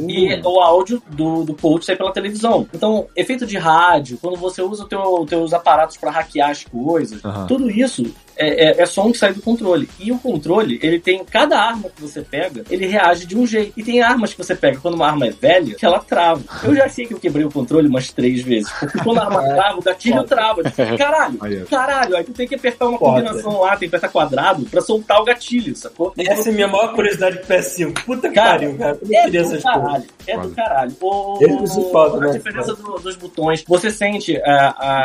[0.08, 2.51] e o áudio do, do coach sai pela televisão.
[2.74, 7.48] Então, efeito de rádio, quando você usa os teus aparatos pra hackear as coisas, Aham.
[7.48, 9.90] tudo isso é, é, é som que sai do controle.
[10.00, 11.24] E o controle, ele tem.
[11.26, 13.74] Cada arma que você pega, ele reage de um jeito.
[13.78, 16.42] E tem armas que você pega quando uma arma é velha, que ela trava.
[16.64, 18.72] Eu já sei que eu quebrei o controle umas três vezes.
[18.74, 20.64] Porque quando a arma trava, o gatilho trava.
[20.64, 21.66] Tipo, caralho, é.
[21.66, 22.16] caralho.
[22.18, 23.22] Aí tu tem que apertar uma Foda.
[23.22, 26.14] combinação lá, tem que apertar quadrado pra soltar o gatilho, sacou?
[26.18, 28.04] Essa é a minha maior curiosidade com PS5.
[28.06, 29.00] Puta que Cara, pariu, cara.
[29.02, 29.64] Eu É queria do coisas.
[29.64, 30.96] caralho, é do caralho.
[31.02, 32.32] O, é a né?
[32.32, 34.40] diferença do- dos botões, você sente,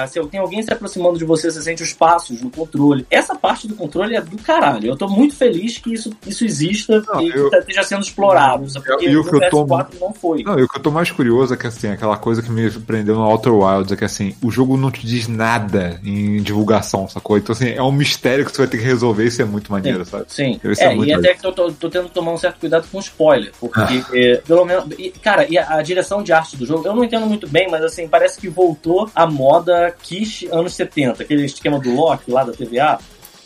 [0.09, 3.07] se tem alguém se aproximando de você, você sente os passos no controle.
[3.11, 4.89] Essa parte do controle é do caralho.
[4.89, 8.03] Eu tô muito feliz que isso, isso exista Não, e que eu- tá- esteja sendo
[8.03, 8.69] explorado.
[8.71, 8.87] sabe?
[8.87, 10.43] Porque e o que eu tô- PS4 não foi.
[10.43, 12.71] Não, e o que eu tô mais curioso é que assim, aquela coisa que me
[12.71, 17.09] prendeu no Outer Wilds é que assim, o jogo não te diz nada em divulgação,
[17.09, 17.37] sacou?
[17.39, 20.05] Então assim, é um mistério que você vai ter que resolver isso é muito maneiro,
[20.05, 20.25] sabe?
[20.29, 22.59] Sim, Isso é é, e até que eu tô, tô tendo que tomar um certo
[22.61, 26.57] cuidado com spoiler, porque é, pelo menos, e, cara, e a, a direção de arte
[26.57, 30.47] do jogo, eu não entendo muito bem, mas assim, parece que voltou à moda Kish
[30.51, 32.99] anos 70, aquele esquema do Loki lá da TVA,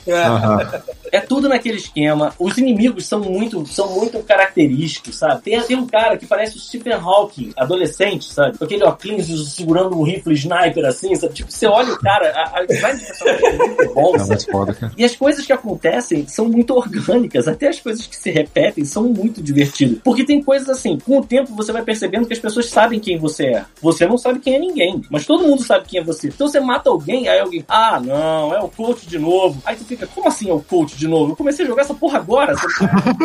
[0.09, 0.83] Aham.
[1.13, 2.33] É tudo naquele esquema.
[2.39, 5.43] Os inimigos são muito, são muito característicos, sabe?
[5.43, 8.57] Tem, tem um cara que parece o Stephen Hawking, adolescente, sabe?
[8.57, 11.35] Com aquele óculos segurando um rifle sniper assim, sabe?
[11.35, 14.91] Tipo, você olha o cara, a, a design de personagem é muito bom, É.
[14.97, 19.05] E as coisas que acontecem são muito orgânicas, até as coisas que se repetem são
[19.05, 19.99] muito divertidas.
[20.05, 23.19] Porque tem coisas assim, com o tempo você vai percebendo que as pessoas sabem quem
[23.19, 23.65] você é.
[23.83, 26.29] Você não sabe quem é ninguém, mas todo mundo sabe quem é você.
[26.29, 29.61] Então você mata alguém, aí alguém, ah, não, é o coach de novo.
[29.65, 31.33] Aí tu fica, como assim é o coach de novo?
[31.33, 32.55] Eu comecei a jogar essa porra agora.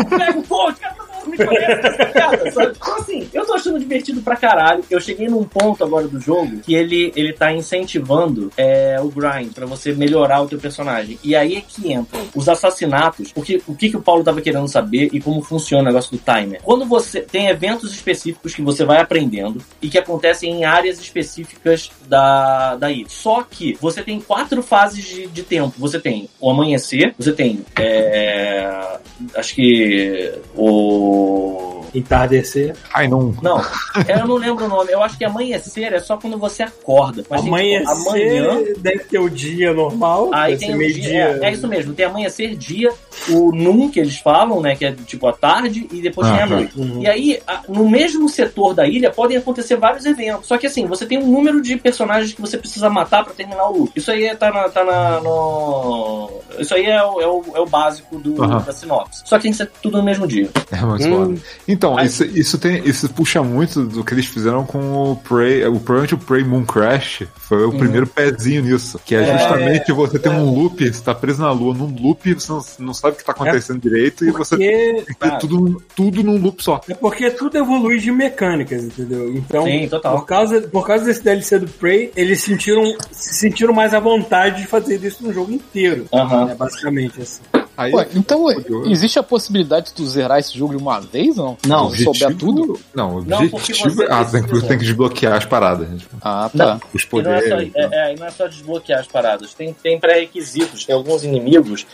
[0.10, 2.74] Pega o coach, cara, todo essa piada, sabe?
[2.76, 4.84] Então assim, eu tô achando divertido pra caralho.
[4.90, 9.54] Eu cheguei num ponto agora do jogo que ele, ele tá incentivando é, o grind
[9.54, 11.18] pra você melhorar o teu personagem.
[11.24, 13.32] E aí é que entra os assassinatos.
[13.32, 16.18] Porque, o que, que o Paulo tava querendo saber e como funciona o negócio do
[16.18, 16.62] timer.
[16.64, 21.90] Quando você tem eventos específicos que você vai aprendendo e que acontecem em áreas específicas
[22.08, 23.08] da, da ilha.
[23.10, 25.74] Só que você tem quatro fases de, de tempo.
[25.78, 27.66] Você tem o amanhecer, você tem.
[27.78, 29.00] é,
[29.36, 30.34] acho que.
[30.56, 32.76] O o Entardecer.
[32.94, 33.34] Ai, não.
[33.42, 33.62] Não,
[34.08, 34.92] eu não lembro o nome.
[34.92, 37.24] Eu acho que amanhecer é só quando você acorda.
[37.30, 37.50] Mas tem,
[37.80, 38.64] tipo, Amanhecer amanhã.
[38.78, 40.30] deve ter o dia normal.
[40.34, 41.40] Aí tem meio dia, dia.
[41.42, 42.92] é, é isso mesmo, tem amanhecer dia,
[43.30, 46.46] o noon que eles falam, né, que é tipo a tarde, e depois tem a
[46.46, 46.74] noite.
[46.80, 47.02] Uhum.
[47.02, 47.40] E aí,
[47.70, 50.48] no mesmo setor da ilha, podem acontecer vários eventos.
[50.48, 53.70] Só que assim, você tem um número de personagens que você precisa matar pra terminar
[53.70, 53.92] o loop.
[53.96, 54.70] Isso aí é- tá na.
[54.70, 56.30] Tá na no...
[56.60, 58.62] Isso aí é o, é o, é o básico do, Aham.
[58.62, 59.22] da sinopse.
[59.26, 60.50] Só que tem que ser tudo no mesmo dia.
[60.72, 61.26] É muito Hum.
[61.36, 61.42] foda.
[61.68, 65.66] Então, Aí- isso, isso, tem, isso puxa muito do que eles fizeram com o Prey.
[65.66, 69.00] O, provavelmente o Prey Moon Crash foi o primeiro pezinho nisso.
[69.06, 72.34] Que é É, justamente você ter um loop, você tá preso na lua num loop,
[72.34, 75.38] você não, não sabe o que tá acontecendo direito e você tem Porque, que ter
[75.40, 76.82] tudo, tudo num loop só.
[76.90, 79.34] é porque tudo evolui de mecânicas, entendeu?
[79.36, 80.20] Então, Sim, total.
[80.20, 84.62] Por, causa, por causa desse DLC do Prey, eles sentiram, se sentiram mais à vontade
[84.62, 86.06] de fazer isso no jogo inteiro.
[86.14, 86.50] Aham.
[86.52, 87.42] É basicamente assim.
[87.78, 88.46] Aí, Ué, então,
[88.90, 91.84] existe a possibilidade de tu zerar esse jogo de uma vez ou não?
[91.84, 92.80] Não, Se souber tudo?
[92.94, 93.90] Não, o Não, objetivo.
[93.90, 95.90] você ah, tem, tem que desbloquear as paradas.
[95.90, 95.98] né?
[95.98, 96.80] Tipo, Ah, tá.
[96.94, 97.74] os E não, é só, poderes.
[97.74, 97.90] né?
[97.92, 99.54] é, é, não é só desbloquear as paradas.
[99.54, 100.86] Tem, tem pré-requisitos.
[100.86, 101.86] Tem alguns inimigos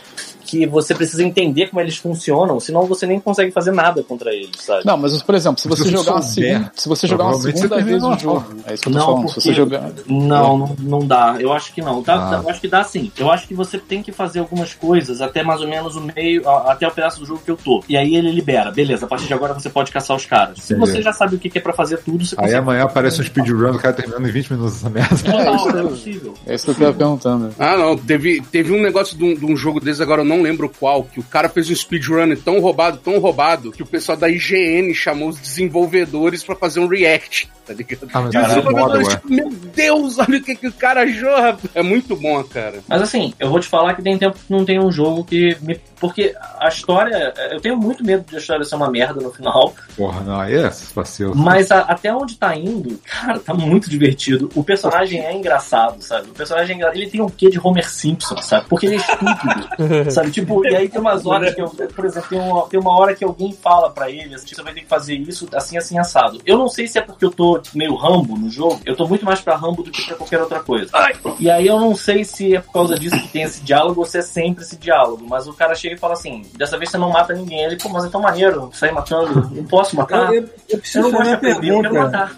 [0.52, 4.50] que você precisa entender como eles funcionam, senão você nem consegue fazer nada contra eles,
[4.58, 4.82] sabe?
[4.84, 7.68] Não, mas por exemplo, se você Se jogar uma segunda, se você jogar uma segunda
[7.80, 9.28] vez o termina jogo, é isso que eu tô Não, falando.
[9.28, 11.36] Se porque- você jogar, Não, não, não dá.
[11.40, 12.02] Eu acho que não.
[12.02, 12.30] Dá- Ah.
[12.30, 13.10] dá- eu acho que dá sim.
[13.16, 16.46] Eu acho que você tem que fazer algumas coisas até mais ou menos o meio,
[16.48, 17.82] até o pedaço do jogo que eu tô.
[17.88, 18.70] E aí ele libera.
[18.70, 20.58] Beleza, a partir de agora você pode caçar os caras.
[20.60, 23.24] Se você já sabe o que é pra fazer tudo, você Aí amanhã aparece um
[23.24, 25.16] speedrun do cara terminando em 20 minutos essa merda.
[25.16, 26.34] Total, não é possível.
[26.46, 27.54] é isso que eu tava perguntando.
[27.58, 27.96] Ah, não.
[27.96, 31.04] Teve, teve um negócio de um, de um jogo desses, agora eu não lembro qual,
[31.04, 34.94] que o cara fez um speedrun tão roubado, tão roubado, que o pessoal da IGN
[34.94, 38.08] chamou os desenvolvedores pra fazer um react, tá ligado?
[38.12, 39.04] Ah, mas E os isso é ué.
[39.16, 41.70] tipo, meu Deus, olha o que, que o cara achou, rapaz.
[41.74, 42.80] É muito bom, cara.
[42.88, 45.56] Mas assim, eu vou te falar que tem tempo que não tem um jogo que
[45.62, 45.80] me.
[46.00, 47.32] Porque a história.
[47.52, 49.72] Eu tenho muito medo de a história ser uma merda no final.
[49.96, 51.34] Porra, não, é vacilo.
[51.36, 54.50] Mas a- até onde tá indo, cara, tá muito divertido.
[54.54, 56.28] O personagem é engraçado, sabe?
[56.30, 58.66] O personagem é engra- ele tem um quê de Homer Simpson, sabe?
[58.68, 60.30] Porque ele é estúpido, sabe?
[60.32, 63.14] Tipo, e aí tem umas horas que eu, por exemplo, tem uma, tem uma hora
[63.14, 66.40] que alguém fala pra ele, assim, você vai ter que fazer isso assim, assim, assado.
[66.46, 69.24] Eu não sei se é porque eu tô meio rambo no jogo, eu tô muito
[69.24, 70.90] mais pra rambo do que pra qualquer outra coisa.
[71.38, 74.06] E aí eu não sei se é por causa disso que tem esse diálogo ou
[74.06, 76.98] se é sempre esse diálogo, mas o cara chega e fala assim, dessa vez você
[76.98, 77.60] não mata ninguém.
[77.64, 80.32] Ele, pô, mas é tão maneiro sair matando, não posso matar.
[80.32, 81.92] Eu, eu- eu preciso Eu fazer uma eu pergunta.
[81.92, 82.32] matar.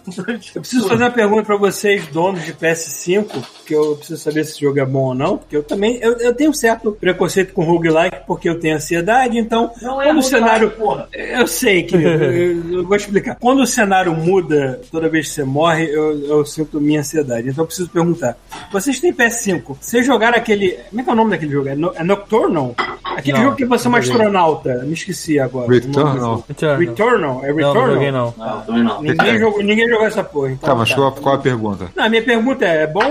[0.55, 4.53] Eu preciso fazer uma pergunta pra vocês, donos de PS5, que eu preciso saber se
[4.53, 7.53] esse jogo é bom ou não, porque eu também eu, eu tenho um certo preconceito
[7.53, 10.71] com roguelike, porque eu tenho ansiedade, então Não é quando o roguelike, cenário.
[10.71, 11.09] porra.
[11.13, 11.97] Eu sei que.
[11.97, 13.37] eu, eu vou explicar.
[13.41, 17.49] Quando o cenário muda toda vez que você morre, eu, eu sinto minha ansiedade.
[17.49, 18.37] Então eu preciso perguntar:
[18.73, 19.77] vocês têm PS5?
[19.81, 20.79] Vocês jogaram aquele.
[20.89, 21.69] Como é que é o nome daquele jogo?
[21.69, 22.75] É, no, é Nocturnal?
[23.05, 24.17] Aquele Não, jogo que você é um não joguei.
[24.21, 24.75] astronauta.
[24.85, 25.73] Me esqueci agora.
[25.73, 26.45] Returnal?
[26.49, 26.79] Returnal.
[26.79, 27.41] Returnal?
[27.45, 27.75] É Não, Returnal?
[27.87, 28.35] não joguei não.
[28.37, 29.03] Não, também não.
[29.03, 30.51] Ninguém jogou, ninguém jogou essa porra.
[30.53, 30.95] Então, Tá, mas tá.
[30.97, 31.87] qual, qual a pergunta?
[31.95, 33.03] Não, a minha pergunta é, é bom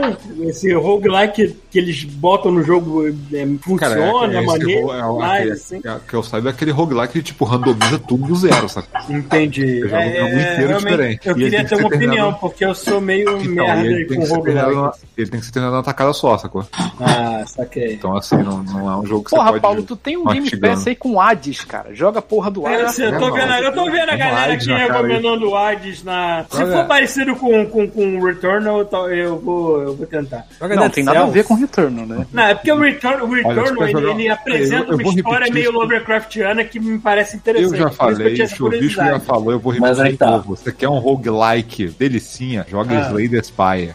[0.41, 5.17] esse roguelike que eles botam no jogo é, funciona, é, esse maneiro, ro- é o-
[5.19, 5.81] mais, aquele- assim?
[5.85, 8.87] é- que eu saiba é aquele roguelike que tipo randomiza tudo do zero, sabe?
[9.09, 9.83] Entendi.
[9.85, 11.27] Um jogo inteiro diferente.
[11.27, 14.17] Eu E queria ter uma opinião, terminado- porque eu sou meio Então, merda ele tem,
[14.17, 14.97] com que ser terminado roguelike.
[15.17, 16.65] ele tem que ser terminado numa tacada só, sacou?
[16.99, 17.93] Ah, saquei.
[17.93, 19.61] Então assim, não, não é um jogo que Porra, você pode...
[19.61, 20.49] Paulo, tu tem um Game.
[20.57, 21.93] Pass aí com Hades, cara.
[21.93, 22.99] Joga a porra do É, Hades.
[22.99, 26.45] eu, tô vendo, eu tô vendo a galera aqui na recomendando o Hades na.
[26.49, 30.45] Se for parecido com, com, com o Returnal, eu vou, eu vou tentar.
[30.75, 32.25] Não, tem nada a ver com Returnal, né?
[32.31, 35.13] Não, é porque o Return, o Returnal você vai ele, ele apresenta eu- eu uma
[35.13, 35.71] história meio isso.
[35.79, 37.71] Lovecraftiana que me parece interessante.
[37.73, 40.17] Eu já eu falei, essa o bicho já falou, eu vou Mas repetir aí de
[40.17, 40.37] tá.
[40.37, 42.65] Você quer um roguelike delicinha?
[42.69, 43.07] Joga Ah.
[43.07, 43.93] Slay Spire.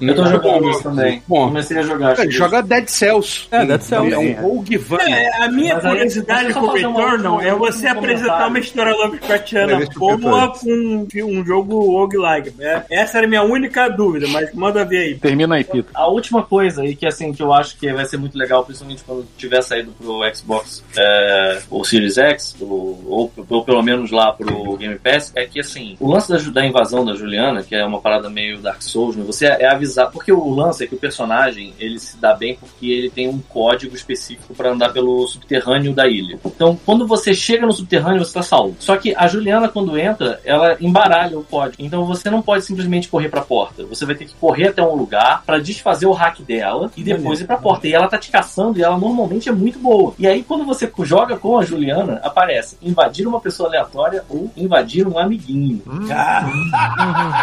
[0.00, 1.22] Eu tô jogando isso também.
[1.26, 1.46] Bom.
[1.48, 2.16] Comecei a jogar.
[2.16, 3.46] Cara, joga Dead Cells.
[3.50, 4.12] É, Dead Cells.
[4.12, 4.98] É um Rogue Van.
[5.00, 9.72] É, a minha Mas curiosidade eu com o Returnal é você apresentar uma história Lovecraftiana
[9.74, 10.58] É, deixa eu boa tentar.
[10.58, 11.06] com um,
[11.38, 12.52] um jogo roguelike.
[12.60, 15.14] É, essa era a minha única dúvida, mas manda ver aí.
[15.18, 15.90] Termina aí, Pita.
[15.94, 19.02] A última coisa aí que assim que eu acho que vai ser muito legal, principalmente
[19.04, 24.32] quando tiver saído pro Xbox é, ou Series X, ou, ou, ou pelo menos lá
[24.32, 27.84] pro Game Pass, é que assim, o lance da, da invasão da Juliana, que é
[27.84, 30.98] uma parada meio Dark Souls, né, você é avisar, porque o lance é que o
[30.98, 35.92] personagem ele se dá bem porque ele tem um código específico para andar pelo subterrâneo
[35.92, 36.38] da ilha.
[36.44, 38.76] Então, quando você chega no subterrâneo, você tá salvo.
[38.78, 41.82] Só que a Juliana quando entra, ela embaralha o código.
[41.82, 43.84] Então você não pode simplesmente correr pra porta.
[43.86, 47.40] Você vai ter que correr até um lugar para desfazer o hack dela e depois
[47.40, 47.88] ir pra porta.
[47.88, 50.14] E ela tá te caçando e ela normalmente é muito boa.
[50.18, 55.06] E aí quando você joga com a Juliana, aparece invadir uma pessoa aleatória ou invadir
[55.06, 55.82] um amiguinho.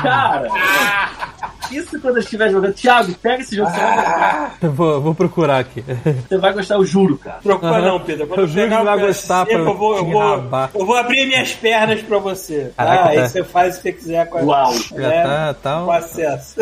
[0.01, 0.47] Cara,
[1.71, 2.73] isso quando eu estiver jogando.
[2.73, 4.55] Thiago, pega esse jogo, você vai gostar.
[4.61, 5.83] Eu vou, vou procurar aqui.
[6.27, 7.39] Você vai gostar, eu juro, cara.
[7.41, 7.81] Procura Aham.
[7.85, 8.27] não, Pedro.
[8.27, 10.43] Quando Eu juro que vai gostar PS5, pra eu vou, eu, vou,
[10.75, 12.71] eu vou abrir minhas pernas pra você.
[12.75, 13.27] Caraca, ah, aí tá.
[13.27, 14.73] você faz o que você quiser com a, Uau.
[14.73, 16.55] Já é, tá, tá, com um- acesso.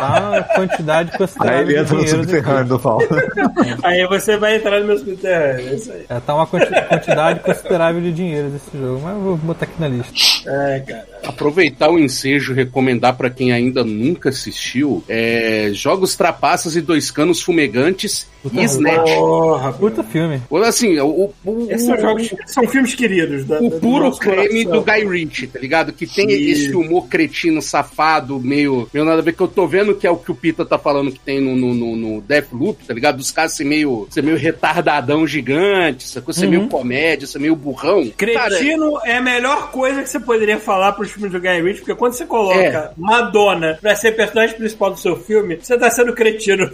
[0.00, 3.06] Tá uma quantidade Aí considerável ele de entra no subterrâneo do Paulo.
[3.82, 5.68] aí você vai entrar no meu subterrâneo.
[5.68, 6.04] É isso aí.
[6.08, 9.80] É, tá uma quanti- quantidade considerável de dinheiro desse jogo, mas eu vou botar aqui
[9.80, 10.12] na lista.
[10.46, 11.06] É, cara.
[11.26, 17.10] Aproveitar o ensejo e recomendar pra quem ainda nunca assistiu é, Jogos Trapaças e Dois
[17.10, 19.14] Canos Fumegantes e Snatch.
[19.14, 20.40] Porra, Puta filme.
[20.64, 23.44] Assim, o, o, Esses são, jogos, são filmes queridos.
[23.44, 24.72] Da, o do puro creme coração.
[24.72, 25.92] do Guy Ritchie, tá ligado?
[25.92, 26.66] Que tem Isso.
[26.66, 30.10] esse humor cretino, safado, meio, meio nada a ver, que eu tô vendo que é
[30.10, 33.16] o que o Pita tá falando que tem no, no, no, no Deathloop, tá ligado?
[33.16, 36.32] Dos caras ser meio, ser meio retardadão gigante, sacou?
[36.32, 38.10] Ser meio comédia, ser meio burrão.
[38.16, 41.80] Cara, Cretino é a melhor coisa que você poderia falar pros filmes do Guy Ritchie,
[41.80, 42.90] porque quando você coloca É.
[42.96, 46.70] Madonna pra ser personagem principal do seu filme, você tá sendo cretino.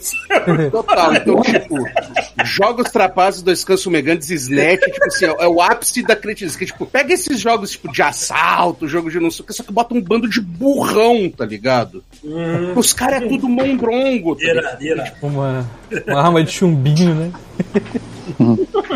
[0.70, 1.76] Total, então, tipo,
[2.44, 6.56] jogos trapazes, dois cansos fumegantes, Snatch, tipo assim, é, o ápice da cretinice.
[6.56, 9.62] Que, tipo, pega esses jogos, tipo, de assalto, jogo de não sei o que, só
[9.62, 12.02] que bota um bando de burrão, tá ligado?
[12.74, 14.82] Os caras é tudo mondrongo, tá ligado?
[14.82, 15.14] Ira, ira.
[15.22, 15.70] Uma,
[16.06, 17.32] uma arma de chumbinho, né?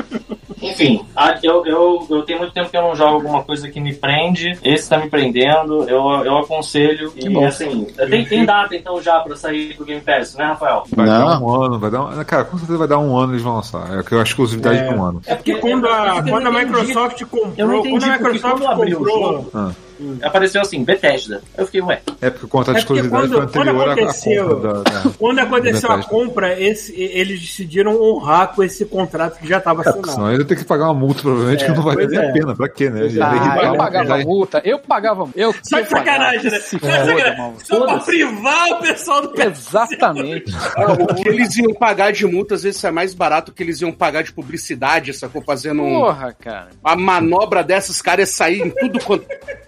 [0.62, 1.04] Enfim,
[1.42, 4.58] eu, eu, eu tenho muito tempo que eu não jogo alguma coisa que me prende.
[4.62, 7.12] Esse tá me prendendo, eu, eu aconselho.
[7.16, 7.46] E bom.
[7.46, 10.84] assim, tem, tem data então já pra sair do Game Pass, né, Rafael?
[10.94, 11.26] Vai Não.
[11.26, 12.24] dar um ano, vai dar um...
[12.24, 13.98] Cara, com certeza vai dar um ano eles vão lançar.
[13.98, 15.22] É que eu acho que a exclusividade de um ano.
[15.26, 16.50] É Porque quando a, eu quando a.
[16.50, 19.74] Microsoft comprou, Eu não entendi quando a Microsoft quando abriu o comprou,
[20.22, 20.26] Ah.
[20.28, 21.42] apareceu assim, Bethesda.
[21.56, 23.92] Eu fiquei, ué, É porque o contrato de É exclusividade quando- foi anterior quando à-
[23.92, 24.82] aconteceu- compra da...
[24.82, 25.10] da...
[25.18, 29.88] quando aconteceu a compra, esse, eles decidiram honrar com esse contrato que já estava É,
[29.88, 30.10] assinado.
[30.12, 32.30] senão ele ter que pagar uma multa, provavelmente, É, que não vai pois valer é.
[32.30, 32.56] a pena.
[32.56, 33.00] Pra quê, né?
[33.22, 35.28] Ah, eu pagava vai- multa, eu pagava.
[35.36, 36.58] Eu Só de eu pagava, sacanagem, né?
[36.60, 37.86] Só sacanagem.
[37.86, 39.40] pra privar o pessoal do.
[39.40, 40.52] Exatamente.
[40.76, 43.80] Ah, O que eles iam pagar de multa, às vezes é mais barato que eles
[43.80, 45.42] iam pagar de publicidade, sacou?
[45.42, 46.68] Fazendo um, Porra, cara.
[46.84, 49.26] a manobra dessas caras é sair em tudo quanto.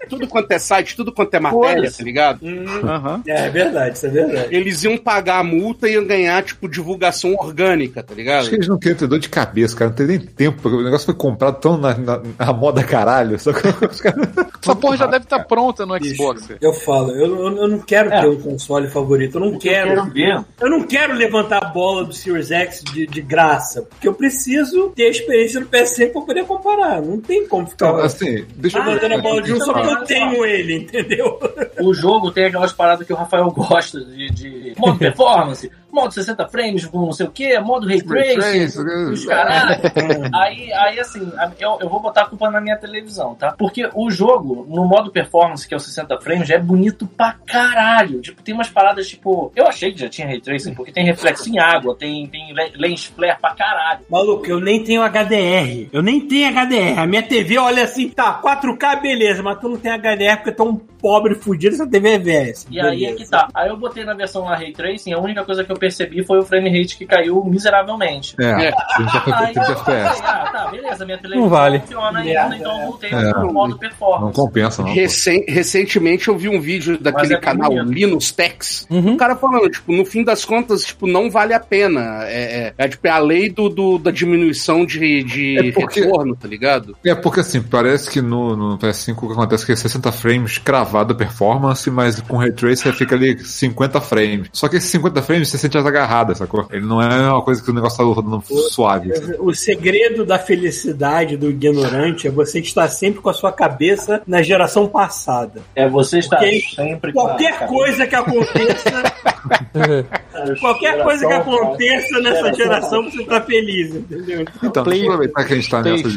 [0.09, 2.39] tudo quanto é site, tudo quanto é matéria, tá ligado?
[2.45, 3.21] Aham.
[3.27, 4.55] É verdade, isso é verdade.
[4.55, 8.41] Eles iam pagar a multa e iam ganhar, tipo, divulgação orgânica, tá ligado?
[8.41, 9.89] Acho que eles não queriam ter dor de cabeça, cara.
[9.89, 10.61] Não tem nem tempo.
[10.61, 13.39] porque O negócio foi comprado tão na, na, na moda caralho.
[13.39, 14.27] Só que os caras.
[14.61, 16.49] Essa porra já deve estar pronta no Xbox.
[16.61, 19.89] Eu falo, eu, eu, eu não quero ter um console favorito, eu não Eu quero
[19.89, 20.05] quero.
[20.11, 20.45] ver.
[20.59, 24.89] Eu não quero levantar a bola do Series X de, de graça, porque eu preciso
[24.95, 27.01] ter a experiência do PS5 pra poder comparar.
[27.01, 29.73] Não tem como ficar Então, assim, deixa eu ah, dando a bola de um só
[29.73, 31.39] porque eu tenho ele, entendeu?
[31.81, 36.47] O jogo tem aquelas paradas que o Rafael gosta de, de modo performance, modo 60
[36.47, 38.79] frames com não sei o que, modo ray tracing,
[39.11, 39.81] os caralho.
[40.33, 43.53] aí, aí, assim, eu, eu vou botar a culpa na minha televisão, tá?
[43.57, 48.21] Porque o jogo, no modo performance, que é o 60 frames, é bonito pra caralho.
[48.21, 49.51] Tipo, tem umas paradas, tipo...
[49.55, 52.73] Eu achei que já tinha ray tracing, porque tem reflexo em água, tem, tem le-
[52.75, 54.01] lens flare pra caralho.
[54.09, 55.89] Maluco, eu nem tenho HDR.
[55.91, 56.99] Eu nem tenho HDR.
[56.99, 60.63] A minha TV olha assim, tá, 4K, beleza, mas tu não tem HDR porque tu
[60.63, 62.53] é um pobre fudido, essa TV é velha.
[62.69, 63.47] E aí é que tá.
[63.53, 66.39] Aí eu botei na versão lá Ray Tracing, a única coisa que eu percebi foi
[66.39, 68.35] o frame rate que caiu miseravelmente.
[68.39, 70.21] É, 30 Aí 30 eu FPS.
[70.23, 71.79] ah, tá, beleza, minha televisão Não vale.
[71.79, 72.85] funciona ainda, Merda, então eu é.
[72.85, 73.31] voltei É.
[73.33, 74.35] pro modo Não performance.
[74.35, 74.89] compensa, não.
[74.89, 74.95] pô.
[74.95, 77.91] Recen- recentemente eu vi um vídeo daquele é canal bonito.
[77.93, 78.87] Linus Techs.
[78.89, 79.13] Uhum.
[79.13, 82.23] O cara falando, tipo, no fim das contas, tipo, não vale a pena.
[82.25, 86.01] É, é, é, tipo, é a lei do, do- da diminuição de, de É porque-
[86.01, 86.95] retorno, tá ligado?
[87.05, 90.11] É porque assim, parece que no, no PS5 o que acontece é que é 60
[90.11, 94.47] frames cravado a performance, mas com Ray Tracing fica ali 50 frames.
[94.53, 96.65] Só que esses 50 frames você sente as agarradas, sacou?
[96.71, 99.11] Ele não é uma coisa que o negócio tá rodando suave.
[99.39, 104.41] O segredo da felicidade do ignorante é você estar sempre com a sua cabeça na
[104.41, 105.61] geração passada.
[105.75, 109.13] É, você Porque sempre com a Qualquer cabeça- coisa que aconteça,
[110.59, 114.45] qualquer coisa que aconteça nessa geração, você tá feliz, entendeu?
[114.63, 116.09] Então, deixa eu aproveitar que a gente tá nessa.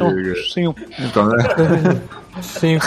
[0.52, 0.74] 5.
[1.00, 1.44] Então, né?
[2.42, 2.78] Sim.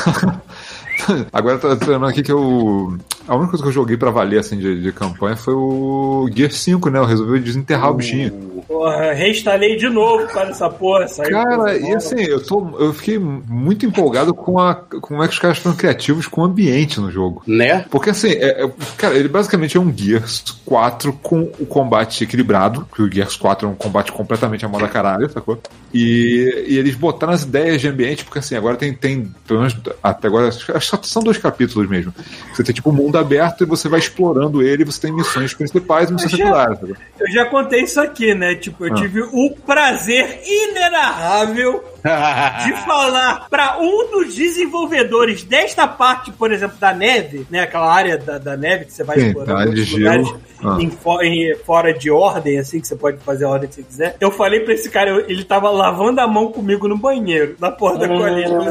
[1.31, 2.97] Agora eu tô tô lembrando aqui que eu.
[3.27, 6.51] A única coisa que eu joguei pra valer assim de, de campanha foi o Gear
[6.51, 6.99] 5, né?
[6.99, 8.58] Eu resolvi desenterrar o bichinho.
[8.69, 11.07] Porra, reinstalei de novo por causa dessa porra.
[11.07, 15.33] Saiu Cara, e assim, eu, tô, eu fiquei muito empolgado com a, como é que
[15.33, 17.41] os caras foram criativos com o ambiente no jogo.
[17.47, 17.83] Né?
[17.89, 22.87] Porque assim, é- é- cara, ele basicamente é um Gears 4 com o combate equilibrado,
[22.93, 25.59] que o Gears 4 é um combate completamente a moda caralho, sacou?
[25.91, 29.75] E, e eles botaram as ideias de ambiente, porque assim, agora tem, tem pelo menos
[30.03, 32.13] até agora, acho que só são dois capítulos mesmo.
[32.53, 35.55] Você tem tipo um mundo aberto e você vai explorando ele, e você tem missões
[35.55, 36.79] principais e missões secundárias.
[37.19, 38.58] Eu já contei isso aqui, né?
[38.59, 38.95] Tipo, eu Ah.
[38.95, 41.83] tive o prazer inenarrável
[42.65, 47.61] de falar para um dos desenvolvedores desta parte, por exemplo, da neve, né?
[47.61, 50.77] Aquela área da, da neve que você vai tá, lugares Ah.
[50.79, 50.91] em,
[51.23, 54.17] em- fora de ordem, assim, que você pode fazer a ordem que você quiser.
[54.19, 57.71] Eu falei pra esse cara, eu- ele tava lavando a mão comigo no banheiro, na
[57.71, 58.41] porta da colina.
[58.41, 58.67] Eu falei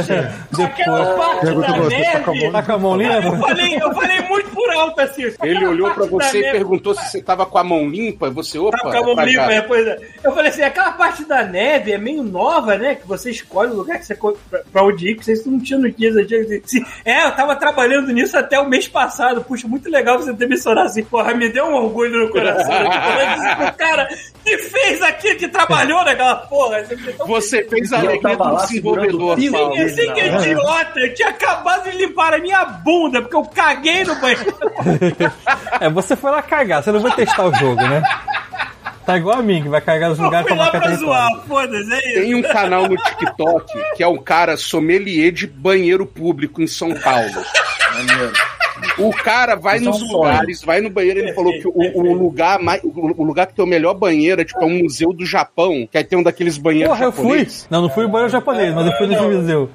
[0.00, 2.42] assim, Poxa, aquela parte da você, tá com a neve.
[2.44, 3.36] mão Tá com a mão Eu limpa?
[3.38, 5.22] falei, eu falei muito por alto assim.
[5.42, 8.26] Ele olhou pra você e neve- perguntou se você tava com a mão limpa.
[8.26, 9.24] e Você, opa, Tava com a mão cá.
[9.24, 9.98] limpa, é, pois é.
[10.24, 12.94] Eu falei assim, aquela parte da neve é meio nova, né?
[12.94, 15.80] Que você escolhe o lugar que você pra, pra onde ir, que vocês não tinham
[15.80, 16.24] notícia.
[16.26, 19.42] Tinha, assim, é, eu tava trabalhando nisso até o mês passado.
[19.44, 21.04] Puxa, muito legal você ter mencionado assim.
[21.04, 22.72] Porra, me deu um orgulho no coração.
[22.72, 24.08] Eu disse pro cara
[24.44, 26.84] que fez aquilo, que trabalhou naquela porra.
[27.26, 29.38] Você fez a alegria do desenvolvedor.
[29.78, 33.44] Eu sei que é idiota, eu tinha acabado de limpar a minha bunda, porque eu
[33.44, 34.54] caguei no banheiro.
[35.80, 38.02] É, você foi lá cagar, você não vai testar o jogo, né?
[39.04, 41.40] Tá igual a mim, que vai cagar nos Eu lugares pra lá marcar pra zoar,
[41.46, 42.20] foda-se, é isso.
[42.20, 46.94] Tem um canal no TikTok que é um cara sommelier de banheiro público em São
[46.94, 47.44] Paulo.
[48.98, 52.12] O cara vai é um nos lugares, vai no banheiro, ele falou que o, o
[52.14, 55.12] lugar mais, o, o lugar que tem o melhor banheiro é tipo é um museu
[55.12, 57.46] do Japão, que aí tem um daqueles banheiros Porra, eu fui.
[57.68, 59.70] Não, não fui no banheiro japonês, mas eu fui no museu.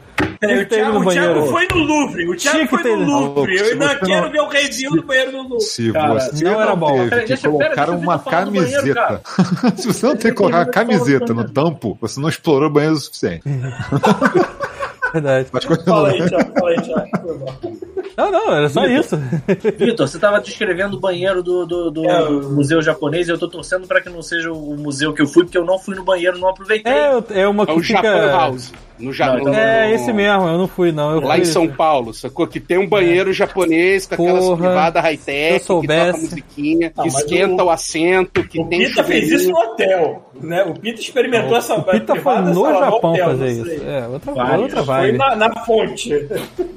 [0.48, 2.30] Peraí, o Thiago, no o Thiago foi no Louvre.
[2.30, 2.96] O Thiago foi no?
[3.06, 3.58] Louvre.
[3.58, 5.62] Eu ainda quero não- ver o review do banheiro do Louvre.
[5.62, 6.96] Se Cara, você não era bom.
[7.10, 9.22] teve que deixa- colocar uma camiseta.
[9.78, 12.96] Se você não tem que colocar uma camiseta no tampo, você não explorou o banheiro
[12.96, 13.44] o suficiente.
[15.14, 15.48] Verdade.
[15.52, 16.52] Mas Fala aí, Thiago.
[16.60, 17.95] Fala aí, Thiago.
[18.16, 18.24] Foi.
[18.26, 19.18] Não, não, era só isso.
[19.78, 23.48] Vitor, você tava descrevendo o banheiro do, do, do É, museu japonês e eu tô
[23.48, 26.04] torcendo pra que não seja o museu que eu fui, porque eu não fui no
[26.04, 26.92] banheiro, não aproveitei.
[26.92, 28.28] É, é uma É que Japan fica.
[28.32, 28.74] House.
[28.98, 29.36] No Japão.
[29.44, 31.12] Não, então- É, no- esse mesmo, eu não fui, não.
[31.16, 31.42] Eu Lá fui...
[31.42, 32.48] em São Paulo, sacou?
[32.48, 36.12] Que tem um banheiro japonês com aquelas Porra, privadas se high-tech, que soubesse.
[36.12, 39.50] toca musiquinha, Ah, que mas esquenta o- o, assento, que O tem Pita fez isso
[39.52, 40.30] no hotel.
[40.42, 40.64] Né?
[40.64, 43.76] O Pita experimentou essa O Pita foi no Japão hotel, fazer não sei.
[43.76, 43.86] isso.
[43.86, 44.62] É, outra, Vários.
[44.62, 45.18] outra Foi vibe.
[45.18, 46.10] na, na fonte.
[46.12, 46.30] Eu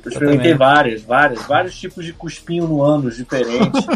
[0.04, 3.86] experimentei várias, várias, vários tipos de cuspinho no ânus diferentes.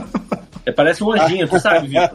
[0.65, 2.11] É, parece um anjinho, tu sabe, Vitor?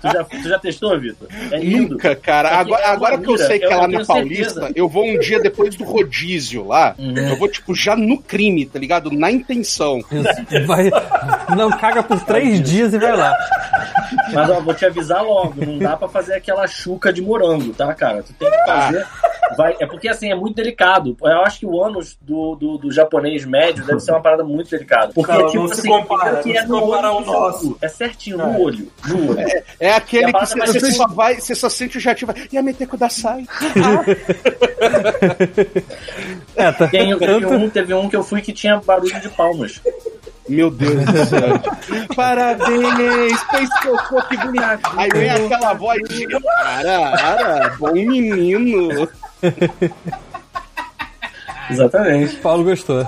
[0.00, 1.28] Tu já, tu já testou, Vitor?
[1.50, 1.92] É lindo.
[1.94, 2.48] Nunca, cara.
[2.58, 4.72] Agora, é agora que eu sei que eu- é lá na Paulista, certeza.
[4.74, 6.94] eu vou um dia depois do rodízio lá.
[6.98, 9.10] Eu vou, tipo, já no crime, tá ligado?
[9.10, 10.00] Na intenção.
[10.66, 10.90] Vai,
[11.54, 13.36] não caga por três dias e vai lá.
[14.32, 17.92] Mas ó, vou te avisar logo, não dá pra fazer aquela chuca de morango, tá,
[17.94, 18.22] cara?
[18.22, 19.06] Tu tem que fazer.
[19.56, 21.16] Vai, é porque assim, é muito delicado.
[21.22, 24.70] Eu acho que o ânus do, do, do japonês médio deve ser uma parada muito
[24.70, 25.12] delicada.
[25.14, 27.76] Porque, Cara, tipo não se assim, compara, que é se no olho ao nosso.
[27.80, 28.90] É certinho, no olho.
[29.06, 29.62] No olho.
[29.78, 32.58] É aquele E a que você, você só vai, você só sente o jatinho, e
[32.58, 33.46] a meter da sai.
[36.56, 36.88] É, tá.
[36.88, 39.80] Tem, teve, um, teve um que eu fui que tinha barulho de palmas.
[40.48, 41.60] Meu Deus do céu.
[42.16, 44.90] Parabéns, fez cocô, que bonito.
[44.96, 46.26] Aí vem aquela voz de
[46.64, 49.08] Arara, bom menino.
[51.70, 52.36] Exatamente.
[52.36, 53.04] Paulo gostou.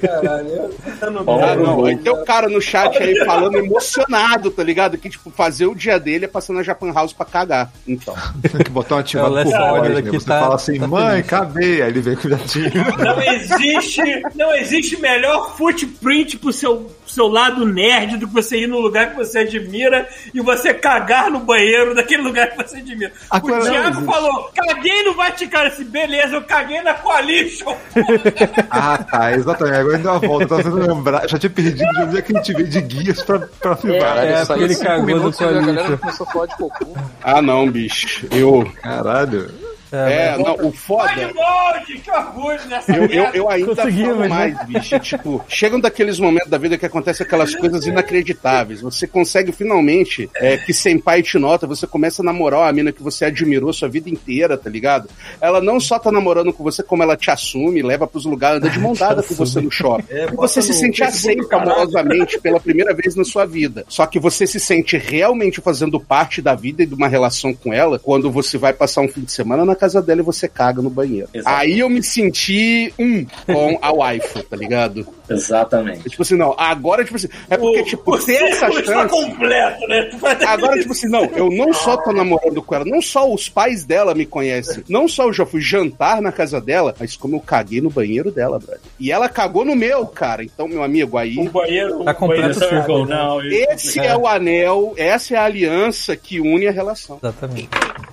[0.00, 1.62] Caralho, eu- Paulo, Ah, quero.
[1.62, 1.84] não.
[1.84, 4.96] Aí tem o cara no chat aí falando emocionado, tá ligado?
[4.98, 7.72] Que, tipo, fazer o dia dele é passando na Japan House pra cagar.
[7.86, 8.14] Então.
[8.40, 9.98] Tem que botar um ativado É, o por Order né?
[10.00, 11.82] aqui Você tá- fala assim, tá mãe, feliz." acabei.
[11.82, 12.30] Aí ele vem com o.
[12.30, 18.66] Não existe, não existe melhor footprint pro seu, seu lado nerd do que você ir
[18.66, 23.12] no lugar que você admira e você cagar no banheiro daquele lugar que você admira.
[23.30, 25.68] Agora o não Thiago falou: caguei no Vaticano.
[25.68, 27.76] Esse beleza, eu caguei na Coalition.
[28.70, 29.76] ah, tá, exatamente.
[29.76, 30.44] Agora deu uma volta.
[30.44, 31.28] Eu tava tentando lembrar.
[31.28, 34.00] Já tinha perdido de onde é que a gente veio de guias pra, pra filmar.
[34.00, 36.96] Cara, É, aí, porque ele cagou no e a galera começou a falar de cocô.
[37.22, 38.26] Ah, não, bicho.
[38.30, 38.70] Eu.
[38.82, 39.71] Caralho.
[39.92, 41.32] É, não, o foda.
[42.02, 44.28] Que orgulho nessa Eu, eu, eu ainda falo né?
[44.28, 44.98] mais, bicho.
[45.00, 48.80] Tipo, chegam daqueles momentos da vida que acontecem aquelas coisas inacreditáveis.
[48.80, 52.92] Você consegue finalmente é, que sem pai te nota, você começa a namorar uma mina
[52.92, 55.08] que você admirou sua vida inteira, tá ligado?
[55.40, 58.70] Ela não só tá namorando com você, como ela te assume, leva pros lugares, anda
[58.70, 60.04] de mão dada com você no shopping.
[60.08, 63.84] É, e você se sente aceito amorosamente pela primeira vez na sua vida.
[63.88, 67.72] Só que você se sente realmente fazendo parte da vida e de uma relação com
[67.72, 70.80] ela quando você vai passar um fim de semana na casa dela e você caga
[70.80, 71.28] no banheiro.
[71.34, 71.56] Exato.
[71.56, 75.04] Aí eu me senti um com a waifu, tá ligado?
[75.32, 76.06] Exatamente.
[76.06, 79.08] É Tipo assim, não, agora, tipo assim, é porque, tipo, o ter essa círculo está
[79.08, 79.14] chance.
[79.14, 80.10] completo, né?
[80.46, 83.84] Agora, tipo assim, não, eu não só tô namorando com ela, não só os pais
[83.84, 87.40] dela me conhecem, não só eu já fui jantar na casa dela, mas como eu
[87.40, 88.80] caguei no banheiro dela, brother.
[88.98, 90.42] E ela cagou no meu, cara.
[90.42, 91.38] Então, meu amigo, aí.
[91.38, 92.04] um banheiro.
[92.04, 93.06] Tá completo banheiro o círculo.
[93.06, 97.18] Não, Esse é o anel, essa é a aliança que une a relação.
[97.22, 97.68] Exatamente.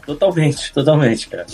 [0.05, 1.45] Totalmente, totalmente, cara.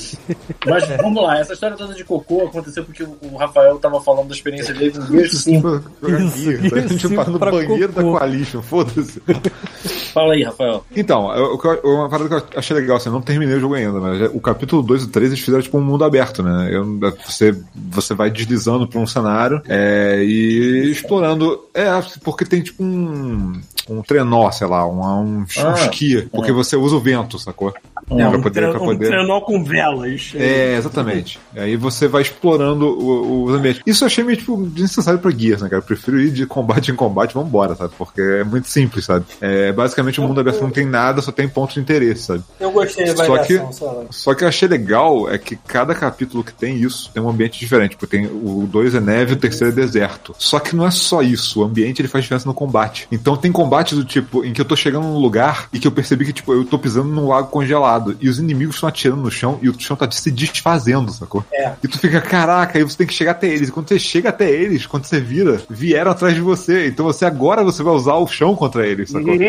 [0.65, 4.27] Mas vamos lá, essa história toda de cocô aconteceu porque o o Rafael tava falando
[4.27, 5.83] da experiência dele com Gears 5.
[6.01, 6.75] Jogar Isso, guia, tá?
[6.77, 8.17] A gente para no pra banheiro da cocô.
[8.17, 9.21] Coalition, foda-se.
[10.13, 10.85] Fala aí, Rafael.
[10.95, 13.73] Então, eu- eu- uma parada que eu achei legal, assim, eu não terminei o jogo
[13.75, 16.69] ainda, mas o capítulo 2 e 3 eles fizeram tipo um mundo aberto, né?
[16.71, 21.59] Eu- você, você vai deslizando por um cenário é, e explorando.
[21.73, 21.89] É,
[22.23, 23.53] porque tem tipo um,
[23.89, 25.69] um trenó, sei lá, um, um, Ah.
[25.69, 27.73] um esqui, porque você usa o vento, sacou?
[28.11, 29.07] É, pra um, poder, tre- pra um poder...
[29.07, 30.31] trenó com velas.
[30.35, 31.39] É, exatamente.
[31.55, 33.81] Aí você vai explorando o- os ambientes.
[33.85, 35.81] Isso eu achei meio, tipo, desnecessário pra guias, né, cara?
[35.81, 37.93] Eu prefiro ir de combate em combate vambora, sabe?
[37.97, 39.25] Porque é muito simples, sabe?
[39.41, 42.43] É, basicamente o mundo aberto não tem nada, só tem pontos de interesse, sabe?
[42.59, 44.03] Eu gostei da Só que- variação, sei lá.
[44.11, 47.59] Só que eu achei legal é que cada capítulo que tem isso tem um ambiente
[47.59, 47.95] diferente.
[47.97, 50.35] Porque tem o 2 é neve e o terceiro é deserto.
[50.37, 51.61] Só que não é só isso.
[51.61, 53.07] O ambiente ele faz diferença no combate.
[53.11, 55.91] Então tem combates do tipo em que eu tô chegando num lugar e que eu
[55.91, 59.29] percebi que tipo eu tô pisando num lago congelado e os inimigos estão atirando no
[59.31, 61.43] chão e o chão tá se desfazendo, sacou?
[61.53, 61.73] É.
[61.83, 63.69] E tu fica, caraca, aí você tem que chegar até eles.
[63.69, 66.87] E quando você chega até eles, quando você vira, vieram atrás de você.
[66.87, 69.33] Então você agora você vai usar o chão contra eles, sacou?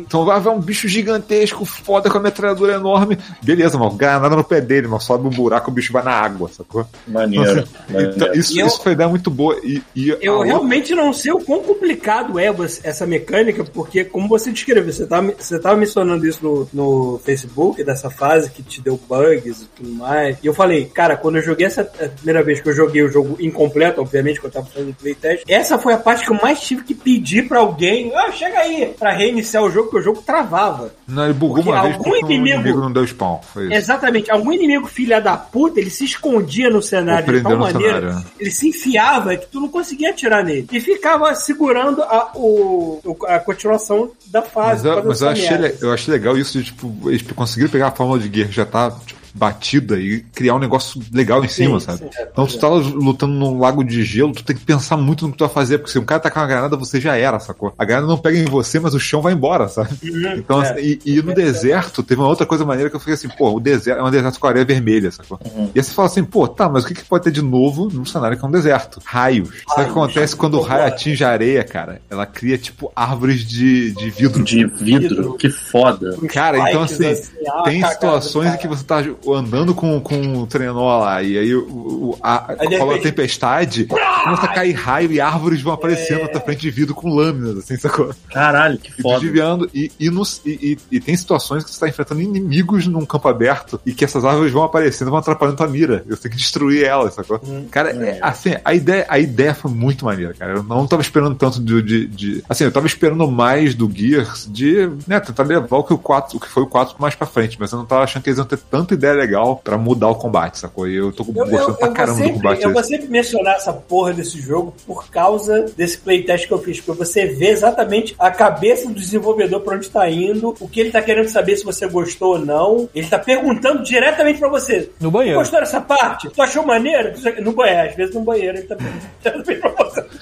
[0.00, 3.18] Então vai vai um bicho gigantesco, foda com a metralhadora enorme.
[3.42, 6.48] Beleza, mano, granada no pé dele, mas sobe um buraco, o bicho vai na água,
[6.48, 6.86] sacou?
[7.06, 7.60] Maneiro.
[7.60, 8.38] Então, maneiro.
[8.38, 9.56] isso, E eu- isso foi ideia muito boa.
[9.62, 12.50] E, e Eu outra- realmente não sei o quão complicado é
[12.82, 13.29] essa mecânica,
[13.72, 18.50] porque, como você descreveu, você tava, você tava mencionando isso no, no Facebook, dessa fase
[18.50, 20.36] que te deu bugs e tudo mais.
[20.42, 23.08] E eu falei, cara, quando eu joguei essa a primeira vez que eu joguei o
[23.10, 26.60] jogo incompleto, obviamente, quando eu tava fazendo playtest, essa foi a parte que eu mais
[26.60, 30.22] tive que pedir pra alguém, ah, chega aí, pra reiniciar o jogo, porque o jogo
[30.22, 30.92] travava.
[31.06, 33.38] Não, ele bugou Porque uma vez algum porque o inimigo- inimigo não deu spawn.
[33.70, 34.30] Exatamente.
[34.30, 38.50] Algum inimigo filha da puta, ele se escondia no cenário de tal maneira, cenário, ele
[38.50, 40.66] se enfiava que tu não conseguia atirar nele.
[40.72, 44.86] E ficava segurando a, o, o- a continuação da Mas, fase.
[44.88, 47.92] eu, fazendo mas eu, achei, eu achei legal isso de, tipo, eles conseguiram pegar a
[47.92, 51.80] fórmula de guerra que já tá tipo, batida e criar um negócio legal em cima,
[51.80, 51.98] Sim, sabe?
[51.98, 55.26] sim, é, então, tu tá lutando num lago de gelo, tu tem que pensar muito
[55.26, 57.38] no que tu vai fazer, porque se um cara tacar uma granada, você já era,
[57.38, 57.72] sacou?
[57.78, 59.90] A granada não pega em você, mas o chão vai embora, sabe?
[60.36, 60.70] Então, é.
[60.70, 63.54] assim, e, e no deserto, teve uma outra coisa maneira que eu fiquei assim, pô,
[63.54, 65.38] o deserto é um deserto com areia vermelha, sacou?
[65.74, 67.88] E aí você fala assim, pô, tá, mas o que, que pode ter de novo
[67.92, 69.00] num cenário que é um deserto?
[69.04, 69.48] Raios.
[69.68, 72.00] Sabe o que acontece quando o raio atinge a areia, cara?
[72.10, 74.44] Ela cria, tipo, árvores de, de vidro.
[74.44, 76.16] De vidro, que foda.
[76.28, 80.42] Cara, então assim, assim, ah, tem cagada, situações em que você tá andando com, com
[80.42, 84.72] o trenó lá, e aí o, o- a, Aí, rola a tempestade, começa a cair
[84.72, 88.10] raio e árvores vão aparecendo na tua frente de vidro com lâminas, assim, sacou?
[88.32, 89.20] Caralho, que E foda.
[89.20, 93.04] desviando, e, e, nos- e- e- e tem situações que você tá enfrentando inimigos num
[93.04, 96.04] campo aberto e que essas árvores vão aparecendo e vão atrapalhando tua mira.
[96.08, 97.40] Eu tenho que destruir elas, sacou?
[97.70, 100.54] Cara, é, assim, a ideia, a ideia foi muito maneira, cara.
[100.54, 104.48] Eu não tava esperando tanto de, de, de- Assim, eu tava esperando mais do Gears
[104.50, 107.26] de, né, tentar levar o que, o 4, o que foi o 4 mais pra
[107.26, 110.08] frente, mas eu não tava achando que eles iam ter tanta ideia legal pra mudar
[110.08, 110.88] o combate, sacou?
[110.88, 112.62] E eu tô Eu, gostando eu, pra eu, caramba do sempre, combate.
[112.64, 116.80] eu vou sempre mencionar essa porra desse jogo por causa desse playtest que eu fiz,
[116.80, 120.90] porque você vê exatamente a cabeça do desenvolvedor pra onde tá indo, o que ele
[120.90, 122.88] tá querendo saber se você gostou ou não.
[122.94, 124.90] Ele tá perguntando diretamente pra você.
[125.00, 125.38] No banheiro.
[125.38, 126.28] Gostou dessa parte?
[126.30, 127.12] Tu achou maneiro?
[127.42, 130.19] No banheiro, às vezes no banheiro ele tá perguntando pra você também.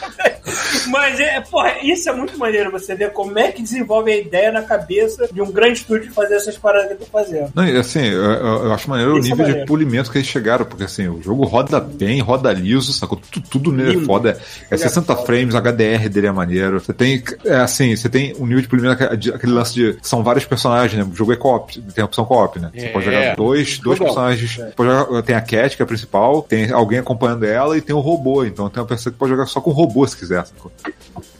[0.86, 4.52] Mas é, porra, isso é muito maneiro você ver como é que desenvolve a ideia
[4.52, 7.50] na cabeça de um grande estúdio fazer essas paradas que eu tô fazendo.
[7.54, 9.66] Não, e assim, eu, eu- acho maneiro o Isso é nível de maneiro.
[9.68, 13.18] polimento que eles chegaram, porque assim, o jogo roda bem, roda liso, sacou?
[13.30, 14.38] Tudo, tudo nele é foda.
[14.70, 16.80] É 60 frames, HDR dele é maneiro.
[16.80, 19.96] Você tem, é, assim, você tem um nível de polimento, de- aquele lance de.
[20.02, 21.10] São vários personagens, né?
[21.10, 22.70] O jogo é co-op, tem a opção co-op, né?
[22.74, 22.88] Você É.
[22.90, 24.14] pode jogar dois, dois Jogão.
[24.14, 24.56] personagens.
[24.56, 27.80] Você pode jogar- tem a Cat, que é a principal, tem alguém acompanhando ela e
[27.80, 28.44] tem o robô.
[28.44, 30.67] Então tem uma pessoa que pode jogar só com o robô se quiser, sacou?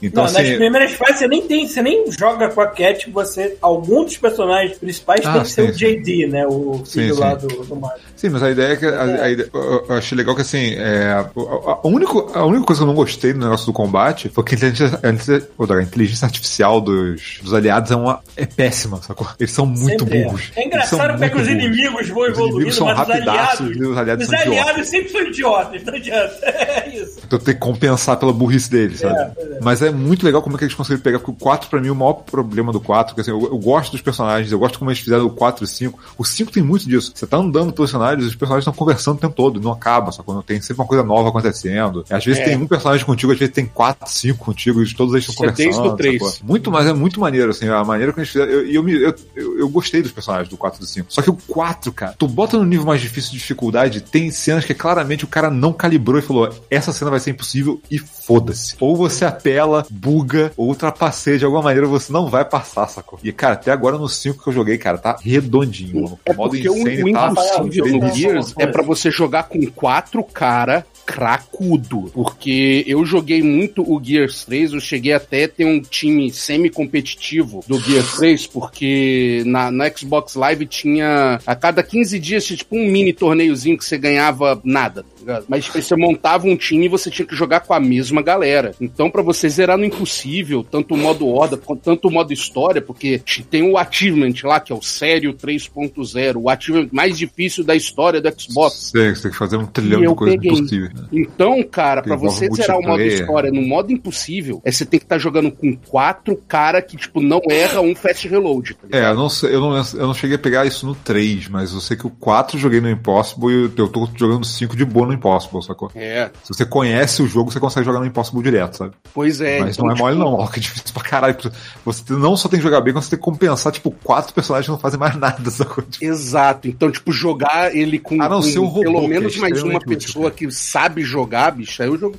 [0.01, 0.57] Então, não, nas assim.
[0.57, 3.57] primeiras fases você nem tem, você nem joga com a Cat, você.
[3.61, 6.45] Algum dos personagens principais Ah, tem que ser o JD, né?
[6.47, 7.47] O filho Sim, lá sim.
[7.47, 8.01] do, do Mario.
[8.15, 8.85] Sim, mas a ideia é que.
[8.85, 10.73] A, a ideia- eu achei legal que assim.
[10.75, 14.29] É, a, a- único, a única coisa que eu não gostei do negócio do combate
[14.29, 19.27] foi que a inteligência, a inteligência- artificial dos, dos aliados é, uma, é péssima, sacou?
[19.39, 20.23] Eles são muito Sempre é.
[20.23, 20.51] burros.
[20.55, 21.63] É Eles engraçado como é que os burros.
[21.63, 23.87] inimigos vão Os evoluindo, inimigos são mas os rapidaços aliados.
[23.89, 24.61] os aliados os são idiotas.
[24.69, 26.45] aliados sempre são idiotas, não adianta.
[26.45, 27.19] É isso.
[27.25, 29.59] Então tem que compensar pela burrice deles, É, é.
[29.61, 31.89] Mas é muito legal como é que eles conseguiram pegar, porque o 4 pra mim,
[31.89, 34.89] o maior problema do 4, que assim, eu, eu gosto dos personagens, eu gosto como
[34.91, 35.99] eles fizeram o 4 e o 5.
[36.17, 37.11] O 5 tem muito disso.
[37.13, 40.23] Você tá andando pelos cenários, os personagens estão conversando o tempo todo, não acaba, só
[40.23, 42.03] quando tem sempre uma coisa nova acontecendo.
[42.09, 42.45] Às vezes É.
[42.45, 45.51] tem um personagem contigo, às vezes tem 4, 5 contigo, e todos eles estão é
[45.51, 46.19] desde conversando.
[46.19, 46.47] sacou?
[46.47, 48.63] Muito, mas é muito maneiro, assim, a maneira que eles fizeram.
[48.63, 51.07] E eu, eu, eu, eu gostei dos personagens do 4 e do 5.
[51.09, 54.65] Só que o 4, cara, tu bota no nível mais difícil de dificuldade, tem cenas
[54.65, 58.75] que claramente o cara não calibrou e falou: essa cena vai ser impossível e foda-se.
[58.79, 63.19] Ou você apela, buga, ou ultrapasseia de alguma maneira, você não vai passar, sacou?
[63.23, 66.19] E, cara, até agora no 5 que eu joguei, cara, tá redondinho, mano.
[66.25, 69.43] É O modo porque o, insane o tá impossível no Gears é pra você jogar
[69.43, 72.11] com quatro cara cracudo.
[72.13, 77.63] Porque eu joguei muito o Gears 3, eu cheguei até a ter um time semi-competitivo
[77.67, 81.39] do Gears 3, porque na, na Xbox Live tinha.
[81.45, 85.45] A cada 15 dias tinha tipo um mini torneiozinho que você ganhava nada, tá ligado?
[85.49, 88.75] Mas tipo, você montava um time e você tinha que jogar com a mesma galera.
[88.79, 92.81] Então, pra você zerar no impossível, tanto o modo horda quanto tanto o modo história,
[92.81, 97.75] porque tem o achievement lá, que é o sério 3.0, o achievement mais difícil da
[97.75, 98.91] história do Xbox.
[98.91, 100.98] Sei, você tem que fazer um trilhão de coisas impossíveis.
[101.11, 104.99] Então, cara, pra Envolve você zerar o modo história no modo impossível, é você tem
[104.99, 108.75] que estar jogando com quatro cara que, tipo, não erra um fast reload.
[108.75, 108.97] Tá?
[108.97, 111.73] É, eu não, sei, eu, não, eu não cheguei a pegar isso no 3, mas
[111.73, 114.85] eu sei que o 4 eu joguei no Impossible e eu tô jogando 5 de
[114.85, 115.91] boa no Impossible, sacou?
[115.95, 118.93] É, Se você conhece o jogo, você consegue jogar no Impossible direto, sabe?
[119.13, 119.59] pois é.
[119.59, 121.37] mas então, não é mole tipo, não, ó, que é difícil pra caralho.
[121.85, 124.65] Você não só tem que jogar bem, como você tem que compensar, tipo, quatro personagens
[124.65, 125.83] que não fazem mais nada, sacou?
[126.01, 126.67] Exato.
[126.67, 129.89] Então, tipo, jogar ele com, A não com robô, pelo é menos mais uma útil,
[129.89, 132.15] pessoa que sabe jogar, bicho, aí o jogo.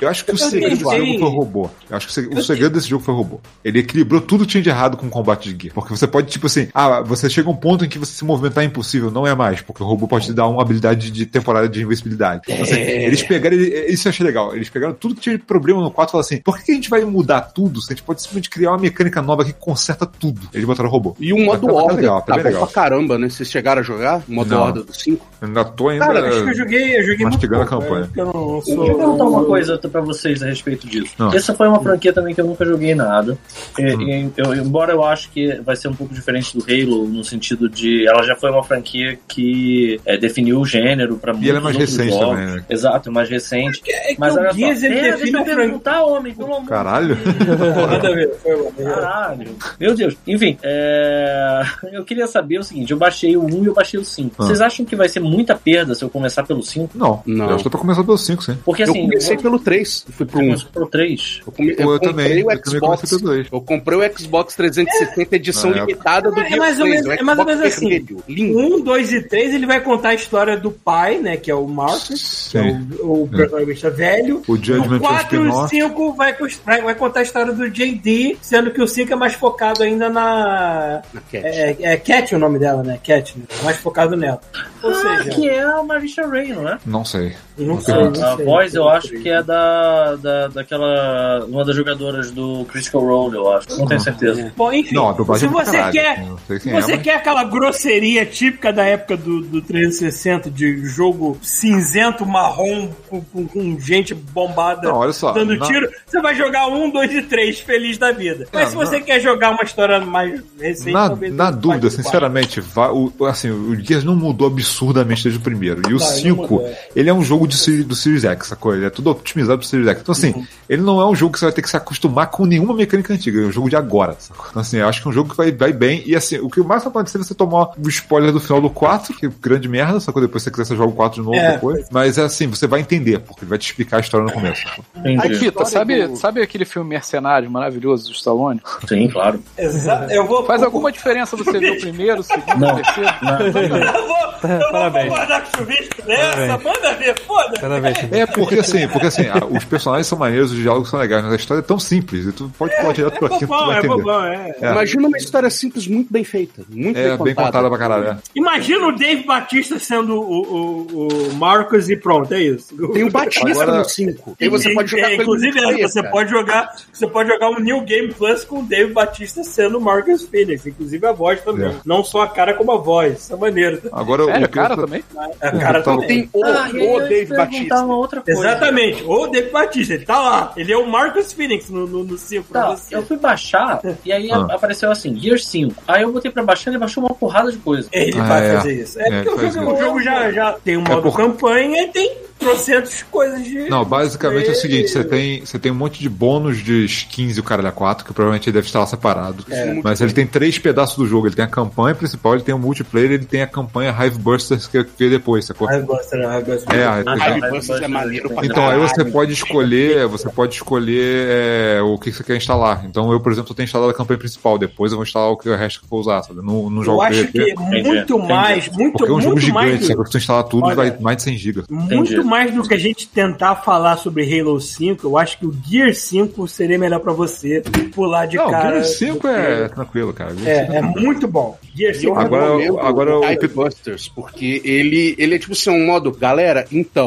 [0.00, 1.70] Eu acho que o segredo desse jogo foi o robô.
[1.90, 3.40] Eu acho que o seg- o segredo desse jogo foi o robô.
[3.64, 5.74] Ele equilibrou tudo que tinha de errado com o combate de gear.
[5.74, 8.24] Porque você pode, tipo assim, ah, você chega a um ponto em que você se
[8.24, 11.26] movimentar é impossível, não é mais, porque o robô pode te dar uma habilidade de
[11.26, 12.42] temporada de invencibilidade.
[12.48, 13.06] Então, assim, É.
[13.06, 14.54] eles pegaram, isso eu achei legal.
[14.54, 16.74] Eles pegaram tudo que tinha de problema no 4 e falaram assim: por que a
[16.74, 20.06] gente vai mudar tudo se a gente pode simplesmente criar uma mecânica nova que conserta
[20.06, 20.40] tudo?
[20.52, 21.16] Eles botaram o robô.
[21.20, 22.66] E o modo Tá- tá horda legal, tá tá bom legal.
[22.66, 23.28] pra caramba, né?
[23.28, 25.26] Vocês chegaram a jogar o modo horda do 5?
[25.40, 27.84] Eu ainda tô ainda Cara, acho que eu joguei, eu joguei muito mastigando a pouco,
[27.84, 28.03] campanha.
[28.16, 28.94] Eu não não Deixa eu sou.
[28.96, 31.14] perguntar uma coisa pra vocês a respeito disso.
[31.18, 31.32] Não.
[31.32, 33.36] Essa foi uma franquia também que eu nunca joguei nada.
[33.78, 37.24] E- e eu- embora eu acho que vai ser um pouco diferente do Halo, no
[37.24, 41.58] sentido de ela já foi uma franquia que é, definiu o gênero pra muitos ela
[41.58, 42.28] é mais recente jogos.
[42.38, 42.64] também, né?
[42.68, 43.80] Exato, mais recente.
[43.88, 47.16] É que Mas olha só, Pera, deixa eu perguntar, homem, pelo amor Caralho.
[47.16, 47.24] de.
[48.84, 49.56] Caralho.
[49.78, 50.16] Meu Deus.
[50.26, 51.62] Enfim, é,
[51.92, 54.34] eu queria saber o seguinte: eu baixei o 1 e eu baixei o 5.
[54.38, 54.44] Ah.
[54.46, 56.96] Vocês acham que vai ser muita perda se eu começar pelo 5?
[56.96, 57.46] Não, Não.
[57.48, 58.58] eu acho que dá pra começar pelo 5, sim.
[58.64, 59.02] Porque Eu assim.
[59.02, 60.46] comecei eu- pelo 3, fui pro eu 1.
[60.48, 61.40] comecei pelo 3.
[61.46, 62.80] Eu, come- eu eu comprei também, o eu também Xbox.
[62.96, 63.46] comecei pelo dois.
[63.52, 67.06] Eu comprei o Xbox 360 edição Na limitada do É Gears mais ou 3, menos-
[67.06, 67.88] o é mais ou menos assim.
[67.88, 68.24] vermelho.
[68.28, 68.58] Lindo.
[68.58, 71.36] Um, dois e três, ele vai contar a história do pai, né?
[71.36, 72.62] Que é o Marcus, que é
[73.00, 74.42] o, o protagonista velho.
[74.48, 75.68] O Judgment o 4 e o spin-off.
[75.76, 79.16] 5 vai, cos- vai, vai contar a história do JD, sendo que o 5 é
[79.16, 81.02] mais focado ainda na.
[81.12, 81.44] Na Cat.
[81.46, 82.98] É, é Cat o nome dela, né?
[83.02, 83.44] Cat, né?
[83.62, 84.40] Mais focado nela.
[84.82, 86.78] Ou Ah, seja, que é a Marisha Ray, não é?
[86.86, 87.32] Não sei.
[87.58, 87.94] Não a- sei.
[87.94, 88.44] A, não a sei.
[88.44, 93.52] voz eu acho que é da, da daquela uma das jogadoras do Critical Role, eu
[93.52, 93.78] acho.
[93.78, 94.52] Não tenho certeza.
[94.56, 95.92] Bom, enfim, Não, a se é você caralho.
[95.92, 96.26] quer.
[96.26, 100.50] Não sei Se é, você mas- quer aquela grosseria típica da época do, do 360
[100.50, 105.88] de jogo cinzento, marrom, com, com- com gente bombada Não, olha só, dando na- tiro,
[106.06, 108.46] você vai jogar um, dois e três, feliz da vida.
[108.52, 112.90] Mas É, se você quer jogar uma história mais recente, Na, na dúvida, sinceramente, vai,
[112.90, 115.82] o, assim, o Gears não mudou absurdamente desde o primeiro.
[115.88, 116.78] E o Não, ele não 5, mudou, é.
[116.96, 118.74] ele é um jogo de, Seri- do Series X, sacou?
[118.74, 120.00] Ele é tudo otimizado pro Series X.
[120.00, 120.46] Então, assim, Uhum.
[120.68, 123.12] ele não é um jogo que você vai ter que se acostumar com nenhuma mecânica
[123.12, 123.40] antiga.
[123.42, 124.46] É um jogo de agora, sacou?
[124.50, 126.02] Então, assim, eu acho que é um jogo que vai, vai bem.
[126.06, 128.70] E, assim, o que mais vai acontecer é você tomar o spoiler do final do
[128.70, 130.20] 4, que é grande merda, sacou?
[130.22, 131.86] Depois, se você quiser, você joga o 4 de novo É, depois.
[131.90, 134.64] Mas, é assim, você vai entender, porque ele vai te explicar a história no começo.
[135.04, 135.34] Aí, Entendi.
[135.36, 138.60] Fita, sabe, do- sabe aquele filme Mercenário maravilhoso do Stallone?
[138.88, 139.42] Sim, claro.
[139.58, 140.12] Exato.
[140.12, 140.44] Eu vou.
[140.44, 142.72] Faz alguma diferença você ver o primeiro, o segundo, Não.
[142.72, 143.10] o terceiro?
[143.24, 146.64] Eu vou, eu vou concordar com o chuvisco nessa, Parabéns.
[146.64, 147.33] manda ver, foda-se.
[147.60, 147.98] Parabéns.
[148.12, 151.32] É, porque assim, porque assim, a- os personagens são maneiros, os diálogos são legais, mas
[151.32, 153.82] a história é tão simples, e tu pode pular direto É pra aqui, bobão, é
[153.82, 154.54] bobão, é.
[154.60, 156.62] Imagina uma história simples, muito bem feita.
[156.68, 158.08] Muito É, bem contada pra caralho.
[158.08, 158.16] é.
[158.34, 162.76] Imagina o Dave Batista sendo o, o, o Marcus e pronto, é isso.
[162.92, 164.36] Tem o Batista Agora- no 5.
[164.40, 166.12] E você pode jogar É, inclusive, é, você cara.
[166.12, 169.80] pode jogar, você pode jogar um New Game Plus com o Dave Batista sendo o
[169.80, 171.68] Marcus Phoenix, inclusive a voz também.
[171.70, 171.74] É.
[171.84, 173.18] Não só a cara como a voz.
[173.24, 173.80] Isso é maneiro.
[173.92, 175.04] Agora, Sério, o cara também?
[175.40, 176.26] A cara Então, também.
[176.26, 177.80] Tem o, Ah, o ia Dave Batista.
[177.84, 178.40] uma outra coisa.
[178.40, 179.04] Exatamente.
[179.06, 180.52] O Dave Batista, ele tá lá.
[180.56, 182.18] Ele é o Marcus Phoenix no 5 no, no
[182.52, 184.46] Tá, eu fui baixar e aí Ah.
[184.50, 185.74] apareceu assim, Gear 5.
[185.86, 187.88] Aí eu botei pra baixar e ele baixou uma porrada de coisa.
[187.92, 188.52] Ele Ah, vai é.
[188.56, 189.00] fazer isso.
[189.00, 189.74] É, É, porque o jogo, isso.
[189.74, 193.68] o jogo já, já tem um modo por- campanha e tem trocentos coisas de.
[193.70, 197.36] Não, basicamente é o seguinte, você tem, você tem um monte de bônus de skins
[197.36, 199.44] e o caralho a 4, que provavelmente ele deve estar lá separado.
[199.50, 199.80] É.
[199.82, 201.26] Mas ele tem três pedaços do jogo.
[201.28, 204.66] Ele tem a campanha principal, ele tem o multiplayer, ele tem a campanha Hive Busters
[204.66, 205.68] que veio depois, sacou?
[205.68, 206.26] Ai, gosta, né?
[206.26, 206.74] Ai, gosta.
[206.74, 207.13] É, Ah,
[207.50, 212.12] Busters é maneiro pra Então, aí você pode escolher, você pode escolher é, o que
[212.12, 212.84] você quer instalar.
[212.86, 215.48] Então, eu, por exemplo, tenho instalado a campanha principal, depois eu vou instalar o que
[215.48, 216.40] o resto que eu for usar, sabe?
[216.42, 218.28] Não Eu jogo acho PVP, que Entendi, muito entendi.
[218.32, 219.84] mais, muito, porque é um jogo gigante?
[219.86, 221.62] Se tu instalar tudo, Olha, vai mais de 100 GB.
[221.70, 225.54] Muito mais do que a gente tentar falar sobre Halo 5, eu acho que o
[225.66, 227.62] Gear 5 seria melhor pra você
[227.94, 228.82] pular de Não, cara.
[228.82, 230.34] Gear 5 do que- é tranquilo, cara.
[230.36, 231.58] Gear 5 É, é muito bom.
[231.74, 232.56] Gear 5 Eu é Agora- bom.
[232.58, 237.03] recomendo agora o Busters, porque ele, ele é tipo assim, um modo, galera, então,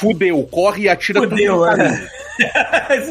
[0.00, 2.08] fudeu, corre e atira Fudeu, tudo é.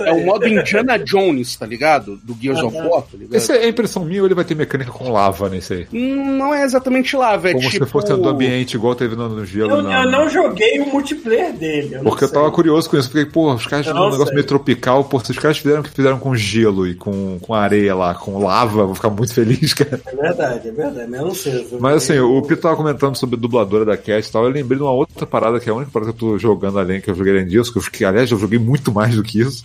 [0.06, 2.18] É o modo Indiana Jones, tá ligado?
[2.24, 3.36] Do Gears of War, tá ligado?
[3.36, 5.88] Essa é a impressão minha ou ele vai ter mecânica com lava nesse aí?
[5.92, 7.84] Hum, Não é exatamente lava, é Como tipo...
[7.86, 9.72] se fosse do ambiente, igual teve no, no gelo.
[9.72, 11.96] Eu, na- eu não joguei o multiplayer dele.
[11.96, 14.12] eu não Porque eu tava curioso com isso, porque, pô, os caras fizeram um não
[14.12, 14.36] negócio sei.
[14.36, 17.54] meio tropical, pô, se os caras fizeram o que fizeram com gelo e com, com
[17.54, 20.00] areia lá, com lava, vou ficar muito feliz, cara.
[20.06, 21.68] É verdade, é verdade, mas eu não sei.
[21.70, 24.52] eu Mas assim, o Pito tava comentando sobre a dubladora da Cat e tal, eu
[24.52, 27.00] lembrei de uma outra parada, que é a única parada que eu tô jogando além,
[27.00, 29.40] que eu joguei além disso, que, eu, que aliás eu joguei muito mais do que
[29.40, 29.64] isso,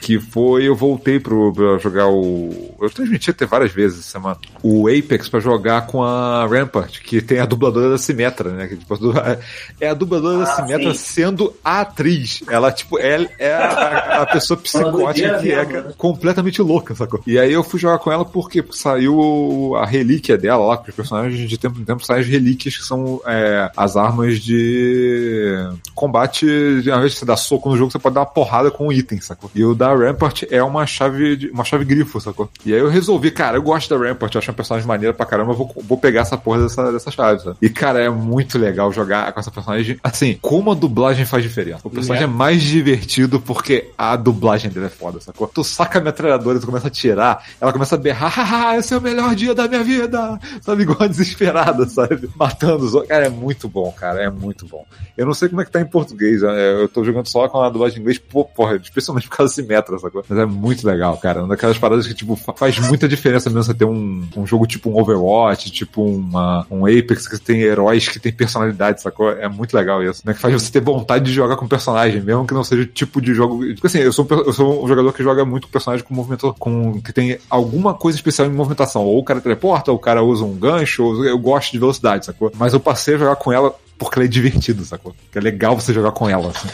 [0.00, 2.74] que foi, eu voltei pro, pra jogar o...
[2.80, 7.20] Eu transmiti até várias vezes essa semana, o Apex pra jogar com a Rampart, que
[7.20, 8.96] tem a dubladora da Simetra, né, que tipo,
[9.80, 14.58] é a dubladora da Simetra sendo a atriz, ela tipo, é, é a, a pessoa
[14.58, 17.20] psicótica que é cara, completamente louca, sacou?
[17.26, 20.96] E aí eu fui jogar com ela porque saiu a relíquia dela lá, porque os
[20.96, 25.56] personagens de tempo em tempo saem as relíquias que são é, as armas de
[25.94, 26.46] combate.
[26.90, 28.92] Ao invés de você dar soco no jogo, você pode dar uma porrada com um
[28.92, 29.50] item, sacou?
[29.54, 32.48] E o da Rampart é uma chave, de, uma chave grifo, sacou?
[32.64, 35.26] E aí eu resolvi, cara, eu gosto da Rampart, eu acho uma personagem maneira pra
[35.26, 37.56] caramba, eu vou, vou pegar essa porra dessa, dessa chave, sabe?
[37.60, 39.98] E, cara, é muito legal jogar com essa personagem.
[40.02, 41.80] Assim, como a dublagem faz diferença.
[41.84, 45.46] O personagem é, mais divertido porque a dublagem dele é foda, sacou?
[45.46, 48.96] Tu saca a metralhadora, tu começa a tirar, ela começa a berrar, haha, esse é
[48.96, 50.82] o melhor dia da minha vida, sabe?
[50.82, 52.28] Igual desesperada, sabe?
[52.36, 53.08] Matando os outros.
[53.08, 54.86] Cara, é muito bom, cara, é muito bom.
[55.16, 56.82] Eu não sei como é que tá em português, né?
[56.82, 59.66] eu tô jogando só com a dublagem em inglês, pô, porra, especialmente por causa desse
[59.66, 60.24] metra, sacou?
[60.28, 61.40] Mas é muito legal, cara.
[61.40, 64.90] Uma daquelas paradas que, tipo, faz muita diferença mesmo você ter um, um jogo tipo
[64.90, 69.30] um Overwatch, tipo uma, um Apex que tem heróis que tem personalidade, sacou?
[69.30, 70.34] É muito legal isso, né?
[70.34, 73.20] Que faz você ter vontade de jogar com personagem, mesmo que não seja o tipo
[73.20, 73.66] de jogo.
[73.74, 77.00] Tipo assim, eu sou, eu sou um jogador que joga muito personagem com movimento, com,
[77.00, 79.04] que tem alguma coisa especial em movimentação.
[79.04, 82.26] Ou o cara teleporta, ou o cara usa um gancho, ou eu gosto de velocidade,
[82.26, 82.50] sacou?
[82.56, 85.14] Mas eu passei a jogar com ela porque ela é divertido, sacou?
[85.32, 86.68] Que é legal você jogar com ela, assim.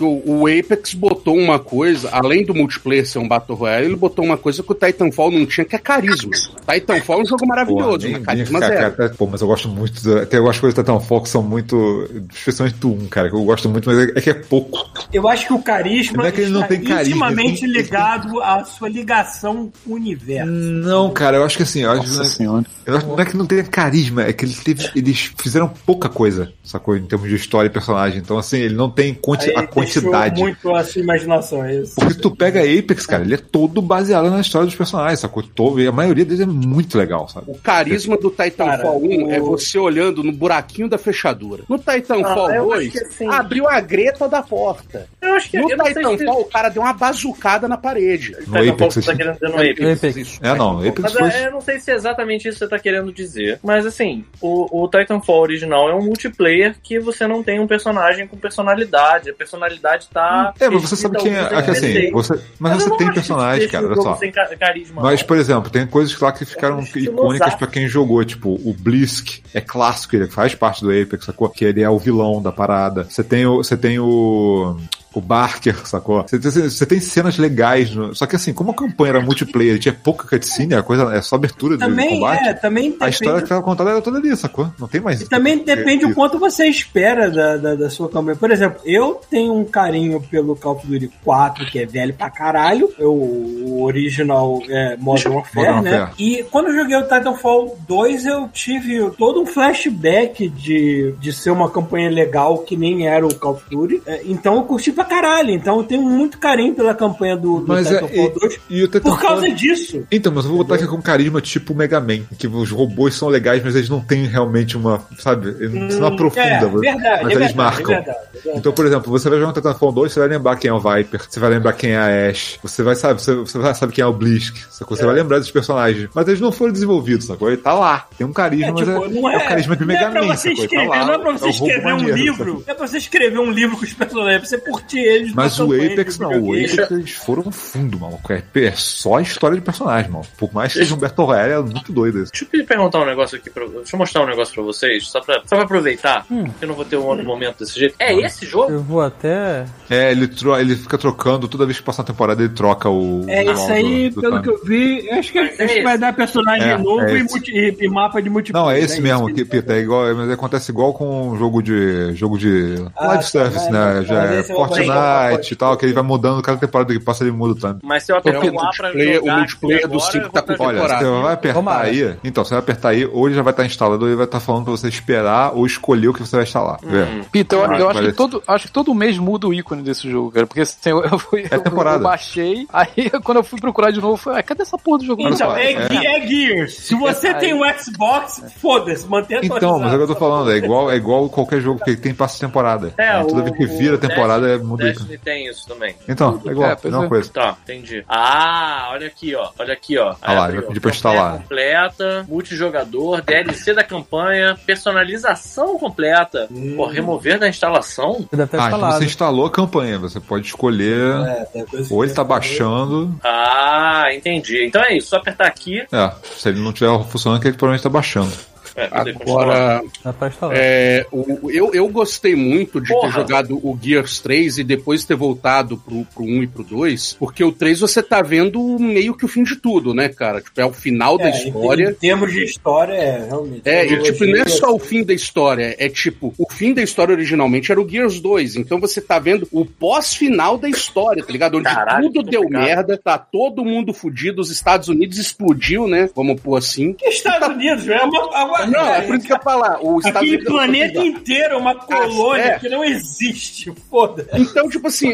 [0.00, 4.24] O, o, Apex botou uma coisa, além do multiplayer ser um Battle Royale, ele botou
[4.24, 6.30] uma coisa que o Titanfall não tinha, que é carisma.
[6.70, 8.96] Titanfall é um jogo maravilhoso, Pô, mas carisma cara, zero.
[8.96, 12.08] Cara, pô, mas eu gosto muito, do, tem algumas coisas do Titanfall que são muito,
[12.32, 14.78] especialmente do 1, cara, que eu gosto muito, mas é, é que é pouco.
[15.12, 17.70] Eu acho que o carisma não é que ele não tem carisma, intimamente tem...
[17.70, 20.50] ligado à sua ligação com o universo.
[20.50, 22.64] Não, cara, eu acho que assim, eu acho, Nossa senhora.
[22.86, 26.08] Eu acho, não é que não tenha carisma, é que ele teve, eles fizeram pouca
[26.08, 26.96] coisa, sacou?
[26.96, 28.18] Em termos de história e personagem.
[28.18, 29.87] Então, assim, ele não tem quanti, a quantidade.
[30.36, 31.94] Muito a sua imaginação, é isso.
[31.96, 35.42] Porque tu pega Apex, cara, ele é todo baseado na história dos personagens, sacou?
[35.42, 37.50] Todo, e a maioria deles é muito legal, sabe?
[37.50, 39.30] O carisma do Titanfall 1 o...
[39.30, 41.64] é você olhando no buraquinho da fechadura.
[41.68, 43.28] No Titanfall ah, 2, assim...
[43.28, 45.08] abriu a greta da porta.
[45.20, 46.26] Eu acho que no Titanfall, se...
[46.26, 48.36] o cara deu uma bazucada na parede.
[48.46, 50.04] No Apex, você tá querendo dizer no Apex.
[50.04, 50.40] Apex.
[50.42, 51.28] É, não, Apex Mas, foi...
[51.28, 53.58] é, eu não sei se é exatamente isso que você tá querendo dizer.
[53.62, 58.26] Mas assim, o, o Titanfall original é um multiplayer que você não tem um personagem
[58.26, 59.30] com personalidade.
[59.30, 59.77] A personalidade
[60.12, 60.54] tá.
[60.58, 61.40] É, mas você sabe quem é.
[61.40, 64.18] Aqui, assim, você, mas, mas você tem personagem, cara, olha só.
[64.58, 68.24] Carisma, mas, por exemplo, tem coisas lá que ficaram é icônicas pra quem jogou.
[68.24, 71.48] Tipo, o Blisk é clássico, ele faz parte do Apex, sacou?
[71.48, 73.04] Que ele é o vilão da parada.
[73.04, 73.58] Você tem o.
[73.58, 74.76] Você tem o
[75.18, 76.24] o Barker, sacou?
[76.26, 78.14] Você tem, você tem cenas legais, no...
[78.14, 81.36] só que assim, como a campanha era multiplayer tinha pouca cutscene, a coisa é só
[81.36, 82.48] abertura também de combate.
[82.48, 84.70] É, também a história que tava contada era toda ali, sacou?
[84.78, 85.20] Não tem mais.
[85.20, 88.36] E também depende o quanto você espera da, da, da, sua campanha.
[88.36, 92.30] Por exemplo, eu tenho um carinho pelo Call of Duty 4, que é velho pra
[92.30, 92.92] caralho.
[92.98, 96.10] Eu, o original é Modern Warfare, né?
[96.18, 101.50] E quando eu joguei o Titanfall 2, eu tive todo um flashback de, de ser
[101.50, 104.02] uma campanha legal que nem era o Call of Duty.
[104.06, 105.50] É, então eu curti pra caralho.
[105.50, 109.00] Então eu tenho muito carinho pela campanha do, do mas Titanfall é, 2 e, e
[109.00, 110.06] por causa disso.
[110.10, 113.28] Então, mas eu vou botar aqui com carisma tipo Mega Man, que os robôs são
[113.28, 117.08] legais, mas eles não têm realmente uma, sabe, hum, você não aprofunda, é, verdade, mas
[117.10, 117.94] é eles verdade, marcam.
[117.94, 120.70] É verdade, então, por exemplo, você vai jogar um Titanfall 2, você vai lembrar quem
[120.70, 123.58] é o Viper, você vai lembrar quem é a Ash, você vai sabe, você, você
[123.58, 124.56] vai saber quem é o Blisk?
[124.70, 127.48] Você vai lembrar dos personagens, mas eles não foram desenvolvidos, sacou?
[127.48, 128.90] Ele tá lá, tem um carisma, tipo,
[129.22, 130.34] mas é, é, o carisma de Mega Man?
[130.34, 133.38] Escrever, tá lá, não é pra você escrever um livro, não é pra você escrever
[133.38, 135.34] um livro com os personagens, é pra você curtir eles.
[135.34, 138.32] Mas o Apex não, o Apex eles foram fundo, maluco.
[138.32, 140.24] É, é só a história de personagem, mano.
[140.36, 142.32] Por mais que seja um Battle Royale, é muito doido isso.
[142.32, 143.66] Deixa eu perguntar um negócio aqui pra.
[143.66, 146.44] Deixa eu mostrar um negócio pra vocês, só pra, só pra aproveitar, hum.
[146.44, 147.94] que eu não vou ter um outro momento desse jeito.
[147.98, 148.70] É esse jogo?
[148.70, 149.66] Eu vou até.
[149.90, 150.56] É, ele, tro...
[150.56, 153.24] ele fica trocando, toda vez que passa uma temporada, ele troca o.
[153.28, 155.10] É isso aí, do, pelo que eu vi.
[155.10, 157.76] Acho que, acho que vai dar personagem é, novo é e, multi...
[157.80, 158.66] e, mapa de multiplayer.
[158.66, 161.62] Não, é esse é mesmo, que, Pita, é igual, mas acontece igual com um jogo
[161.62, 162.14] de.
[162.14, 162.76] jogo de.
[162.96, 164.02] Ah, live service, né?
[164.04, 164.42] Já é
[164.86, 167.80] Fortnite e tal, que ele vai mudando cada temporada que passa, ele muda também.
[167.82, 170.80] Mas se eu apertar o A pra jogar o multiplayer do 5 tá com Olha,
[170.80, 172.16] você vai apertar aí.
[172.24, 174.40] Então, você vai apertar aí, ou ele já vai estar instalado, ou ele vai estar
[174.40, 176.78] falando pra você esperar ou escolher o que você vai instalar.
[176.84, 177.22] Hum.
[177.30, 180.30] Pita, eu, eu acho, que todo, acho que todo mês muda o ícone desse jogo,
[180.30, 180.46] cara.
[180.46, 181.98] Porque assim, eu, eu, fui, é temporada.
[181.98, 184.98] eu, baixei, aí quando eu fui procurar de novo, eu falei, ah, cadê essa porra
[184.98, 185.22] do jogo?
[185.22, 186.22] Então, é, é.
[186.22, 186.74] é Gears.
[186.74, 190.16] Se você tem o um Xbox, foda-se, mantém Então, mas é o que eu tô
[190.16, 192.92] falando, é igual, é igual qualquer jogo que tem passo de temporada.
[192.96, 195.18] É, toda vez que vira a temporada, é o ícone.
[195.18, 195.94] tem isso também.
[196.08, 197.30] Então, é igual, é, é uma coisa.
[197.32, 198.04] Tá, entendi.
[198.08, 199.50] Ah, olha aqui, ó.
[199.58, 200.14] Olha aqui, ó.
[200.20, 201.38] Ah lá, ele vai pedir pra instalar.
[201.38, 206.48] completa, multijogador, DLC da campanha, personalização completa.
[206.50, 206.74] Hum.
[206.76, 208.28] Pô, remover da instalação?
[208.32, 211.14] Ah, então você instalou a campanha, você pode escolher.
[211.54, 213.14] É, ou ele tá baixando.
[213.22, 214.64] Ah, entendi.
[214.64, 215.86] Então é isso, só apertar aqui.
[215.92, 218.32] É, se ele não tiver funcionando, é que ele provavelmente tá baixando.
[218.78, 220.14] É, Agora, tá
[220.52, 223.10] é, o- eu, eu gostei muito de ter Porra.
[223.12, 227.42] jogado o Gears 3 e depois ter voltado pro, pro 1 e pro 2, porque
[227.42, 230.40] o 3 você tá vendo meio que o fim de tudo, né, cara?
[230.40, 231.90] Tipo, é o final da É, em- história.
[231.90, 233.62] Em termos de história, é, realmente.
[233.64, 236.82] É, e tipo, não é só o fim da história, é tipo, o fim da
[236.82, 241.32] história originalmente era o Gears 2, então você tá vendo o pós-final da história, tá
[241.32, 241.56] ligado?
[241.58, 242.64] Onde Caralho, tudo deu complicado.
[242.66, 246.08] merda, tá todo mundo fudido, os Estados Unidos explodiu, né?
[246.14, 246.92] Vamos pôr assim.
[246.92, 248.44] Que Estados Unidos, é uma.
[248.44, 250.44] uma Não, é por isso que eu ia falar, o Aquele Unidos...
[250.46, 252.58] planeta inteiro é uma colônia é.
[252.58, 254.26] que não existe, foda.
[254.34, 255.12] Então, tipo assim,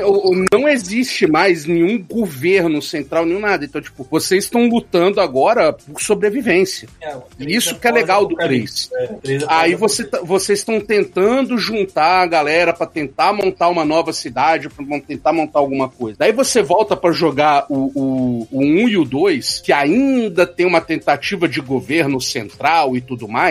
[0.53, 3.65] não existe mais nenhum governo central, nenhum nada.
[3.65, 6.89] Então, tipo, vocês estão lutando agora por sobrevivência.
[7.01, 8.91] É, isso que é legal do 3.
[8.95, 13.85] É, é Aí você tá- vocês estão tentando juntar a galera pra tentar montar uma
[13.85, 16.19] nova cidade, pra tentar montar alguma coisa.
[16.19, 20.67] Daí você volta pra jogar o, o, o 1 e o 2, que ainda tem
[20.67, 23.44] uma tentativa de governo central e tudo mais.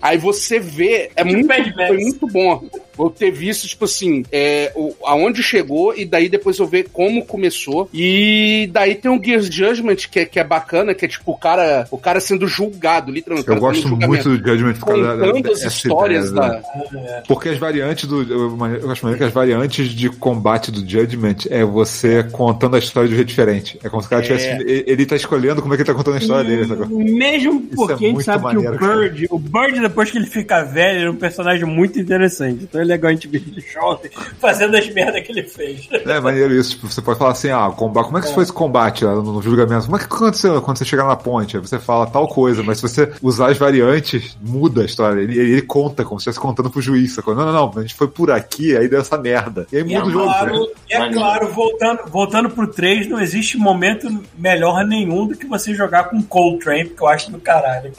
[0.00, 2.62] Aí você vê, é muito, foi muito bom
[3.06, 7.24] eu ter visto, tipo assim, é, o, aonde chegou e daí depois eu ver como
[7.24, 7.88] começou.
[7.92, 11.36] E daí tem o Gears Judgment, que é, que é bacana, que é tipo o
[11.36, 13.48] cara, o cara sendo julgado, literalmente.
[13.48, 16.62] Eu gosto muito do Judgment por causa da- da- Contando as histórias ideia, da,
[16.92, 17.22] né?
[17.26, 18.22] Porque as variantes do.
[18.22, 22.78] Eu, eu acho maneiro que as variantes de combate do Judgment é você contando a
[22.78, 23.78] história de um jeito diferente.
[23.82, 24.26] É como se o cara É.
[24.26, 24.48] tivesse.
[24.48, 26.66] Ele, ele tá escolhendo como é que ele tá contando a história dele.
[26.66, 26.86] sacou?
[26.98, 30.18] Mesmo Isso porque é a gente sabe maneiro, que o Bird, o Bird, depois que
[30.18, 32.64] ele fica velho, ele é um personagem muito interessante.
[32.64, 35.88] Então é legal a gente ver ele jovem fazendo as merdas que ele fez.
[35.90, 36.70] É maneiro isso.
[36.70, 39.22] Tipo, você pode falar assim: ah, combate, como é que foi esse combate lá no,
[39.22, 39.84] no julgamento?
[39.84, 41.56] Como é que aconteceu quando você chegar na ponte?
[41.56, 45.20] Aí você fala tal coisa, mas se você usar as variantes, muda a história.
[45.20, 47.12] Ele, ele conta como se estivesse contando pro juiz.
[47.14, 47.34] Sacou?
[47.34, 47.72] Não, não, não.
[47.76, 49.66] A gente foi por aqui, aí deu essa merda.
[49.72, 50.26] E aí E é muda o jogo.
[50.26, 50.32] né?
[50.32, 55.46] claro, e é claro voltando, voltando pro 3, não existe momento melhor nenhum do que
[55.46, 57.92] você jogar com Coltrane, porque eu acho do caralho.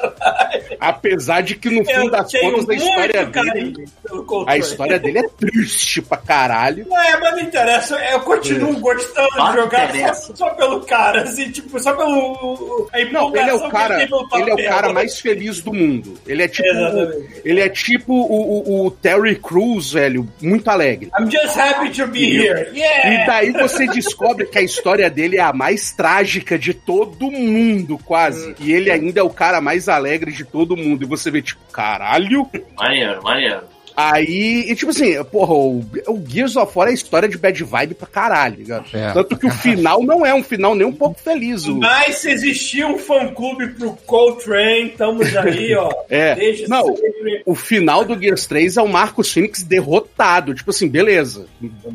[0.80, 3.86] Apesar de que no fim Eu das contas a história muito dele.
[4.06, 4.60] A Coltrane.
[4.86, 6.86] História dele é triste pra caralho.
[6.88, 7.96] Não, é, mas não interessa.
[8.12, 12.88] Eu continuo gostando Ah, de jogar só, só pelo cara, assim, tipo, só pelo.
[13.12, 14.14] Não, ele é o cara, ele
[14.50, 16.18] é o cara mais feliz do mundo.
[16.28, 17.42] Ele é tipo, Exatamente.
[17.44, 21.10] ele é tipo o, o- o Terry Crews, velho, muito alegre.
[21.20, 22.70] I'm just happy to be here.
[22.74, 23.24] Yeah!
[23.24, 27.98] E daí você descobre que a história dele é a mais trágica de todo mundo,
[28.06, 28.56] quase.
[28.60, 31.04] E ele ainda é o cara mais alegre de todo mundo.
[31.04, 32.50] E você vê, tipo, caralho.
[32.78, 33.62] Maneiro, maneiro.
[34.10, 37.64] Aí, e tipo assim, porra, o, o Gears of War é a história de bad
[37.64, 38.86] vibe pra caralho, ligado?
[38.94, 39.12] É.
[39.12, 41.68] Tanto que o final não é um final nem um pouco feliz.
[41.68, 45.92] O, Mas se existir um fã-clube pro Coltrane, estamos aí, ó.
[46.10, 46.36] É.
[46.36, 46.84] Desde Não.
[46.96, 47.42] sempre.
[47.46, 50.54] o final do Gears 3 é o Marcos Phoenix derrotado.
[50.54, 51.46] Tipo assim, beleza.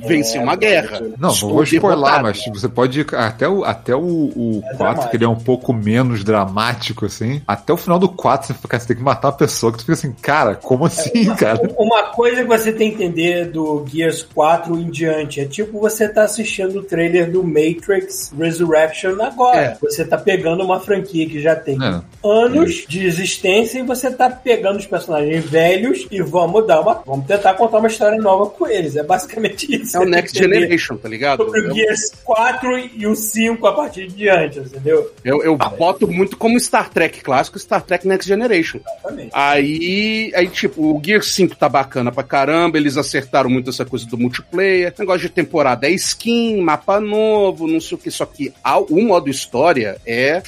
[0.06, 1.00] Venceu uma guerra.
[1.18, 4.60] Não, Estou não vou spoiler, mas tipo, você pode ir até o, até o, o
[4.62, 5.10] 4, dramático.
[5.10, 7.42] que ele é um pouco menos dramático, assim.
[7.46, 9.82] Até o final do 4, você, fica, você tem que matar uma pessoa que tu
[9.82, 11.60] fica assim, cara, como assim, cara?
[11.76, 16.08] Uma coisa que você tem que entender do Gears 4 em diante é tipo você
[16.08, 19.60] tá assistindo o trailer do Matrix Resurrection agora.
[19.60, 19.76] É.
[19.80, 22.00] Você tá pegando uma franquia que já tem É.
[22.24, 27.02] anos de existência e você tá pegando os personagens velhos e vamos dar uma.
[27.06, 28.96] Vamos tentar contar uma história nova com eles.
[28.96, 29.96] É basicamente isso.
[29.96, 31.44] É o Next Generation, tá ligado?
[31.44, 35.12] Sobre o Gears 4 e o 5 a partir de diante, entendeu?
[35.24, 38.78] eu, eu boto muito como Star Trek clássico, Star Trek Next Generation.
[38.78, 39.30] Exatamente.
[39.32, 44.06] Aí, aí, tipo, o Gear 5 tá bacana pra caramba, eles acertaram muito essa coisa
[44.06, 44.94] do multiplayer.
[44.98, 48.10] Negócio de temporada é skin, mapa novo, não sei o que.
[48.10, 48.50] Só que
[48.88, 50.42] o modo história é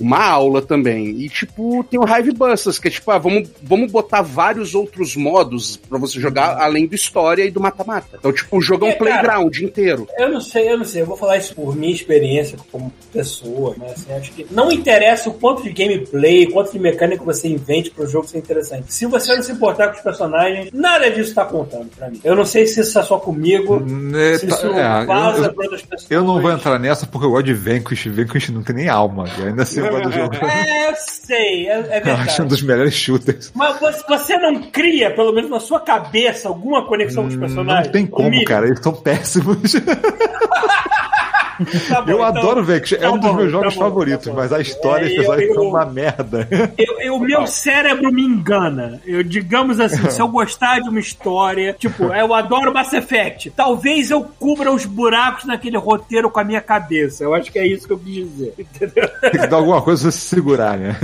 [0.00, 1.08] uma aula também.
[1.20, 5.16] E, tipo, tem o Hive Busters, que é tipo, ah, vamos, vamos botar vários outros
[5.16, 8.16] modos pra você jogar além do história e do mata-mata.
[8.18, 10.06] Então, tipo, o jogo é um É, cara, playground inteiro.
[10.18, 11.02] Eu não sei, eu não sei.
[11.02, 15.28] Eu vou falar isso por minha experiência como pessoa, mas assim, acho que não interessa
[15.30, 18.92] o quanto de gameplay, quanto de mecânica você invente pro jogo ser interessante.
[18.92, 22.20] Se você não se importar com os personagens, nada disso tá contando pra mim.
[22.22, 23.82] Eu não sei se isso é só comigo,
[24.16, 26.10] É, se tá- isso é, vaza eu, eu- pra outras pessoas.
[26.10, 28.06] eu não vou entrar nessa porque eu gosto de Vanquish.
[28.06, 29.24] Vanquish não tem nem alma.
[29.38, 30.36] E ainda assim do jogo.
[30.44, 32.48] É, eu sei, é, é Eu acho um verdade.
[32.48, 33.52] dos melhores shooters.
[33.54, 37.86] Mas você, não cria, pelo menos na sua cabeça, alguma conexão com os personagens?
[37.86, 38.66] Não tem como, cara.
[38.66, 39.74] Eles são péssimos.
[41.88, 42.92] Tá bom, eu então- adoro Vanquish.
[42.94, 44.36] É tá um dos bom, meus tá jogos bom, favoritos, tá bom.
[44.36, 46.48] mas a história e É, as pessoas eu- são eu- uma merda.
[47.12, 49.00] O meu cérebro me engana.
[49.04, 54.10] Eu, digamos assim, se eu gostar de uma história, tipo, eu adoro Mass Effect, talvez
[54.10, 57.24] eu cubra os buracos naquele roteiro com a minha cabeça.
[57.24, 58.54] Eu acho que é isso que eu quis dizer.
[58.58, 59.08] Entendeu?
[59.20, 60.96] Tem que dar alguma coisa pra você se segurar, né?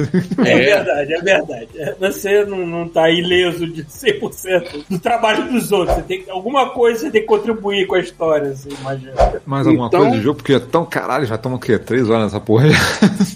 [0.45, 1.69] É, verdade, é verdade.
[1.99, 5.97] Você não, não tá ileso de 100% do trabalho dos outros.
[5.97, 9.13] Você tem que, alguma coisa você tem que contribuir com a história, assim, imagina.
[9.47, 10.43] Mais alguma Então- coisa do jogo?
[10.45, 11.79] Porque já estão, caralho, já estão o quê?
[11.79, 12.67] Três horas nessa porra.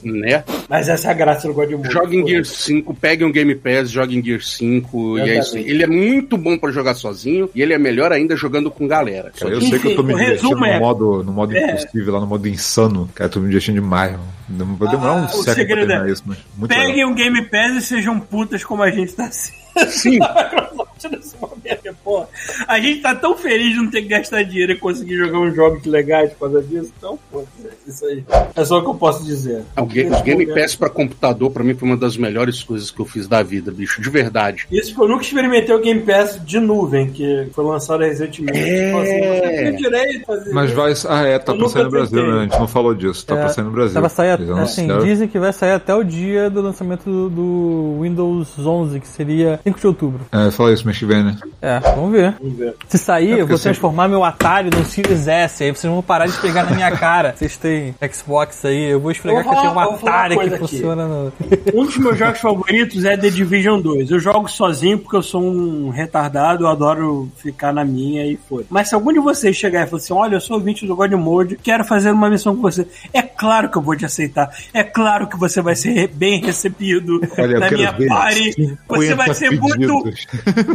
[0.04, 0.44] Né?
[0.68, 1.90] Mas essa é a graça do God Mode.
[1.92, 5.56] Joga em Gear 5, pegue um Game Pass, joga em Gear 5 e é isso.
[5.56, 5.68] aí.
[5.68, 9.32] Ele é muito bom pra jogar sozinho e ele é melhor ainda jogando com galera.
[9.38, 11.72] Cara, eu sei que eu tô me divertindo resumo no é- modo, no modo É.
[11.72, 13.08] impossível, lá no modo insano.
[13.14, 14.76] Cara, eu tô me divertindo demais, mano.
[14.78, 16.86] Vai demorar Ah, um século pra é- isso, mas muito legal.
[16.86, 19.90] Peguem um Game Pass e sejam putas como a gente tá sendo.
[19.90, 20.18] Sim.
[21.10, 22.24] Nesse momento, pô.
[22.66, 25.54] A gente tá tão feliz de não ter que gastar dinheiro e conseguir jogar uns
[25.54, 26.92] jogos legais por causa disso.
[26.98, 27.44] Então, pô,
[27.86, 28.24] isso aí.
[28.56, 29.62] É só o que eu posso dizer.
[29.76, 33.00] O Ga- Nesse Game Pass pra computador, pra mim, foi uma das melhores coisas que
[33.00, 34.66] eu fiz da vida, bicho, de verdade.
[34.70, 38.58] Isso porque eu nunca experimentei o Game Pass de nuvem, que foi lançado recentemente.
[38.58, 38.86] É.
[38.86, 40.92] Tipo assim, direito fazer Mas vai.
[41.08, 42.38] Ah, é, tá Eu pra sair no Brasil, né?
[42.38, 43.24] A gente não falou disso.
[43.26, 44.00] Tá É, pra sair no Brasil.
[44.00, 47.98] Vai sair, Eles assim, dizem que vai sair até o dia do lançamento do, do
[48.02, 50.20] Windows 11, que seria 5 de outubro.
[50.32, 51.36] É, fala isso mês que vem, né?
[51.60, 52.34] É, vamos ver.
[52.40, 52.74] Vamos ver.
[52.88, 55.62] Se sair, eu vou transformar meu Atari no Series S.
[55.62, 57.34] Aí vocês vão parar de pegar na minha cara.
[57.36, 60.56] Vocês têm Xbox aí, eu vou esfregar Eu vou que eu tenho um Atari que
[60.58, 61.32] funciona no.
[61.74, 64.10] Um dos meus jogos favoritos é The Division 2.
[64.10, 68.64] Eu jogo sozinho porque eu sou um retardado, eu adoro ficar na minha e foi.
[68.68, 71.12] Mas se algum de vocês chegar e falar assim: Olha, eu sou ouvinte do God
[71.12, 72.86] Mode, quero fazer uma missão com você.
[73.12, 74.50] É claro que eu vou te aceitar.
[74.72, 78.78] É claro que você vai ser bem recebido Olha, na minha party.
[78.88, 80.04] Você vai 50 ser muito.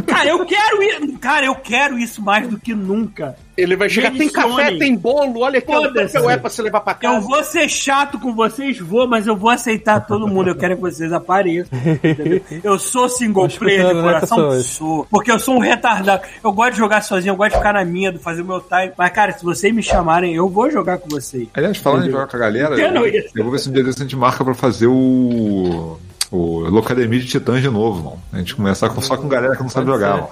[0.06, 1.18] Cara, eu quero isso.
[1.18, 3.36] Cara, eu quero isso mais do que nunca.
[3.56, 6.14] Ele vai chegar, tem café, tem bolo, olha aqui, Foda-se.
[6.14, 7.26] papel é pra você levar pra Eu casa.
[7.26, 10.48] vou ser chato com vocês, vou, mas eu vou aceitar todo mundo.
[10.48, 11.68] Eu quero que vocês apareçam.
[12.02, 12.40] entendeu?
[12.64, 15.06] Eu sou single player de né, coração, sou.
[15.08, 16.22] Porque eu sou um retardado.
[16.42, 18.60] Eu gosto de jogar sozinho, eu gosto de ficar na minha, de fazer o meu
[18.60, 18.92] time.
[18.98, 21.46] Mas, cara, se vocês me chamarem, eu vou jogar com vocês.
[21.54, 23.28] Aliás, falando em jogar com a galera, eu, isso.
[23.36, 25.96] eu vou ver se um dia desse a gente marca pra fazer o.
[26.36, 28.22] O Locademia de Titãs de novo, mano.
[28.32, 30.28] A gente começar com, só com galera que não sabe jogar, mano.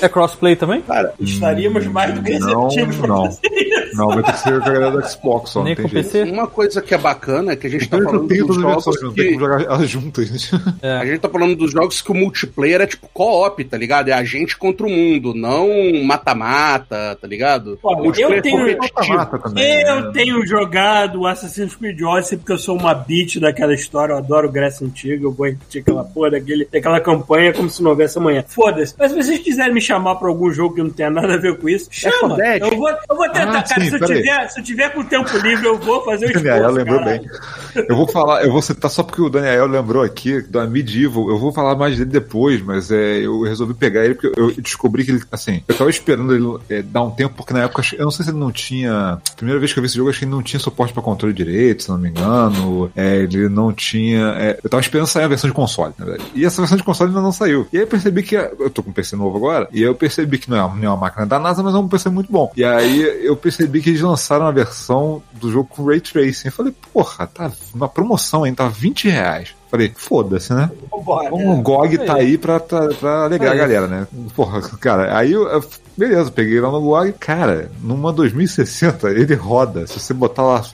[0.00, 0.82] É crossplay também?
[0.82, 3.24] Cara, Estaríamos mais do que Não, receptivos pra não.
[3.24, 3.96] fazer isso.
[3.96, 6.02] Não, vai ter que ser com a galera do Xbox só, Nem não com tem
[6.02, 6.12] jeito.
[6.26, 6.30] PC?
[6.32, 8.84] uma coisa que é bacana é que a gente tá que eu falando dos jogos
[8.84, 9.32] versões, não tem que...
[9.32, 10.50] como jogar elas juntas.
[10.82, 14.08] A gente tá falando dos jogos que o multiplayer é tipo co-op, tá ligado?
[14.08, 15.68] É a gente contra o mundo, não
[16.04, 17.78] mata-mata, tá ligado?
[17.82, 19.16] Olha, eu multiplayer tenho- competitivo.
[19.16, 19.80] Mata também.
[19.82, 20.10] Eu né?
[20.12, 24.86] tenho jogado Assassin's Creed Odyssey porque eu sou uma bitch daquela história, eu adoro Grécia
[24.86, 28.44] Antiga, eu vou repetir aquela porra daquele, daquela campanha como se não houvesse amanhã.
[28.46, 28.94] Foda-se.
[28.98, 31.56] Mas se vocês quiserem me chamar pra algum jogo que não tenha nada a ver
[31.58, 32.30] com isso, chama.
[32.30, 32.70] Fodete.
[32.70, 33.80] Eu vou, eu vou tentar, Ah, cara.
[33.80, 36.56] sim, se, eu tiver, se eu tiver com tempo livre, eu vou fazer o Daniel
[36.56, 36.76] esforço.
[36.76, 37.20] lembrou caralho.
[37.22, 37.84] bem.
[37.88, 41.28] Eu vou falar, eu vou citar só porque o Daniel lembrou aqui da Medieval.
[41.30, 45.04] Eu vou falar mais dele depois, mas é, eu resolvi pegar ele porque eu descobri
[45.04, 48.04] que ele, assim, eu tava esperando ele é, dar um tempo, porque na época eu
[48.04, 49.18] não sei se ele não tinha.
[49.36, 51.32] Primeira vez que eu vi esse jogo, acho que ele não tinha suporte pra controle
[51.34, 52.90] direito, se não me engano.
[52.96, 54.34] É, ele não tinha.
[54.38, 56.30] é, eu tava esperando sair a versão de console, na verdade.
[56.34, 57.66] E essa versão de console ainda não saiu.
[57.72, 58.34] E aí eu percebi que.
[58.36, 60.76] Eu tô com um PC novo agora, e aí eu percebi que não é, uma-
[60.76, 62.50] não é uma máquina da NASA, mas é um PC muito bom.
[62.56, 66.48] E aí eu percebi que eles lançaram a versão do jogo com Ray Tracing.
[66.48, 69.54] Eu falei, porra, tá uma promoção ainda, tá 20 reais.
[69.70, 70.68] Falei, foda-se, né?
[70.90, 71.32] Vambora.
[71.32, 73.58] O GOG tá aí pra, pra, pra alegrar a É.
[73.58, 74.06] galera, né?
[74.34, 75.64] Porra, cara, aí eu, eu-
[75.96, 77.12] beleza, peguei lá no GOG.
[77.20, 79.86] Cara, numa 2060 ele roda.
[79.86, 80.64] Se você botar lá,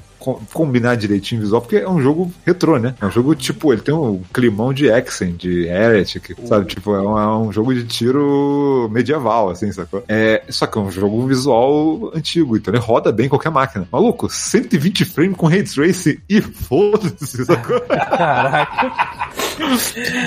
[0.52, 2.94] combinar direitinho o visual, porque é um jogo retrô, né?
[3.00, 6.66] É um jogo, tipo, ele tem um climão de Exen, de Heretic, sabe?
[6.66, 10.04] Tipo, é um, é um jogo de tiro medieval, assim, sacou?
[10.08, 13.86] É, só que é um jogo visual antigo, então ele roda bem em qualquer máquina.
[13.90, 17.80] Maluco, 120 frames com Ray Tracing e foda-se, sacou?
[17.88, 19.45] Caraca.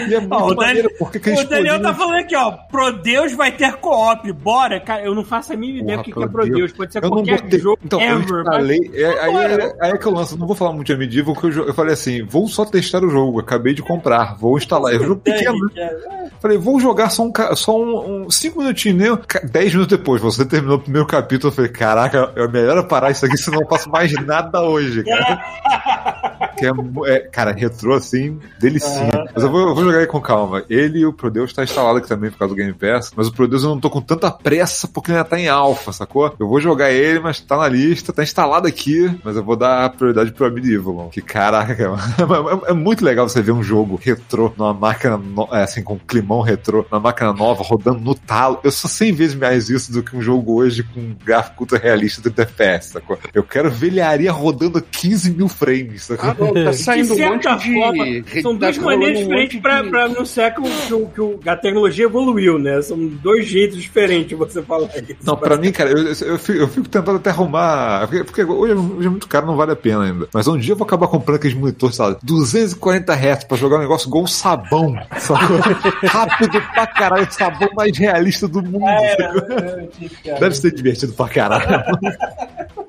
[0.09, 2.51] E é muito Ó, o maneiro, porque que eles O Daniel tá falando aqui, ó.
[2.51, 4.31] Prodeus vai ter co-op.
[4.33, 5.03] Bora, cara.
[5.03, 6.71] Eu não faço a mínima ideia do que, que é Prodeus.
[6.73, 7.59] Pode ser eu qualquer botei.
[7.59, 8.39] jogo Então, eu ever.
[8.41, 8.91] instalei.
[8.93, 10.37] É, aí, é, aí é que eu lanço.
[10.37, 13.09] Não vou falar muito de Medieval, porque eu, eu falei assim: vou só testar o
[13.09, 13.39] jogo.
[13.39, 14.89] Acabei de comprar, vou instalar.
[14.93, 15.69] É um jogo pequeno.
[15.75, 16.31] né?
[16.41, 17.31] Falei, vou jogar só um.
[17.55, 19.17] Só um, um cinco minutinhos, né?
[19.43, 21.51] Dez minutos depois, você terminou o primeiro capítulo.
[21.51, 24.61] Eu falei, caraca, é melhor eu parar isso aqui, senão eu não faço mais nada
[24.61, 26.37] hoje, cara.
[26.59, 26.71] Que é,
[27.15, 29.25] é, cara, retrô assim, delicinha.
[29.33, 30.63] Mas eu vou, eu vou jogar aí com calma.
[30.69, 33.11] Ele e o Prodeus tá instalado aqui também por causa do Game Pass.
[33.15, 36.33] Mas o Prodeus eu não tô com tanta pressa porque ainda tá em alfa, sacou?
[36.39, 39.09] Eu vou jogar ele, mas tá na lista, tá instalado aqui.
[39.23, 41.09] Mas eu vou dar prioridade pro Medieval, mano.
[41.09, 42.59] Que caraca, mano.
[42.67, 45.93] É, é muito legal você ver um jogo retrô numa máquina, no- é, assim, com
[45.95, 48.59] um climão retrô, numa máquina nova, rodando no talo.
[48.63, 51.77] Eu sou 100 vezes mais isso do que um jogo hoje com um gráfico ultra
[51.77, 53.17] realista 30 FPS, sacou?
[53.33, 56.29] Eu quero velharia rodando a 15 mil frames, sacou?
[56.29, 57.73] Ah, tá De saindo um monte certa de.
[57.73, 58.05] forma,
[58.41, 60.61] são duas maneiras um diferentes pra, de- pra anunciar que,
[60.93, 62.81] o- que, o- a tecnologia evoluiu, né?
[62.81, 65.15] São dois jeitos diferentes de você falar isso.
[65.23, 68.07] Não, pra mim, cara, eu, eu, fico, eu fico tentando até arrumar.
[68.07, 70.27] Porque, porque hoje, hoje é muito caro, não vale a pena ainda.
[70.33, 72.17] Mas um dia eu vou acabar comprando aqueles monitores, sabe?
[72.23, 74.95] 240 Hz pra jogar um negócio igual um sabão.
[76.05, 78.87] Rápido pra caralho, o sabão mais realista do mundo.
[78.87, 79.57] É, sacou?
[79.57, 80.39] é, é, cara.
[80.39, 81.65] Deve ser divertido pra caralho.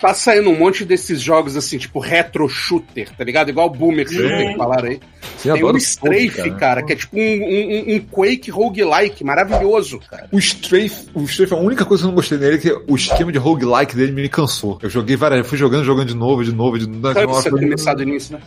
[0.00, 3.48] tá saindo um monte desses jogos assim, tipo retro shooter, tá ligado?
[3.48, 5.00] Igual o Boomer Shooter que falaram aí.
[5.38, 6.54] Sim, Tem um Strafe, cara.
[6.54, 10.28] cara, que é tipo um, um, um Quake roguelike maravilhoso, cara.
[10.30, 12.94] O Strafe, o Strafe, a única coisa que eu não gostei dele é que o
[12.94, 14.78] esquema de roguelike dele me cansou.
[14.82, 17.12] Eu joguei várias, fui jogando, jogando de novo, de novo, de novo.
[17.14, 18.40] Sabe uma você coisa- começado nisso, né?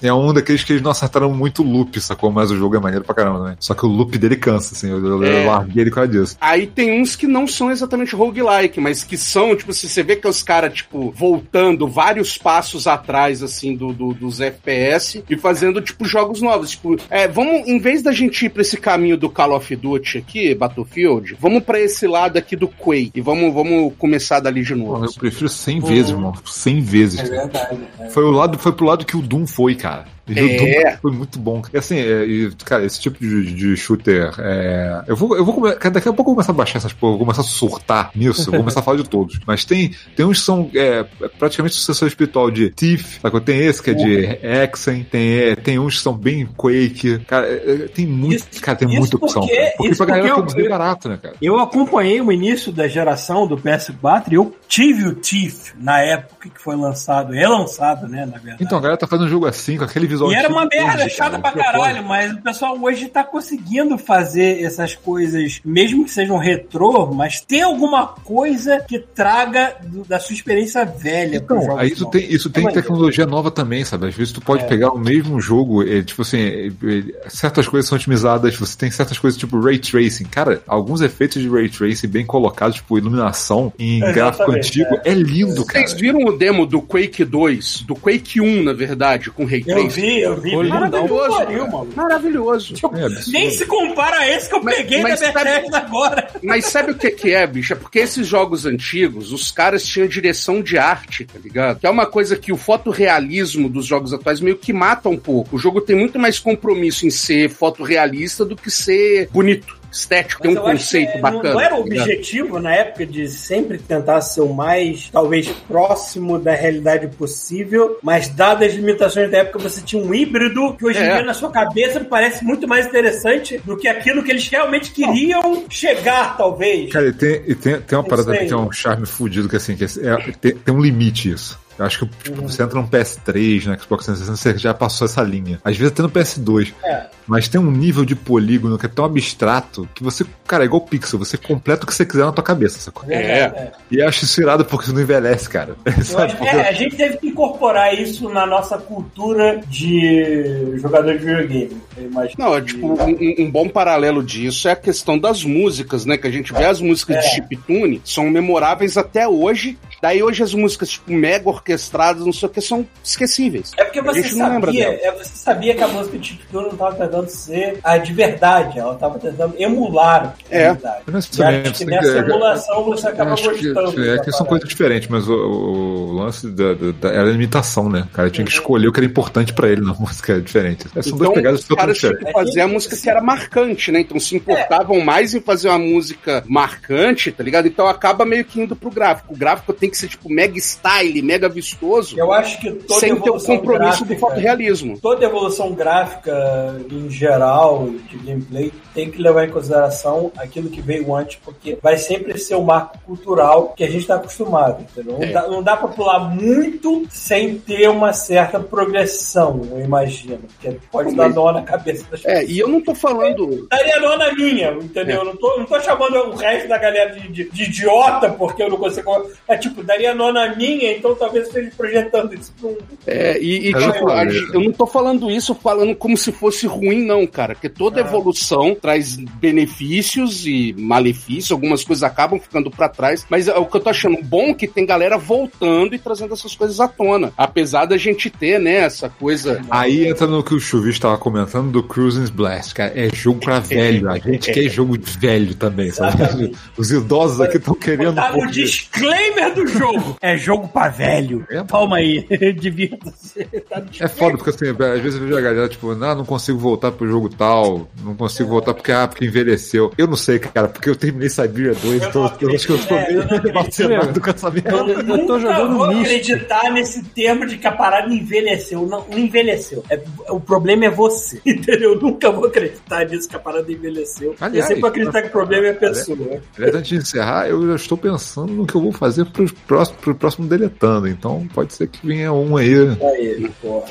[0.00, 2.30] É, é um daqueles que eles não acertaram muito o loop, sacou?
[2.30, 3.56] Mas o jogo é maneiro pra caramba também.
[3.60, 5.44] Só que o loop dele cansa, assim, eu, eu É.
[5.46, 6.36] larguei ele por causa disso.
[6.40, 10.16] Aí tem uns que não são exatamente roguelike, mas que são, tipo, se você vê
[10.16, 15.36] que é os caras, tipo, voltando vários passos atrás, assim, do, do- dos FPS e
[15.36, 16.70] fazendo, tipo, jogos novos.
[16.70, 20.18] Tipo, é, vamos, em vez da gente ir pra esse caminho do Call of Duty
[20.18, 24.74] aqui, Battlefield, vamos pra esse lado aqui do Quake e vamos, vamos começar dali de
[24.74, 25.04] Pô, novo.
[25.06, 26.32] eu prefiro 100 vezes, irmão.
[26.44, 27.20] 100 vezes.
[27.20, 27.78] É verdade.
[27.98, 28.08] é.
[28.10, 30.04] Foi, o lado, foi pro lado que o Doom foi, cara.
[30.28, 30.96] É.
[31.00, 31.62] foi muito bom.
[31.72, 34.32] E assim, é, e, cara, esse tipo de, de shooter.
[34.38, 37.12] é, eu vou, eu vou daqui a pouco eu vou começar a baixar essas porra,
[37.12, 39.38] vou começar a surtar nisso, eu vou começar a falar de todos.
[39.46, 41.04] Mas tem, tem uns que são é,
[41.38, 43.40] praticamente sucessor espiritual de Thief, sacou?
[43.40, 47.18] tem esse que é de Hexen, tem, é, tem uns que são bem Quake.
[47.26, 47.54] Cara, é,
[47.84, 48.36] é, tem muito.
[48.36, 49.42] Isso- cara, tem muita opção.
[49.42, 49.72] porque- cara.
[49.76, 51.34] porque isso pra galera porque eu- barato, né, cara?
[51.40, 56.48] Eu acompanhei o início da geração do PS4 e eu tive o Thief na época
[56.48, 58.64] que foi lançado, é lançado, né, na verdade.
[58.64, 61.08] Então, a galera tá fazendo um jogo assim, com aquele visual E era uma merda,
[61.08, 66.04] chata cara, pra é caralho, mas o pessoal hoje tá conseguindo fazer essas coisas, mesmo
[66.04, 71.36] que sejam retrô, mas tem alguma coisa que traga do- da sua experiência velha.
[71.36, 72.20] Então, aí isso novos.
[72.20, 72.82] tem, isso É tem maneiro.
[72.82, 74.06] tecnologia nova também, sabe?
[74.08, 74.66] Às vezes tu pode É.
[74.66, 78.90] pegar o mesmo jogo, é, tipo assim, é, é, certas coisas são otimizadas, você tem
[78.90, 80.24] certas coisas tipo Ray Tracing.
[80.24, 85.12] Cara, alguns efeitos de Ray Tracing bem colocados, tipo iluminação em Exatamente, gráfico antigo, é,
[85.14, 85.86] lindo, cara.
[85.86, 89.74] Vocês viram o demo do Quake 2, do Quake 1, na verdade, com Ray Eu
[89.80, 90.00] Tracing?
[90.04, 90.50] Vi, eu vi.
[90.52, 91.88] Foi Maravilhoso, Pariu, mano.
[91.96, 92.74] Maravilhoso.
[92.94, 93.30] É absurdo.
[93.32, 96.28] Nem se compara a esse que eu Mas- peguei mas da sabe- Bethesda agora.
[96.42, 97.72] Mas sabe o que que é, bicho?
[97.72, 101.80] É porque esses jogos antigos, os caras tinham direção de arte, tá ligado?
[101.80, 105.56] Que é uma coisa que o fotorrealismo dos jogos atuais meio que mata um pouco.
[105.56, 109.76] O jogo tem muito mais compromisso em ser fotorrealista do que ser bonito.
[109.94, 111.42] Estético, tem um conceito que bacana.
[111.44, 116.38] Não, não era o objetivo na época de sempre tentar ser o mais, talvez, próximo
[116.38, 120.98] da realidade possível, mas dadas as limitações da época, você tinha um híbrido que hoje
[120.98, 121.12] em É.
[121.16, 124.90] dia na sua cabeça me parece muito mais interessante do que aquilo que eles realmente
[124.90, 126.92] queriam chegar, talvez.
[126.92, 128.46] Cara, e tem, e tem, tem uma Não parada sei.
[128.48, 131.58] que é um charme fudido, que assim, que é- tem, tem um limite isso.
[131.78, 135.22] Eu acho que tipo, você entra no PS3, no Xbox 360, você já passou essa
[135.22, 135.60] linha.
[135.64, 136.72] Às vezes até no PS2.
[136.84, 137.06] É.
[137.26, 140.82] Mas tem um nível de polígono que é tão abstrato que você, cara, é igual
[140.82, 143.10] pixel, você completa o que você quiser na tua cabeça, sacou?
[143.10, 143.72] É.
[143.90, 145.74] E eu acho isso irado porque você não envelhece, cara.
[146.04, 146.32] Sabe?
[146.32, 151.24] que Porque- é, a gente teve que incorporar isso na nossa cultura de jogador de
[151.24, 151.76] videogame.
[151.96, 152.34] Eu imagino.
[152.38, 156.16] Não, é tipo, um, um- bom paralelo disso é a questão das músicas, né?
[156.18, 157.30] Que a gente vê as músicas de É.
[157.30, 159.78] chiptune, são memoráveis até hoje.
[160.02, 163.72] Daí hoje as músicas, tipo, mega orquestradas, não sei o que, são esquecíveis.
[163.78, 166.28] É porque A você gente não lembra sabia, é, você sabia que a música de
[166.28, 170.72] Chiptune não estava tentando ser a de verdade, ela estava tentando emular a É.
[170.72, 171.02] verdade.
[171.06, 174.04] Não E acho necessariamente, que nessa tem que- emulação você Eu acaba acho que, gostando.
[174.04, 177.88] é, que são coisas diferentes, mas o, o lance da, da- da- era a limitação,
[177.88, 178.06] né?
[178.10, 180.86] O cara tinha que escolher o que era importante pra ele na música, é diferente.
[180.94, 182.26] É, são duas Então, pegadas totalmente diferentes.
[182.26, 184.00] que fazer a música que era marcante, né?
[184.00, 187.66] Então se importavam mais em fazer uma música marcante, tá ligado?
[187.66, 189.32] Então acaba meio que indo pro gráfico.
[189.34, 193.14] O gráfico tem que ser, tipo, mega style, mega vistoso, Eu acho que toda sem
[193.20, 194.98] ter o compromisso do gráfica, fotorrealismo.
[195.00, 201.14] toda evolução gráfica em geral de gameplay tem que levar em consideração aquilo que veio
[201.14, 205.16] antes, porque vai sempre ser o marco cultural que a gente está acostumado, entendeu?
[205.20, 205.26] É.
[205.26, 210.76] Não, dá, não dá pra pular muito sem ter uma certa progressão, eu imagino, porque
[210.90, 213.66] pode dar nó na cabeça das É, e eu não tô falando.
[213.70, 215.22] Daria nó na minha, entendeu?
[215.22, 215.24] É.
[215.24, 218.70] Não, tô, não tô chamando o resto da galera de, de- de idiota porque eu
[218.70, 219.04] não consigo.
[219.48, 221.43] É tipo, daria nó na minha, então talvez
[221.76, 222.76] projetando isso pra um.
[223.06, 226.32] É, e, e, Eu tipo, não a eu não tô falando isso falando como se
[226.32, 227.54] fosse ruim, não, cara.
[227.54, 233.26] Porque toda evolução traz benefícios e malefícios, algumas coisas acabam ficando pra trás.
[233.28, 236.34] Mas é o que eu tô achando bom é que tem galera voltando e trazendo
[236.34, 237.32] essas coisas à tona.
[237.36, 239.60] Apesar da gente ter, né, essa coisa.
[239.70, 242.92] Aí entra no que o Chuvis estava comentando do Cruising Blast, cara.
[242.94, 244.10] É jogo pra velho.
[244.10, 246.54] A gente quer jogo de velho também, sabe?
[246.76, 248.14] Os idosos aqui estão querendo.
[248.14, 248.88] Tá um disso.
[248.90, 250.16] disclaimer do jogo.
[250.20, 251.33] É jogo pra velho.
[251.50, 252.26] É, Toma aí,
[252.58, 253.44] divirta-se.
[253.68, 256.58] Tá É foda, porque assim, às vezes eu vejo a galera, tipo, ah, não consigo
[256.58, 259.92] voltar pro jogo tal, não consigo voltar porque, ah, porque envelheceu.
[259.96, 262.72] Eu não sei, cara, porque eu terminei Siberia 2, Eu então não eu acho que
[262.72, 264.70] eu tô é, eu meio vacinado com essa merda.
[264.70, 268.86] Eu, eu tô jogando vou acreditar nesse termo de que a parada envelheceu.
[268.86, 269.84] Não, não envelheceu.
[269.90, 271.94] É- o problema é você, entendeu?
[271.94, 274.30] Eu nunca vou acreditar nisso que a parada envelheceu.
[274.30, 276.40] eu Aliás, sempre vou acreditar que o problema é a pessoa.
[276.56, 279.98] Aliás, antes de encerrar, eu já estou pensando no que eu vou fazer pros próximo,
[279.98, 281.08] pro próximo deletando.
[281.08, 282.74] Então pode ser que venha um aí.
[283.02, 283.86] Aí, porra.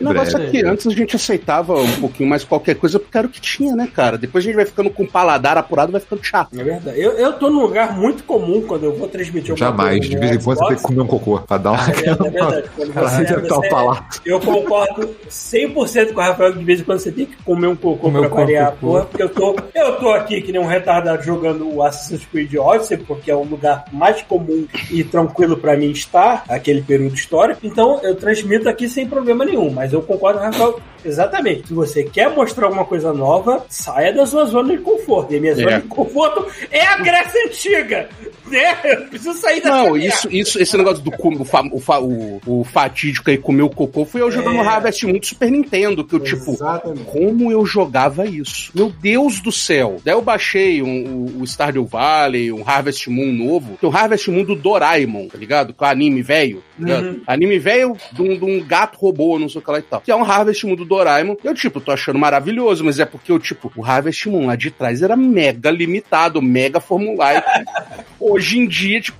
[0.00, 3.16] em O negócio é que antes a gente aceitava um pouquinho mais qualquer coisa porque
[3.16, 4.18] era o que tinha, né, cara?
[4.18, 6.58] Depois a gente vai ficando com o paladar apurado, vai ficando chato.
[6.58, 7.00] É verdade.
[7.00, 9.98] Eu, eu tô num lugar muito comum quando eu vou transmitir alguma Jamais.
[9.98, 11.84] coisa De no vez em quando você tem que comer um cocô pra dar uma.
[11.88, 12.70] É verdade, é verdade.
[12.76, 14.20] Quando você, você- palato.
[14.26, 17.66] eu concordo 100% com o Rafael que de vez em quando você tem que comer
[17.68, 18.42] um cocô Comer pra um cocô.
[18.42, 21.82] variar a porra, porque eu tô, eu tô aqui que nem um retardado jogando o
[21.82, 26.44] Assassin's Creed Odyssey, porque é o lugar mais comum e tranquilo pra mim estar,
[26.82, 30.80] período histórico, então eu transmito aqui sem problema nenhum, mas eu concordo com o Rafael
[31.04, 31.68] exatamente.
[31.68, 35.32] Se você quer mostrar alguma coisa nova, saia da sua zona de conforto.
[35.32, 38.08] E a minha zona de conforto é a Grécia Antiga,
[38.46, 38.76] né?
[38.84, 41.10] Eu preciso sair dessa Não, isso, isso, esse negócio do
[41.40, 44.66] o, fa- o, fa- o, o fatídico aí comer o cocô foi eu jogando É.
[44.66, 47.04] Harvest Moon do Super Nintendo, que eu, tipo, Exatamente.
[47.04, 48.70] como eu jogava isso?
[48.74, 49.96] Meu Deus do céu.
[50.04, 53.92] Daí eu baixei um, o, o Stardew Valley, um Harvest Moon novo, que é o
[53.96, 55.72] Harvest Moon do Doraemon, tá ligado?
[55.74, 56.62] Com o anime velho.
[56.78, 57.04] tá ligado?
[57.06, 57.20] Uhum.
[57.26, 60.00] Anime velho de um, de um gato robô, não sei o que lá e tal.
[60.00, 60.93] Que é um Harvest Moon do Doraemon.
[61.42, 64.70] Eu, tipo, tô achando maravilhoso, mas é porque eu, tipo, o Harvest Moon lá de
[64.70, 67.48] trás era mega limitado, mega formulaico.
[68.20, 69.18] Hoje em dia, tipo.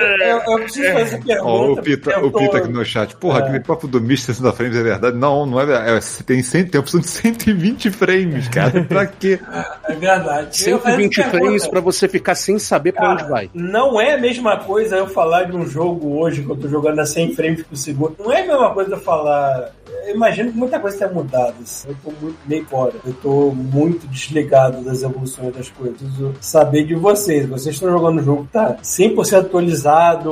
[0.00, 1.42] Eu, eu preciso fazer essa pergunta.
[1.48, 3.16] Ó, o Pita, eu o tô- Pita aqui no chat.
[3.16, 5.16] Porra, aquele papo do Mist 60 frames é verdade?
[5.16, 5.90] Não, não é verdade.
[5.90, 8.82] É, você tem, 100, tem a opção de 120 frames, cara.
[8.84, 9.38] Pra quê?
[9.86, 10.46] É verdade.
[10.68, 13.50] Eu faço 120 essa frames pra você ficar sem saber pra onde vai.
[13.54, 16.98] Não é a mesma coisa eu falar de um jogo hoje que eu tô jogando
[17.00, 18.16] a 100 frames por segundo.
[18.18, 19.70] Não é a mesma coisa eu falar.
[20.06, 21.54] Eu imagino que muita coisa tenha mudado.
[21.62, 21.88] assim.
[21.88, 22.92] Eu tô muito meio fora.
[23.06, 25.96] Eu tô muito desligado das evoluções das coisas.
[25.98, 27.46] Preciso saber de vocês.
[27.48, 29.83] Vocês estão jogando um jogo que tá 100% atualizado,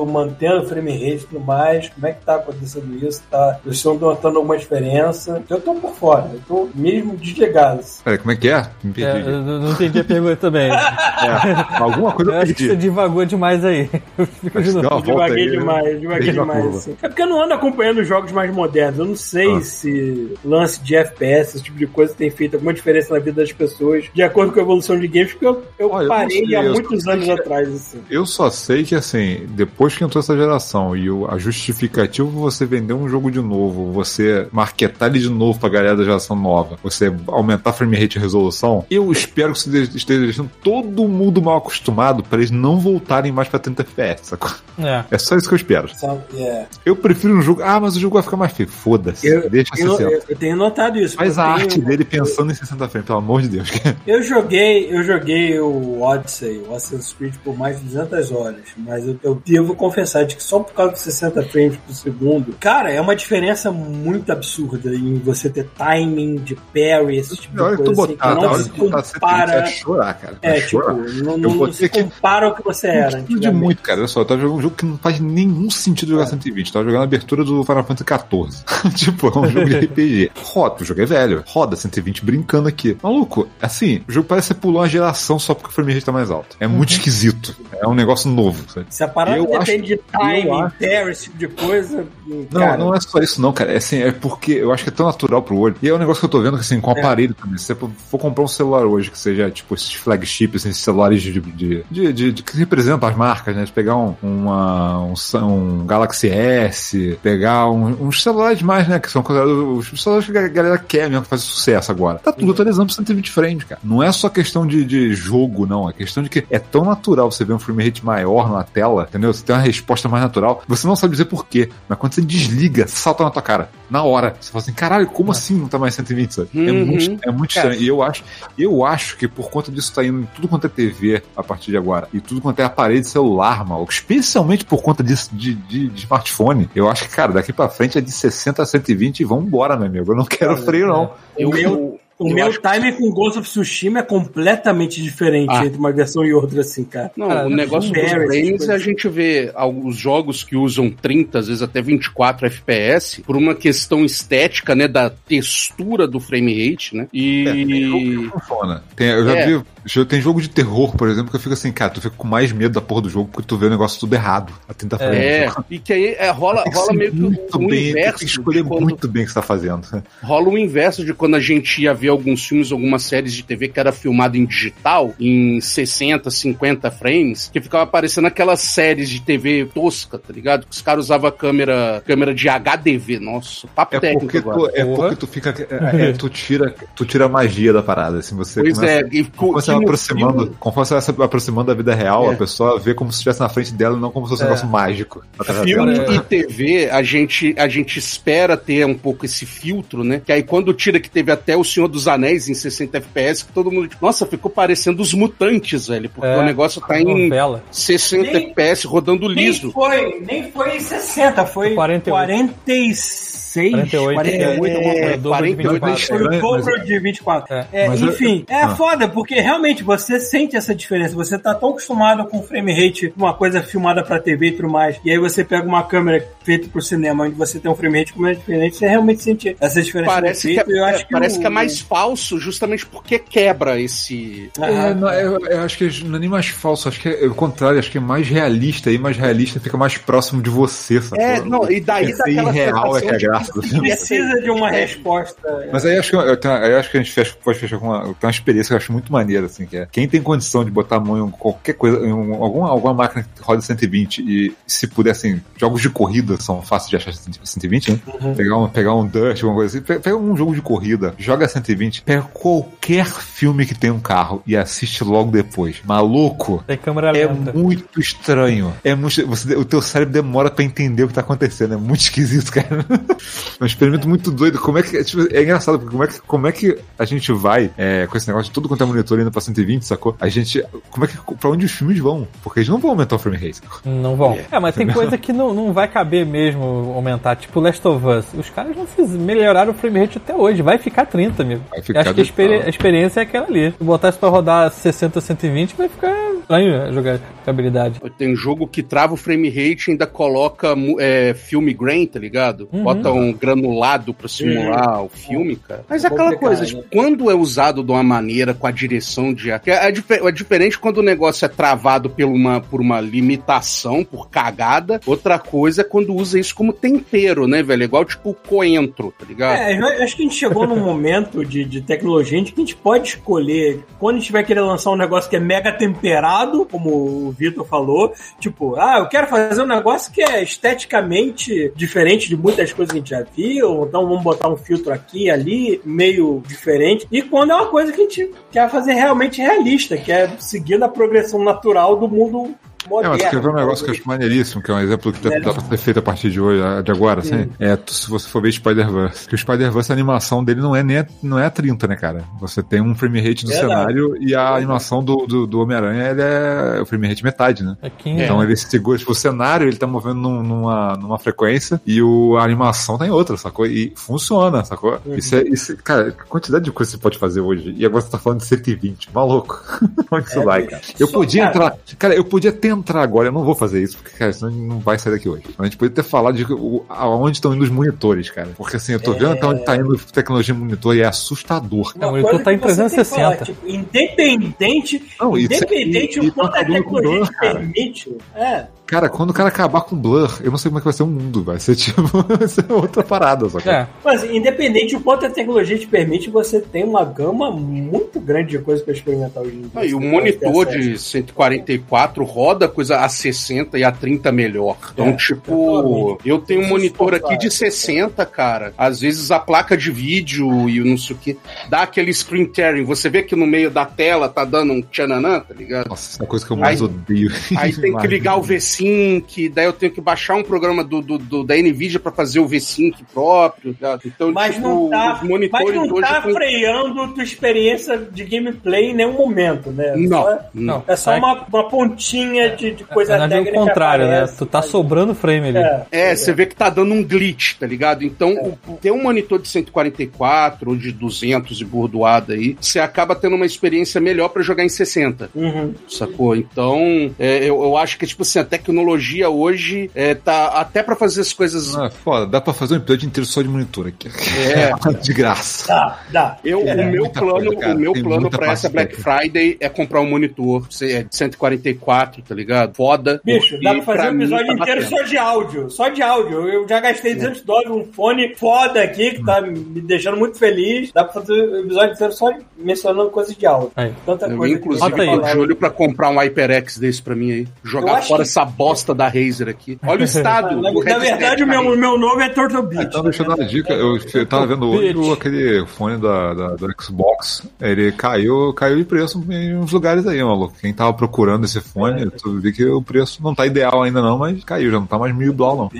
[0.06, 1.88] mantendo o frame rate e tudo mais.
[1.90, 3.22] Como é que tá acontecendo isso?
[3.30, 5.42] Tá, vocês estão notando alguma diferença?
[5.48, 6.30] Eu tô por fora.
[6.32, 7.80] Eu tô mesmo desligado.
[8.04, 8.66] Peraí, como é que é?
[8.82, 10.70] Me É, eu não entendi a pergunta também.
[11.22, 13.88] É, alguma coisa Eu eu acho que você divagou demais aí.
[14.18, 15.02] Explica de Mas novo.
[15.02, 16.76] Devaguei aí, demais, uma demais.
[16.76, 16.96] assim.
[17.00, 18.98] É porque eu não ando acompanhando os jogos mais modernos.
[18.98, 19.60] Eu não sei Ah.
[19.60, 23.52] se lance de FPS, esse tipo de coisa, tem feito alguma diferença na vida das
[23.52, 26.56] pessoas, de acordo com a evolução de games, porque eu, eu Olha, eu parei sei,
[26.56, 27.68] há eu muitos anos atrás.
[27.72, 28.00] Assim.
[28.10, 32.64] Eu só sei que, assim, depois que entrou essa geração e o, a justificativa você
[32.66, 36.78] vender um jogo de novo, você marketar ele de novo pra galera da geração nova,
[36.82, 41.40] você aumentar a frame rate e resolução, eu espero que você esteja deixando todo mundo
[41.42, 44.50] mal acostumado pra eles não voltarem mais pra 30 FPS, sacou?
[44.78, 45.04] É.
[45.10, 45.88] É só isso que eu espero.
[45.94, 46.20] Sabe?
[46.36, 46.66] É.
[46.84, 47.62] Eu prefiro um jogo.
[47.62, 48.68] Ah, mas o jogo vai ficar mais feio.
[48.68, 49.26] Foda-se.
[49.26, 50.02] Eu, Deixa eu, 60.
[50.02, 51.14] eu, eu tenho notado isso.
[51.16, 53.68] Faz eu a tenho- arte dele pensando em 60 frames, pelo amor de Deus.
[54.06, 59.06] Eu joguei, eu joguei o Odyssey, o Assassin's Creed por mais de 200 horas, mas
[59.06, 62.90] eu, eu devo confessar de que só por causa de 60 frames por segundo, cara,
[62.92, 67.82] é uma diferença muito absurda em você ter timing de parry, esse tipo de que
[67.82, 69.60] tu coisa assim, botar, que na não se que 120, compara.
[69.62, 70.38] vai chorar, cara.
[70.42, 70.94] É, Vai tipo, chorar.
[70.94, 73.08] não, Eu não, não se que- compara ao que você era.
[73.10, 73.54] De antigamente.
[73.64, 73.98] muito, cara.
[74.00, 76.66] Olha só, eu tava jogando um jogo que não faz nenhum sentido jogar 120.
[76.68, 78.92] Eu tava jogando a abertura do Final Fantasy XIV.
[78.96, 80.30] tipo, é um jogo de RPG.
[80.42, 81.44] Roda, o jogo é velho.
[81.46, 82.96] Roda 120 brincando aqui.
[83.02, 86.04] Maluco, assim, o jogo parece que você pulou uma geração só porque o frame rate
[86.06, 86.56] tá mais alto.
[86.60, 87.56] É muito esquisito.
[87.80, 88.86] É um negócio novo, sabe?
[88.90, 92.04] Se a parada Eu depende de acho- parry, esse tipo de coisa.
[92.26, 93.72] Não, cara, não é só isso, não, cara.
[93.72, 95.74] É, assim, é porque eu acho que é tão natural pro olho.
[95.82, 96.98] E é um negócio que eu tô vendo que, assim, com É.
[97.00, 97.58] aparelho também.
[97.58, 97.74] Se você
[98.10, 102.12] for comprar um celular hoje, que seja, tipo, esses flagships, esses celulares de, de, de,
[102.12, 103.64] de- de- que representam as marcas, né?
[103.64, 108.98] De pegar um, uma, um, um Galaxy S, pegar um- uns celulares mais, né?
[108.98, 112.18] Que são considerados os celulares que a galera quer mesmo, que faz sucesso agora.
[112.18, 113.80] Tá tudo atualizando pra 120 frames, cara.
[113.84, 115.88] Não é só questão de, de jogo, não.
[115.88, 119.06] É questão de que é tão natural você ver um frame rate maior na tela,
[119.12, 119.32] entendeu?
[119.32, 120.62] Você tem uma resposta mais natural.
[120.66, 123.70] Você não sabe dizer por quê, mas quando você desliga, salta na tua cara.
[123.90, 124.34] Na hora.
[124.40, 126.48] Você fala assim, caralho, como assim não tá mais 120, sabe?
[126.54, 126.86] É Uhum.
[126.86, 127.68] muito, é muito Cara.
[127.68, 127.82] estranho.
[127.82, 128.24] E eu acho,
[128.58, 131.70] eu acho que por conta disso tá indo em tudo quanto é TV a partir
[131.70, 132.08] de agora.
[132.12, 133.92] E tudo quanto é aparelho de celular, maluco.
[133.92, 136.70] Especialmente por conta disso de, de, de smartphone.
[136.74, 139.86] Eu acho que, cara, daqui pra frente é de 60 a 120 e vambora, meu
[139.88, 140.12] amigo.
[140.12, 141.12] Eu não quero freio, não.
[141.38, 145.50] o meu, o eu meu acho que- timing com Ghost of Tsushima é completamente diferente
[145.50, 145.64] Ah.
[145.64, 147.10] entre uma versão e outra, assim, cara.
[147.16, 151.38] Não, Cara, o negócio dos essas é a gente vê alguns jogos que usam 30,
[151.38, 156.96] às vezes até 24 FPS, por uma questão estética, né, da textura do frame rate,
[156.96, 157.08] né?
[157.12, 158.28] E.
[158.32, 158.82] Funciona.
[158.96, 159.46] Tem, eu já É.
[159.46, 159.62] vi.
[160.08, 162.52] Tem jogo de terror, por exemplo, que eu fico assim, cara, tu fica com mais
[162.52, 164.52] medo da porra do jogo porque tu vê o negócio tudo errado.
[164.68, 165.18] A 30 frames.
[165.18, 167.90] É, e que aí é, rola, Tem que rola meio que muito o bem, tem
[167.90, 168.18] inverso.
[168.18, 169.86] que escolher quando- muito bem o que você tá fazendo.
[170.22, 173.68] rola o inverso de quando a gente ia ver alguns filmes, algumas séries de TV
[173.68, 179.20] que era filmado em digital, em 60, 50 frames, que ficava aparecendo aquelas séries de
[179.20, 180.64] TV tosca, tá ligado?
[180.66, 183.18] Que os caras usavam câmera, câmera de HDV.
[183.18, 184.58] Nossa, papo É técnico porque, agora.
[184.58, 184.96] tu, é Porra.
[185.08, 185.50] porque tu fica.
[185.70, 188.18] é, é, tu, tira, tu tira a magia da parada.
[188.18, 191.02] Assim, você Pois começa- é, e co- começa vai no aproximando, filme- conforme você vai
[191.02, 192.34] se aproximando da vida real, É.
[192.34, 194.46] a pessoa vê como se estivesse na frente dela e não como se fosse um
[194.46, 194.48] É.
[194.48, 195.22] negócio mágico.
[195.64, 196.14] Filme dela.
[196.14, 200.20] e TV, a gente, a gente espera ter um pouco esse filtro, né?
[200.24, 203.52] Que aí quando tira que teve até o Senhor dos Anéis em 60 FPS, que
[203.52, 207.62] todo mundo, nossa, ficou parecendo os mutantes, velho, porque É, o negócio tá em Novela.
[207.70, 209.70] 60 Nem- FPS rodando Nem liso.
[209.72, 212.10] foi, nem foi 60, foi 48.
[212.12, 213.31] 46.
[213.52, 215.00] 48, 48, alguma coisa.
[215.12, 216.06] é, dobro de 48, 24.
[216.18, 217.54] Foi o dobro de 24.
[217.54, 217.66] É.
[217.72, 218.74] É, Mas eu- enfim, é Ah.
[218.76, 221.14] foda, porque realmente você sente essa diferença.
[221.14, 225.00] Você tá tão acostumado com frame rate, uma coisa filmada pra TV e tudo mais,
[225.04, 228.12] e aí você pega uma câmera feita pro cinema, onde você tem um frame rate
[228.12, 230.12] completamente diferente, você realmente sente essa diferença.
[230.12, 233.18] Parece, que, efeito, é, eu acho que parece o- que é mais falso justamente porque
[233.18, 234.50] quebra esse.
[234.60, 237.34] É, não, eu, eu acho que não é nem mais falso, acho que é, o
[237.34, 241.22] contrário, acho que é mais realista e mais realista fica mais próximo de você, sabe?
[241.22, 243.88] É, não, e daí irreal é que é a sensação graça do de filme.
[243.88, 245.68] Precisa de uma resposta.
[245.72, 247.86] Mas aí acho que, eu, tenho- aí acho que a gente fecha, pode fechar com
[247.88, 250.64] uma, tem uma experiência que eu acho muito maneira, assim, que é quem tem condição
[250.64, 254.18] de botar a mão em qualquer coisa, em um- alguma, alguma máquina que roda 120
[254.22, 258.00] e se puder, assim, jogos de corrida são fáceis de achar 120, né?
[258.36, 261.46] Pegar, um, pegar um Dust, alguma coisa assim, pe- pega um jogo de corrida, joga
[261.48, 265.76] 120, pega qualquer filme que tem um carro e assiste logo depois.
[265.84, 267.52] Maluco, Tem câmera é lenta.
[267.52, 268.72] muito estranho.
[268.84, 271.74] É muito, você, o teu cérebro demora pra entender o que tá acontecendo.
[271.74, 272.84] É muito esquisito, cara.
[273.60, 274.58] É um experimento muito doido.
[274.58, 274.96] Como é que.
[274.96, 278.06] é, tipo, é engraçado, porque como é que, como é que a gente vai é,
[278.06, 280.16] com esse negócio de tudo quanto é monitor indo pra 120, sacou?
[280.20, 280.64] A gente.
[280.90, 281.16] Como é que.
[281.36, 282.26] Pra onde os filmes vão?
[282.42, 283.60] Porque eles não vão aumentar o frame rate.
[283.84, 284.38] Não vão.
[284.50, 287.36] É, mas tem coisa que não, não vai caber mesmo aumentar.
[287.36, 288.26] Tipo Last of Us.
[288.38, 290.62] Os caras não fiz, melhoraram o frame rate até hoje.
[290.62, 291.62] Vai ficar 30, amigo.
[291.70, 293.70] Vai Eu ficar acho que a, experi- a experiência é aquela ali.
[293.72, 298.00] Se botar isso pra rodar 60, 120, vai ficar estranho a jogar jogabilidade.
[298.18, 302.68] Tem jogo que trava o frame rate e ainda coloca é, filme grain, tá ligado?
[302.72, 302.82] Uhum.
[302.84, 305.84] Bota um granulado pra simular o filme, cara.
[305.88, 306.68] Mas é aquela coisa, né?
[306.68, 309.50] tipo, quando é usado de uma maneira com a direção de.
[309.50, 314.30] É, é, é diferente quando o negócio é travado por uma, por uma limitação, por
[314.30, 315.00] cagada.
[315.06, 317.82] Outra coisa é quando usa isso como tempero, né, velho?
[317.84, 319.58] Igual tipo o coentro, tá ligado?
[319.58, 322.60] É, eu acho que a gente chegou num momento de, de tecnologia em que a
[322.60, 326.66] gente pode escolher, quando a gente vai querer lançar um negócio que é mega temperado,
[326.70, 332.28] como o Vitor falou, tipo, ah, eu quero fazer um negócio que é esteticamente diferente
[332.28, 335.80] de muitas coisas que a gente já viu, então vamos botar um filtro aqui ali,
[335.84, 337.06] meio diferente.
[337.12, 340.82] E quando é uma coisa que a gente quer fazer realmente realista, que é seguindo
[340.82, 343.16] a progressão natural do mundo É, moderno.
[343.18, 345.38] mas quer ver um negócio que eu acho maneiríssimo, que é um exemplo que dá,
[345.38, 347.48] dá pra ser feito a partir de hoje, de agora, assim?
[347.58, 349.28] É, se você for ver Spider-Verse.
[349.28, 351.96] Que o Spider-Verse, a animação dele não é nem a, não é a 30, né,
[351.96, 352.24] cara?
[352.40, 353.70] Você tem um frame rate do Verdade.
[353.72, 357.76] cenário e a animação do, do, do Homem-Aranha, ele é o frame rate metade, né?
[357.82, 358.22] É 15.
[358.22, 362.36] Então ele segura, tipo, o cenário ele tá movendo num- numa, numa frequência e o,
[362.36, 363.66] a animação tá em outra, sacou?
[363.66, 364.98] E funciona, sacou?
[365.16, 367.74] Isso é, isso, cara, a quantidade de coisa que você pode fazer hoje.
[367.76, 369.60] E agora você tá falando de 120, maluco.
[370.10, 370.82] Onde isso É, vai, cara?
[370.98, 371.54] Eu só, podia cara.
[371.66, 374.50] entrar, cara, eu podia até entrar agora, eu não vou fazer isso, porque, cara, senão
[374.52, 375.44] não vai sair daqui hoje.
[375.58, 378.50] A gente podia ter falado de o- aonde estão indo os monitores, cara.
[378.56, 381.92] Porque assim, eu tô vendo até onde tá indo tecnologia de monitor e é assustador.
[381.96, 383.22] Não, o YouTube tá em que você tem que 360.
[383.22, 389.30] falar, tipo, independente, Não, independente e- o quanto a tecnologia dor, permite, é, Cara, quando
[389.30, 391.42] o cara acabar com Blur, eu não sei como é que vai ser o mundo.
[391.42, 393.72] Vai ser tipo, vai ser outra parada, sacou?
[393.72, 393.88] É.
[394.04, 398.58] mas independente o quanto a tecnologia te permite, você tem uma gama muito grande de
[398.58, 399.70] coisas para experimentar hoje em dia.
[399.76, 404.76] Ah, e o monitor de 144 roda coisa a 60 e a 30 melhor.
[404.92, 407.50] Então, É, tipo, eu tenho um monitor aqui de claro.
[407.72, 408.74] 60, cara.
[408.76, 411.38] Às vezes a placa de vídeo e o não sei o que
[411.70, 412.84] dá aquele screen tearing.
[412.84, 415.88] Você vê que no meio da tela tá dando um tchananã, tá ligado?
[415.88, 417.30] Nossa, essa é a coisa que eu mais Aí- odeio.
[417.56, 418.42] Aí tem que ligar o
[418.82, 422.40] V-Sync, daí eu tenho que baixar um programa do, do, do- da NVIDIA pra fazer
[422.40, 423.74] o V-Sync próprio.
[423.74, 423.98] tá?
[424.04, 427.96] Então, Mas tipo, não tá, os mas monitores não hoje tá com- freando tua experiência
[427.98, 429.94] de gameplay em nenhum momento, né?
[429.96, 430.84] Não, Só- não.
[430.86, 433.50] É só É- uma, uma pontinha de, de coisa é técnica.
[433.58, 434.16] o contrário, né?
[434.18, 435.58] aparece, Tu tá mas- sobrando frame ali.
[435.58, 438.04] É, É, você vê que tá dando um glitch, tá ligado?
[438.04, 443.14] Então, o- ter um monitor de 144 ou de 200 e bordoada aí, você acaba
[443.14, 445.74] tendo uma experiência melhor pra jogar em 60, Uhum.
[445.88, 446.34] sacou?
[446.36, 450.96] Então, é, eu, eu acho que, tipo assim, a tecnologia hoje é, tá até pra
[450.96, 451.76] fazer as coisas...
[451.76, 454.08] Ah, foda, dá pra fazer um episódio inteiro só de monitor aqui.
[454.08, 454.72] É.
[455.00, 455.68] de graça.
[455.68, 456.38] Dá, dá.
[456.42, 458.96] Eu, É, o meu plano, coisa, o meu Tem plano pra essa Black.
[458.96, 462.74] Friday é comprar um monitor é, de 144, tá ligado?
[462.74, 463.20] Foda.
[463.24, 464.98] Bicho, dá pra fazer um mim episódio tá inteiro batendo.
[464.98, 465.70] só de áudio.
[465.70, 466.48] Só de áudio.
[466.48, 470.90] Eu já gastei 200 dólares num fone foda aqui, que tá me deixando muito feliz.
[470.92, 473.72] Dá pra fazer um episódio inteiro só mencionando coisas de áudio.
[473.76, 473.92] Aí.
[474.06, 477.48] Tanta Eu, coisa inclusive, tô de olho pra comprar um HyperX desse pra mim aí.
[477.62, 478.61] Jogar fora que- essa bosta
[478.94, 479.78] da Razer aqui.
[479.86, 480.60] Olha o estado.
[480.60, 482.86] Na, verdade, o meu, meu novo é Turtle Beach.
[482.86, 483.72] Então, deixa eu dar uma dica.
[483.72, 487.46] Eu, eu tava vendo hoje aquele fone da, da- do Xbox.
[487.60, 490.54] Ele caiu, caiu de preço em uns lugares aí, maluco.
[490.60, 494.18] Quem tava procurando esse fone, tu vi que o preço não tá ideal ainda não,
[494.18, 495.70] mas caiu, já não tá mais mil dólares não.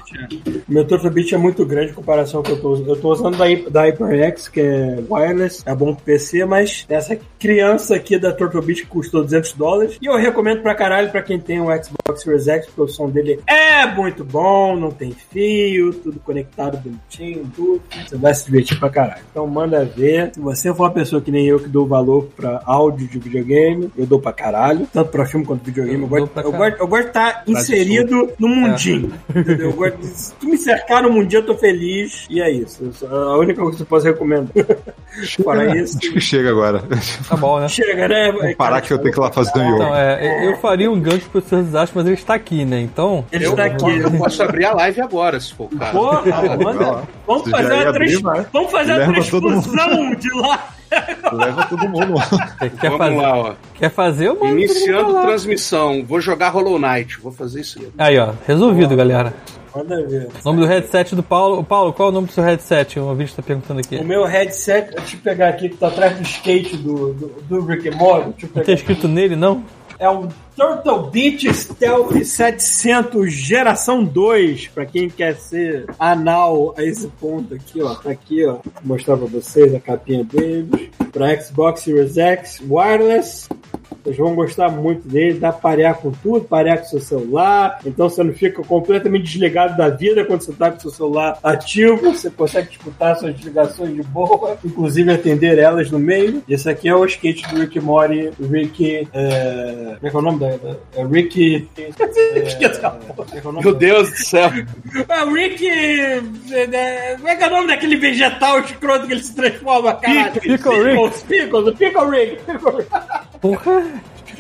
[0.69, 2.89] Meu Turtle Beach é muito grande em comparação ao que eu tô usando.
[2.89, 7.19] Eu tô usando da, da HyperX, que é wireless, é bom pro PC, mas essa
[7.39, 9.99] criança aqui da Turtle Beach custou 200 dólares.
[10.01, 13.09] E eu recomendo pra caralho pra quem tem um Xbox Series X, porque o som
[13.09, 17.81] dele é muito bom, não tem fio, tudo conectado bonitinho, tudo.
[18.07, 19.23] Você vai se divertir pra caralho.
[19.31, 20.31] Então manda ver.
[20.35, 23.91] Se você for uma pessoa que nem eu que dou valor pra áudio de videogame,
[23.97, 24.87] eu dou pra caralho.
[24.93, 26.03] Tanto pra filme quanto videogame.
[26.03, 29.13] Eu, dou gosto, eu, gosto, eu gosto de estar inserido no mundinho.
[29.35, 29.71] Entendeu?
[29.71, 32.27] Eu gosto de- se tu me cercar no mundinho, eu tô feliz.
[32.31, 32.91] E é isso.
[33.03, 34.49] Eu A única coisa que eu posso recomendar.
[35.43, 35.99] Fora isso.
[35.99, 36.83] Acho que chega agora.
[37.29, 37.69] Tá bom, né?
[37.69, 38.33] Chega, né?
[38.33, 39.99] Vou parar que eu tenho que ir lá fazer um Então, yoga.
[39.99, 42.81] é, eu faria um gancho pro seu desastre, ele está aqui, né?
[42.81, 43.25] Então.
[43.33, 43.99] Ele Eu, está aqui.
[43.99, 45.93] eu posso abrir a live agora, se for o caso.
[45.93, 47.03] Porra, manda.
[47.27, 48.21] Vamos fazer uma, trans...
[48.53, 49.13] Vamos fazer uma mundo.
[49.15, 50.69] transfusão de lá.
[51.33, 52.29] Leva todo mundo lá.
[52.59, 53.17] Quer Vamos fazer?
[53.17, 53.55] lá, ó.
[53.75, 54.31] Quer fazer?
[54.43, 56.05] Iniciando transmissão.
[56.07, 57.19] Vou jogar Hollow Knight.
[57.21, 57.89] Vou fazer isso aí.
[57.99, 58.33] Aí, ó.
[58.47, 59.33] Resolvido, galera.
[59.75, 60.29] Manda ver.
[60.45, 61.65] O nome do headset do Paulo.
[61.65, 63.01] Paulo, qual é o nome do seu headset?
[63.01, 63.97] O vídeo tá perguntando aqui.
[63.97, 67.65] O meu headset, deixa eu pegar aqui, que tá atrás do skate do, do, do
[67.65, 68.51] Rick and Morty.
[68.55, 69.65] Não tem escrito nele, não?
[69.99, 77.09] É um Turtle Beach Stealth 700 geração 2, pra quem quer ser anal a esse
[77.09, 77.95] ponto aqui, ó.
[77.95, 78.53] Tá aqui, ó.
[78.53, 80.91] Vou mostrar pra vocês a capinha deles.
[81.11, 83.49] Pra Xbox Series X Wireless.
[84.03, 88.09] Vocês vão gostar muito dele, dá pra parear com tudo, parear com seu celular, então
[88.09, 92.31] você não fica completamente desligado da vida quando você tá com seu celular ativo, você
[92.31, 96.43] consegue escutar suas ligações de boa, inclusive atender elas no meio.
[96.49, 99.09] Esse aqui é o skate do Rick Mori, Rick.
[99.13, 99.97] É...
[99.97, 100.49] Como é que é o nome da.
[100.97, 101.69] É Rick.
[101.77, 101.83] É
[103.37, 104.51] é o nome Meu Deus do céu.
[105.09, 105.69] É o Rick.
[105.69, 106.21] é,
[107.17, 110.41] Como é que é o nome daquele vegetal escroto que ele se transforma, caralho?
[110.41, 110.93] Pickle Rick.
[110.93, 112.43] Pickles, Pickles, Pickle Rick.
[112.45, 112.91] Pickle Rick.
[113.41, 113.92] Porra!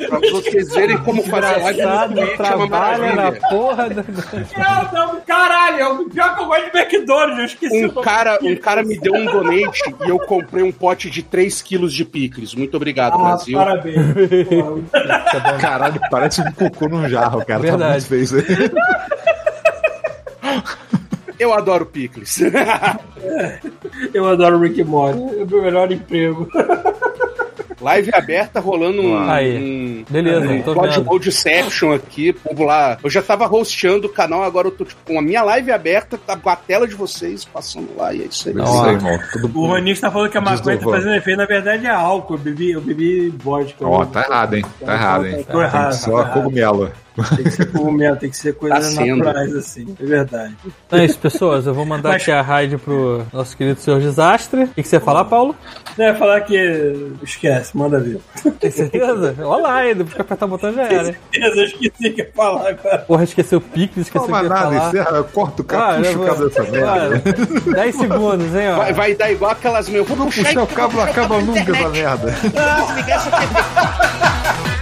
[0.09, 3.41] Pra vocês verem como fazer live no Engraçado, Twitch é uma maravilha.
[3.51, 4.05] porra da.
[4.59, 8.03] Não, não, caralho, é o pior que eu gosto de McDonald's, eu esqueci Um o
[8.03, 11.93] cara, um cara me deu um donate e eu comprei um pote de 3 quilos
[11.93, 12.55] de picles.
[12.55, 13.57] Muito obrigado, Ah, Brasil.
[13.59, 13.97] parabéns.
[14.49, 17.61] Porra, Caralho, parece um cocô num jarro, cara.
[17.61, 17.83] Verdade.
[17.83, 18.45] Tá muito feio isso aí.
[21.39, 22.41] Eu adoro picles.
[24.15, 26.49] Eu adoro Rick Morty, é o meu melhor emprego.
[27.83, 29.59] Live aberta rolando um, Aí.
[29.59, 31.05] um, Beleza, um tô vendo.
[31.05, 32.99] Mode Deception aqui, povo lá.
[33.03, 36.19] Eu já tava hosteando o canal, agora eu tô tipo, com a minha live aberta,
[36.19, 38.59] tá com a tela de vocês passando lá, e é isso aí.
[38.59, 39.19] É isso aí, irmão.
[39.33, 39.67] Tudo O bom.
[39.69, 42.35] Ronix tá falando que a maconha tá fazendo efeito, na verdade é álcool.
[42.35, 43.87] Eu bebi, eu bebi vodka.
[43.87, 44.65] Ó, tá errado, hein?
[44.85, 45.47] Tá errado, hein?
[45.51, 46.91] Tô errado, só tá cogumelo.
[47.37, 49.95] Tem que ser cogumelo, tem que ser coisas Tá naturais, assim.
[50.01, 50.55] É verdade.
[50.87, 51.67] Então é isso, pessoas.
[51.67, 54.65] Eu vou mandar Mas- aqui a raid pro nosso querido senhor Desastre.
[54.65, 55.55] O que, que você ia falar, Paulo?
[55.99, 57.13] Não, ia falar que.
[57.23, 58.19] Esquece, manda ver.
[58.59, 59.35] Tem certeza?
[59.41, 61.09] Olha lá, aí, depois que apertar o botão já era.
[61.09, 61.17] hein?
[61.35, 62.99] Eu esqueci o que ia falar agora.
[63.01, 64.89] Porra, esqueceu o Pix, esqueceu o que ia nada, falar.
[64.89, 66.93] encerra, corta o cara, Ah, puxa o cabo dessa merda.
[66.93, 68.77] Olha, 10 segundos, hein, ó.
[68.77, 70.05] Vai, vai dar igual aquelas meu.
[70.05, 72.35] Vou puxar Puxa o cabo, não acaba nunca essa merda.
[72.43, 74.82] e ligar essa TV.